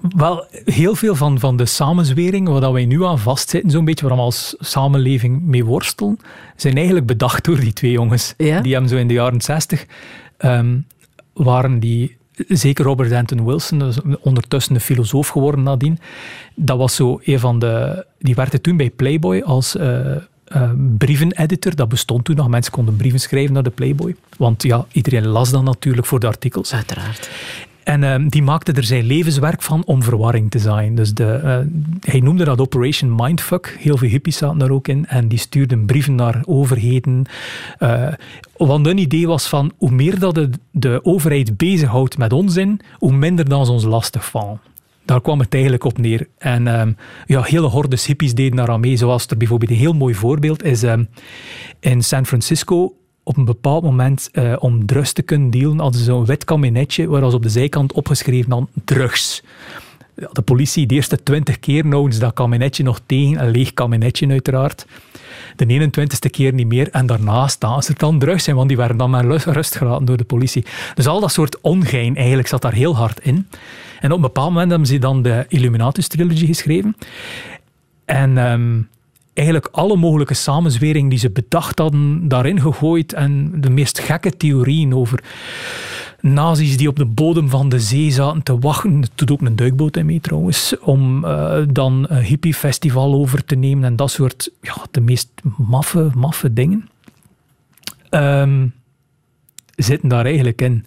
Wel, 0.00 0.46
heel 0.64 0.94
veel 0.94 1.14
van, 1.14 1.38
van 1.38 1.56
de 1.56 1.66
samenzweringen 1.66 2.60
waar 2.60 2.72
wij 2.72 2.84
nu 2.84 3.04
aan 3.04 3.18
vastzitten, 3.18 3.70
zo'n 3.70 3.84
beetje 3.84 4.08
waar 4.08 4.16
we 4.16 4.22
als 4.22 4.56
samenleving 4.58 5.42
mee 5.42 5.64
worstelen, 5.64 6.18
zijn 6.56 6.76
eigenlijk 6.76 7.06
bedacht 7.06 7.44
door 7.44 7.60
die 7.60 7.72
twee 7.72 7.90
jongens. 7.90 8.34
Ja? 8.36 8.60
Die 8.60 8.72
hebben 8.72 8.90
zo 8.90 8.96
in 8.96 9.08
de 9.08 9.14
jaren 9.14 9.40
zestig, 9.40 9.86
um, 10.38 10.86
waren 11.32 11.80
die, 11.80 12.16
zeker 12.48 12.84
Robert 12.84 13.12
Anton 13.12 13.44
Wilson, 13.44 13.78
dus 13.78 13.98
ondertussen 14.20 14.74
een 14.74 14.80
filosoof 14.80 15.28
geworden 15.28 15.62
nadien, 15.62 15.98
dat 16.54 16.78
was 16.78 16.94
zo 16.94 17.20
een 17.24 17.38
van 17.38 17.58
de, 17.58 18.06
die 18.18 18.34
werkte 18.34 18.60
toen 18.60 18.76
bij 18.76 18.90
Playboy 18.90 19.40
als 19.40 19.76
uh, 19.76 20.70
brieveneditor. 20.98 21.74
Dat 21.74 21.88
bestond 21.88 22.24
toen 22.24 22.36
nog. 22.36 22.48
Mensen 22.48 22.72
konden 22.72 22.96
brieven 22.96 23.20
schrijven 23.20 23.54
naar 23.54 23.62
de 23.62 23.70
Playboy. 23.70 24.16
Want 24.36 24.62
ja, 24.62 24.86
iedereen 24.92 25.26
las 25.26 25.50
dan 25.50 25.64
natuurlijk 25.64 26.06
voor 26.06 26.20
de 26.20 26.26
artikels. 26.26 26.74
Uiteraard. 26.74 27.30
En 27.84 28.02
uh, 28.02 28.14
die 28.28 28.42
maakte 28.42 28.72
er 28.72 28.84
zijn 28.84 29.04
levenswerk 29.04 29.62
van 29.62 29.84
om 29.84 30.02
verwarring 30.02 30.50
te 30.50 30.58
zaaien. 30.58 30.94
Dus 30.94 31.14
de, 31.14 31.40
uh, 31.44 31.58
hij 32.00 32.20
noemde 32.20 32.44
dat 32.44 32.60
Operation 32.60 33.14
Mindfuck. 33.14 33.76
Heel 33.80 33.96
veel 33.96 34.08
hippies 34.08 34.36
zaten 34.36 34.58
daar 34.58 34.70
ook 34.70 34.88
in. 34.88 35.06
En 35.06 35.28
die 35.28 35.38
stuurden 35.38 35.86
brieven 35.86 36.14
naar 36.14 36.42
overheden. 36.46 37.24
Uh, 37.78 38.08
want 38.56 38.86
een 38.86 38.98
idee 38.98 39.26
was 39.26 39.48
van, 39.48 39.72
hoe 39.76 39.90
meer 39.90 40.18
dat 40.18 40.34
de, 40.34 40.50
de 40.70 41.04
overheid 41.04 41.56
bezighoudt 41.56 42.18
met 42.18 42.32
onzin, 42.32 42.80
hoe 42.98 43.12
minder 43.12 43.48
dan 43.48 43.66
ze 43.66 43.72
ons 43.72 43.84
lastig 43.84 44.24
vallen. 44.24 44.60
Daar 45.04 45.20
kwam 45.20 45.38
het 45.38 45.52
eigenlijk 45.52 45.84
op 45.84 45.98
neer. 45.98 46.28
En 46.38 46.80
um, 46.80 46.96
ja, 47.26 47.42
hele 47.42 47.66
hordes 47.66 48.06
hippies 48.06 48.34
deden 48.34 48.56
daaraan 48.56 48.80
mee. 48.80 48.96
Zoals 48.96 49.26
er 49.26 49.36
bijvoorbeeld 49.36 49.70
een 49.70 49.76
heel 49.76 49.92
mooi 49.92 50.14
voorbeeld 50.14 50.62
is 50.62 50.82
um, 50.82 51.08
in 51.80 52.02
San 52.02 52.26
Francisco. 52.26 52.94
Op 53.30 53.36
een 53.36 53.44
bepaald 53.44 53.82
moment, 53.82 54.28
uh, 54.32 54.56
om 54.58 54.86
drugs 54.86 55.12
te 55.12 55.22
kunnen 55.22 55.50
dealen, 55.50 55.78
hadden 55.78 55.98
ze 55.98 56.04
zo'n 56.04 56.24
wit 56.24 56.44
kabinetje 56.44 57.08
waar 57.08 57.20
was 57.20 57.34
op 57.34 57.42
de 57.42 57.48
zijkant 57.48 57.92
opgeschreven 57.92 58.50
dan 58.50 58.68
drugs. 58.84 59.42
De 60.32 60.42
politie, 60.42 60.86
de 60.86 60.94
eerste 60.94 61.22
twintig 61.22 61.58
keer 61.58 61.84
ze 62.10 62.18
dat 62.18 62.34
kabinetje 62.34 62.82
nog 62.82 63.00
tegen. 63.06 63.42
Een 63.42 63.50
leeg 63.50 63.74
kabinetje 63.74 64.28
uiteraard. 64.28 64.86
De 65.56 65.90
21ste 65.90 66.30
keer 66.30 66.52
niet 66.52 66.66
meer. 66.66 66.88
En 66.90 67.06
daarna 67.06 67.48
staan 67.48 67.82
ze 67.82 67.94
dan 67.96 68.18
drugs 68.18 68.44
zijn, 68.44 68.56
want 68.56 68.68
die 68.68 68.76
werden 68.76 68.96
dan 68.96 69.10
maar 69.10 69.24
rust 69.26 69.76
gelaten 69.76 70.04
door 70.04 70.16
de 70.16 70.24
politie. 70.24 70.64
Dus 70.94 71.06
al 71.06 71.20
dat 71.20 71.32
soort 71.32 71.60
ongein 71.60 72.16
eigenlijk 72.16 72.48
zat 72.48 72.62
daar 72.62 72.74
heel 72.74 72.96
hard 72.96 73.20
in. 73.20 73.48
En 74.00 74.10
op 74.10 74.16
een 74.16 74.22
bepaald 74.22 74.50
moment 74.52 74.70
hebben 74.70 74.88
ze 74.88 74.98
dan 74.98 75.22
de 75.22 75.44
Illuminatus-trilogie 75.48 76.46
geschreven. 76.46 76.96
En 78.04 78.38
um, 78.38 78.88
eigenlijk 79.40 79.68
alle 79.72 79.96
mogelijke 79.96 80.34
samenzweringen 80.34 81.10
die 81.10 81.18
ze 81.18 81.30
bedacht 81.30 81.78
hadden, 81.78 82.28
daarin 82.28 82.60
gegooid. 82.60 83.12
En 83.12 83.52
de 83.60 83.70
meest 83.70 83.98
gekke 83.98 84.36
theorieën 84.36 84.94
over 84.94 85.22
nazi's 86.20 86.76
die 86.76 86.88
op 86.88 86.96
de 86.96 87.04
bodem 87.06 87.48
van 87.48 87.68
de 87.68 87.80
zee 87.80 88.10
zaten 88.10 88.42
te 88.42 88.58
wachten. 88.58 89.02
Er 89.02 89.08
doet 89.14 89.30
ook 89.30 89.40
een 89.40 89.56
duikboot 89.56 89.96
in 89.96 90.06
mee 90.06 90.20
trouwens. 90.20 90.74
Om 90.80 91.24
uh, 91.24 91.58
dan 91.68 92.06
een 92.08 92.22
hippiefestival 92.22 93.14
over 93.14 93.44
te 93.44 93.54
nemen 93.54 93.84
en 93.84 93.96
dat 93.96 94.10
soort, 94.10 94.50
ja, 94.60 94.76
de 94.90 95.00
meest 95.00 95.30
maffe, 95.56 96.10
maffe 96.14 96.52
dingen. 96.52 96.88
Um, 98.10 98.72
zitten 99.76 100.08
daar 100.08 100.24
eigenlijk 100.24 100.62
in. 100.62 100.86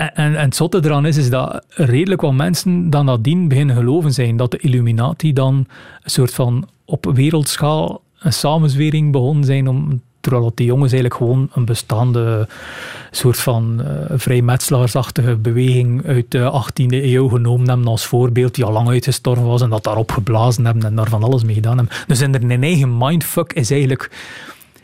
En, 0.00 0.14
en, 0.14 0.34
het 0.34 0.56
zotte 0.56 0.80
eraan 0.82 1.06
is, 1.06 1.16
is 1.16 1.30
dat 1.30 1.64
redelijk 1.68 2.20
wat 2.20 2.32
mensen 2.32 2.90
dan 2.90 3.04
nadien 3.04 3.48
beginnen 3.48 3.76
geloven 3.76 4.12
zijn 4.12 4.36
dat 4.36 4.50
de 4.50 4.58
Illuminati 4.58 5.32
dan 5.32 5.54
een 6.02 6.10
soort 6.10 6.34
van 6.34 6.68
op 6.84 7.10
wereldschaal 7.14 8.00
een 8.18 8.32
samenzwering 8.32 9.12
begonnen 9.12 9.44
zijn 9.44 9.68
om 9.68 10.00
terwijl 10.20 10.52
die 10.54 10.66
jongens 10.66 10.92
eigenlijk 10.92 11.22
gewoon 11.22 11.48
een 11.52 11.64
bestaande 11.64 12.48
soort 13.10 13.38
van 13.38 13.80
uh, 13.80 13.86
vrijmetselaarsachtige 14.08 15.36
beweging 15.36 16.06
uit 16.06 16.30
de 16.30 16.62
18e 16.64 16.86
eeuw 16.86 17.28
genomen 17.28 17.68
hebben 17.68 17.86
als 17.86 18.06
voorbeeld, 18.06 18.54
die 18.54 18.64
al 18.64 18.72
lang 18.72 18.88
uitgestorven 18.88 19.46
was 19.46 19.62
en 19.62 19.70
dat 19.70 19.84
daarop 19.84 20.12
geblazen 20.12 20.64
hebben 20.64 20.84
en 20.84 20.94
daar 20.94 21.08
van 21.08 21.22
alles 21.22 21.44
mee 21.44 21.54
gedaan 21.54 21.76
hebben. 21.76 21.96
Dus 22.06 22.20
in 22.20 22.50
een 22.50 22.62
eigen 22.62 22.98
mindfuck 22.98 23.52
is 23.52 23.70
eigenlijk 23.70 24.10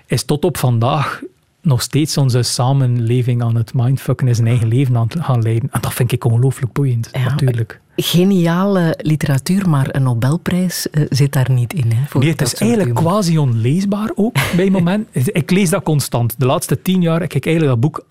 is 0.07 0.25
tot 0.25 0.45
op 0.45 0.57
vandaag 0.57 1.23
nog 1.67 1.83
steeds 1.83 2.17
onze 2.17 2.43
samenleving 2.43 3.43
aan 3.43 3.57
het 3.57 3.75
mindfucken 3.75 4.29
is 4.29 4.37
zijn 4.37 4.49
eigen 4.49 4.69
leven 4.69 4.97
aan 4.97 5.07
het 5.09 5.25
gaan 5.25 5.43
leiden. 5.43 5.69
En 5.73 5.81
dat 5.81 5.95
vind 5.95 6.13
ik 6.13 6.25
ongelooflijk 6.25 6.73
boeiend, 6.73 7.11
natuurlijk. 7.13 7.81
Geniale 7.97 8.99
literatuur, 8.99 9.69
maar 9.69 9.89
een 9.91 10.03
Nobelprijs 10.03 10.87
uh, 10.93 11.07
zit 11.09 11.33
daar 11.33 11.51
niet 11.51 11.73
in. 11.73 11.93
Hè, 11.93 12.07
voor 12.07 12.21
nee, 12.21 12.31
het 12.31 12.41
is 12.41 12.55
eigenlijk 12.55 12.95
quasi 12.95 13.39
onleesbaar 13.39 14.11
ook 14.15 14.37
bij 14.57 14.71
moment. 14.71 15.09
ik 15.13 15.51
lees 15.51 15.71
dat 15.71 15.83
constant. 15.83 16.35
De 16.39 16.47
laatste 16.47 16.83
tien 16.83 17.03
jaar 17.03 17.21
heb 17.21 17.33
ik 17.33 17.47
eigenlijk 17.47 17.81
dat 17.81 17.91
boek 17.91 18.07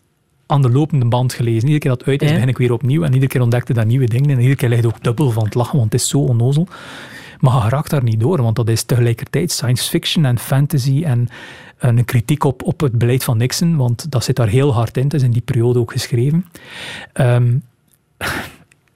aan 0.45 0.61
de 0.61 0.71
lopende 0.71 1.05
band 1.05 1.33
gelezen. 1.33 1.61
Iedere 1.61 1.79
keer 1.79 1.89
dat 1.89 1.99
het 1.99 2.09
uit 2.09 2.21
is, 2.21 2.27
ja. 2.27 2.33
begin 2.33 2.49
ik 2.49 2.57
weer 2.57 2.73
opnieuw. 2.73 3.03
En 3.03 3.13
iedere 3.13 3.31
keer 3.31 3.41
ontdekte 3.41 3.73
dat 3.73 3.85
nieuwe 3.85 4.07
dingen. 4.07 4.29
En 4.29 4.37
iedere 4.37 4.55
keer 4.55 4.69
ligt 4.69 4.85
ook 4.85 5.03
dubbel 5.03 5.31
van 5.31 5.43
het 5.43 5.53
lachen, 5.53 5.77
want 5.77 5.91
het 5.91 6.01
is 6.01 6.07
zo 6.07 6.19
onnozel. 6.19 6.67
Maar 7.39 7.63
je 7.63 7.69
raakt 7.69 7.89
daar 7.89 8.03
niet 8.03 8.19
door, 8.19 8.41
want 8.41 8.55
dat 8.55 8.69
is 8.69 8.83
tegelijkertijd 8.83 9.51
science 9.51 9.89
fiction 9.89 10.25
en 10.25 10.39
fantasy 10.39 11.03
en 11.03 11.27
een 11.77 12.05
kritiek 12.05 12.43
op, 12.43 12.63
op 12.63 12.79
het 12.79 12.97
beleid 12.97 13.23
van 13.23 13.37
Nixon, 13.37 13.75
want 13.75 14.11
dat 14.11 14.23
zit 14.23 14.35
daar 14.35 14.47
heel 14.47 14.73
hard 14.73 14.97
in. 14.97 15.03
Het 15.03 15.13
is 15.13 15.23
in 15.23 15.31
die 15.31 15.41
periode 15.41 15.79
ook 15.79 15.91
geschreven. 15.91 16.45
Um, 17.13 17.63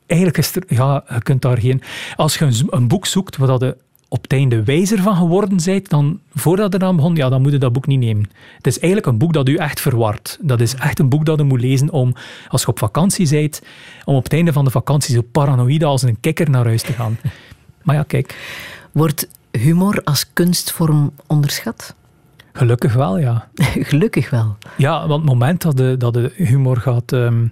eigenlijk 0.07 0.37
is 0.37 0.55
er, 0.55 0.63
ja, 0.67 1.03
je 1.09 1.21
kunt 1.21 1.41
daar 1.41 1.57
geen. 1.57 1.81
Als 2.15 2.37
je 2.37 2.45
een, 2.45 2.67
een 2.69 2.87
boek 2.87 3.05
zoekt 3.05 3.37
waar 3.37 3.63
je 3.63 3.77
op 4.09 4.21
het 4.21 4.31
einde 4.33 4.63
wijzer 4.63 5.01
van 5.01 5.15
geworden 5.15 5.59
bent, 5.65 5.89
dan 5.89 6.19
voordat 6.33 6.73
je 6.73 6.79
eraan 6.79 6.95
begon, 6.95 7.15
ja, 7.15 7.29
dan 7.29 7.41
moet 7.41 7.51
je 7.51 7.57
dat 7.57 7.73
boek 7.73 7.87
niet 7.87 7.99
nemen. 7.99 8.29
Het 8.57 8.67
is 8.67 8.79
eigenlijk 8.79 9.11
een 9.11 9.17
boek 9.17 9.33
dat 9.33 9.47
u 9.47 9.55
echt 9.55 9.81
verward. 9.81 10.37
Dat 10.41 10.61
is 10.61 10.75
echt 10.75 10.99
een 10.99 11.09
boek 11.09 11.25
dat 11.25 11.37
je 11.37 11.43
moet 11.43 11.61
lezen 11.61 11.91
om, 11.91 12.15
als 12.47 12.61
je 12.61 12.67
op 12.67 12.79
vakantie 12.79 13.29
bent, 13.29 13.61
om 14.05 14.15
op 14.15 14.23
het 14.23 14.33
einde 14.33 14.53
van 14.53 14.65
de 14.65 14.71
vakantie 14.71 15.15
zo 15.15 15.21
paranoïde 15.21 15.85
als 15.85 16.01
een 16.01 16.19
kikker 16.19 16.49
naar 16.49 16.65
huis 16.65 16.81
te 16.81 16.93
gaan. 16.93 17.17
Maar 17.83 17.95
ja, 17.95 18.03
kijk. 18.03 18.35
Wordt 18.91 19.27
humor 19.51 20.01
als 20.03 20.33
kunstvorm 20.33 21.11
onderschat? 21.27 21.95
Gelukkig 22.59 22.93
wel, 22.93 23.17
ja. 23.17 23.47
Gelukkig 23.91 24.29
wel. 24.29 24.57
Ja, 24.77 25.07
want 25.07 25.21
het 25.21 25.29
moment 25.29 25.61
dat 25.61 25.77
de, 25.77 25.95
dat 25.97 26.13
de 26.13 26.31
humor 26.35 26.77
gaat, 26.77 27.11
um, 27.11 27.51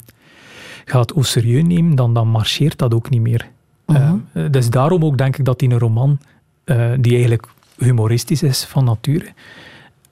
gaat 0.85 1.11
au 1.11 1.23
serieus 1.23 1.63
nemen, 1.63 1.95
dan, 1.95 2.13
dan 2.13 2.27
marcheert 2.27 2.77
dat 2.77 2.93
ook 2.93 3.09
niet 3.09 3.21
meer. 3.21 3.47
Uh 3.85 4.13
dus 4.51 4.69
daarom 4.69 5.05
ook 5.05 5.17
denk 5.17 5.37
ik 5.37 5.45
dat 5.45 5.61
in 5.61 5.71
een 5.71 5.79
roman, 5.79 6.19
uh, 6.65 6.91
die 6.99 7.11
eigenlijk 7.11 7.47
humoristisch 7.77 8.43
is 8.43 8.63
van 8.63 8.83
nature, 8.83 9.25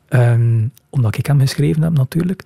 um, 0.10 0.72
omdat 0.90 1.18
ik 1.18 1.26
hem 1.26 1.40
geschreven 1.40 1.82
heb 1.82 1.94
natuurlijk, 1.94 2.44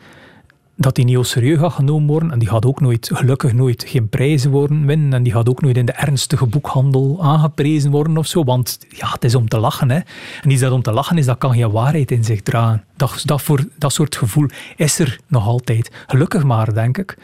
dat 0.79 0.95
die 0.95 1.05
niet 1.05 1.17
al 1.17 1.23
serieus 1.23 1.59
gaat 1.59 1.73
genomen 1.73 2.07
worden. 2.07 2.31
En 2.31 2.39
die 2.39 2.47
gaat 2.47 2.65
ook 2.65 2.81
nooit, 2.81 3.09
gelukkig 3.13 3.53
nooit, 3.53 3.83
geen 3.87 4.09
prijzen 4.09 4.51
worden 4.51 4.85
winnen. 4.85 5.13
En 5.13 5.23
die 5.23 5.33
gaat 5.33 5.49
ook 5.49 5.61
nooit 5.61 5.77
in 5.77 5.85
de 5.85 5.91
ernstige 5.91 6.45
boekhandel 6.45 7.17
aangeprezen 7.21 7.91
worden 7.91 8.17
of 8.17 8.27
zo. 8.27 8.43
Want 8.43 8.79
ja, 8.89 9.11
het 9.11 9.23
is 9.23 9.35
om 9.35 9.47
te 9.47 9.59
lachen. 9.59 9.89
Hè. 9.89 9.99
En 10.41 10.49
iets 10.49 10.61
dat 10.61 10.71
om 10.71 10.81
te 10.81 10.91
lachen 10.91 11.17
is, 11.17 11.25
dat 11.25 11.37
kan 11.37 11.53
geen 11.53 11.71
waarheid 11.71 12.11
in 12.11 12.23
zich 12.23 12.41
dragen. 12.41 12.83
Dat, 12.95 13.21
dat, 13.25 13.41
voor, 13.41 13.65
dat 13.77 13.93
soort 13.93 14.15
gevoel 14.15 14.47
is 14.75 14.99
er 14.99 15.19
nog 15.27 15.47
altijd. 15.47 15.91
Gelukkig 16.07 16.43
maar, 16.43 16.73
denk 16.73 16.97
ik. 16.97 17.17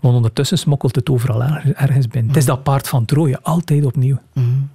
Want 0.00 0.16
ondertussen 0.16 0.58
smokkelt 0.58 0.94
het 0.94 1.10
overal 1.10 1.42
ergens 1.74 2.08
binnen. 2.08 2.30
Het 2.30 2.40
is 2.40 2.46
dat 2.46 2.62
paard 2.62 2.88
van 2.88 3.04
Troje, 3.04 3.38
altijd 3.42 3.84
opnieuw. 3.84 4.18
Mm. 4.32 4.68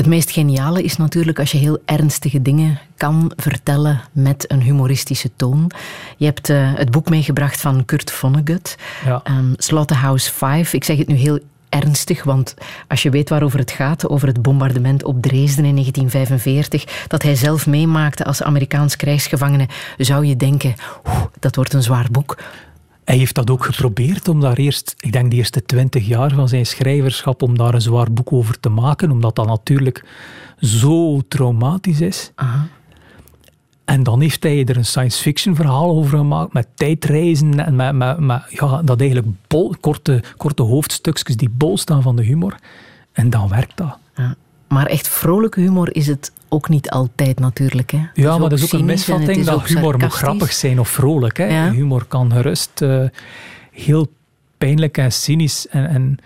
Het 0.00 0.08
meest 0.08 0.30
geniale 0.30 0.82
is 0.82 0.96
natuurlijk 0.96 1.38
als 1.38 1.52
je 1.52 1.58
heel 1.58 1.78
ernstige 1.84 2.42
dingen 2.42 2.78
kan 2.96 3.32
vertellen 3.36 4.00
met 4.12 4.50
een 4.50 4.62
humoristische 4.62 5.30
toon. 5.36 5.70
Je 6.16 6.24
hebt 6.24 6.48
uh, 6.48 6.74
het 6.74 6.90
boek 6.90 7.08
meegebracht 7.08 7.60
van 7.60 7.84
Kurt 7.84 8.10
Vonnegut, 8.10 8.76
ja. 9.04 9.22
um, 9.24 9.54
Slaughterhouse 9.56 10.32
5. 10.32 10.72
Ik 10.72 10.84
zeg 10.84 10.98
het 10.98 11.06
nu 11.08 11.14
heel 11.14 11.38
ernstig, 11.68 12.24
want 12.24 12.54
als 12.88 13.02
je 13.02 13.10
weet 13.10 13.28
waarover 13.28 13.58
het 13.58 13.70
gaat, 13.70 14.08
over 14.08 14.28
het 14.28 14.42
bombardement 14.42 15.04
op 15.04 15.22
Dresden 15.22 15.64
in 15.64 15.74
1945, 15.74 17.06
dat 17.06 17.22
hij 17.22 17.34
zelf 17.34 17.66
meemaakte 17.66 18.24
als 18.24 18.42
Amerikaans 18.42 18.96
krijgsgevangene, 18.96 19.68
zou 19.96 20.26
je 20.26 20.36
denken, 20.36 20.74
dat 21.38 21.56
wordt 21.56 21.72
een 21.72 21.82
zwaar 21.82 22.06
boek. 22.10 22.36
Hij 23.10 23.18
heeft 23.18 23.34
dat 23.34 23.50
ook 23.50 23.64
geprobeerd 23.64 24.28
om 24.28 24.40
daar 24.40 24.56
eerst, 24.56 24.94
ik 24.98 25.12
denk 25.12 25.30
de 25.30 25.36
eerste 25.36 25.62
twintig 25.62 26.06
jaar 26.06 26.30
van 26.34 26.48
zijn 26.48 26.66
schrijverschap, 26.66 27.42
om 27.42 27.58
daar 27.58 27.74
een 27.74 27.80
zwaar 27.80 28.12
boek 28.12 28.32
over 28.32 28.60
te 28.60 28.68
maken, 28.68 29.10
omdat 29.10 29.36
dat 29.36 29.46
natuurlijk 29.46 30.04
zo 30.60 31.20
traumatisch 31.28 32.00
is. 32.00 32.32
Aha. 32.34 32.66
En 33.84 34.02
dan 34.02 34.20
heeft 34.20 34.42
hij 34.42 34.64
er 34.64 34.76
een 34.76 34.84
science 34.84 35.22
fiction 35.22 35.54
verhaal 35.54 35.90
over 35.90 36.18
gemaakt, 36.18 36.52
met 36.52 36.68
tijdreizen 36.74 37.66
en 37.66 37.76
met, 37.76 37.94
met, 37.94 38.18
met 38.18 38.42
ja, 38.48 38.82
dat 38.82 39.00
eigenlijk 39.00 39.28
bol, 39.46 39.74
korte, 39.80 40.22
korte 40.36 40.62
hoofdstukjes 40.62 41.36
die 41.36 41.50
bol 41.50 41.78
staan 41.78 42.02
van 42.02 42.16
de 42.16 42.22
humor. 42.22 42.54
En 43.12 43.30
dan 43.30 43.48
werkt 43.48 43.76
dat. 43.76 43.98
Ja. 44.14 44.36
Maar 44.72 44.86
echt 44.86 45.08
vrolijke 45.08 45.60
humor 45.60 45.94
is 45.94 46.06
het 46.06 46.32
ook 46.48 46.68
niet 46.68 46.90
altijd 46.90 47.38
natuurlijk. 47.38 47.90
Hè. 47.90 48.00
Ja, 48.14 48.38
maar 48.38 48.48
dat 48.48 48.58
is 48.58 48.64
ook 48.64 48.80
een 48.80 48.84
misvatting 48.84 49.44
dat 49.44 49.66
humor 49.66 49.98
moet 49.98 50.12
grappig 50.12 50.52
zijn 50.52 50.80
of 50.80 50.88
vrolijk. 50.88 51.36
Hè. 51.36 51.70
Humor 51.70 52.04
kan 52.04 52.32
gerust 52.32 52.80
uh, 52.82 53.04
heel 53.72 54.12
pijnlijk 54.58 54.98
en 54.98 55.12
cynisch 55.12 55.68
en, 55.68 55.88
en, 55.88 56.18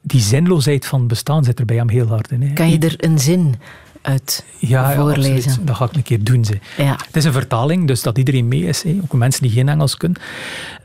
die 0.00 0.20
zinloosheid 0.20 0.86
van 0.86 1.06
bestaan 1.06 1.44
zit 1.44 1.58
er 1.58 1.64
bij 1.64 1.76
hem 1.76 1.88
heel 1.88 2.06
hard 2.06 2.30
in. 2.30 2.42
Hè. 2.42 2.52
Kan 2.52 2.70
je 2.70 2.78
er 2.78 2.94
een 2.96 3.18
zin 3.18 3.54
uit 4.02 4.44
ja, 4.58 4.94
voorlezen? 4.94 5.52
Ja, 5.52 5.58
dat 5.62 5.76
ga 5.76 5.84
ik 5.84 5.94
een 5.94 6.02
keer 6.02 6.24
doen. 6.24 6.44
Ze. 6.44 6.58
Ja. 6.76 6.96
Het 7.06 7.16
is 7.16 7.24
een 7.24 7.32
vertaling, 7.32 7.86
dus 7.86 8.02
dat 8.02 8.18
iedereen 8.18 8.48
mee 8.48 8.62
is. 8.62 8.82
Hè. 8.82 8.98
Ook 9.02 9.12
mensen 9.12 9.42
die 9.42 9.50
geen 9.50 9.68
Engels 9.68 9.96
kunnen. 9.96 10.20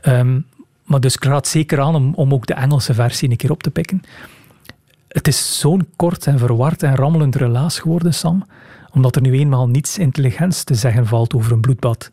Um, 0.02 0.46
maar 0.84 1.00
dus 1.00 1.14
ik 1.14 1.24
raad 1.24 1.48
zeker 1.48 1.80
aan 1.80 1.94
om, 1.94 2.14
om 2.14 2.34
ook 2.34 2.46
de 2.46 2.54
Engelse 2.54 2.94
versie 2.94 3.30
een 3.30 3.36
keer 3.36 3.50
op 3.50 3.62
te 3.62 3.70
pikken. 3.70 4.02
Het 5.10 5.28
is 5.28 5.58
zo'n 5.58 5.88
kort 5.96 6.26
en 6.26 6.38
verward 6.38 6.82
en 6.82 6.94
rammelend 6.94 7.34
relaas 7.34 7.78
geworden, 7.78 8.14
Sam, 8.14 8.46
omdat 8.90 9.16
er 9.16 9.22
nu 9.22 9.32
eenmaal 9.32 9.68
niets 9.68 9.98
intelligents 9.98 10.64
te 10.64 10.74
zeggen 10.74 11.06
valt 11.06 11.34
over 11.34 11.52
een 11.52 11.60
bloedbad. 11.60 12.10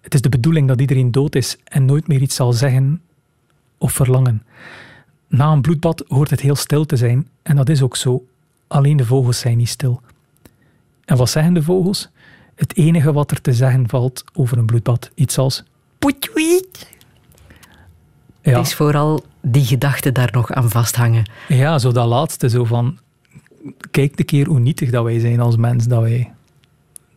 Het 0.00 0.14
is 0.14 0.20
de 0.20 0.28
bedoeling 0.28 0.68
dat 0.68 0.80
iedereen 0.80 1.10
dood 1.10 1.34
is 1.34 1.56
en 1.64 1.84
nooit 1.84 2.08
meer 2.08 2.20
iets 2.20 2.34
zal 2.34 2.52
zeggen 2.52 3.00
of 3.78 3.92
verlangen. 3.92 4.42
Na 5.26 5.52
een 5.52 5.60
bloedbad 5.60 6.04
hoort 6.08 6.30
het 6.30 6.40
heel 6.40 6.56
stil 6.56 6.86
te 6.86 6.96
zijn, 6.96 7.28
en 7.42 7.56
dat 7.56 7.68
is 7.68 7.82
ook 7.82 7.96
zo. 7.96 8.26
Alleen 8.66 8.96
de 8.96 9.04
vogels 9.04 9.38
zijn 9.38 9.56
niet 9.56 9.68
stil. 9.68 10.00
En 11.04 11.16
wat 11.16 11.30
zeggen 11.30 11.54
de 11.54 11.62
vogels? 11.62 12.08
Het 12.54 12.76
enige 12.76 13.12
wat 13.12 13.30
er 13.30 13.40
te 13.40 13.52
zeggen 13.52 13.88
valt 13.88 14.24
over 14.32 14.58
een 14.58 14.66
bloedbad. 14.66 15.10
Iets 15.14 15.38
als. 15.38 15.64
Ja. 18.42 18.56
Het 18.56 18.66
is 18.66 18.74
vooral 18.74 19.24
die 19.40 19.64
gedachten 19.64 20.14
daar 20.14 20.28
nog 20.32 20.52
aan 20.52 20.70
vasthangen. 20.70 21.30
Ja, 21.48 21.78
zo 21.78 21.92
dat 21.92 22.06
laatste, 22.06 22.48
zo 22.48 22.64
van... 22.64 22.98
Kijk 23.90 24.18
een 24.18 24.24
keer 24.24 24.46
hoe 24.46 24.58
nietig 24.58 24.90
dat 24.90 25.04
wij 25.04 25.18
zijn 25.18 25.40
als 25.40 25.56
mens, 25.56 25.86
dat 25.86 26.00
wij 26.00 26.32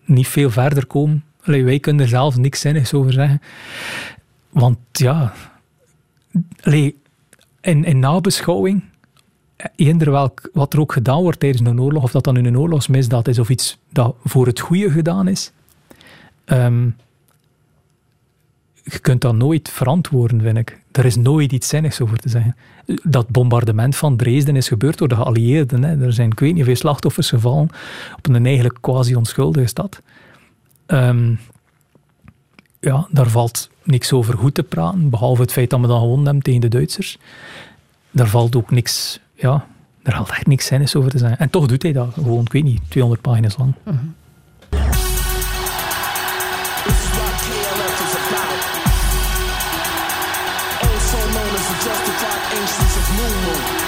niet 0.06 0.28
veel 0.28 0.50
verder 0.50 0.86
komen. 0.86 1.24
Allee, 1.44 1.64
wij 1.64 1.80
kunnen 1.80 2.02
er 2.02 2.10
zelf 2.10 2.38
niks 2.38 2.60
zinnigs 2.60 2.94
over 2.94 3.14
zeggen. 3.14 3.42
Want 4.50 4.78
ja... 4.92 5.34
Allee, 6.62 6.98
in, 7.62 7.84
in 7.84 8.00
nabeschouwing, 8.00 8.84
eender 9.76 10.12
welk, 10.12 10.50
wat 10.54 10.74
er 10.74 10.80
ook 10.80 10.94
gedaan 10.94 11.22
wordt 11.22 11.40
tijdens 11.40 11.70
een 11.70 11.82
oorlog, 11.82 12.04
of 12.04 12.12
dat 12.12 12.24
dan 12.24 12.38
in 12.38 12.46
een 12.46 12.58
oorlogsmisdaad 12.58 13.28
is, 13.28 13.40
of 13.40 13.50
iets 13.50 13.78
dat 13.90 14.16
voor 14.24 14.46
het 14.46 14.60
goede 14.60 14.92
gedaan 14.92 15.28
is... 15.28 15.52
Um, 16.46 16.96
je 18.84 19.00
kunt 19.00 19.22
dat 19.22 19.36
nooit 19.36 19.70
verantwoorden, 19.70 20.42
vind 20.42 20.58
ik. 20.58 20.80
Er 20.92 21.06
is 21.06 21.16
nooit 21.16 21.52
iets 21.52 21.68
zinnigs 21.68 22.02
over 22.02 22.18
te 22.18 22.30
zeggen. 22.30 22.56
Dat 23.04 23.30
bombardement 23.30 23.96
van 23.96 24.18
Dresden 24.18 24.56
is 24.56 24.68
gebeurd 24.68 24.98
door 24.98 25.08
de 25.08 25.16
geallieerden. 25.16 25.84
Hè. 25.84 26.06
Er 26.06 26.14
zijn, 26.14 26.32
ik 26.32 26.40
weet 26.40 26.50
niet 26.50 26.58
hoeveel 26.58 26.76
slachtoffers 26.76 27.30
gevallen 27.30 27.70
op 28.18 28.28
een 28.28 28.46
eigenlijk 28.46 28.78
quasi 28.82 29.16
onschuldige 29.16 29.68
stad. 29.68 30.02
Um, 30.88 31.40
ja, 32.80 33.08
daar 33.12 33.30
valt 33.30 33.70
niks 33.84 34.14
over 34.14 34.38
goed 34.38 34.54
te 34.54 34.64
praten, 34.64 35.10
behalve 35.10 35.42
het 35.42 35.52
feit 35.52 35.70
dat 35.70 35.80
we 35.80 35.88
dan 35.88 36.00
gewonnen 36.00 36.26
hebben 36.26 36.44
tegen 36.44 36.62
de 36.62 36.68
Duitsers. 36.68 37.18
Daar 38.12 38.28
valt 38.28 38.56
ook 38.56 38.72
niks, 38.72 39.20
ja, 39.36 39.68
daar 40.04 40.16
valt 40.16 40.30
echt 40.30 40.48
niks 40.48 40.66
zinnigs 40.66 40.96
over 40.96 41.12
te 41.12 41.18
zeggen. 41.18 41.40
En 41.40 41.50
toch 41.50 41.68
doet 41.68 41.84
hij 41.84 41.92
dat 41.92 42.14
gewoon, 42.14 42.42
ik 42.42 42.52
weet 42.52 42.64
niet, 42.64 42.82
200 42.88 43.22
pagina's 43.22 43.58
lang. 43.58 43.74
Uh 43.86 43.94
mundo. 53.22 53.81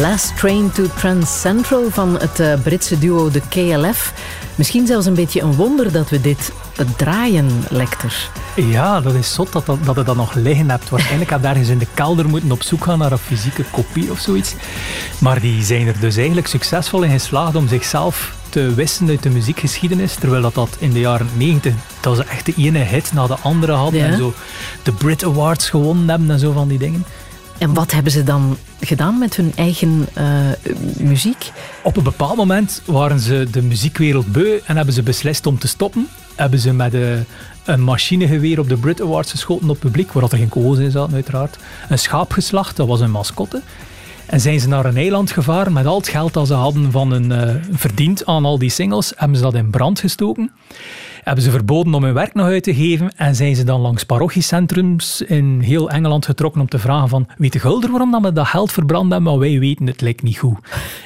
Last 0.00 0.36
Train 0.36 0.70
to 0.72 0.84
Trans 0.96 1.40
Central 1.40 1.90
van 1.90 2.18
het 2.18 2.40
uh, 2.40 2.54
Britse 2.62 2.98
duo 2.98 3.30
de 3.30 3.40
KLF. 3.48 4.12
Misschien 4.54 4.86
zelfs 4.86 5.06
een 5.06 5.14
beetje 5.14 5.40
een 5.40 5.54
wonder 5.54 5.92
dat 5.92 6.10
we 6.10 6.20
dit 6.20 6.52
draaien, 6.96 7.64
Lecter. 7.68 8.30
Ja, 8.56 9.00
dat 9.00 9.14
is 9.14 9.34
zot 9.34 9.52
dat, 9.52 9.66
dat, 9.66 9.78
je 9.96 10.02
dat 10.02 10.16
nog 10.16 10.34
liggen 10.34 10.70
hebt. 10.70 10.88
Waarschijnlijk 10.88 11.30
had 11.30 11.42
ergens 11.42 11.68
in 11.68 11.78
de 11.78 11.86
kelder 11.94 12.28
moeten 12.28 12.52
op 12.52 12.62
zoek 12.62 12.84
gaan 12.84 12.98
naar 12.98 13.12
een 13.12 13.18
fysieke 13.18 13.64
kopie 13.70 14.10
of 14.10 14.18
zoiets. 14.18 14.54
Maar 15.18 15.40
die 15.40 15.64
zijn 15.64 15.86
er 15.86 16.00
dus 16.00 16.16
eigenlijk 16.16 16.46
succesvol 16.46 17.02
in 17.02 17.10
geslaagd 17.10 17.56
om 17.56 17.68
zichzelf 17.68 18.34
te 18.48 18.74
wissen 18.74 19.08
uit 19.08 19.22
de 19.22 19.30
muziekgeschiedenis. 19.30 20.14
Terwijl 20.14 20.42
dat, 20.42 20.54
dat 20.54 20.76
in 20.78 20.92
de 20.92 21.00
jaren 21.00 21.28
90 21.36 21.74
dat 22.00 22.16
ze 22.16 22.24
echt 22.24 22.46
de 22.46 22.54
ene 22.56 22.78
hit 22.78 23.12
na 23.12 23.26
de 23.26 23.36
andere 23.42 23.72
hadden. 23.72 24.04
En 24.04 24.16
zo 24.16 24.34
de 24.82 24.92
Brit 24.92 25.24
Awards 25.24 25.70
gewonnen 25.70 26.08
hebben 26.08 26.30
en 26.30 26.38
zo 26.38 26.52
van 26.52 26.68
die 26.68 26.78
dingen. 26.78 27.04
En 27.58 27.74
wat 27.74 27.92
hebben 27.92 28.12
ze 28.12 28.22
dan 28.22 28.56
gedaan 28.86 29.18
met 29.18 29.36
hun 29.36 29.52
eigen 29.56 30.06
uh, 30.18 30.48
muziek? 30.98 31.52
Op 31.82 31.96
een 31.96 32.02
bepaald 32.02 32.36
moment 32.36 32.82
waren 32.84 33.20
ze 33.20 33.46
de 33.50 33.62
muziekwereld 33.62 34.32
beu 34.32 34.60
en 34.64 34.76
hebben 34.76 34.94
ze 34.94 35.02
beslist 35.02 35.46
om 35.46 35.58
te 35.58 35.68
stoppen. 35.68 36.08
Hebben 36.34 36.58
ze 36.58 36.72
met 36.72 36.92
de, 36.92 37.22
een 37.64 37.82
machinegeweer 37.82 38.58
op 38.58 38.68
de 38.68 38.76
Brit 38.76 39.00
Awards 39.00 39.30
geschoten 39.30 39.70
op 39.70 39.78
publiek, 39.78 40.12
waar 40.12 40.22
er 40.22 40.38
geen 40.38 40.48
kogels 40.48 40.78
in 40.78 40.90
zaten 40.90 41.14
uiteraard. 41.14 41.58
Een 41.88 41.98
schaap 41.98 42.32
geslacht, 42.32 42.76
dat 42.76 42.86
was 42.86 43.00
een 43.00 43.10
mascotte. 43.10 43.62
En 44.26 44.40
zijn 44.40 44.60
ze 44.60 44.68
naar 44.68 44.84
een 44.84 44.96
eiland 44.96 45.30
gevaren 45.30 45.72
met 45.72 45.86
al 45.86 45.96
het 45.96 46.08
geld 46.08 46.32
dat 46.32 46.46
ze 46.46 46.54
hadden 46.54 46.92
van 46.92 47.12
een, 47.12 47.30
uh, 47.30 47.54
verdiend 47.70 48.26
aan 48.26 48.44
al 48.44 48.58
die 48.58 48.70
singles, 48.70 49.12
hebben 49.16 49.36
ze 49.36 49.42
dat 49.42 49.54
in 49.54 49.70
brand 49.70 50.00
gestoken 50.00 50.52
hebben 51.26 51.44
ze 51.44 51.50
verboden 51.50 51.94
om 51.94 52.04
hun 52.04 52.14
werk 52.14 52.34
nog 52.34 52.46
uit 52.46 52.62
te 52.62 52.74
geven 52.74 53.16
en 53.16 53.34
zijn 53.34 53.56
ze 53.56 53.64
dan 53.64 53.80
langs 53.80 54.04
parochiecentrums 54.04 55.22
in 55.22 55.60
heel 55.60 55.90
Engeland 55.90 56.24
getrokken 56.24 56.60
om 56.60 56.68
te 56.68 56.78
vragen 56.78 57.08
van 57.08 57.28
weet 57.36 57.52
de 57.52 57.58
gulder 57.58 57.90
waarom 57.90 58.10
dat 58.10 58.22
we 58.22 58.32
dat 58.32 58.46
geld 58.46 58.72
verbrand 58.72 59.12
hebben, 59.12 59.30
maar 59.30 59.40
wij 59.40 59.58
weten 59.58 59.86
het 59.86 60.00
lijkt 60.00 60.22
niet 60.22 60.38
goed. 60.38 60.58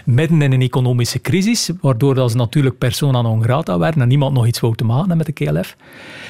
Midden 0.04 0.42
in 0.42 0.52
een 0.52 0.62
economische 0.62 1.20
crisis, 1.20 1.70
waardoor 1.80 2.14
dat 2.14 2.30
ze 2.30 2.36
natuurlijk 2.36 2.78
persona 2.78 3.22
non 3.22 3.42
grata 3.42 3.78
werden 3.78 4.02
en 4.02 4.08
niemand 4.08 4.34
nog 4.34 4.46
iets 4.46 4.60
wou 4.60 4.74
te 4.74 4.84
maken 4.84 5.16
met 5.16 5.26
de 5.26 5.32
KLF. 5.32 5.76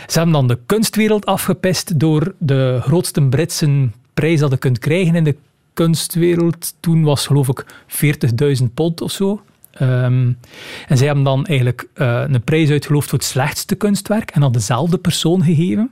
Ze 0.07 0.17
hebben 0.17 0.33
dan 0.33 0.49
de 0.49 0.59
kunstwereld 0.67 1.27
afgepest 1.27 1.99
door 1.99 2.35
de 2.39 2.79
grootste 2.83 3.23
Britse 3.23 3.89
prijs 4.15 4.41
dat 4.41 4.51
je 4.51 4.57
kunt 4.57 4.79
krijgen 4.79 5.15
in 5.15 5.25
de 5.25 5.37
kunstwereld. 5.73 6.75
Toen 6.81 7.03
was 7.03 7.27
geloof 7.27 7.49
ik 7.49 7.65
40.000 8.59 8.65
pond 8.75 9.01
of 9.01 9.11
zo. 9.11 9.41
Um, 9.81 10.39
en 10.87 10.97
zij 10.97 11.07
hebben 11.07 11.25
dan 11.25 11.47
eigenlijk 11.47 11.89
uh, 11.95 12.23
een 12.27 12.43
prijs 12.45 12.71
uitgeloofd 12.71 13.09
voor 13.09 13.19
het 13.19 13.29
slechtste 13.29 13.75
kunstwerk 13.75 14.31
en 14.31 14.43
aan 14.43 14.53
dezelfde 14.53 14.99
persoon 14.99 15.45
gegeven. 15.45 15.91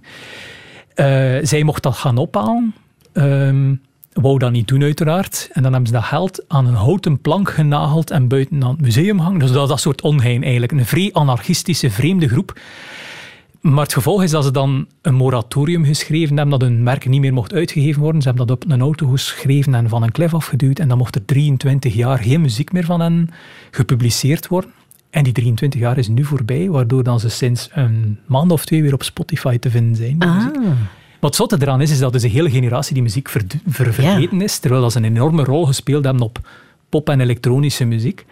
Uh, 0.94 1.06
zij 1.42 1.62
mocht 1.62 1.82
dat 1.82 1.96
gaan 1.96 2.16
ophalen. 2.16 2.74
Um, 3.12 3.80
wou 4.12 4.38
dat 4.38 4.50
niet 4.50 4.68
doen, 4.68 4.82
uiteraard. 4.82 5.48
En 5.52 5.62
dan 5.62 5.72
hebben 5.72 5.90
ze 5.90 5.94
dat 5.94 6.04
geld 6.04 6.44
aan 6.48 6.66
een 6.66 6.74
houten 6.74 7.20
plank 7.20 7.50
genageld 7.50 8.10
en 8.10 8.28
buiten 8.28 8.64
aan 8.64 8.70
het 8.70 8.80
museum 8.80 9.18
hangen. 9.18 9.38
Dus 9.38 9.52
dat, 9.52 9.68
dat 9.68 9.80
soort 9.80 10.00
ongein 10.00 10.42
eigenlijk. 10.42 10.72
Een 10.72 10.86
vrij 10.86 11.10
anarchistische, 11.12 11.90
vreemde 11.90 12.28
groep. 12.28 12.60
Maar 13.60 13.82
het 13.82 13.92
gevolg 13.92 14.22
is 14.22 14.30
dat 14.30 14.44
ze 14.44 14.50
dan 14.50 14.86
een 15.02 15.14
moratorium 15.14 15.84
geschreven 15.84 16.36
hebben 16.36 16.58
dat 16.58 16.68
hun 16.68 16.82
merk 16.82 17.08
niet 17.08 17.20
meer 17.20 17.32
mocht 17.32 17.52
uitgegeven 17.52 18.02
worden. 18.02 18.22
Ze 18.22 18.28
hebben 18.28 18.46
dat 18.46 18.56
op 18.56 18.70
een 18.70 18.80
auto 18.80 19.06
geschreven 19.08 19.74
en 19.74 19.88
van 19.88 20.02
een 20.02 20.12
klif 20.12 20.34
afgeduwd. 20.34 20.78
En 20.78 20.88
dan 20.88 20.98
mocht 20.98 21.14
er 21.14 21.24
23 21.24 21.94
jaar 21.94 22.18
geen 22.18 22.40
muziek 22.40 22.72
meer 22.72 22.84
van 22.84 23.00
hen 23.00 23.30
gepubliceerd 23.70 24.48
worden. 24.48 24.70
En 25.10 25.24
die 25.24 25.32
23 25.32 25.80
jaar 25.80 25.98
is 25.98 26.08
nu 26.08 26.24
voorbij, 26.24 26.68
waardoor 26.68 27.02
dan 27.02 27.20
ze 27.20 27.28
sinds 27.28 27.68
een 27.72 28.18
maand 28.26 28.52
of 28.52 28.64
twee 28.64 28.82
weer 28.82 28.94
op 28.94 29.02
Spotify 29.02 29.58
te 29.58 29.70
vinden 29.70 29.96
zijn. 29.96 30.18
Ah. 30.18 30.46
Wat 31.20 31.34
zotte 31.34 31.56
eraan 31.60 31.80
is, 31.80 31.90
is 31.90 31.98
dat 31.98 32.12
dus 32.12 32.22
een 32.22 32.30
hele 32.30 32.50
generatie 32.50 32.94
die 32.94 33.02
muziek 33.02 33.28
ver, 33.28 33.44
vergeten 33.66 34.40
is, 34.40 34.58
terwijl 34.58 34.90
ze 34.90 34.98
een 34.98 35.04
enorme 35.04 35.44
rol 35.44 35.66
gespeeld 35.66 36.04
hebben 36.04 36.22
op 36.22 36.48
pop- 36.88 37.08
en 37.08 37.20
elektronische 37.20 37.84
muziek. 37.84 38.26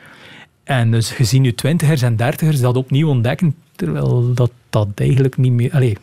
En 0.65 0.90
dus 0.90 1.11
gezien 1.11 1.43
nu 1.43 1.55
twintigers 1.55 2.03
en 2.03 2.16
dertigers 2.16 2.61
dat 2.61 2.77
opnieuw 2.77 3.09
ontdekken, 3.09 3.55
terwijl 3.77 4.35
dat, 4.35 4.51
dat 4.70 4.89
eigenlijk 4.94 5.36
niet 5.36 5.53
meer... 5.53 5.73
Allez, 5.73 5.94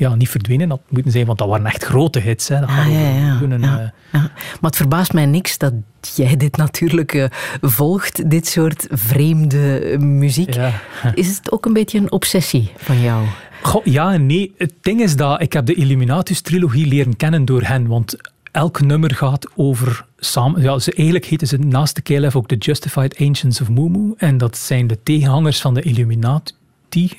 ja, 0.00 0.14
niet 0.14 0.28
verdwenen 0.28 0.68
dat 0.68 0.80
moeten 0.88 1.12
zijn, 1.12 1.26
want 1.26 1.38
dat 1.38 1.48
waren 1.48 1.66
echt 1.66 1.84
grote 1.84 2.18
hits. 2.18 2.48
Hè. 2.48 2.60
Dat 2.60 2.68
ah, 2.68 2.92
ja, 2.92 3.08
ja, 3.08 3.36
kunnen, 3.38 3.60
ja, 3.60 3.92
uh... 4.12 4.20
Maar 4.60 4.70
het 4.70 4.76
verbaast 4.76 5.12
mij 5.12 5.26
niks 5.26 5.58
dat 5.58 5.72
jij 6.14 6.36
dit 6.36 6.56
natuurlijk 6.56 7.12
uh, 7.12 7.24
volgt, 7.60 8.30
dit 8.30 8.46
soort 8.46 8.86
vreemde 8.90 9.96
muziek. 9.98 10.56
Is 11.14 11.36
het 11.36 11.50
ook 11.50 11.66
een 11.66 11.72
beetje 11.72 11.98
een 11.98 12.12
obsessie 12.12 12.70
van 12.76 13.00
jou? 13.00 13.26
Goh, 13.62 13.84
ja 13.84 14.12
en 14.12 14.26
nee. 14.26 14.54
Het 14.58 14.72
ding 14.80 15.00
is 15.00 15.16
dat 15.16 15.42
ik 15.42 15.52
heb 15.52 15.66
de 15.66 15.74
Illuminatus-trilogie 15.74 16.86
leren 16.86 17.16
kennen 17.16 17.44
door 17.44 17.62
hen, 17.62 17.86
want 17.86 18.16
elk 18.52 18.80
nummer 18.80 19.14
gaat 19.14 19.46
over 19.56 20.04
samen. 20.18 20.62
Ja, 20.62 20.78
ze, 20.78 20.92
eigenlijk 20.92 21.26
heten 21.26 21.46
ze 21.46 21.58
naast 21.58 21.94
de 21.94 22.02
KLF 22.02 22.36
ook 22.36 22.48
de 22.48 22.56
Justified 22.56 23.18
Ancients 23.18 23.60
of 23.60 23.68
Mumu. 23.68 24.14
En 24.16 24.38
dat 24.38 24.56
zijn 24.56 24.86
de 24.86 24.98
tegenhangers 25.02 25.60
van 25.60 25.74
de 25.74 25.82
Illuminati 25.82 26.52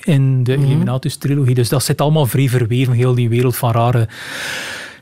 in 0.04 0.44
de 0.44 0.58
mm 0.58 0.64
Illuminatus-trilogie. 0.64 1.56
Dus 1.56 1.70
dat 1.70 1.84
zit 1.84 2.02
allemaal 2.02 2.26
vrij 2.26 2.50
verweven, 2.50 2.94
heel 2.94 3.16
die 3.16 3.30
wereld 3.30 3.56
van 3.56 3.72
rare 3.72 4.08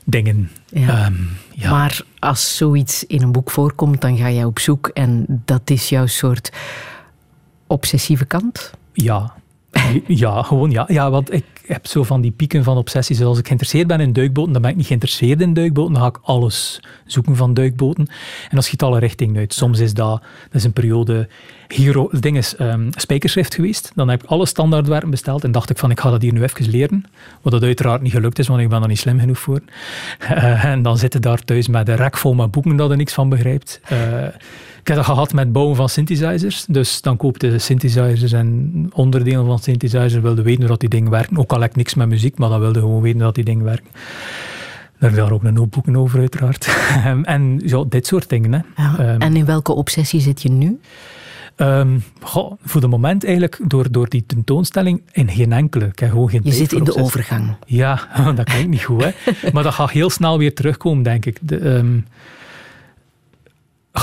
dingen. 0.04 0.50
Ja. 0.68 1.04
Ehm, 1.04 1.14
ja. 1.54 1.70
Maar 1.70 2.00
als 2.18 2.56
zoiets 2.56 3.04
in 3.04 3.22
een 3.22 3.32
boek 3.32 3.50
voorkomt, 3.50 4.00
dan 4.00 4.16
ga 4.16 4.26
je 4.26 4.46
op 4.46 4.58
zoek 4.58 4.88
en 4.88 5.42
dat 5.44 5.70
is 5.70 5.88
jouw 5.88 6.06
soort 6.06 6.52
obsessieve 7.66 8.24
kant? 8.24 8.70
Ja, 8.92 9.34
ja, 10.06 10.42
gewoon 10.42 10.70
ja. 10.70 10.84
Ja, 10.88 11.10
want 11.10 11.32
ik 11.32 11.44
heb 11.66 11.86
zo 11.86 12.02
van 12.02 12.20
die 12.20 12.30
pieken 12.30 12.64
van 12.64 12.76
obsessies. 12.76 13.22
Als 13.22 13.38
ik 13.38 13.46
geïnteresseerd 13.46 13.86
ben 13.86 14.00
in 14.00 14.12
duikboten, 14.12 14.52
dan 14.52 14.62
ben 14.62 14.70
ik 14.70 14.76
niet 14.76 14.86
geïnteresseerd 14.86 15.40
in 15.40 15.54
duikboten. 15.54 15.92
Dan 15.92 16.02
ga 16.02 16.08
ik 16.08 16.18
alles 16.22 16.82
zoeken 17.06 17.36
van 17.36 17.54
duikboten. 17.54 18.06
En 18.48 18.56
dat 18.56 18.64
schiet 18.64 18.82
alle 18.82 18.98
richtingen 18.98 19.36
uit. 19.36 19.54
Soms 19.54 19.78
is 19.78 19.94
dat, 19.94 20.20
dat 20.20 20.54
is 20.54 20.64
een 20.64 20.72
periode... 20.72 21.28
Hier, 21.72 21.98
het 22.00 22.22
ding 22.22 22.36
is 22.36 22.54
um, 22.60 22.88
spijkerschrift 22.90 23.54
geweest. 23.54 23.92
Dan 23.94 24.08
heb 24.08 24.22
ik 24.22 24.28
alle 24.28 24.46
standaardwerken 24.46 25.10
besteld 25.10 25.44
en 25.44 25.52
dacht 25.52 25.70
ik 25.70 25.78
van, 25.78 25.90
ik 25.90 26.00
ga 26.00 26.10
dat 26.10 26.22
hier 26.22 26.32
nu 26.32 26.42
even 26.42 26.70
leren. 26.70 27.04
Wat 27.42 27.52
dat 27.52 27.62
uiteraard 27.62 28.02
niet 28.02 28.12
gelukt 28.12 28.38
is, 28.38 28.48
want 28.48 28.60
ik 28.60 28.68
ben 28.68 28.82
er 28.82 28.88
niet 28.88 28.98
slim 28.98 29.18
genoeg 29.20 29.38
voor. 29.38 29.60
Uh, 30.22 30.64
en 30.72 30.82
dan 30.82 30.98
zitten 30.98 31.22
daar 31.22 31.44
thuis 31.44 31.68
met 31.68 31.88
een 31.88 31.96
rek 31.96 32.16
vol 32.16 32.34
met 32.34 32.50
boeken 32.50 32.76
dat 32.76 32.90
er 32.90 32.96
niks 32.96 33.12
van 33.12 33.28
begrijpt. 33.28 33.80
Uh, 33.92 34.24
ik 34.80 34.86
heb 34.86 34.96
dat 34.96 35.04
gehad 35.04 35.32
met 35.32 35.52
bouwen 35.52 35.76
van 35.76 35.88
synthesizers. 35.88 36.64
Dus 36.68 37.00
dan 37.00 37.16
koopte 37.16 37.58
synthesizers 37.58 38.32
en 38.32 38.90
onderdelen 38.94 39.46
van 39.46 39.58
synthesizers 39.58 40.22
wilde 40.22 40.42
weten 40.42 40.66
hoe 40.66 40.76
die 40.76 40.88
dingen 40.88 41.10
werken. 41.10 41.38
Ook 41.38 41.52
al 41.52 41.60
heb 41.60 41.70
ik 41.70 41.76
niks 41.76 41.94
met 41.94 42.08
muziek, 42.08 42.38
maar 42.38 42.48
dan 42.48 42.60
wilde 42.60 42.80
gewoon 42.80 43.02
weten 43.02 43.18
dat 43.18 43.34
die 43.34 43.44
dingen 43.44 43.64
werken. 43.64 43.90
Daar 44.98 45.14
daar 45.14 45.32
ook 45.32 45.42
een 45.42 45.56
hoop 45.56 45.70
boeken 45.70 45.96
over, 45.96 46.18
uiteraard. 46.18 46.76
en 47.22 47.60
ja, 47.64 47.84
dit 47.88 48.06
soort 48.06 48.28
dingen. 48.28 48.52
Hè. 48.52 48.60
Ja, 48.82 48.98
ehm, 48.98 49.20
en 49.20 49.36
in 49.36 49.44
welke 49.44 49.72
obsessie 49.72 50.20
zit 50.20 50.42
je 50.42 50.50
nu? 50.50 50.80
Um, 51.60 52.02
goh, 52.20 52.52
voor 52.62 52.80
de 52.80 52.86
moment 52.86 53.24
eigenlijk, 53.24 53.60
door, 53.62 53.90
door 53.90 54.08
die 54.08 54.26
tentoonstelling, 54.26 55.02
in 55.12 55.30
geen 55.30 55.52
enkele. 55.52 55.86
Ik 55.86 55.98
heb 55.98 56.10
gewoon 56.10 56.30
geen 56.30 56.40
je 56.44 56.52
zit 56.52 56.72
in 56.72 56.84
de 56.84 56.94
overgang. 56.94 57.56
Ja, 57.66 58.08
dat 58.36 58.44
klinkt 58.44 58.68
niet 58.68 58.82
goed. 58.82 59.04
Hè. 59.04 59.10
maar 59.52 59.62
dat 59.62 59.74
gaat 59.74 59.90
heel 59.90 60.10
snel 60.10 60.38
weer 60.38 60.54
terugkomen, 60.54 61.02
denk 61.02 61.26
ik. 61.26 61.38
De, 61.40 61.68
um, 61.68 62.06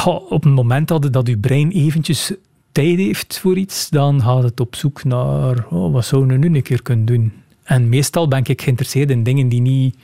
op 0.06 0.44
het 0.44 0.54
moment 0.54 0.88
dat, 0.88 1.14
dat 1.14 1.28
je 1.28 1.38
brein 1.38 1.72
eventjes 1.72 2.32
tijd 2.72 2.98
heeft 2.98 3.40
voor 3.40 3.58
iets, 3.58 3.90
dan 3.90 4.22
gaat 4.22 4.44
het 4.44 4.60
op 4.60 4.76
zoek 4.76 5.04
naar 5.04 5.66
oh, 5.70 5.94
wat 5.94 6.06
zouden 6.06 6.40
we 6.40 6.48
nu 6.48 6.56
een 6.56 6.64
keer 6.64 6.82
kunnen 6.82 7.06
doen. 7.06 7.34
En 7.64 7.90
meestal 7.90 8.28
ben 8.28 8.44
ik 8.44 8.62
geïnteresseerd 8.62 9.10
in 9.10 9.24
dingen 9.24 9.50
die 9.50 9.62
niet, 9.62 9.96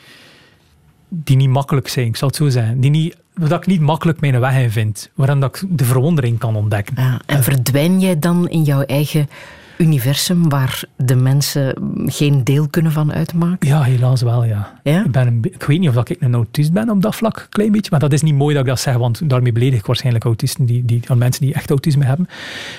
die 1.07 1.35
niet 1.35 1.49
makkelijk 1.49 1.87
zijn, 1.87 2.07
ik 2.07 2.15
zal 2.15 2.27
het 2.27 2.37
zo 2.37 2.49
zeggen. 2.49 2.79
Die 2.79 2.89
niet, 2.89 3.15
dat 3.33 3.51
ik 3.51 3.65
niet 3.65 3.81
makkelijk 3.81 4.21
mijn 4.21 4.39
weg 4.39 4.57
in 4.57 4.71
vind. 4.71 5.09
Waarin 5.13 5.39
dat 5.39 5.55
ik 5.55 5.77
de 5.77 5.85
verwondering 5.85 6.39
kan 6.39 6.55
ontdekken. 6.55 6.93
Ja, 6.97 7.21
en 7.25 7.43
verdwijn 7.43 7.99
jij 7.99 8.19
dan 8.19 8.49
in 8.49 8.63
jouw 8.63 8.81
eigen 8.81 9.29
universum 9.77 10.49
waar 10.49 10.83
de 10.95 11.15
mensen 11.15 11.75
geen 12.05 12.43
deel 12.43 12.67
kunnen 12.67 12.91
van 12.91 13.13
uitmaken? 13.13 13.67
Ja, 13.67 13.81
helaas 13.81 14.21
wel, 14.21 14.43
ja. 14.43 14.79
ja? 14.83 15.03
Ik, 15.05 15.11
ben 15.11 15.27
een, 15.27 15.39
ik 15.41 15.63
weet 15.63 15.79
niet 15.79 15.89
of 15.89 16.09
ik 16.09 16.15
een 16.19 16.33
autist 16.33 16.73
ben 16.73 16.89
op 16.89 17.01
dat 17.01 17.15
vlak, 17.15 17.37
een 17.37 17.49
klein 17.49 17.71
beetje. 17.71 17.91
Maar 17.91 17.99
dat 17.99 18.13
is 18.13 18.21
niet 18.21 18.35
mooi 18.35 18.53
dat 18.53 18.63
ik 18.63 18.69
dat 18.69 18.79
zeg, 18.79 18.95
want 18.95 19.29
daarmee 19.29 19.51
beledig 19.51 19.79
ik 19.79 19.85
waarschijnlijk 19.85 20.25
autisten, 20.25 20.65
die, 20.65 20.85
die, 20.85 21.01
mensen 21.15 21.45
die 21.45 21.53
echt 21.53 21.69
autisme 21.69 22.05
hebben. 22.05 22.27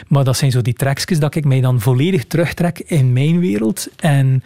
Maar 0.09 0.24
dat 0.24 0.36
zijn 0.36 0.51
zo 0.51 0.62
die 0.62 0.74
trekjes 0.74 1.18
dat 1.18 1.35
ik 1.35 1.44
mij 1.44 1.60
dan 1.60 1.81
volledig 1.81 2.24
terugtrek 2.24 2.78
in 2.78 3.12
mijn 3.12 3.39
wereld. 3.39 3.89
En 3.97 4.43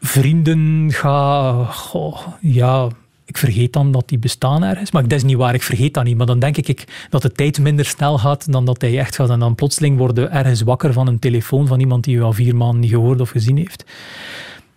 vrienden 0.00 0.92
ga... 0.92 1.52
Goh, 1.64 2.26
ja 2.40 2.88
ik 3.26 3.36
vergeet 3.36 3.72
dan 3.72 3.92
dat 3.92 4.08
die 4.08 4.18
bestaan 4.18 4.64
ergens. 4.64 4.90
Maar 4.90 5.02
dat 5.02 5.12
is 5.12 5.24
niet 5.24 5.36
waar, 5.36 5.54
ik 5.54 5.62
vergeet 5.62 5.94
dat 5.94 6.04
niet. 6.04 6.16
Maar 6.16 6.26
dan 6.26 6.38
denk 6.38 6.56
ik 6.56 7.06
dat 7.10 7.22
de 7.22 7.32
tijd 7.32 7.58
minder 7.58 7.84
snel 7.84 8.18
gaat 8.18 8.52
dan 8.52 8.64
dat 8.64 8.80
hij 8.80 8.98
echt 8.98 9.14
gaat. 9.14 9.30
En 9.30 9.38
dan 9.38 9.54
plotseling 9.54 9.98
worden 9.98 10.32
ergens 10.32 10.62
wakker 10.62 10.92
van 10.92 11.06
een 11.06 11.18
telefoon 11.18 11.66
van 11.66 11.80
iemand 11.80 12.04
die 12.04 12.16
je 12.16 12.22
al 12.22 12.32
vier 12.32 12.56
maanden 12.56 12.80
niet 12.80 12.90
gehoord 12.90 13.20
of 13.20 13.30
gezien 13.30 13.56
heeft. 13.56 13.84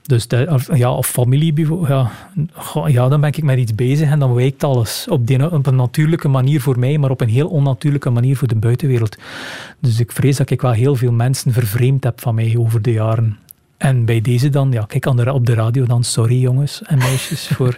Dus 0.09 0.27
ja, 0.73 0.93
of 0.93 1.07
familie, 1.07 1.67
ja, 1.87 2.11
ja, 2.85 3.07
dan 3.09 3.21
ben 3.21 3.29
ik 3.29 3.43
met 3.43 3.59
iets 3.59 3.75
bezig 3.75 4.09
en 4.09 4.19
dan 4.19 4.33
wijkt 4.33 4.63
alles. 4.63 5.07
Op, 5.09 5.29
op 5.51 5.65
een 5.65 5.75
natuurlijke 5.75 6.27
manier 6.27 6.61
voor 6.61 6.79
mij, 6.79 6.97
maar 6.97 7.09
op 7.09 7.21
een 7.21 7.29
heel 7.29 7.47
onnatuurlijke 7.47 8.09
manier 8.09 8.37
voor 8.37 8.47
de 8.47 8.55
buitenwereld. 8.55 9.17
Dus 9.79 9.99
ik 9.99 10.11
vrees 10.11 10.37
dat 10.37 10.49
ik 10.49 10.61
wel 10.61 10.71
heel 10.71 10.95
veel 10.95 11.11
mensen 11.11 11.53
vervreemd 11.53 12.03
heb 12.03 12.21
van 12.21 12.35
mij 12.35 12.55
over 12.57 12.81
de 12.81 12.91
jaren. 12.91 13.37
En 13.79 14.05
bij 14.05 14.21
deze 14.21 14.49
dan, 14.49 14.71
ja, 14.71 14.85
kijk 14.87 15.05
op 15.05 15.45
de 15.45 15.53
radio 15.53 15.85
dan, 15.85 16.03
sorry 16.03 16.39
jongens 16.39 16.81
en 16.83 16.97
meisjes 16.97 17.47
voor, 17.55 17.75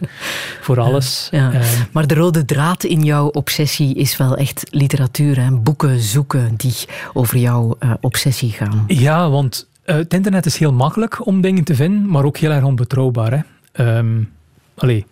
voor 0.61 0.80
alles. 0.80 1.28
Ja, 1.32 1.53
ehm, 1.53 1.84
maar 1.91 2.07
de 2.07 2.14
rode 2.14 2.45
draad 2.45 2.84
in 2.84 3.03
jouw 3.03 3.28
obsessie 3.28 3.95
is 3.95 4.18
wel 4.18 4.38
echt 4.38 4.68
literatuur 4.69 5.38
en 5.38 5.64
boeken 5.64 5.99
zoeken 5.99 6.56
die 6.57 6.73
over 7.14 7.38
jouw 7.38 7.76
uh, 7.80 7.94
obsessie 7.99 8.52
gaan. 8.52 8.84
Ja, 8.88 9.30
want 9.30 9.68
uh, 9.86 9.95
het 9.95 10.14
internet 10.14 10.45
is 10.45 10.57
heel 10.57 10.73
makkelijk 10.73 11.26
om 11.26 11.41
dingen 11.41 11.64
te 11.64 11.76
vinden, 11.76 12.10
maar 12.10 12.23
ook 12.23 12.38
heel 12.38 12.52
erg 12.52 12.64
onbetrouwbaar. 12.64 13.45
Hè? 13.73 13.98
Um, 13.98 14.32
allee, 14.76 15.06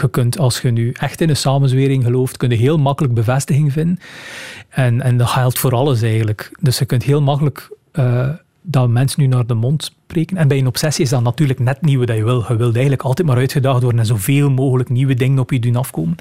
je 0.00 0.10
kunt, 0.10 0.38
als 0.38 0.60
je 0.60 0.70
nu 0.70 0.92
echt 0.92 1.20
in 1.20 1.28
een 1.28 1.36
samenzwering 1.36 2.04
gelooft, 2.04 2.36
kun 2.36 2.50
je 2.50 2.56
heel 2.56 2.78
makkelijk 2.78 3.14
bevestiging 3.14 3.72
vinden. 3.72 3.98
En, 4.68 5.02
en 5.02 5.16
dat 5.16 5.28
geldt 5.28 5.58
voor 5.58 5.74
alles 5.74 6.02
eigenlijk. 6.02 6.50
Dus 6.60 6.78
je 6.78 6.84
kunt 6.84 7.02
heel 7.02 7.22
makkelijk... 7.22 7.68
Uh, 7.92 8.28
dat 8.66 8.88
mensen 8.88 9.20
nu 9.20 9.26
naar 9.26 9.46
de 9.46 9.54
mond 9.54 9.84
spreken. 9.84 10.36
En 10.36 10.48
bij 10.48 10.58
een 10.58 10.66
obsessie 10.66 11.04
is 11.04 11.10
dat 11.10 11.22
natuurlijk 11.22 11.58
net 11.58 11.82
nieuw 11.82 11.98
wat 11.98 12.16
je 12.16 12.24
wil. 12.24 12.44
Je 12.48 12.56
wilt 12.56 12.74
eigenlijk 12.74 13.02
altijd 13.02 13.28
maar 13.28 13.36
uitgedaagd 13.36 13.82
worden 13.82 14.00
en 14.00 14.06
zoveel 14.06 14.50
mogelijk 14.50 14.88
nieuwe 14.88 15.14
dingen 15.14 15.38
op 15.38 15.50
je 15.50 15.58
doen 15.58 15.76
afkomen. 15.76 16.16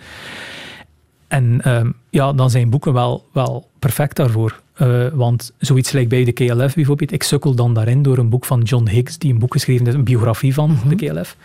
En 1.27 1.61
uh, 1.67 1.81
ja, 2.09 2.33
dan 2.33 2.49
zijn 2.49 2.69
boeken 2.69 2.93
wel, 2.93 3.25
wel 3.31 3.69
perfect 3.79 4.15
daarvoor. 4.15 4.61
Uh, 4.81 5.07
want 5.13 5.53
zoiets 5.57 5.91
lijkt 5.91 6.09
bij 6.09 6.23
de 6.23 6.31
KLF 6.31 6.75
bijvoorbeeld. 6.75 7.11
Ik 7.11 7.23
sukkel 7.23 7.55
dan 7.55 7.73
daarin 7.73 8.01
door 8.01 8.17
een 8.17 8.29
boek 8.29 8.45
van 8.45 8.61
John 8.61 8.87
Higgs, 8.87 9.17
die 9.17 9.33
een 9.33 9.39
boek 9.39 9.53
geschreven 9.53 9.85
heeft, 9.85 9.97
een 9.97 10.03
biografie 10.03 10.53
van 10.53 10.69
mm 10.69 10.75
-hmm. 10.75 10.89
de 10.89 10.95
KLF. 10.95 11.37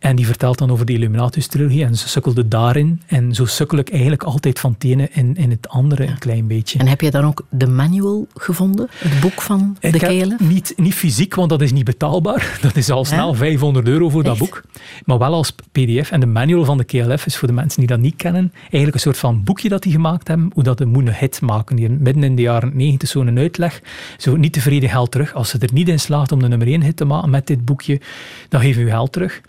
En 0.00 0.16
die 0.16 0.26
vertelt 0.26 0.58
dan 0.58 0.70
over 0.70 0.86
de 0.86 0.92
Illuminatus-trilogie 0.92 1.84
en 1.84 1.96
ze 1.96 2.08
sukkelde 2.08 2.48
daarin. 2.48 3.02
En 3.06 3.34
zo 3.34 3.44
sukkel 3.44 3.78
ik 3.78 3.90
eigenlijk 3.90 4.22
altijd 4.22 4.58
van 4.58 4.72
het 4.72 4.84
ene 4.84 5.08
in, 5.12 5.36
in 5.36 5.50
het 5.50 5.68
andere 5.68 6.06
een 6.06 6.18
klein 6.18 6.46
beetje. 6.46 6.78
En 6.78 6.86
heb 6.86 7.00
je 7.00 7.10
dan 7.10 7.24
ook 7.24 7.44
de 7.50 7.66
manual 7.66 8.26
gevonden? 8.34 8.88
Het 8.94 9.20
boek 9.20 9.40
van 9.40 9.76
de 9.80 9.98
KLF? 9.98 10.38
Niet, 10.38 10.72
niet 10.76 10.94
fysiek, 10.94 11.34
want 11.34 11.50
dat 11.50 11.60
is 11.60 11.72
niet 11.72 11.84
betaalbaar. 11.84 12.58
Dat 12.62 12.76
is 12.76 12.90
al 12.90 13.04
snel 13.04 13.34
500 13.34 13.88
euro 13.88 14.08
voor 14.08 14.22
dat 14.22 14.38
boek. 14.38 14.62
Maar 15.04 15.18
wel 15.18 15.34
als 15.34 15.54
pdf. 15.72 16.10
En 16.10 16.20
de 16.20 16.26
manual 16.26 16.64
van 16.64 16.78
de 16.78 16.84
KLF 16.84 17.26
is 17.26 17.36
voor 17.36 17.48
de 17.48 17.54
mensen 17.54 17.78
die 17.78 17.88
dat 17.88 17.98
niet 17.98 18.16
kennen, 18.16 18.52
eigenlijk 18.62 18.94
een 18.94 19.00
soort 19.00 19.18
van 19.18 19.44
boekje 19.44 19.68
dat 19.68 19.82
die 19.82 19.92
gemaakt 19.92 20.28
hebben, 20.28 20.50
hoe 20.54 20.62
dat 20.62 20.78
de 20.78 20.86
moene 20.86 21.12
hit 21.14 21.40
maken. 21.40 21.76
Die 21.76 21.88
midden 21.88 22.24
in 22.24 22.36
de 22.36 22.42
jaren 22.42 22.70
90 22.74 23.08
zo'n 23.08 23.38
uitleg. 23.38 23.82
Zo 24.18 24.36
niet 24.36 24.52
tevreden 24.52 24.88
geld 24.88 25.10
terug. 25.10 25.34
Als 25.34 25.48
ze 25.48 25.58
er 25.58 25.72
niet 25.72 25.88
in 25.88 26.00
slaagt 26.00 26.32
om 26.32 26.40
de 26.40 26.48
nummer 26.48 26.66
1 26.66 26.82
hit 26.82 26.96
te 26.96 27.04
maken 27.04 27.30
met 27.30 27.46
dit 27.46 27.64
boekje, 27.64 28.00
dan 28.48 28.60
geven 28.60 28.84
we 28.84 28.90
geld 28.90 29.12
terug. 29.12 29.40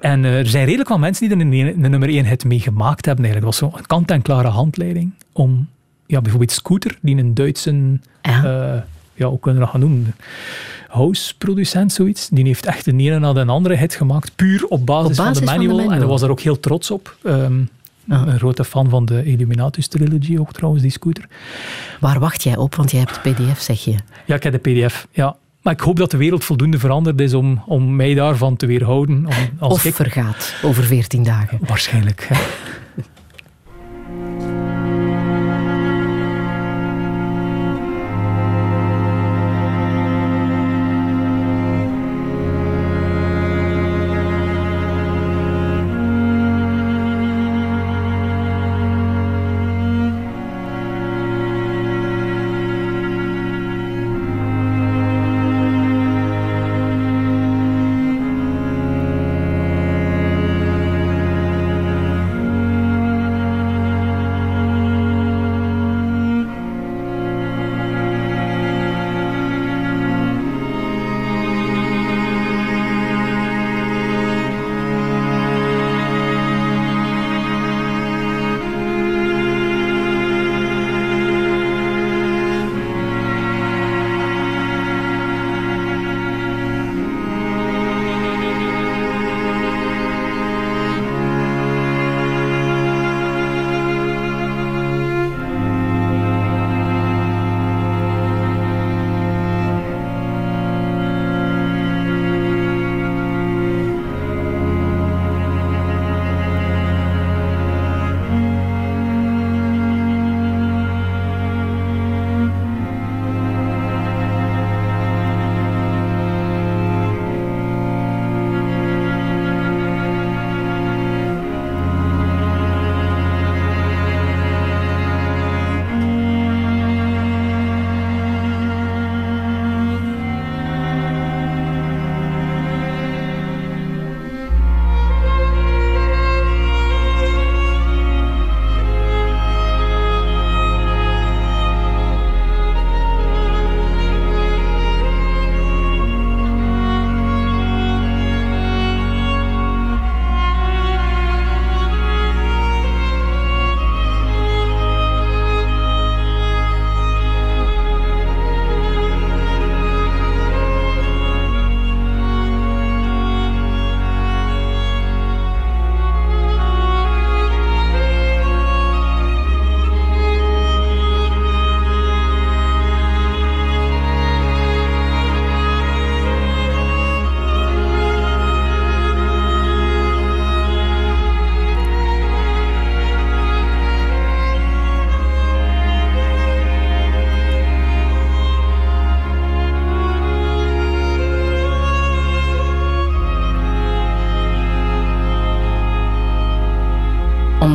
En 0.00 0.24
uh, 0.24 0.38
er 0.38 0.46
zijn 0.46 0.64
redelijk 0.64 0.88
wat 0.88 0.98
mensen 0.98 1.28
die 1.28 1.36
er 1.36 1.66
een, 1.66 1.82
een 1.84 1.90
nummer 1.90 2.08
1 2.08 2.24
hit 2.24 2.44
mee 2.44 2.60
gemaakt 2.60 3.06
hebben. 3.06 3.24
Eigenlijk. 3.24 3.58
Dat 3.58 3.68
was 3.68 3.72
zo'n 3.78 3.86
kant-en-klare 3.86 4.48
handleiding 4.48 5.12
om 5.32 5.68
ja, 6.06 6.20
bijvoorbeeld 6.20 6.52
Scooter, 6.52 6.98
die 7.02 7.16
een 7.16 7.34
Duitse, 7.34 7.98
ja, 8.22 8.44
uh, 8.44 8.82
ja 9.14 9.26
hoe 9.28 9.38
kunnen 9.40 9.60
we 9.60 9.66
dat 9.66 9.68
gaan 9.68 9.80
noemen? 9.80 10.14
House-producent, 10.88 11.92
zoiets. 11.92 12.28
Die 12.28 12.44
heeft 12.44 12.66
echt 12.66 12.84
de 12.84 12.96
ene 12.96 13.18
na 13.18 13.32
de 13.32 13.44
andere 13.44 13.76
hit 13.76 13.94
gemaakt, 13.94 14.36
puur 14.36 14.64
op 14.64 14.86
basis, 14.86 15.18
op 15.18 15.24
basis 15.24 15.38
van, 15.38 15.46
de 15.46 15.52
manual, 15.52 15.68
van, 15.68 15.68
de 15.68 15.82
manual. 15.82 15.92
En 15.92 15.98
hij 15.98 16.08
was 16.08 16.22
er 16.22 16.30
ook 16.30 16.40
heel 16.40 16.60
trots 16.60 16.90
op. 16.90 17.16
Um, 17.22 17.68
Ah. 18.08 18.26
Een 18.26 18.38
grote 18.38 18.64
fan 18.64 18.88
van 18.88 19.04
de 19.04 19.24
Illuminatus-trilogie 19.24 20.40
ook 20.40 20.52
trouwens, 20.52 20.82
die 20.82 20.92
scooter. 20.92 21.28
Waar 22.00 22.20
wacht 22.20 22.42
jij 22.42 22.56
op? 22.56 22.74
Want 22.74 22.90
jij 22.90 23.00
hebt 23.00 23.22
de 23.22 23.30
pdf, 23.30 23.60
zeg 23.60 23.84
je. 23.84 23.94
Ja, 24.24 24.34
ik 24.34 24.42
heb 24.42 24.62
de 24.62 24.70
pdf, 24.70 25.06
ja. 25.10 25.36
Maar 25.62 25.72
ik 25.72 25.80
hoop 25.80 25.96
dat 25.96 26.10
de 26.10 26.16
wereld 26.16 26.44
voldoende 26.44 26.78
veranderd 26.78 27.20
is 27.20 27.34
om, 27.34 27.62
om 27.66 27.96
mij 27.96 28.14
daarvan 28.14 28.56
te 28.56 28.66
weerhouden. 28.66 29.26
Om, 29.26 29.34
als 29.58 29.72
of 29.72 29.84
ik... 29.84 29.94
vergaat 29.94 30.54
over 30.62 30.84
veertien 30.84 31.22
dagen. 31.22 31.58
Waarschijnlijk. 31.66 32.28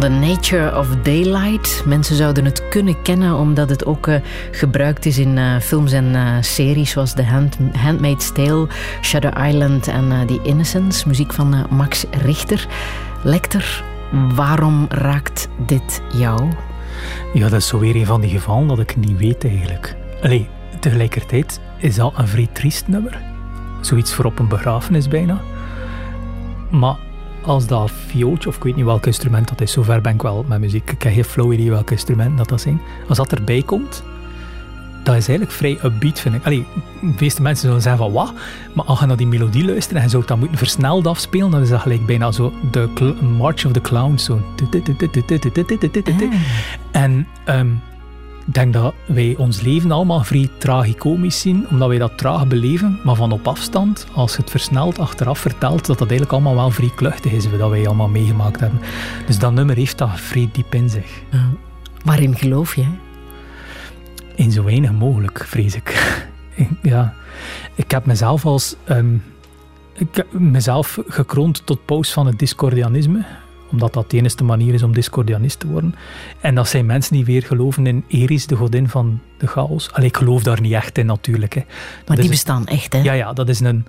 The 0.04 0.10
Nature 0.10 0.78
of 0.78 0.88
Daylight. 1.04 1.84
Mensen 1.86 2.16
zouden 2.16 2.46
het 2.46 2.68
kunnen 2.68 3.02
kennen 3.02 3.36
omdat 3.36 3.70
het 3.70 3.86
ook 3.86 4.08
uh, 4.08 4.16
gebruikt 4.52 5.06
is 5.06 5.18
in 5.18 5.38
uh, 5.38 5.60
films 5.60 5.92
en 5.92 6.06
uh, 6.06 6.38
series 6.42 6.92
zoals 6.92 7.14
The 7.14 7.24
Hand 7.24 7.58
Handmaid's 7.74 8.32
Tale, 8.32 8.68
Shutter 9.02 9.48
Island 9.48 9.88
en 9.88 10.28
The 10.28 10.40
Innocents. 10.44 11.04
Muziek 11.04 11.34
van 11.34 11.68
Max 11.70 12.06
Richter. 12.12 12.68
Lecter, 13.24 13.84
waarom 14.36 14.86
raakt 14.90 15.48
dit 15.66 16.02
jou? 16.14 16.50
Ja, 17.34 17.50
dat 17.50 17.60
is 17.60 17.68
zo 17.68 17.80
weer 17.80 17.96
een 17.96 18.06
van 18.06 18.22
die 18.22 18.30
gevallen 18.30 18.68
dat 18.68 18.80
ik 18.80 18.96
niet 18.96 19.18
weet 19.18 19.46
eigenlijk. 19.46 19.96
Allee, 20.22 20.48
tegelijkertijd 20.80 21.60
is 21.78 21.96
dat 21.96 22.14
een 22.16 22.28
vrij 22.28 22.50
triest 22.54 22.88
nummer. 22.88 23.22
Zoiets 23.82 24.14
voor 24.14 24.26
op 24.26 24.40
een 24.40 24.48
begrafenis 24.48 25.08
bijna. 25.08 25.42
Maar 26.70 26.96
als 27.48 27.68
dat 27.68 27.91
viooltje, 28.07 28.49
of 28.49 28.56
ik 28.56 28.64
weet 28.64 28.76
niet 28.76 28.86
welk 28.86 29.06
instrument 29.06 29.48
dat 29.48 29.61
is, 29.61 29.72
zover 29.72 30.02
ben 30.02 30.14
ik 30.14 30.22
wel 30.22 30.45
met 30.48 30.60
muziek. 30.60 30.91
Ik 30.91 31.02
heb 31.03 31.14
geen 31.14 31.24
flow 31.24 31.53
idee 31.53 31.70
welk 31.70 31.91
instrument 31.91 32.38
dat, 32.38 32.49
dat 32.49 32.61
zijn. 32.61 32.82
Als 33.07 33.18
dat 33.18 33.32
erbij 33.32 33.61
komt, 33.61 34.03
dat 35.03 35.15
is 35.15 35.28
eigenlijk 35.28 35.57
vrij 35.57 35.80
upbeat, 35.84 36.20
vind 36.20 36.36
ik. 36.36 36.45
Allee, 36.45 36.65
de 37.02 37.14
meeste 37.20 37.41
mensen 37.41 37.68
zullen 37.68 37.82
zeggen 37.82 38.03
van 38.03 38.11
wat, 38.11 38.34
maar 38.74 38.86
als 38.86 38.99
je 38.99 39.06
naar 39.06 39.18
die 39.18 39.28
melodie 39.28 39.65
luistert 39.65 39.98
en 39.98 40.03
je 40.03 40.10
zou 40.10 40.24
dat 40.26 40.38
moeten 40.38 40.57
versneld 40.57 41.07
afspelen, 41.07 41.52
dan 41.52 41.61
is 41.61 41.70
dat 41.70 41.82
gelijk 41.82 42.06
bijna 42.06 42.32
zo 42.32 42.53
de 42.72 43.15
March 43.38 43.65
of 43.65 43.72
the 43.72 43.82
Clowns. 43.82 44.24
Zo. 44.24 44.41
En 46.91 47.28
um, 47.45 47.82
ik 48.45 48.53
denk 48.53 48.74
dat 48.74 48.94
wij 49.06 49.36
ons 49.38 49.61
leven 49.61 49.91
allemaal 49.91 50.24
vrij 50.24 50.49
tragicomisch 50.57 51.40
zien, 51.40 51.68
omdat 51.70 51.88
wij 51.88 51.98
dat 51.98 52.18
traag 52.18 52.48
beleven, 52.48 52.99
maar 53.03 53.15
van 53.15 53.32
op 53.32 53.48
afstand, 53.48 54.07
als 54.14 54.32
je 54.36 54.41
het 54.41 54.49
versneld 54.49 54.99
achteraf 54.99 55.40
vertelt, 55.40 55.86
dat 55.86 55.98
dat 55.98 56.10
eigenlijk 56.10 56.32
allemaal 56.32 56.56
wel 56.56 56.70
vrij 56.70 56.91
kluchtig 56.95 57.32
is, 57.32 57.49
wat 57.49 57.70
wij 57.70 57.88
allemaal 57.88 58.07
meegemaakt 58.07 58.60
hebben. 58.60 58.80
Dus 59.26 59.40
dat 59.40 59.53
nummer 59.53 59.76
heeft 59.76 59.98
dat 59.98 60.20
vrij 60.20 60.49
diep 60.52 60.74
in 60.74 60.90
zich. 60.90 61.22
Waarin 62.03 62.36
geloof 62.36 62.76
je? 62.76 62.86
In 64.36 64.52
zo 64.52 64.64
weinig 64.64 64.91
mogelijk, 64.91 65.45
vrees 65.48 65.76
ik. 65.76 66.20
ja, 66.82 67.14
ik 67.76 67.91
heb 67.91 68.06
mezelf 68.06 68.45
als... 68.45 68.76
Um, 68.90 69.24
ik 69.94 70.15
heb 70.15 70.32
mezelf 70.32 70.99
gekroond 71.07 71.65
tot 71.65 71.86
paus 71.86 72.14
van 72.14 72.26
het 72.26 72.40
discordianisme 72.40 73.26
omdat 73.74 73.94
dat 73.94 74.12
de 74.12 74.18
enige 74.18 74.44
manier 74.44 74.74
is 74.74 74.84
om 74.84 74.94
discordianist 74.94 75.60
te 75.60 75.68
worden. 75.68 75.95
En 76.40 76.56
dat 76.56 76.68
zijn 76.68 76.86
mensen 76.86 77.14
die 77.14 77.26
weer 77.26 77.44
geloven 77.44 77.88
in 77.88 78.04
Eris, 78.08 78.48
de 78.48 78.56
godin 78.56 78.90
van 78.90 79.20
de 79.38 79.48
chaos. 79.48 79.91
Allee, 79.91 80.08
ik 80.08 80.18
geloof 80.18 80.44
daar 80.44 80.62
niet 80.62 80.74
echt 80.74 80.98
in 80.98 81.06
natuurlijk. 81.06 81.54
Hè. 81.54 81.62
maar 82.08 82.18
die 82.18 82.30
bestaan 82.30 82.68
echt, 82.68 82.94
hè? 82.94 83.00
Ja, 83.02 83.14
ja, 83.14 83.34
dat 83.34 83.50
is 83.50 83.60
een 83.60 83.86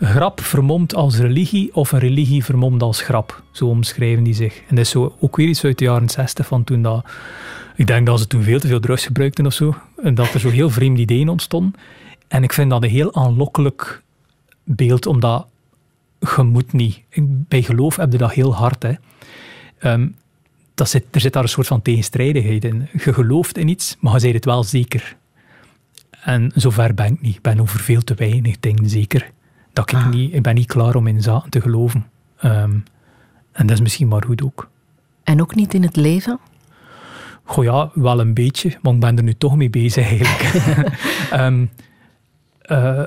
grap 0.00 0.40
vermomd 0.40 0.94
als 0.94 1.18
religie 1.18 1.74
of 1.74 1.92
een 1.92 1.98
religie 1.98 2.44
vermomd 2.44 2.82
als 2.82 3.02
grap. 3.02 3.42
Zo 3.50 3.66
omschrijven 3.66 4.24
die 4.24 4.34
zich. 4.34 4.56
En 4.68 4.74
dat 4.76 4.84
is 4.84 4.90
zo, 4.90 5.16
ook 5.20 5.36
weer 5.36 5.48
iets 5.48 5.64
uit 5.64 5.78
de 5.78 5.84
jaren 5.84 6.08
60 6.08 6.46
van 6.46 6.64
toen 6.64 6.82
dat... 6.82 7.04
Ik 7.76 7.86
denk 7.86 8.06
dat 8.06 8.18
ze 8.18 8.26
toen 8.26 8.42
veel 8.42 8.60
te 8.60 8.66
veel 8.66 8.80
drugs 8.80 9.06
gebruikten 9.06 9.46
of 9.46 9.52
zo. 9.52 9.74
En 10.02 10.14
dat 10.14 10.34
er 10.34 10.40
zo 10.40 10.48
heel 10.48 10.70
vreemde 10.70 11.00
ideeën 11.00 11.28
ontstonden. 11.28 11.74
En 12.28 12.42
ik 12.42 12.52
vind 12.52 12.70
dat 12.70 12.82
een 12.82 12.88
heel 12.88 13.14
aanlokkelijk 13.14 14.02
beeld, 14.64 15.06
omdat 15.06 15.46
je 16.36 16.42
moet 16.42 16.72
niet. 16.72 17.00
Bij 17.22 17.62
geloof 17.62 17.96
heb 17.96 18.12
je 18.12 18.18
dat 18.18 18.32
heel 18.32 18.54
hard. 18.54 18.82
Hè. 18.82 18.92
Ehm, 19.82 20.08
dat 20.74 20.88
zit, 20.88 21.04
er 21.10 21.20
zit 21.20 21.32
daar 21.32 21.42
een 21.42 21.48
soort 21.48 21.66
van 21.66 21.82
tegenstrijdigheid 21.82 22.64
in. 22.64 22.88
Je 22.92 23.12
gelooft 23.12 23.58
in 23.58 23.68
iets, 23.68 23.96
maar 24.00 24.12
je 24.12 24.18
zei 24.18 24.32
het 24.32 24.44
wel 24.44 24.64
zeker. 24.64 25.16
En 26.10 26.52
zover 26.54 26.94
ben 26.94 27.06
ik 27.06 27.20
niet. 27.20 27.34
Ik 27.36 27.42
ben 27.42 27.60
over 27.60 27.80
veel 27.80 28.02
te 28.02 28.14
weinig 28.14 28.60
dingen 28.60 28.88
zeker. 28.88 29.30
Dat 29.72 29.90
ik, 29.90 29.96
ah. 29.96 30.08
niet, 30.08 30.34
ik 30.34 30.42
ben 30.42 30.54
niet 30.54 30.66
klaar 30.66 30.94
om 30.94 31.06
in 31.06 31.22
zaken 31.22 31.50
te 31.50 31.60
geloven. 31.60 32.06
Ehm, 32.36 32.78
en 33.52 33.66
dat 33.66 33.70
is 33.70 33.80
misschien 33.80 34.08
maar 34.08 34.24
goed 34.24 34.42
ook. 34.42 34.70
En 35.24 35.40
ook 35.40 35.54
niet 35.54 35.74
in 35.74 35.82
het 35.82 35.96
leven? 35.96 36.38
Goh 37.44 37.64
ja, 37.64 37.90
wel 37.94 38.20
een 38.20 38.34
beetje, 38.34 38.78
maar 38.82 38.92
ik 38.92 39.00
ben 39.00 39.16
er 39.16 39.22
nu 39.22 39.34
toch 39.34 39.56
mee 39.56 39.70
bezig 39.70 40.06
eigenlijk. 40.06 40.52
um, 41.32 41.70
uh, 42.72 43.02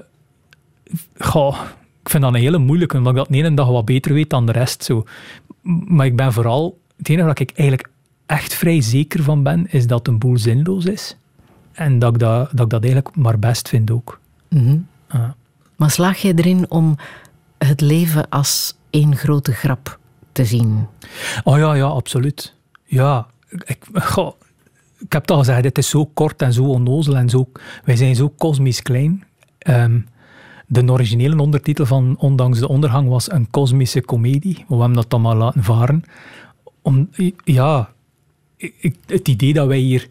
goh, 1.17 1.59
ik 2.05 2.11
vind 2.11 2.23
dat 2.23 2.33
een 2.33 2.39
hele 2.39 2.57
moeilijke, 2.57 2.97
omdat 2.97 3.11
ik 3.11 3.17
dat 3.17 3.27
de 3.27 3.37
ene 3.37 3.53
dag 3.53 3.67
wat 3.67 3.85
beter 3.85 4.13
weet 4.13 4.29
dan 4.29 4.45
de 4.45 4.51
rest. 4.51 4.83
Zo. 4.83 5.03
Maar 5.61 6.05
ik 6.05 6.15
ben 6.15 6.33
vooral, 6.33 6.79
het 6.97 7.09
enige 7.09 7.25
waar 7.25 7.41
ik 7.41 7.51
eigenlijk 7.55 7.89
echt 8.25 8.53
vrij 8.53 8.81
zeker 8.81 9.23
van 9.23 9.43
ben, 9.43 9.67
is 9.71 9.87
dat 9.87 10.07
een 10.07 10.17
boel 10.17 10.37
zinloos 10.37 10.85
is. 10.85 11.17
En 11.71 11.99
dat 11.99 12.13
ik 12.13 12.19
dat, 12.19 12.49
dat, 12.51 12.65
ik 12.65 12.69
dat 12.69 12.83
eigenlijk 12.83 13.15
maar 13.15 13.39
best 13.39 13.69
vind 13.69 13.91
ook. 13.91 14.19
Mhm. 14.49 14.77
Maar 15.75 15.91
slaag 15.91 16.17
jij 16.17 16.33
erin 16.35 16.65
om 16.69 16.95
het 17.57 17.81
leven 17.81 18.29
als 18.29 18.75
één 18.89 19.15
grote 19.15 19.51
grap 19.53 19.99
te 20.31 20.45
zien? 20.45 20.87
Oh 21.43 21.57
ja, 21.57 21.73
ja, 21.73 21.85
absoluut. 21.85 22.55
Ja, 22.83 23.27
ik, 23.49 23.85
ik 24.99 25.13
heb 25.13 25.21
het 25.21 25.31
al 25.31 25.37
gezegd, 25.37 25.63
het 25.63 25.77
is 25.77 25.89
zo 25.89 26.05
kort 26.05 26.41
en 26.41 26.53
zo 26.53 26.63
onnozel 26.63 27.15
en 27.15 27.29
zo... 27.29 27.49
Wij 27.83 27.95
zijn 27.95 28.15
zo 28.15 28.29
kosmisch 28.29 28.81
klein. 28.81 29.23
Ehm, 29.57 29.99
de 30.67 30.91
originele 30.91 31.41
ondertitel 31.41 31.85
van 31.85 32.15
Ondanks 32.17 32.59
de 32.59 32.67
Ondergang 32.67 33.09
was 33.09 33.31
een 33.31 33.49
kosmische 33.49 34.01
komedie. 34.01 34.65
We 34.67 34.75
hebben 34.75 34.93
dat 34.93 35.09
dan 35.09 35.21
maar 35.21 35.35
laten 35.35 35.63
varen. 35.63 36.03
Om, 36.81 37.09
ja, 37.43 37.89
het 39.05 39.27
idee 39.27 39.53
dat 39.53 39.67
wij 39.67 39.77
hier 39.77 40.07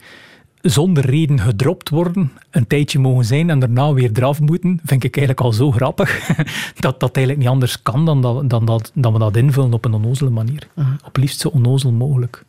zonder 0.61 1.07
reden 1.07 1.41
gedropt 1.41 1.89
worden, 1.89 2.33
een 2.51 2.67
tijdje 2.67 2.99
mogen 2.99 3.25
zijn 3.25 3.51
en 3.51 3.59
daarna 3.59 3.93
weer 3.93 4.11
eraf 4.15 4.41
moeten, 4.41 4.81
vind 4.85 5.05
ik 5.05 5.17
eigenlijk 5.17 5.47
al 5.47 5.53
zo 5.53 5.71
grappig 5.71 6.27
dat 6.81 7.01
dat 7.01 7.17
eigenlijk 7.17 7.39
niet 7.39 7.55
anders 7.55 7.83
kan 7.83 8.05
dan, 8.05 8.21
dat, 8.23 8.51
dan, 8.51 8.65
dat, 8.65 8.91
dan 8.95 9.13
we 9.13 9.19
dat 9.19 9.37
invullen 9.37 9.73
op 9.73 9.85
een 9.85 9.95
onnozele 9.95 10.31
manier. 10.31 10.69
Op 11.07 11.17
liefst 11.17 11.41
zo 11.41 11.49
onnozel 11.49 11.93
mogelijk. 11.93 12.45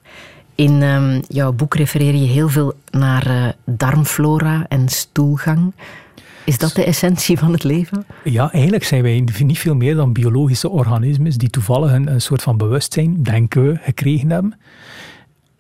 In 0.56 0.82
um, 0.82 1.22
jouw 1.28 1.54
boek 1.54 1.76
refereer 1.76 2.16
je 2.16 2.28
heel 2.28 2.50
veel 2.50 2.74
naar 2.92 3.28
uh, 3.28 3.48
darmflora 3.66 4.66
en 4.68 4.90
stoelgang. 4.90 5.74
Is 6.46 6.58
dat 6.58 6.74
de 6.74 6.84
essentie 6.84 7.38
van 7.38 7.52
het 7.52 7.64
leven? 7.64 8.06
Ja, 8.24 8.52
eigenlijk 8.52 8.84
zijn 8.84 9.02
wij 9.02 9.28
niet 9.44 9.60
veel 9.60 9.76
meer 9.76 9.96
dan 9.96 10.14
biologische 10.14 10.70
organismen 10.70 11.38
die 11.38 11.50
toevallig 11.50 11.92
een, 11.92 12.22
soort 12.22 12.42
van 12.42 12.58
bewustzijn, 12.58 13.24
denken 13.24 13.66
we, 13.66 13.80
gekregen 13.82 14.30
hebben. 14.30 14.60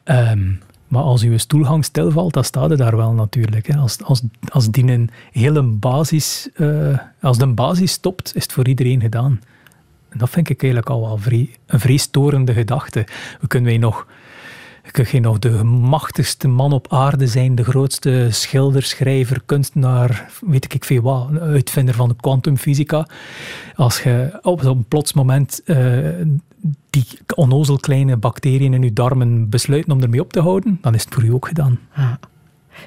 Ehm, 0.04 0.52
maar 0.88 1.02
als 1.02 1.24
uw 1.24 1.38
stoelgang 1.38 1.86
stilvalt, 1.86 2.34
dan 2.34 2.44
staat 2.44 2.70
het 2.70 2.80
daar 2.80 2.98
wel 2.98 3.12
natuurlijk. 3.12 3.68
Hè. 3.68 3.78
Als, 3.78 4.04
als, 4.04 4.22
als, 4.48 4.72
die 4.72 4.92
een 4.92 5.10
hele 5.32 5.64
basis, 5.64 6.50
uh, 6.56 6.98
als 7.22 7.38
de 7.38 7.48
basis 7.48 7.92
stopt, 7.92 8.36
is 8.36 8.44
het 8.44 8.52
voor 8.52 8.68
iedereen 8.68 9.02
gedaan. 9.02 9.42
En 10.10 10.18
dat 10.18 10.30
vind 10.30 10.50
ik 10.50 10.62
eigenlijk 10.62 10.92
al 10.92 11.02
wel 11.02 11.20
een 11.66 11.80
vrij 11.80 11.98
storende 11.98 12.54
gedachte. 12.54 13.08
We 13.42 13.48
kunnen 13.48 13.70
wij 13.70 13.80
nog 13.80 14.08
kun 14.92 15.06
je 15.12 15.20
nog 15.20 15.40
de 15.40 15.64
machtigste 15.64 16.48
man 16.48 16.72
op 16.72 16.94
aarde 16.94 17.28
zijn, 17.28 17.56
de 17.56 17.64
grootste 17.64 18.28
schilder, 18.32 18.84
schrijver, 18.84 19.42
kunstenaar, 19.46 20.30
weet 20.46 20.74
ik 20.74 20.86
veel 20.86 21.02
wat, 21.02 21.40
uitvinder 21.40 21.96
van 21.96 22.10
de 22.10 22.16
kwantumfysica. 22.16 23.08
Als 23.76 24.02
je 24.02 24.40
op 24.42 24.64
een 24.64 24.86
plots 24.86 25.14
moment 25.14 25.62
uh, 25.66 25.98
die 26.90 27.06
onnozel 27.36 27.78
kleine 27.78 28.18
bacteriën 28.18 28.74
in 28.74 28.82
je 28.82 28.94
darmen 28.94 29.50
besluiten 29.50 29.92
om 29.92 30.02
ermee 30.02 30.22
op 30.22 30.34
te 30.34 30.42
houden, 30.42 30.78
dan 30.82 30.94
is 30.94 31.04
het 31.04 31.14
voor 31.14 31.24
u 31.24 31.34
ook 31.34 31.48
gedaan. 31.48 31.80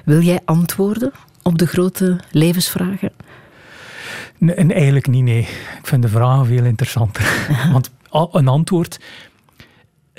Wil 0.05 0.21
jij 0.21 0.39
antwoorden 0.45 1.11
op 1.43 1.57
de 1.57 1.67
grote 1.67 2.19
levensvragen? 2.31 3.11
Nee, 4.37 4.55
eigenlijk 4.55 5.07
niet, 5.07 5.23
nee. 5.23 5.41
Ik 5.79 5.87
vind 5.87 6.01
de 6.01 6.07
vragen 6.07 6.45
veel 6.45 6.63
interessanter. 6.63 7.47
Want 7.73 7.91
een 8.31 8.47
antwoord 8.47 8.99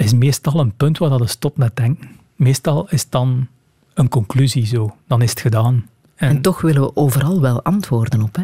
is 0.00 0.12
meestal 0.12 0.60
een 0.60 0.72
punt 0.76 0.98
waar 0.98 1.18
dat 1.18 1.30
stopt 1.30 1.56
met 1.56 1.76
denken. 1.76 2.08
Meestal 2.36 2.88
is 2.88 3.02
het 3.02 3.10
dan 3.10 3.46
een 3.94 4.08
conclusie 4.08 4.66
zo. 4.66 4.96
Dan 5.06 5.22
is 5.22 5.30
het 5.30 5.40
gedaan. 5.40 5.86
En, 6.14 6.40
toch 6.40 6.60
willen 6.60 6.82
we 6.82 6.96
overal 6.96 7.40
wel 7.40 7.62
antwoorden 7.62 8.22
op, 8.22 8.36
hè? 8.36 8.42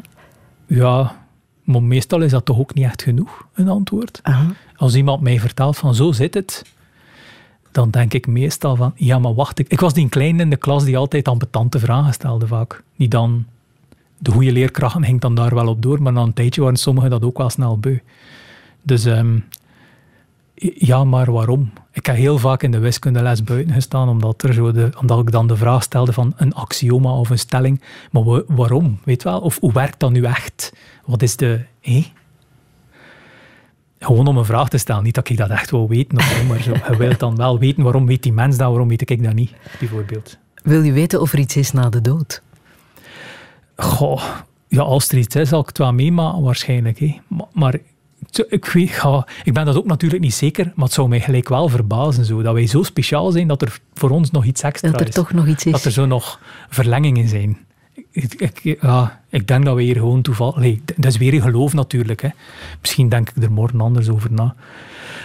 Ja, 0.67 1.17
maar 1.65 1.83
meestal 1.83 2.23
is 2.23 2.31
dat 2.31 2.45
toch 2.45 2.59
ook 2.59 2.75
niet 2.75 2.85
echt 2.85 3.03
genoeg, 3.03 3.47
een 3.55 3.69
antwoord. 3.69 4.21
Als 4.77 4.95
iemand 4.95 5.21
mij 5.21 5.41
vertelt 5.41 5.77
van 5.77 5.95
zo 5.95 6.13
zit 6.13 6.35
het, 6.35 6.65
dan 7.73 7.91
denk 7.91 8.15
ik 8.15 8.27
meestal 8.27 8.77
van, 8.77 8.93
ja, 8.95 9.19
maar 9.19 9.35
wacht, 9.35 9.59
ik, 9.59 9.69
ik 9.69 9.81
was 9.81 9.95
die 9.95 10.09
kleine 10.09 10.43
in 10.43 10.51
de 10.51 10.57
klas 10.57 10.85
die 10.85 10.97
altijd 10.97 11.29
ambetante 11.29 11.79
vragen 11.79 12.13
stelde 12.13 12.47
vaak. 12.47 12.83
Die 12.97 13.09
dan, 13.09 13.47
de 14.19 14.31
goede 14.31 14.53
leerkrachten 14.53 15.05
ging 15.05 15.21
dan 15.21 15.35
daar 15.35 15.55
wel 15.55 15.69
op 15.69 15.83
door, 15.83 16.03
maar 16.03 16.13
na 16.13 16.23
een 16.23 16.33
tijdje 16.33 16.61
waren 16.61 16.77
sommigen 16.77 17.11
dat 17.11 17.23
ook 17.23 17.39
wel 17.39 17.51
snel 17.51 17.79
beu. 17.79 17.99
Dus 18.83 19.05
um, 19.05 19.45
ja, 20.75 21.05
maar 21.05 21.33
waarom? 21.33 21.73
Ik 21.93 22.07
heb 22.07 22.17
heel 22.17 22.39
vaak 22.39 22.63
in 22.63 22.71
de 22.71 22.79
wiskundeles 22.79 23.45
buiten 23.45 23.75
gestaan, 23.75 24.09
omdat, 24.09 24.43
er 24.43 24.55
zo 24.55 24.73
de, 24.73 24.91
omdat 25.01 25.19
ik 25.19 25.31
dan 25.31 25.47
de 25.47 25.57
vraag 25.57 25.83
stelde 25.83 26.13
van 26.13 26.33
een 26.37 26.55
axioma 26.55 27.11
of 27.11 27.31
een 27.31 27.39
stelling. 27.39 27.81
Maar 28.11 28.43
waarom? 28.47 28.99
Weet 29.05 29.23
wel? 29.23 29.41
Of 29.41 29.59
hoe 29.61 29.73
werkt 29.73 30.01
dat 30.01 30.11
nu 30.11 30.23
echt? 30.23 30.73
Wat 31.05 31.23
is 31.23 31.37
de... 31.37 31.61
Hé? 31.81 32.13
Gewoon 33.99 34.27
om 34.27 34.37
een 34.37 34.45
vraag 34.45 34.69
te 34.69 34.79
stellen. 34.79 35.03
Niet 35.03 35.15
dat 35.15 35.29
ik 35.29 35.37
dat 35.37 35.51
echt 35.51 35.71
wil 35.71 35.89
weten, 35.89 36.19
of 36.19 36.45
maar 36.49 36.63
zo, 36.63 36.73
je 36.73 36.97
wilt 36.97 37.19
dan 37.19 37.37
wel 37.37 37.59
weten 37.59 37.83
waarom 37.83 38.07
weet 38.07 38.23
die 38.23 38.33
mens 38.33 38.57
dat, 38.57 38.69
waarom 38.69 38.89
weet 38.89 39.11
ik 39.11 39.23
dat 39.23 39.35
niet, 39.35 39.53
bijvoorbeeld. 39.79 40.39
Wil 40.63 40.83
je 40.83 40.93
weten 40.93 41.21
of 41.21 41.33
er 41.33 41.39
iets 41.39 41.57
is 41.57 41.73
na 41.73 41.89
de 41.89 42.01
dood? 42.01 42.43
Goh, 43.77 44.23
ja, 44.69 44.83
als 44.83 45.09
er 45.09 45.19
iets 45.19 45.37
is, 45.37 45.49
zal 45.49 45.61
ik 45.61 45.67
het 45.67 45.79
wel 45.79 45.93
meemaken, 45.93 46.43
waarschijnlijk. 46.43 46.99
Hé. 46.99 47.21
Maar, 47.29 47.47
maar 47.53 47.79
ik, 48.49 48.65
weet, 48.65 48.89
ja, 48.89 49.27
ik 49.45 49.53
ben 49.53 49.65
dat 49.65 49.77
ook 49.77 49.87
natuurlijk 49.87 50.23
niet 50.23 50.35
zeker, 50.35 50.73
maar 50.75 50.85
het 50.85 50.95
zou 50.95 51.09
mij 51.09 51.21
gelijk 51.21 51.49
wel 51.49 51.69
verbazen 51.69 52.25
zo, 52.25 52.43
dat 52.43 52.55
wij 52.55 52.67
zo 52.67 52.83
speciaal 52.83 53.31
zijn 53.31 53.49
dat 53.49 53.63
er 53.63 53.81
voor 53.95 54.11
ons 54.11 54.31
nog 54.31 54.45
iets 54.45 54.63
extra 54.63 54.89
is. 54.89 54.97
Dat 54.97 55.07
er 55.07 55.15
toch 55.15 55.33
nog 55.33 55.47
iets 55.47 55.65
is. 55.65 55.73
Dat 55.73 55.85
er 55.85 55.91
zo 55.91 56.07
nog 56.07 56.41
verlengingen 56.69 57.29
zijn. 57.29 57.59
Ik, 58.11 58.35
ik, 58.35 58.79
ja, 58.81 59.21
ik 59.29 59.49
denk 59.49 59.65
dat 59.65 59.77
we 59.77 59.83
hier 59.83 59.95
gewoon 59.95 60.23
toevallig... 60.23 60.79
dat 60.85 61.05
is 61.05 61.17
weer 61.17 61.35
een 61.35 61.43
geloof 61.43 61.73
natuurlijk. 61.73 62.23
Hè. 62.23 62.29
Misschien 62.81 63.09
denk 63.09 63.31
ik 63.31 63.43
er 63.43 63.53
morgen 63.53 63.81
anders 63.81 64.09
over 64.09 64.33
na. 64.33 64.55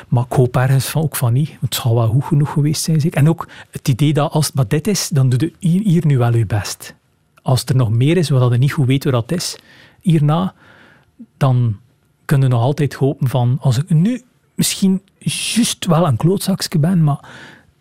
Maar 0.08 0.24
ik 0.30 0.34
hoop 0.34 0.56
ergens 0.56 0.86
van, 0.86 1.02
ook 1.02 1.16
van 1.16 1.34
niet. 1.34 1.58
Het 1.62 1.76
zal 1.76 1.96
wel 1.96 2.08
goed 2.08 2.24
genoeg 2.24 2.52
geweest 2.52 2.84
zijn. 2.84 3.02
Zeker. 3.02 3.18
En 3.18 3.30
ook 3.30 3.48
het 3.72 3.88
idee 3.88 4.14
dat 4.14 4.32
als 4.32 4.52
het 4.54 4.70
dit 4.70 4.88
is, 4.88 5.10
dan 5.10 5.30
doe 5.30 5.40
je 5.40 5.70
hier, 5.70 5.82
hier 5.82 6.06
nu 6.06 6.18
wel 6.18 6.36
je 6.36 6.46
best. 6.46 6.96
Als 7.42 7.64
er 7.66 7.76
nog 7.76 7.90
meer 7.90 8.18
is, 8.18 8.30
wat 8.30 8.52
je 8.52 8.58
niet 8.58 8.72
goed 8.72 8.88
weet 8.88 9.04
wat 9.04 9.14
dat 9.14 9.32
is, 9.32 9.58
hierna, 10.02 10.54
dan 11.38 11.80
kunnen 12.26 12.50
nog 12.50 12.62
altijd 12.62 12.94
hopen 12.94 13.28
van, 13.28 13.58
als 13.62 13.78
ik 13.78 13.90
nu 13.90 14.22
misschien 14.56 15.02
juist 15.18 15.86
wel 15.86 16.08
een 16.08 16.18
klootzakje 16.18 16.80
ben, 16.80 17.04
maar 17.04 17.30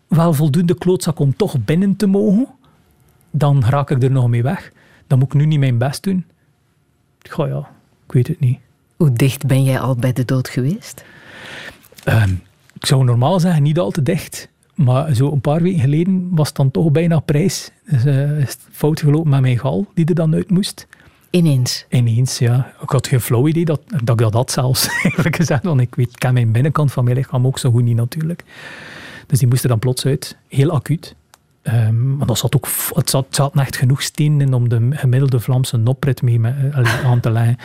wel 0.07 0.33
voldoende 0.33 0.77
klootzak 0.77 1.19
om 1.19 1.35
toch 1.35 1.65
binnen 1.65 1.95
te 1.95 2.07
mogen, 2.07 2.47
dan 3.31 3.63
raak 3.63 3.89
ik 3.89 4.03
er 4.03 4.11
nog 4.11 4.27
mee 4.27 4.43
weg. 4.43 4.71
Dan 5.07 5.19
moet 5.19 5.33
ik 5.33 5.39
nu 5.39 5.45
niet 5.45 5.59
mijn 5.59 5.77
best 5.77 6.03
doen. 6.03 6.25
Goh 7.29 7.47
ja, 7.47 7.69
ik 8.05 8.11
weet 8.11 8.27
het 8.27 8.39
niet. 8.39 8.59
Hoe 8.95 9.13
dicht 9.13 9.45
ben 9.45 9.63
jij 9.63 9.79
al 9.79 9.95
bij 9.95 10.13
de 10.13 10.25
dood 10.25 10.49
geweest? 10.49 11.03
Ehm, 12.03 12.33
ik 12.73 12.85
zou 12.85 13.03
normaal 13.03 13.39
zeggen 13.39 13.63
niet 13.63 13.79
al 13.79 13.91
te 13.91 14.03
dicht. 14.03 14.49
Maar 14.75 15.13
zo 15.13 15.31
een 15.31 15.41
paar 15.41 15.61
weken 15.61 15.79
geleden 15.79 16.29
was 16.31 16.47
het 16.47 16.57
dan 16.57 16.71
toch 16.71 16.91
bijna 16.91 17.19
prijs. 17.19 17.71
Dus 17.85 18.05
uh, 18.05 18.39
is 18.39 18.51
het 18.51 18.67
fout 18.71 18.99
gelopen 18.99 19.29
met 19.29 19.41
mijn 19.41 19.59
gal, 19.59 19.87
die 19.93 20.05
er 20.05 20.15
dan 20.15 20.33
uit 20.33 20.49
moest. 20.49 20.87
Ineens? 21.31 21.85
Ineens, 21.89 22.37
ja. 22.37 22.73
Ik 22.81 22.89
had 22.89 23.07
geen 23.07 23.21
flow 23.21 23.47
idee 23.47 23.65
dat, 23.65 23.81
dat 23.87 24.09
ik 24.09 24.17
dat 24.17 24.33
had 24.33 24.51
zelfs, 24.51 24.87
eigenlijk 25.03 25.35
gezegd. 25.35 25.63
Want 25.63 25.81
ik 25.81 25.95
weet, 25.95 26.17
ken 26.17 26.33
mijn 26.33 26.51
binnenkant 26.51 26.91
van 26.91 27.03
mijn 27.03 27.15
lichaam 27.15 27.45
ook 27.45 27.59
zo 27.59 27.71
goed 27.71 27.83
niet 27.83 27.95
natuurlijk. 27.95 28.43
Dus 29.27 29.39
die 29.39 29.47
moest 29.47 29.63
er 29.63 29.69
dan 29.69 29.79
plots 29.79 30.05
uit. 30.05 30.37
Heel 30.47 30.71
acuut. 30.71 31.15
Um, 31.63 32.17
maar 32.17 32.27
dat 32.27 32.37
zat 32.37 32.55
ook, 32.55 32.67
het, 32.93 33.09
zat, 33.09 33.25
het 33.25 33.35
zat 33.35 33.55
echt 33.55 33.75
genoeg 33.75 34.01
steen 34.01 34.41
in 34.41 34.53
om 34.53 34.69
de 34.69 34.87
gemiddelde 34.91 35.39
Vlaamse 35.39 35.77
noprit 35.77 36.21
mee 36.21 36.39
met, 36.39 36.55
uh, 36.77 37.05
aan 37.05 37.19
te 37.19 37.31
leggen. 37.31 37.57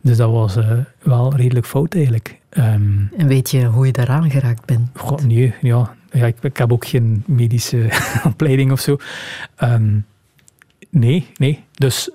Dus 0.00 0.16
dat 0.16 0.30
was 0.30 0.56
uh, 0.56 0.78
wel 1.02 1.36
redelijk 1.36 1.66
fout 1.66 1.94
eigenlijk. 1.94 2.40
Um, 2.50 3.10
en 3.16 3.26
weet 3.26 3.50
je 3.50 3.64
hoe 3.64 3.86
je 3.86 3.92
daaraan 3.92 4.30
geraakt 4.30 4.64
bent? 4.64 4.88
God, 4.94 5.26
nee, 5.26 5.54
ja. 5.60 5.94
ja 6.12 6.26
ik, 6.26 6.36
ik, 6.40 6.56
heb 6.56 6.72
ook 6.72 6.86
geen 6.86 7.22
medische 7.26 7.88
opleiding 8.30 8.72
of 8.72 8.80
zo. 8.80 8.96
Um, 9.62 10.06
nee, 10.90 11.26
nee. 11.36 11.64
Dus 11.72 12.10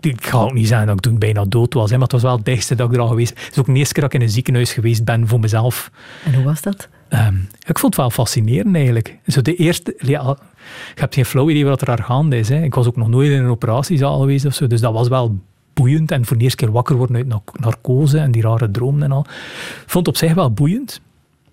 ik 0.00 0.26
ga 0.26 0.38
ook 0.38 0.52
niet 0.52 0.68
zeggen 0.68 0.86
dat 0.86 0.96
ik 0.96 1.02
toen 1.02 1.18
bijna 1.18 1.44
dood 1.44 1.74
was, 1.74 1.90
hè, 1.90 1.94
maar 1.96 2.02
het 2.02 2.12
was 2.12 2.22
wel 2.22 2.36
het 2.36 2.44
dichtste 2.44 2.74
dat 2.74 2.88
ik 2.88 2.94
er 2.94 3.00
al 3.00 3.08
geweest 3.08 3.40
Het 3.40 3.52
is 3.52 3.58
ook 3.58 3.66
de 3.66 3.72
eerste 3.72 3.92
keer 3.94 4.02
dat 4.02 4.12
ik 4.12 4.20
in 4.20 4.26
een 4.26 4.32
ziekenhuis 4.32 4.72
geweest 4.72 5.04
ben 5.04 5.28
voor 5.28 5.40
mezelf. 5.40 5.90
En 6.24 6.34
hoe 6.34 6.44
was 6.44 6.62
dat? 6.62 6.88
Um, 7.08 7.48
ik 7.66 7.78
vond 7.78 7.94
het 7.94 7.96
wel 7.96 8.10
fascinerend 8.10 8.74
eigenlijk. 8.74 9.18
Zo 9.26 9.42
de 9.42 9.54
eerste, 9.54 9.94
ja, 9.98 10.36
je 10.94 11.00
hebt 11.00 11.14
geen 11.14 11.24
flauw 11.24 11.50
idee 11.50 11.64
wat 11.64 11.80
er 11.80 11.90
aan 11.90 12.02
gaande 12.02 12.38
is. 12.38 12.48
Hè. 12.48 12.62
Ik 12.62 12.74
was 12.74 12.86
ook 12.86 12.96
nog 12.96 13.08
nooit 13.08 13.30
in 13.30 13.38
een 13.38 13.50
operatiezaal 13.50 14.20
geweest 14.20 14.46
of 14.46 14.54
zo, 14.54 14.66
dus 14.66 14.80
dat 14.80 14.92
was 14.92 15.08
wel 15.08 15.38
boeiend. 15.72 16.10
En 16.10 16.24
voor 16.24 16.36
de 16.36 16.42
eerste 16.42 16.64
keer 16.64 16.72
wakker 16.72 16.96
worden 16.96 17.16
uit 17.16 17.60
narcose 17.60 18.18
en 18.18 18.30
die 18.30 18.42
rare 18.42 18.70
dromen 18.70 19.02
en 19.02 19.12
al. 19.12 19.24
Ik 19.26 19.84
vond 19.86 20.06
het 20.06 20.14
op 20.14 20.16
zich 20.16 20.34
wel 20.34 20.52
boeiend. 20.52 21.00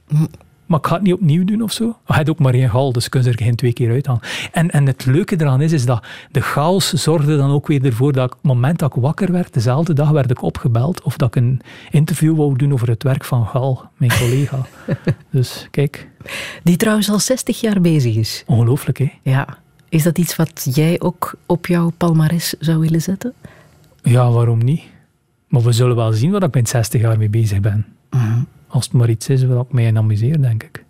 Hm. 0.07 0.25
Maar 0.69 0.79
ik 0.79 0.87
ga 0.87 0.93
het 0.93 1.03
niet 1.03 1.13
opnieuw 1.13 1.45
doen 1.45 1.61
of 1.61 1.71
zo. 1.71 1.97
Hij 2.05 2.17
had 2.17 2.29
ook 2.29 2.39
maar 2.39 2.53
één 2.53 2.69
gal, 2.69 2.91
dus 2.91 3.09
kun 3.09 3.23
je 3.23 3.29
er 3.29 3.37
geen 3.37 3.55
twee 3.55 3.73
keer 3.73 3.91
uit 3.91 4.05
halen. 4.05 4.21
En, 4.51 4.71
en 4.71 4.85
het 4.85 5.05
leuke 5.05 5.35
eraan 5.39 5.61
is, 5.61 5.71
is 5.71 5.85
dat 5.85 6.05
de 6.31 6.41
chaos 6.41 6.93
zorgde 6.93 7.37
dan 7.37 7.51
ook 7.51 7.67
weer 7.67 7.85
ervoor 7.85 8.13
dat 8.13 8.25
ik, 8.25 8.31
op 8.31 8.37
het 8.41 8.51
moment 8.51 8.79
dat 8.79 8.95
ik 8.95 9.01
wakker 9.01 9.31
werd, 9.31 9.53
dezelfde 9.53 9.93
dag 9.93 10.09
werd 10.09 10.31
ik 10.31 10.41
opgebeld 10.41 11.01
of 11.01 11.17
dat 11.17 11.27
ik 11.27 11.35
een 11.35 11.61
interview 11.89 12.35
wou 12.35 12.57
doen 12.57 12.73
over 12.73 12.89
het 12.89 13.03
werk 13.03 13.25
van 13.25 13.45
Gal, 13.45 13.89
mijn 13.97 14.11
collega. 14.19 14.65
dus 15.31 15.67
kijk. 15.71 16.07
Die 16.63 16.77
trouwens 16.77 17.09
al 17.09 17.19
60 17.19 17.61
jaar 17.61 17.81
bezig 17.81 18.15
is. 18.15 18.43
Ongelooflijk, 18.45 18.97
hè? 18.97 19.11
Ja. 19.21 19.57
Is 19.89 20.03
dat 20.03 20.17
iets 20.17 20.35
wat 20.35 20.69
jij 20.73 20.99
ook 21.01 21.35
op 21.45 21.65
jouw 21.65 21.91
palmares 21.97 22.55
zou 22.59 22.79
willen 22.79 23.01
zetten? 23.01 23.33
Ja, 24.01 24.31
waarom 24.31 24.63
niet? 24.63 24.83
Maar 25.47 25.61
we 25.61 25.71
zullen 25.71 25.95
wel 25.95 26.13
zien 26.13 26.31
waar 26.31 26.43
ik 26.43 26.53
met 26.53 26.69
60 26.69 27.01
jaar 27.01 27.17
mee 27.17 27.29
bezig 27.29 27.59
ben. 27.59 27.85
Mm 28.09 28.47
als 28.69 28.85
het 28.85 28.93
maar 28.93 29.09
iets 29.09 29.29
is 29.29 29.43
waar 29.43 29.59
ik 29.59 29.71
mij 29.71 29.87
amuseer, 29.97 30.41
denk 30.41 30.63
ik. 30.63 30.85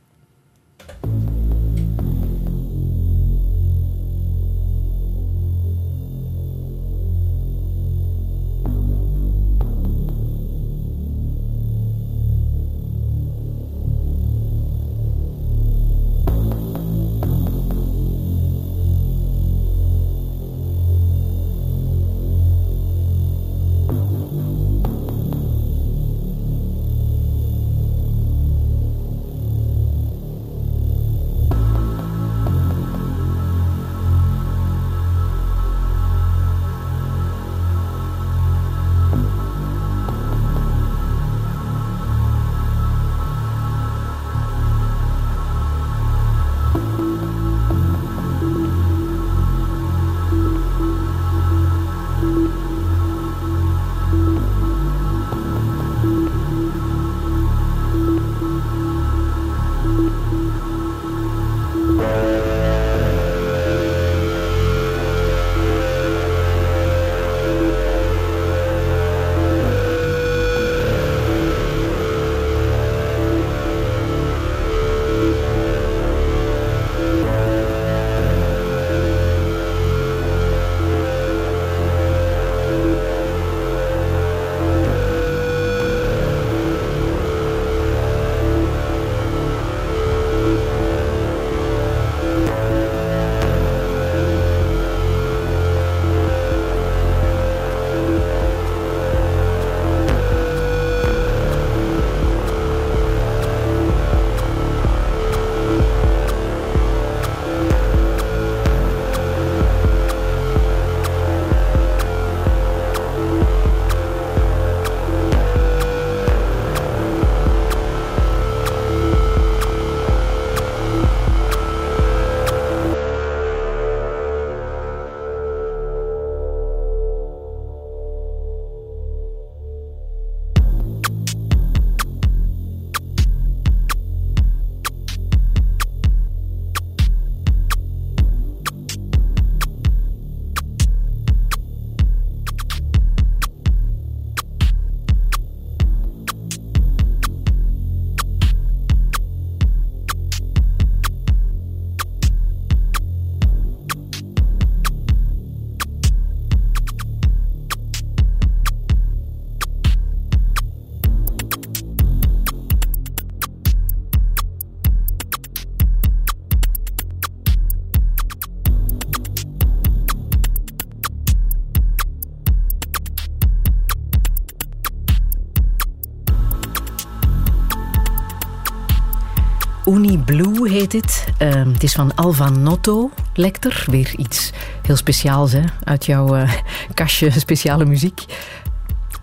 Blue 180.18 180.69
heet 180.69 180.94
het. 180.94 181.26
Ehm, 181.38 181.72
het 181.72 181.84
is 181.84 181.94
van 181.94 182.15
Alva 182.15 182.49
Notto, 182.49 183.10
lector. 183.34 183.84
Weer 183.86 184.14
iets 184.18 184.52
heel 184.81 184.95
speciaals 184.95 185.52
hè? 185.52 185.61
uit 185.84 186.06
jouw 186.06 186.36
uh, 186.36 186.52
kastje 186.94 187.31
speciale 187.31 187.86
muziek. 187.86 188.26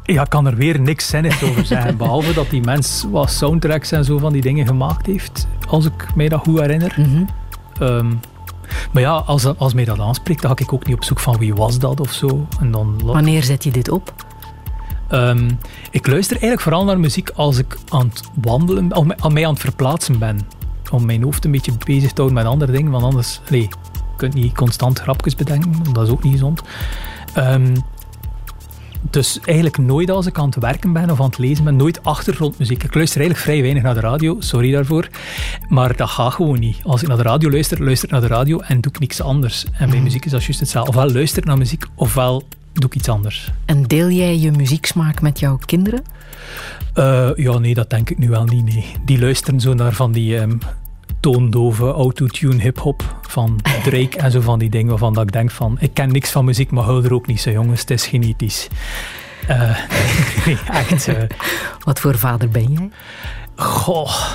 Ja, 0.02 0.22
ik 0.22 0.28
kan 0.28 0.46
er 0.46 0.56
weer 0.56 0.80
niks 0.80 1.08
zinnigs 1.08 1.42
over 1.42 1.66
zeggen. 1.66 1.96
behalve 2.06 2.32
dat 2.32 2.50
die 2.50 2.60
mens 2.60 3.04
wat 3.10 3.30
soundtracks 3.30 3.92
en 3.92 4.04
zo 4.04 4.18
van 4.18 4.32
die 4.32 4.42
dingen 4.42 4.66
gemaakt 4.66 5.06
heeft. 5.06 5.46
Als 5.68 5.84
ik 5.84 6.14
mij 6.14 6.28
dat 6.28 6.40
goed 6.40 6.60
herinner. 6.60 6.94
Mhm. 6.96 7.24
Ehm, 7.78 8.12
maar 8.92 9.02
ja, 9.02 9.12
als, 9.12 9.56
als 9.56 9.74
mij 9.74 9.84
dat 9.84 10.00
aanspreekt, 10.00 10.42
dan 10.42 10.50
ga 10.50 10.64
ik 10.64 10.72
ook 10.72 10.86
niet 10.86 10.96
op 10.96 11.04
zoek 11.04 11.20
van 11.20 11.38
wie 11.38 11.54
was 11.54 11.78
dat 11.78 12.00
of 12.00 12.12
zo. 12.12 12.46
En 12.60 12.70
dan, 12.70 13.00
Wanneer 13.04 13.42
zet 13.42 13.64
je 13.64 13.70
dit 13.70 13.90
op? 13.90 14.14
Ehm, 15.08 15.50
ik 15.90 16.06
luister 16.06 16.36
eigenlijk 16.36 16.62
vooral 16.62 16.84
naar 16.84 17.00
muziek 17.00 17.30
als 17.30 17.58
ik 17.58 17.76
aan 17.88 18.06
het 18.08 18.20
wandelen, 18.34 18.92
al 18.92 19.30
mij 19.30 19.46
aan 19.46 19.52
het 19.52 19.60
verplaatsen 19.60 20.18
ben. 20.18 20.40
Om 20.90 21.04
mijn 21.04 21.22
hoofd 21.22 21.44
een 21.44 21.50
beetje 21.50 21.72
bezig 21.84 22.12
te 22.12 22.22
houden 22.22 22.42
met 22.42 22.52
andere 22.52 22.72
dingen, 22.72 22.90
want 22.90 23.04
anders, 23.04 23.40
nee, 23.50 23.60
je 23.60 23.68
kunt 24.16 24.34
niet 24.34 24.54
constant 24.54 24.98
grapjes 24.98 25.34
bedenken, 25.34 25.92
dat 25.92 26.06
is 26.06 26.12
ook 26.12 26.22
niet 26.22 26.32
gezond. 26.32 26.62
Um, 27.36 27.74
dus 29.10 29.40
eigenlijk 29.44 29.78
nooit 29.78 30.10
als 30.10 30.26
ik 30.26 30.38
aan 30.38 30.46
het 30.46 30.56
werken 30.56 30.92
ben 30.92 31.10
of 31.10 31.20
aan 31.20 31.26
het 31.26 31.38
lezen 31.38 31.64
ben, 31.64 31.76
nooit 31.76 32.04
achtergrondmuziek. 32.04 32.82
Ik 32.82 32.94
luister 32.94 33.20
eigenlijk 33.20 33.48
vrij 33.48 33.62
weinig 33.62 33.82
naar 33.82 33.94
de 33.94 34.00
radio, 34.00 34.36
sorry 34.38 34.72
daarvoor. 34.72 35.08
Maar 35.68 35.96
dat 35.96 36.08
gaat 36.08 36.32
gewoon 36.32 36.58
niet. 36.58 36.78
Als 36.82 37.02
ik 37.02 37.08
naar 37.08 37.16
de 37.16 37.22
radio 37.22 37.50
luister, 37.50 37.84
luister 37.84 38.08
ik 38.08 38.12
naar 38.12 38.20
de 38.20 38.34
radio 38.34 38.60
en 38.60 38.80
doe 38.80 38.92
ik 38.92 38.98
niks 38.98 39.20
anders. 39.20 39.64
En 39.64 39.86
bij 39.86 39.88
mhm. 39.88 40.02
muziek 40.02 40.24
is 40.24 40.30
dat 40.30 40.44
juist 40.44 40.60
hetzelfde. 40.60 40.90
Ofwel 40.90 41.12
luister 41.12 41.38
ik 41.38 41.44
naar 41.44 41.58
muziek, 41.58 41.84
ofwel 41.94 42.42
doe 42.72 42.88
ik 42.88 42.94
iets 42.94 43.08
anders. 43.08 43.52
En 43.64 43.82
deel 43.82 44.10
jij 44.10 44.38
je 44.38 44.50
muzieksmaak 44.50 45.20
met 45.20 45.38
jouw 45.38 45.58
kinderen? 45.64 46.02
Uh, 46.94 47.30
ja, 47.34 47.58
nee, 47.58 47.74
dat 47.74 47.90
denk 47.90 48.10
ik 48.10 48.18
nu 48.18 48.28
wel 48.28 48.44
niet. 48.44 48.64
Nee. 48.64 48.84
Die 49.04 49.18
luisteren 49.18 49.60
zo 49.60 49.74
naar 49.74 49.92
van 49.92 50.12
die 50.12 50.36
um, 50.36 50.58
toondove 51.20 51.90
autotune 51.90 52.62
hip-hop 52.62 53.18
van 53.28 53.60
Drake 53.84 54.18
en 54.18 54.30
zo 54.30 54.40
van 54.40 54.58
die 54.58 54.70
dingen 54.70 54.88
waarvan 54.88 55.14
dat 55.14 55.22
ik 55.22 55.32
denk 55.32 55.50
van, 55.50 55.76
ik 55.80 55.94
ken 55.94 56.12
niks 56.12 56.30
van 56.30 56.44
muziek, 56.44 56.70
maar 56.70 56.84
hou 56.84 57.04
er 57.04 57.14
ook 57.14 57.26
niet 57.26 57.40
zo 57.40 57.50
jongens, 57.50 57.80
het 57.80 57.90
is 57.90 58.06
genetisch. 58.06 58.68
Uh, 59.50 59.78
nee, 60.46 60.58
echt. 60.90 61.08
Uh. 61.08 61.14
Wat 61.84 62.00
voor 62.00 62.18
vader 62.18 62.48
ben 62.48 62.72
jij? 62.72 62.90
Goh, 63.56 64.34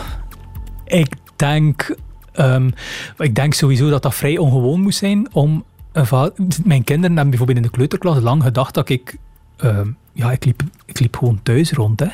ik 0.85 1.13
denk, 1.35 1.95
um, 2.39 2.73
ik 3.17 3.35
denk 3.35 3.53
sowieso 3.53 3.89
dat 3.89 4.01
dat 4.01 4.15
vrij 4.15 4.37
ongewoon 4.37 4.81
moest 4.81 4.97
zijn 4.97 5.27
om 5.33 5.63
mijn 6.63 6.83
kinderen 6.83 7.15
hebben 7.15 7.29
bijvoorbeeld 7.29 7.57
in 7.57 7.63
de 7.63 7.69
kleuterklas 7.69 8.19
lang 8.19 8.43
gedacht 8.43 8.73
dat 8.73 8.89
ik... 8.89 9.17
Uh, 9.63 9.79
ja, 10.13 10.31
ik 10.31 10.45
liep, 10.45 10.61
ik 10.85 10.99
liep 10.99 11.17
gewoon 11.17 11.39
thuis 11.43 11.71
rond. 11.71 11.99
Hè. 11.99 12.07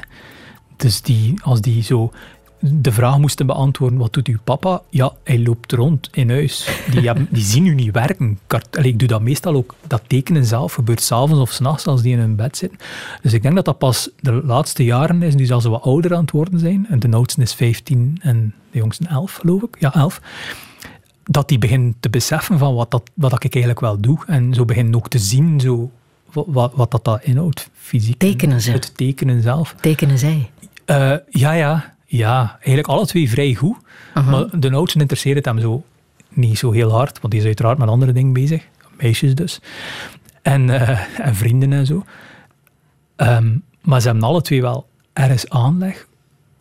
Dus 0.76 1.02
die, 1.02 1.34
als 1.44 1.62
die 1.62 1.84
zo 1.84 2.12
de 2.60 2.92
vraag 2.92 3.18
moesten 3.18 3.46
beantwoorden, 3.46 3.98
wat 3.98 4.14
doet 4.14 4.28
uw 4.28 4.38
papa? 4.44 4.82
Ja, 4.90 5.14
hij 5.24 5.40
loopt 5.40 5.72
rond 5.72 6.10
in 6.12 6.30
huis. 6.30 6.82
Die, 6.92 7.12
die 7.30 7.44
zien 7.44 7.66
u 7.66 7.74
niet 7.74 7.94
werken. 7.94 8.40
ik 8.82 9.00
doe 9.00 9.08
dat 9.08 9.22
meestal 9.22 9.56
ook. 9.56 9.76
Dat 9.88 10.02
tekenen 10.08 10.46
zelf 10.46 10.74
gebeurt 10.74 11.02
s'avonds 11.02 11.42
of 11.42 11.52
s'nachts 11.52 11.88
als 11.88 12.02
die 12.02 12.14
in 12.14 12.20
hun 12.20 12.36
bed 12.36 12.58
zitten. 12.58 12.80
Dus 13.22 13.34
ik 13.34 13.42
denk 13.42 13.56
dat 13.56 13.66
dat 13.66 13.78
pas 13.78 14.10
de 14.20 14.32
laatste 14.32 14.84
jaren 14.84 15.22
is, 15.22 15.36
nu 15.36 15.46
zal 15.46 15.62
ze 15.62 15.70
wat 15.70 15.82
ouder 15.82 16.14
aan 16.14 16.22
het 16.22 16.32
worden 16.32 16.60
zijn. 16.60 16.86
En 16.90 17.00
de 17.00 17.10
oudste 17.10 17.42
is 17.42 17.54
15 17.54 18.20
en 18.22 18.54
de 18.72 18.78
jongste 18.78 19.08
11, 19.08 19.34
geloof 19.34 19.62
ik. 19.62 19.76
Ja, 19.80 19.94
11 19.94 20.22
dat 21.30 21.48
die 21.48 21.58
begint 21.58 21.96
te 22.00 22.10
beseffen 22.10 22.58
van 22.58 22.76
wat, 22.76 22.92
dat, 22.92 23.10
wat 23.14 23.44
ik 23.44 23.54
eigenlijk 23.54 23.80
wel 23.80 24.02
doe. 24.02 24.20
En 24.28 24.54
zo 24.54 24.66
begint 24.66 24.96
ook 24.96 25.08
te 25.08 25.20
zien 25.20 25.60
zo, 25.60 25.92
wat, 26.34 26.72
wat 26.76 26.92
dat, 26.92 27.06
dat 27.06 27.24
inhoudt, 27.24 27.70
fysiek. 27.74 28.18
Tekenen 28.18 28.62
ze? 28.62 28.72
Het 28.72 28.98
tekenen 28.98 29.42
zelf. 29.42 29.76
Tekenen 29.82 30.18
zij? 30.18 30.52
Uh, 30.86 31.14
ja, 31.30 31.52
ja. 31.52 31.96
Ja, 32.10 32.52
eigenlijk 32.56 32.88
alle 32.88 33.06
twee 33.06 33.30
vrij 33.30 33.54
goed. 33.54 33.78
Maar 34.14 34.60
de 34.60 34.72
oudste 34.72 35.00
interesseert 35.00 35.36
het 35.36 35.46
hem 35.46 35.60
zo 35.60 35.84
niet 36.30 36.58
zo 36.58 36.72
heel 36.72 36.92
hard, 36.92 37.20
want 37.20 37.34
die 37.34 37.42
is 37.42 37.48
uiteraard 37.48 37.78
met 37.78 37.90
andere 37.90 38.12
dingen 38.12 38.34
bezig. 38.34 38.64
Meisjes 38.98 39.36
dus. 39.36 39.60
En, 40.42 40.68
uh, 40.68 41.20
en 41.20 41.36
vrienden 41.36 41.74
en 41.74 41.86
zo. 41.86 42.06
Um, 43.18 43.64
maar 43.82 44.02
ze 44.02 44.08
hebben 44.08 44.28
alle 44.28 44.42
twee 44.42 44.62
wel 44.62 44.88
ergens 45.14 45.50
aanleg. 45.50 46.08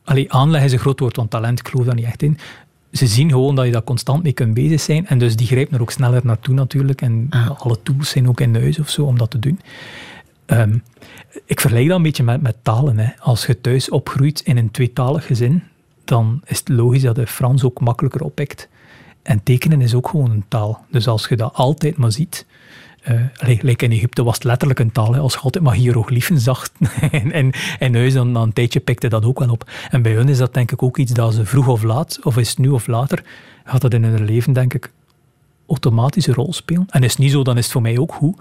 Allee, 0.05 0.33
aanleg 0.33 0.63
is 0.63 0.73
een 0.73 0.79
groot 0.79 1.01
woord, 1.01 1.17
want 1.17 1.31
talent, 1.31 1.59
ik 1.59 1.69
geloof 1.69 1.87
daar 1.87 1.95
niet 1.95 2.05
echt 2.05 2.23
in 2.23 2.39
ze 2.97 3.07
zien 3.07 3.31
gewoon 3.31 3.55
dat 3.55 3.65
je 3.65 3.73
daar 3.73 3.85
constant 3.85 4.23
mee 4.23 4.33
kunt 4.33 4.55
bezig 4.55 4.81
zijn. 4.81 5.07
En 5.07 5.19
dus 5.19 5.37
die 5.37 5.47
grijpen 5.47 5.75
er 5.75 5.81
ook 5.81 5.91
sneller 5.91 6.21
naartoe 6.25 6.55
natuurlijk. 6.55 7.01
En 7.01 7.27
ah. 7.31 7.61
alle 7.61 7.83
tools 7.83 8.11
zijn 8.11 8.29
ook 8.29 8.41
in 8.41 8.55
huis 8.55 8.79
of 8.79 8.91
zo 8.91 9.05
om 9.05 9.19
dat 9.19 9.31
te 9.31 9.39
doen. 9.39 9.61
Um, 10.47 10.83
ik 11.45 11.61
vergelijk 11.61 11.89
dat 11.89 11.97
een 11.97 12.03
beetje 12.03 12.23
met, 12.23 12.43
met 12.43 12.57
talen. 12.63 12.99
Hè. 12.99 13.11
Als 13.19 13.47
je 13.47 13.61
thuis 13.61 13.91
opgroeit 13.91 14.41
in 14.41 14.57
een 14.57 14.71
tweetalig 14.71 15.27
gezin, 15.27 15.63
dan 16.05 16.41
is 16.45 16.59
het 16.59 16.69
logisch 16.69 17.03
dat 17.03 17.17
je 17.17 17.27
Frans 17.27 17.65
ook 17.65 17.81
makkelijker 17.81 18.23
oppikt. 18.23 18.69
En 19.23 19.43
tekenen 19.43 19.81
is 19.81 19.95
ook 19.95 20.09
gewoon 20.09 20.31
een 20.31 20.45
taal. 20.49 20.85
Dus 20.91 21.09
als 21.09 21.29
je 21.29 21.37
dat 21.37 21.55
altijd 21.55 21.97
maar 21.97 22.13
ziet, 22.13 22.47
uh, 23.09 23.61
like 23.61 23.85
in 23.85 23.93
Egypte 23.93 24.25
was 24.25 24.35
het 24.35 24.45
letterlijk 24.45 24.81
een 24.81 24.93
taal. 24.93 25.15
Hè. 25.15 25.21
Als 25.21 25.33
je 25.33 25.41
altijd 25.41 25.65
maar 25.65 25.75
hieroglyphen 25.75 26.41
zag 26.41 26.69
en, 27.11 27.33
en, 27.33 27.53
en 27.79 27.95
huis, 27.95 28.13
dan, 28.13 28.37
een 28.37 28.53
tijdje 28.53 28.81
pikte 28.81 29.09
dat 29.09 29.25
ook 29.25 29.39
wel 29.39 29.51
op. 29.51 29.71
En 29.91 30.03
bij 30.03 30.13
hun 30.13 30.29
is 30.29 30.39
dat 30.39 30.55
denk 30.55 30.73
ik 30.73 30.83
ook 30.83 30.99
iets 30.99 31.13
dat 31.13 31.35
ze 31.35 31.45
vroeg 31.45 31.69
of 31.69 31.83
laat, 31.83 32.19
of 32.23 32.37
is 32.37 32.49
het 32.49 32.59
nu 32.59 32.69
of 32.69 32.87
later, 32.87 33.23
gaat 33.65 33.81
dat 33.81 33.95
in 33.95 34.05
hun 34.05 34.25
leven 34.25 34.53
denk 34.53 34.75
ik 34.75 34.91
automatisch 35.67 36.27
een 36.27 36.35
rol 36.35 36.53
spelen. 36.53 36.87
En 36.89 37.03
is 37.03 37.11
het 37.11 37.19
niet 37.19 37.31
zo, 37.31 37.43
dan 37.43 37.57
is 37.57 37.63
het 37.63 37.73
voor 37.73 37.83
mij 37.83 37.99
ook 37.99 38.13
goed. 38.13 38.37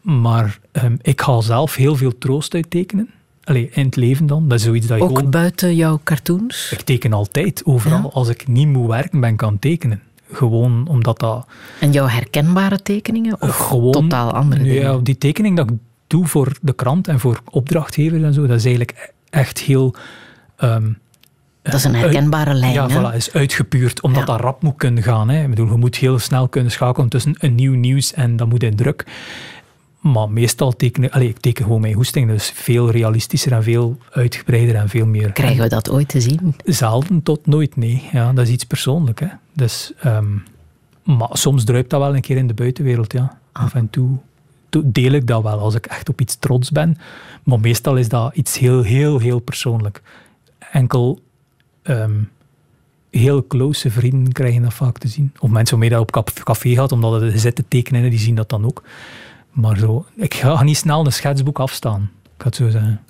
Maar 0.00 0.58
um, 0.72 0.98
ik 1.02 1.20
haal 1.20 1.42
zelf 1.42 1.74
heel 1.74 1.96
veel 1.96 2.18
troost 2.18 2.54
uit 2.54 2.70
tekenen. 2.70 3.10
Allee, 3.44 3.70
in 3.72 3.84
het 3.84 3.96
leven 3.96 4.26
dan. 4.26 4.48
Dat 4.48 4.58
is 4.58 4.64
zoiets 4.64 4.86
dat 4.86 4.98
je 4.98 5.04
ook 5.04 5.30
buiten 5.30 5.74
jouw 5.74 6.00
cartoons? 6.04 6.72
Ik 6.72 6.80
teken 6.80 7.12
altijd, 7.12 7.64
overal. 7.64 8.12
Als 8.12 8.28
ik 8.28 8.48
niet 8.48 8.68
moet 8.68 8.86
werken, 8.86 9.20
ben 9.20 9.32
ik 9.32 9.42
aan 9.42 9.52
het 9.52 9.60
tekenen. 9.60 10.02
Gewoon 10.34 10.86
omdat 10.88 11.18
dat... 11.18 11.46
En 11.80 11.92
jouw 11.92 12.06
herkenbare 12.06 12.82
tekeningen? 12.82 13.36
Of 13.40 13.56
gewoon, 13.56 13.92
totaal 13.92 14.32
andere 14.32 14.62
dingen? 14.62 14.82
Ja, 14.82 14.98
die 15.02 15.18
tekening 15.18 15.56
dat 15.56 15.70
ik 15.70 15.76
doe 16.06 16.26
voor 16.26 16.56
de 16.60 16.72
krant 16.72 17.08
en 17.08 17.20
voor 17.20 17.40
opdrachtgevers 17.50 18.22
en 18.22 18.32
zo, 18.32 18.46
dat 18.46 18.56
is 18.56 18.64
eigenlijk 18.64 19.12
echt 19.30 19.58
heel... 19.58 19.94
Ehm, 20.56 20.92
dat 21.62 21.74
is 21.74 21.84
een 21.84 21.94
herkenbare 21.94 22.54
lijn. 22.54 22.72
Ja, 22.72 22.88
voilà, 22.90 23.16
is 23.16 23.32
uitgepuurd, 23.32 24.02
omdat 24.02 24.26
dat 24.26 24.40
rap 24.40 24.62
moet 24.62 24.76
kunnen 24.76 25.02
gaan. 25.02 25.28
Hè. 25.28 25.42
Ik 25.42 25.48
bedoel, 25.50 25.66
je 25.66 25.76
moet 25.76 25.96
heel 25.96 26.18
snel 26.18 26.48
kunnen 26.48 26.72
schakelen 26.72 27.08
tussen 27.08 27.34
een 27.38 27.54
nieuw 27.54 27.74
nieuws 27.74 28.12
en 28.12 28.36
dat 28.36 28.48
moet 28.48 28.62
in 28.62 28.76
druk. 28.76 29.04
Maar 30.12 30.30
meestal 30.30 30.72
teken 30.76 31.10
allez, 31.10 31.28
ik 31.28 31.38
teken 31.38 31.64
gewoon 31.64 31.80
mijn 31.80 31.94
hoesting, 31.94 32.28
dus 32.28 32.50
veel 32.54 32.90
realistischer 32.90 33.52
en 33.52 33.62
veel 33.62 33.98
uitgebreider 34.10 34.74
en 34.74 34.88
veel 34.88 35.06
meer. 35.06 35.32
Krijgen 35.32 35.62
we 35.62 35.68
dat 35.68 35.90
ooit 35.90 36.08
te 36.08 36.20
zien? 36.20 36.54
Zelden 36.64 37.22
tot 37.22 37.46
nooit, 37.46 37.76
nee. 37.76 38.08
Ja, 38.12 38.32
dat 38.32 38.46
is 38.46 38.52
iets 38.52 38.64
persoonlijks. 38.64 39.20
Hè. 39.20 39.28
Dus, 39.52 39.92
um, 40.06 40.42
maar 41.02 41.28
soms 41.32 41.64
druipt 41.64 41.90
dat 41.90 42.00
wel 42.00 42.14
een 42.14 42.20
keer 42.20 42.36
in 42.36 42.46
de 42.46 42.54
buitenwereld, 42.54 43.12
ja. 43.12 43.38
Ah. 43.52 43.64
Af 43.64 43.74
en 43.74 43.90
toe 43.90 44.18
deel 44.84 45.12
ik 45.12 45.26
dat 45.26 45.42
wel 45.42 45.58
als 45.58 45.74
ik 45.74 45.86
echt 45.86 46.08
op 46.08 46.20
iets 46.20 46.36
trots 46.36 46.70
ben. 46.70 46.98
Maar 47.42 47.60
meestal 47.60 47.96
is 47.96 48.08
dat 48.08 48.34
iets 48.34 48.58
heel, 48.58 48.82
heel, 48.82 49.18
heel 49.18 49.38
persoonlijk. 49.38 50.02
Enkel 50.72 51.20
um, 51.82 52.30
heel 53.10 53.46
close 53.46 53.90
vrienden 53.90 54.32
krijgen 54.32 54.62
dat 54.62 54.74
vaak 54.74 54.98
te 54.98 55.08
zien. 55.08 55.32
Of 55.38 55.50
mensen 55.50 55.78
waarmee 55.78 55.98
dat 55.98 56.16
op 56.16 56.32
café 56.44 56.74
gaat, 56.74 56.92
omdat 56.92 57.20
het 57.20 57.40
zitten 57.40 57.68
tekenen, 57.68 58.10
die 58.10 58.18
zien 58.18 58.34
dat 58.34 58.48
dan 58.48 58.64
ook. 58.64 58.82
Maar 59.54 59.78
zo, 59.78 60.06
ik 60.16 60.34
ga 60.34 60.62
niet 60.62 60.76
snel 60.76 61.06
een 61.06 61.12
schetsboek 61.12 61.58
afstaan. 61.58 62.10
Ik 62.22 62.30
ga 62.38 62.46
het 62.46 62.56
zo 62.56 62.70
zeggen. 62.70 63.00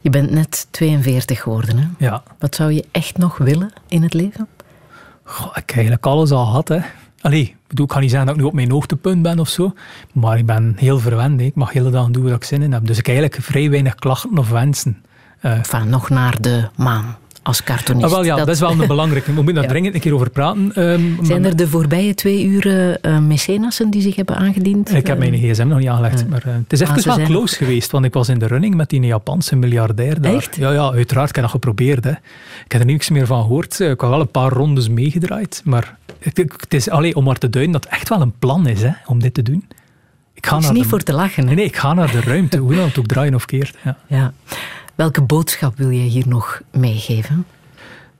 Je 0.00 0.10
bent 0.10 0.30
net 0.30 0.66
42 0.70 1.42
geworden, 1.42 1.78
hè? 1.78 1.86
Ja. 1.98 2.22
Wat 2.38 2.54
zou 2.54 2.72
je 2.72 2.84
echt 2.90 3.18
nog 3.18 3.38
willen 3.38 3.72
in 3.88 4.02
het 4.02 4.14
leven? 4.14 4.48
Goh, 5.22 5.46
ik 5.46 5.68
heb 5.68 5.70
eigenlijk 5.70 6.06
alles 6.06 6.30
al 6.30 6.44
gehad, 6.44 6.68
hè. 6.68 6.78
Allee, 7.20 7.42
ik, 7.42 7.56
bedoel, 7.66 7.84
ik 7.84 7.92
ga 7.92 7.98
niet 7.98 8.10
zeggen 8.10 8.26
dat 8.26 8.36
ik 8.36 8.42
nu 8.42 8.48
op 8.48 8.54
mijn 8.54 8.70
hoogtepunt 8.70 9.22
ben 9.22 9.38
of 9.38 9.48
zo, 9.48 9.72
maar 10.12 10.38
ik 10.38 10.46
ben 10.46 10.74
heel 10.76 10.98
verwend. 10.98 11.40
Hè. 11.40 11.46
Ik 11.46 11.54
mag 11.54 11.72
hele 11.72 11.90
dagen 11.90 12.12
doen 12.12 12.24
wat 12.24 12.32
ik 12.32 12.44
zin 12.44 12.62
in 12.62 12.72
heb. 12.72 12.86
Dus 12.86 12.98
ik 12.98 13.06
heb 13.06 13.14
eigenlijk 13.16 13.44
vrij 13.44 13.70
weinig 13.70 13.94
klachten 13.94 14.38
of 14.38 14.50
wensen. 14.50 15.02
Uh, 15.42 15.52
enfin, 15.52 15.88
nog 15.88 16.08
naar 16.08 16.40
de 16.40 16.68
maan 16.76 17.16
als 17.42 17.62
cartoonist. 17.62 18.06
Ah, 18.06 18.10
wel, 18.10 18.24
ja, 18.24 18.36
dat... 18.36 18.48
is 18.48 18.60
wel 18.60 18.70
een 18.70 18.86
belangrijke. 18.86 19.34
We 19.34 19.42
moeten 19.42 19.54
daar 19.54 19.66
dringend 19.72 19.94
een 19.94 20.00
keer 20.00 20.14
over 20.14 20.30
praten. 20.30 20.72
Um, 20.76 21.18
Zijn 21.22 21.44
er 21.44 21.56
de 21.56 21.68
voorbije 21.68 22.14
twee 22.14 22.44
uren 22.44 22.98
uh, 23.02 23.18
mecenassen 23.18 23.90
die 23.90 24.02
zich 24.02 24.16
hebben 24.16 24.36
aangediend? 24.36 24.94
Ik 24.94 25.06
heb 25.06 25.18
mijn 25.18 25.34
gsm 25.34 25.66
nog 25.66 25.78
niet 25.78 25.88
aangelegd. 25.88 26.28
maar 26.28 26.42
uh, 26.46 26.54
het 26.54 26.72
is 26.72 26.80
even 26.80 27.16
wel 27.16 27.26
close 27.26 27.56
geweest, 27.56 27.90
want 27.90 28.04
ik 28.04 28.12
was 28.12 28.28
in 28.28 28.38
de 28.38 28.46
running 28.46 28.74
met 28.74 28.90
die 28.90 29.00
Japanse 29.00 29.56
miljardair 29.56 30.20
daar. 30.20 30.34
Echt? 30.34 30.56
Ja, 30.56 30.72
ja, 30.72 30.90
uiteraard. 30.90 31.28
Ik 31.28 31.34
heb 31.34 31.44
dat 31.44 31.52
geprobeerd. 31.52 32.04
Hè. 32.04 32.10
Ik 32.64 32.72
heb 32.72 32.80
er 32.80 32.86
niks 32.86 33.10
meer 33.10 33.26
van 33.26 33.42
gehoord. 33.42 33.80
Ik 33.80 33.86
heb 33.86 34.00
wel 34.00 34.20
een 34.20 34.30
paar 34.30 34.50
rondes 34.50 34.88
meegedraaid. 34.88 35.62
Maar 35.64 35.96
het, 36.18 36.36
het 36.36 36.74
is 36.74 36.90
alleen 36.90 37.16
om 37.16 37.24
maar 37.24 37.38
te 37.38 37.50
duiden 37.50 37.72
dat 37.72 37.84
het 37.84 37.92
echt 37.92 38.08
wel 38.08 38.20
een 38.20 38.34
plan 38.38 38.66
is 38.66 38.82
hè, 38.82 38.90
om 39.06 39.20
dit 39.20 39.34
te 39.34 39.42
doen. 39.42 39.64
Ik 40.34 40.46
ga 40.46 40.56
het 40.56 40.64
is 40.64 40.70
niet 40.70 40.86
voor 40.86 41.02
te 41.02 41.12
lachen. 41.12 41.44
Nee, 41.44 41.54
nee, 41.54 41.64
ik 41.64 41.76
ga 41.76 41.94
naar 41.94 42.10
de 42.10 42.20
ruimte. 42.20 42.56
Hoe 42.56 42.74
dan 42.74 42.84
het 42.84 42.98
ook 42.98 43.06
draaien 43.06 43.34
of 43.34 43.44
keert. 43.44 43.76
Ja. 43.84 43.96
ja. 44.06 44.32
Welke 44.94 45.22
boodschap 45.22 45.76
wil 45.76 45.90
jij 45.90 46.06
hier 46.06 46.28
nog 46.28 46.62
meegeven? 46.70 47.46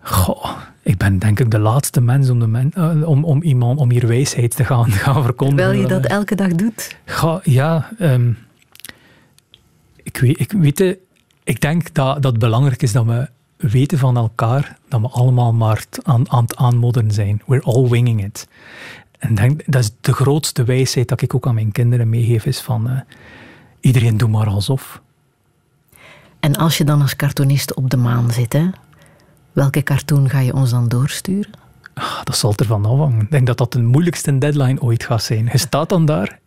Goh, 0.01 0.57
ik 0.82 0.97
ben 0.97 1.19
denk 1.19 1.40
ik 1.40 1.51
de 1.51 1.59
laatste 1.59 2.01
mens 2.01 2.31
om, 2.31 2.39
de 2.39 2.47
men, 2.47 2.73
uh, 2.78 3.09
om, 3.09 3.24
om, 3.24 3.43
iemand, 3.43 3.78
om 3.78 3.90
hier 3.90 4.07
wijsheid 4.07 4.57
te 4.57 4.65
gaan, 4.65 4.90
gaan 5.03 5.23
verkondigen. 5.23 5.65
Terwijl 5.65 5.81
je 5.81 6.01
dat 6.01 6.11
elke 6.11 6.35
dag 6.35 6.49
doet? 6.49 6.97
Goh, 7.07 7.43
ja, 7.43 7.90
um, 8.01 8.39
ik, 10.03 10.16
weet, 10.16 10.40
ik, 10.40 10.53
weet, 10.53 10.99
ik 11.44 11.61
denk 11.61 11.94
dat, 11.94 12.23
dat 12.23 12.32
het 12.32 12.40
belangrijk 12.40 12.82
is 12.82 12.93
dat 12.93 13.05
we 13.05 13.28
weten 13.57 13.99
van 13.99 14.16
elkaar 14.16 14.77
dat 14.89 15.01
we 15.01 15.09
allemaal 15.09 15.53
maar 15.53 15.85
aan, 16.03 16.31
aan 16.31 16.43
het 16.43 16.57
aanmodderen 16.57 17.11
zijn. 17.11 17.43
We're 17.47 17.62
all 17.62 17.89
winging 17.89 18.24
it. 18.24 18.49
En 19.19 19.35
denk, 19.35 19.62
dat 19.66 19.82
is 19.82 19.90
de 20.01 20.12
grootste 20.12 20.65
wijsheid 20.65 21.09
dat 21.09 21.23
ik 21.23 21.35
ook 21.35 21.47
aan 21.47 21.55
mijn 21.55 21.73
kinderen 21.73 22.09
meegeef, 22.09 22.47
is 22.47 22.61
van 22.61 22.90
uh, 22.90 23.01
iedereen 23.81 24.16
doet 24.16 24.31
maar 24.31 24.47
alsof. 24.47 25.02
En 26.43 26.56
als 26.56 26.78
je 26.78 26.85
dan 26.85 27.01
als 27.01 27.16
cartoonist 27.16 27.74
op 27.74 27.90
de 27.90 27.97
maan 27.97 28.31
zit, 28.31 28.52
hè, 28.52 28.66
welke 29.52 29.82
cartoon 29.82 30.31
ga 30.31 30.39
je 30.40 30.55
ons 30.55 30.70
dan 30.70 30.89
doorsturen? 30.89 31.51
Ah, 31.94 32.24
dat 32.24 32.36
zal 32.36 32.55
ervan 32.56 32.85
afhangen. 32.85 33.20
Ik 33.20 33.31
denk 33.31 33.47
dat 33.47 33.59
dat 33.59 33.73
de 33.73 33.82
moeilijkste 33.82 34.39
deadline 34.39 34.81
ooit 34.81 35.05
gaat 35.05 35.23
zijn. 35.23 35.48
Je 35.52 35.59
staat 35.59 35.89
dan 35.89 36.05
daar 36.05 36.39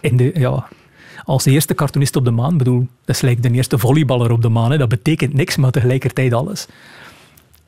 in 0.00 0.16
de, 0.16 0.30
ja, 0.34 0.68
als 1.24 1.44
eerste 1.44 1.74
cartoonist 1.74 2.16
op 2.16 2.24
de 2.24 2.30
maan. 2.30 2.52
Ik 2.52 2.58
bedoel, 2.58 2.86
dat 3.04 3.14
is 3.14 3.20
lijkt 3.20 3.42
de 3.42 3.50
eerste 3.50 3.78
volleyballer 3.78 4.30
op 4.30 4.42
de 4.42 4.48
maan. 4.48 4.70
Hè. 4.70 4.78
Dat 4.78 4.88
betekent 4.88 5.34
niks, 5.34 5.56
maar 5.56 5.70
tegelijkertijd 5.70 6.32
alles. 6.32 6.66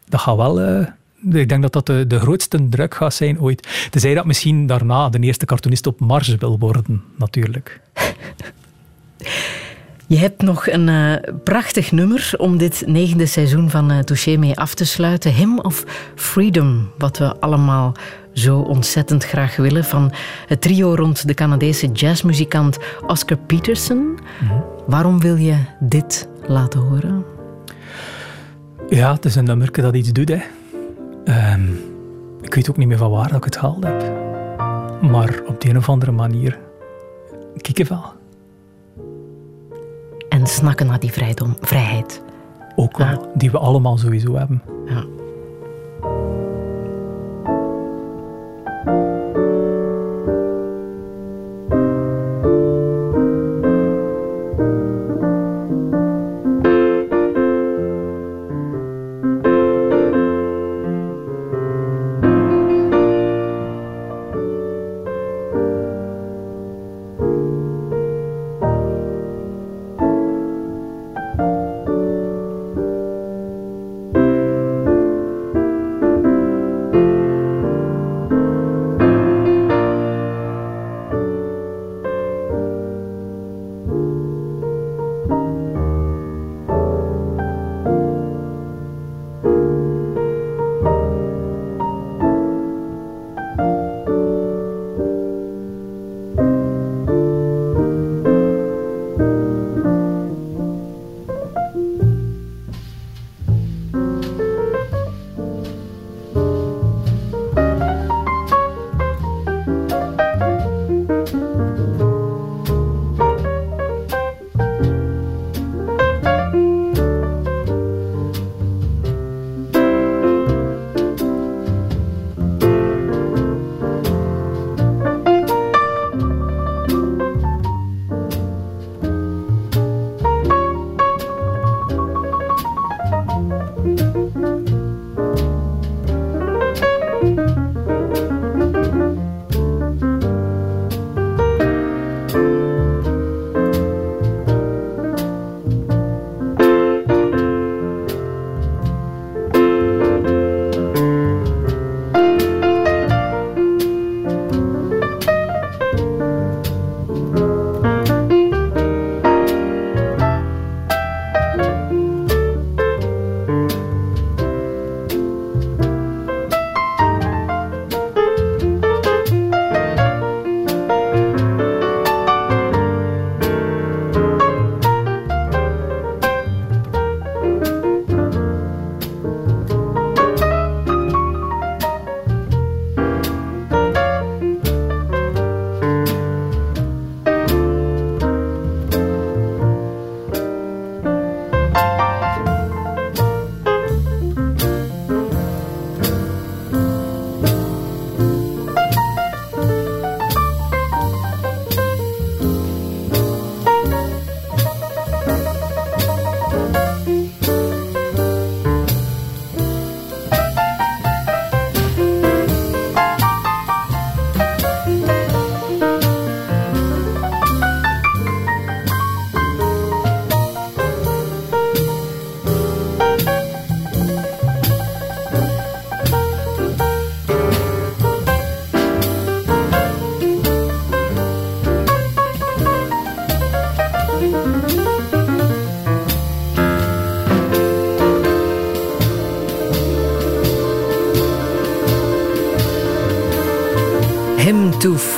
Dat 0.08 0.20
gaat 0.20 0.36
wel... 0.36 0.60
Uh, 0.60 0.86
ik 1.32 1.48
denk 1.48 1.62
dat 1.62 1.72
dat 1.72 1.86
de, 1.86 2.06
de, 2.06 2.18
grootste 2.20 2.68
druk 2.68 2.94
gaat 2.94 3.14
zijn 3.14 3.40
ooit. 3.40 3.68
Tenzij 3.90 4.14
dat 4.14 4.24
misschien 4.24 4.66
daarna 4.66 5.08
de 5.08 5.18
eerste 5.18 5.44
cartoonist 5.44 5.86
op 5.86 6.00
Mars 6.00 6.34
wil 6.34 6.58
worden, 6.58 7.02
natuurlijk. 7.16 7.80
Je 10.10 10.18
hebt 10.18 10.42
nog 10.42 10.68
een 10.68 10.88
uh, 10.88 11.14
prachtig 11.44 11.92
nummer 11.92 12.32
om 12.36 12.58
dit 12.58 12.82
negende 12.86 13.26
seizoen 13.26 13.70
van 13.70 13.92
uh, 13.92 13.98
Touché 13.98 14.36
mee 14.36 14.56
af 14.56 14.74
te 14.74 14.84
sluiten. 14.84 15.32
Him 15.32 15.58
of 15.58 15.84
Freedom, 16.14 16.90
wat 16.98 17.18
we 17.18 17.40
allemaal 17.40 17.92
zo 18.32 18.58
ontzettend 18.58 19.24
graag 19.24 19.56
willen. 19.56 19.84
Van 19.84 20.12
het 20.46 20.60
trio 20.60 20.94
rond 20.94 21.26
de 21.26 21.34
Canadese 21.34 21.86
jazzmuzikant 21.86 22.78
Oscar 23.06 23.36
Peterson. 23.36 24.18
Mhm. 24.40 24.54
Waarom 24.86 25.20
wil 25.20 25.36
je 25.36 25.56
dit 25.80 26.28
laten 26.46 26.80
horen? 26.80 27.24
Ja, 28.88 29.12
het 29.12 29.24
is 29.24 29.34
een 29.34 29.44
nummer 29.44 29.72
dat 29.72 29.94
iets 29.94 30.12
doet. 30.12 30.28
Hè. 30.28 30.40
Ehm, 31.24 31.66
ik 32.42 32.54
weet 32.54 32.70
ook 32.70 32.76
niet 32.76 32.88
meer 32.88 32.98
van 32.98 33.10
waar 33.10 33.28
dat 33.28 33.36
ik 33.36 33.44
het 33.44 33.56
gehaald 33.56 33.84
heb. 33.84 34.12
Maar 35.10 35.40
op 35.46 35.60
de 35.60 35.68
een 35.68 35.76
of 35.76 35.88
andere 35.88 36.12
manier 36.12 36.58
wel. 37.88 38.19
En 40.30 40.46
snakken 40.46 40.86
naar 40.86 41.00
die 41.00 41.12
vrijheid. 41.60 42.22
Ook 42.76 42.96
wel, 42.96 43.30
die 43.34 43.50
we 43.50 43.58
allemaal 43.58 43.98
sowieso 43.98 44.36
hebben. 44.36 44.62
Ja. 44.86 45.04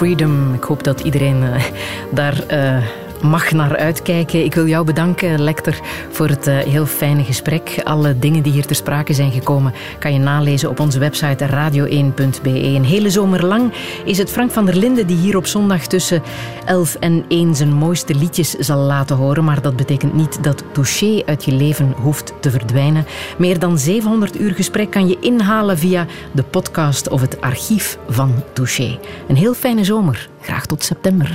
Freedom. 0.02 0.54
Ik 0.54 0.64
hoop 0.64 0.84
dat 0.84 1.00
iedereen 1.00 1.42
uh, 1.42 1.64
daar 2.10 2.44
uh, 2.50 2.84
mag 3.22 3.52
naar 3.52 3.76
uitkijken. 3.76 4.44
Ik 4.44 4.54
wil 4.54 4.66
jou 4.66 4.84
bedanken, 4.84 5.42
Lecter, 5.42 5.80
voor 6.10 6.28
het 6.28 6.48
uh, 6.48 6.58
heel 6.58 6.86
fijne 6.86 7.24
gesprek. 7.24 7.80
Alle 7.84 8.18
dingen 8.18 8.42
die 8.42 8.52
hier 8.52 8.66
ter 8.66 8.76
sprake 8.76 9.12
zijn 9.12 9.32
gekomen 9.32 9.72
kan 9.98 10.12
je 10.12 10.18
nalezen 10.18 10.70
op 10.70 10.80
onze 10.80 10.98
website 10.98 11.46
radio1.be. 11.46 12.50
Een 12.50 12.84
hele 12.84 13.10
zomer 13.10 13.46
lang 13.46 13.72
is 14.04 14.18
het 14.18 14.30
Frank 14.30 14.50
van 14.50 14.64
der 14.64 14.76
Linden 14.76 15.06
die 15.06 15.16
hier 15.16 15.36
op 15.36 15.46
zondag 15.46 15.86
tussen 15.86 16.22
11 16.64 16.94
en 16.94 17.24
1 17.28 17.54
zijn 17.54 17.72
mooiste 17.72 18.14
liedjes 18.14 18.50
zal 18.50 18.78
laten 18.78 19.16
horen. 19.16 19.44
Maar 19.44 19.62
dat 19.62 19.76
betekent 19.76 20.14
niet 20.14 20.42
dat 20.44 20.62
Touché 20.72 21.22
uit 21.26 21.44
je 21.44 21.52
leven 21.52 21.94
hoeft 21.96 22.32
te 22.40 22.50
verdwijnen. 22.50 23.06
Meer 23.38 23.58
dan 23.58 23.78
700 23.78 24.40
uur 24.40 24.54
gesprek 24.54 24.90
kan 24.90 25.08
je 25.08 25.18
inhalen 25.20 25.78
via 25.78 26.06
de 26.32 26.42
podcast 26.42 27.08
of 27.08 27.20
het 27.20 27.40
archief 27.40 27.98
van 28.08 28.34
Touché. 28.52 28.98
Een 29.28 29.36
heel 29.36 29.54
fijne 29.54 29.84
zomer. 29.84 30.28
Graag 30.40 30.66
tot 30.66 30.84
september. 30.84 31.30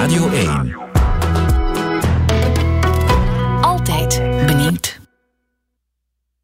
Radio 0.00 0.30
1 0.32 0.79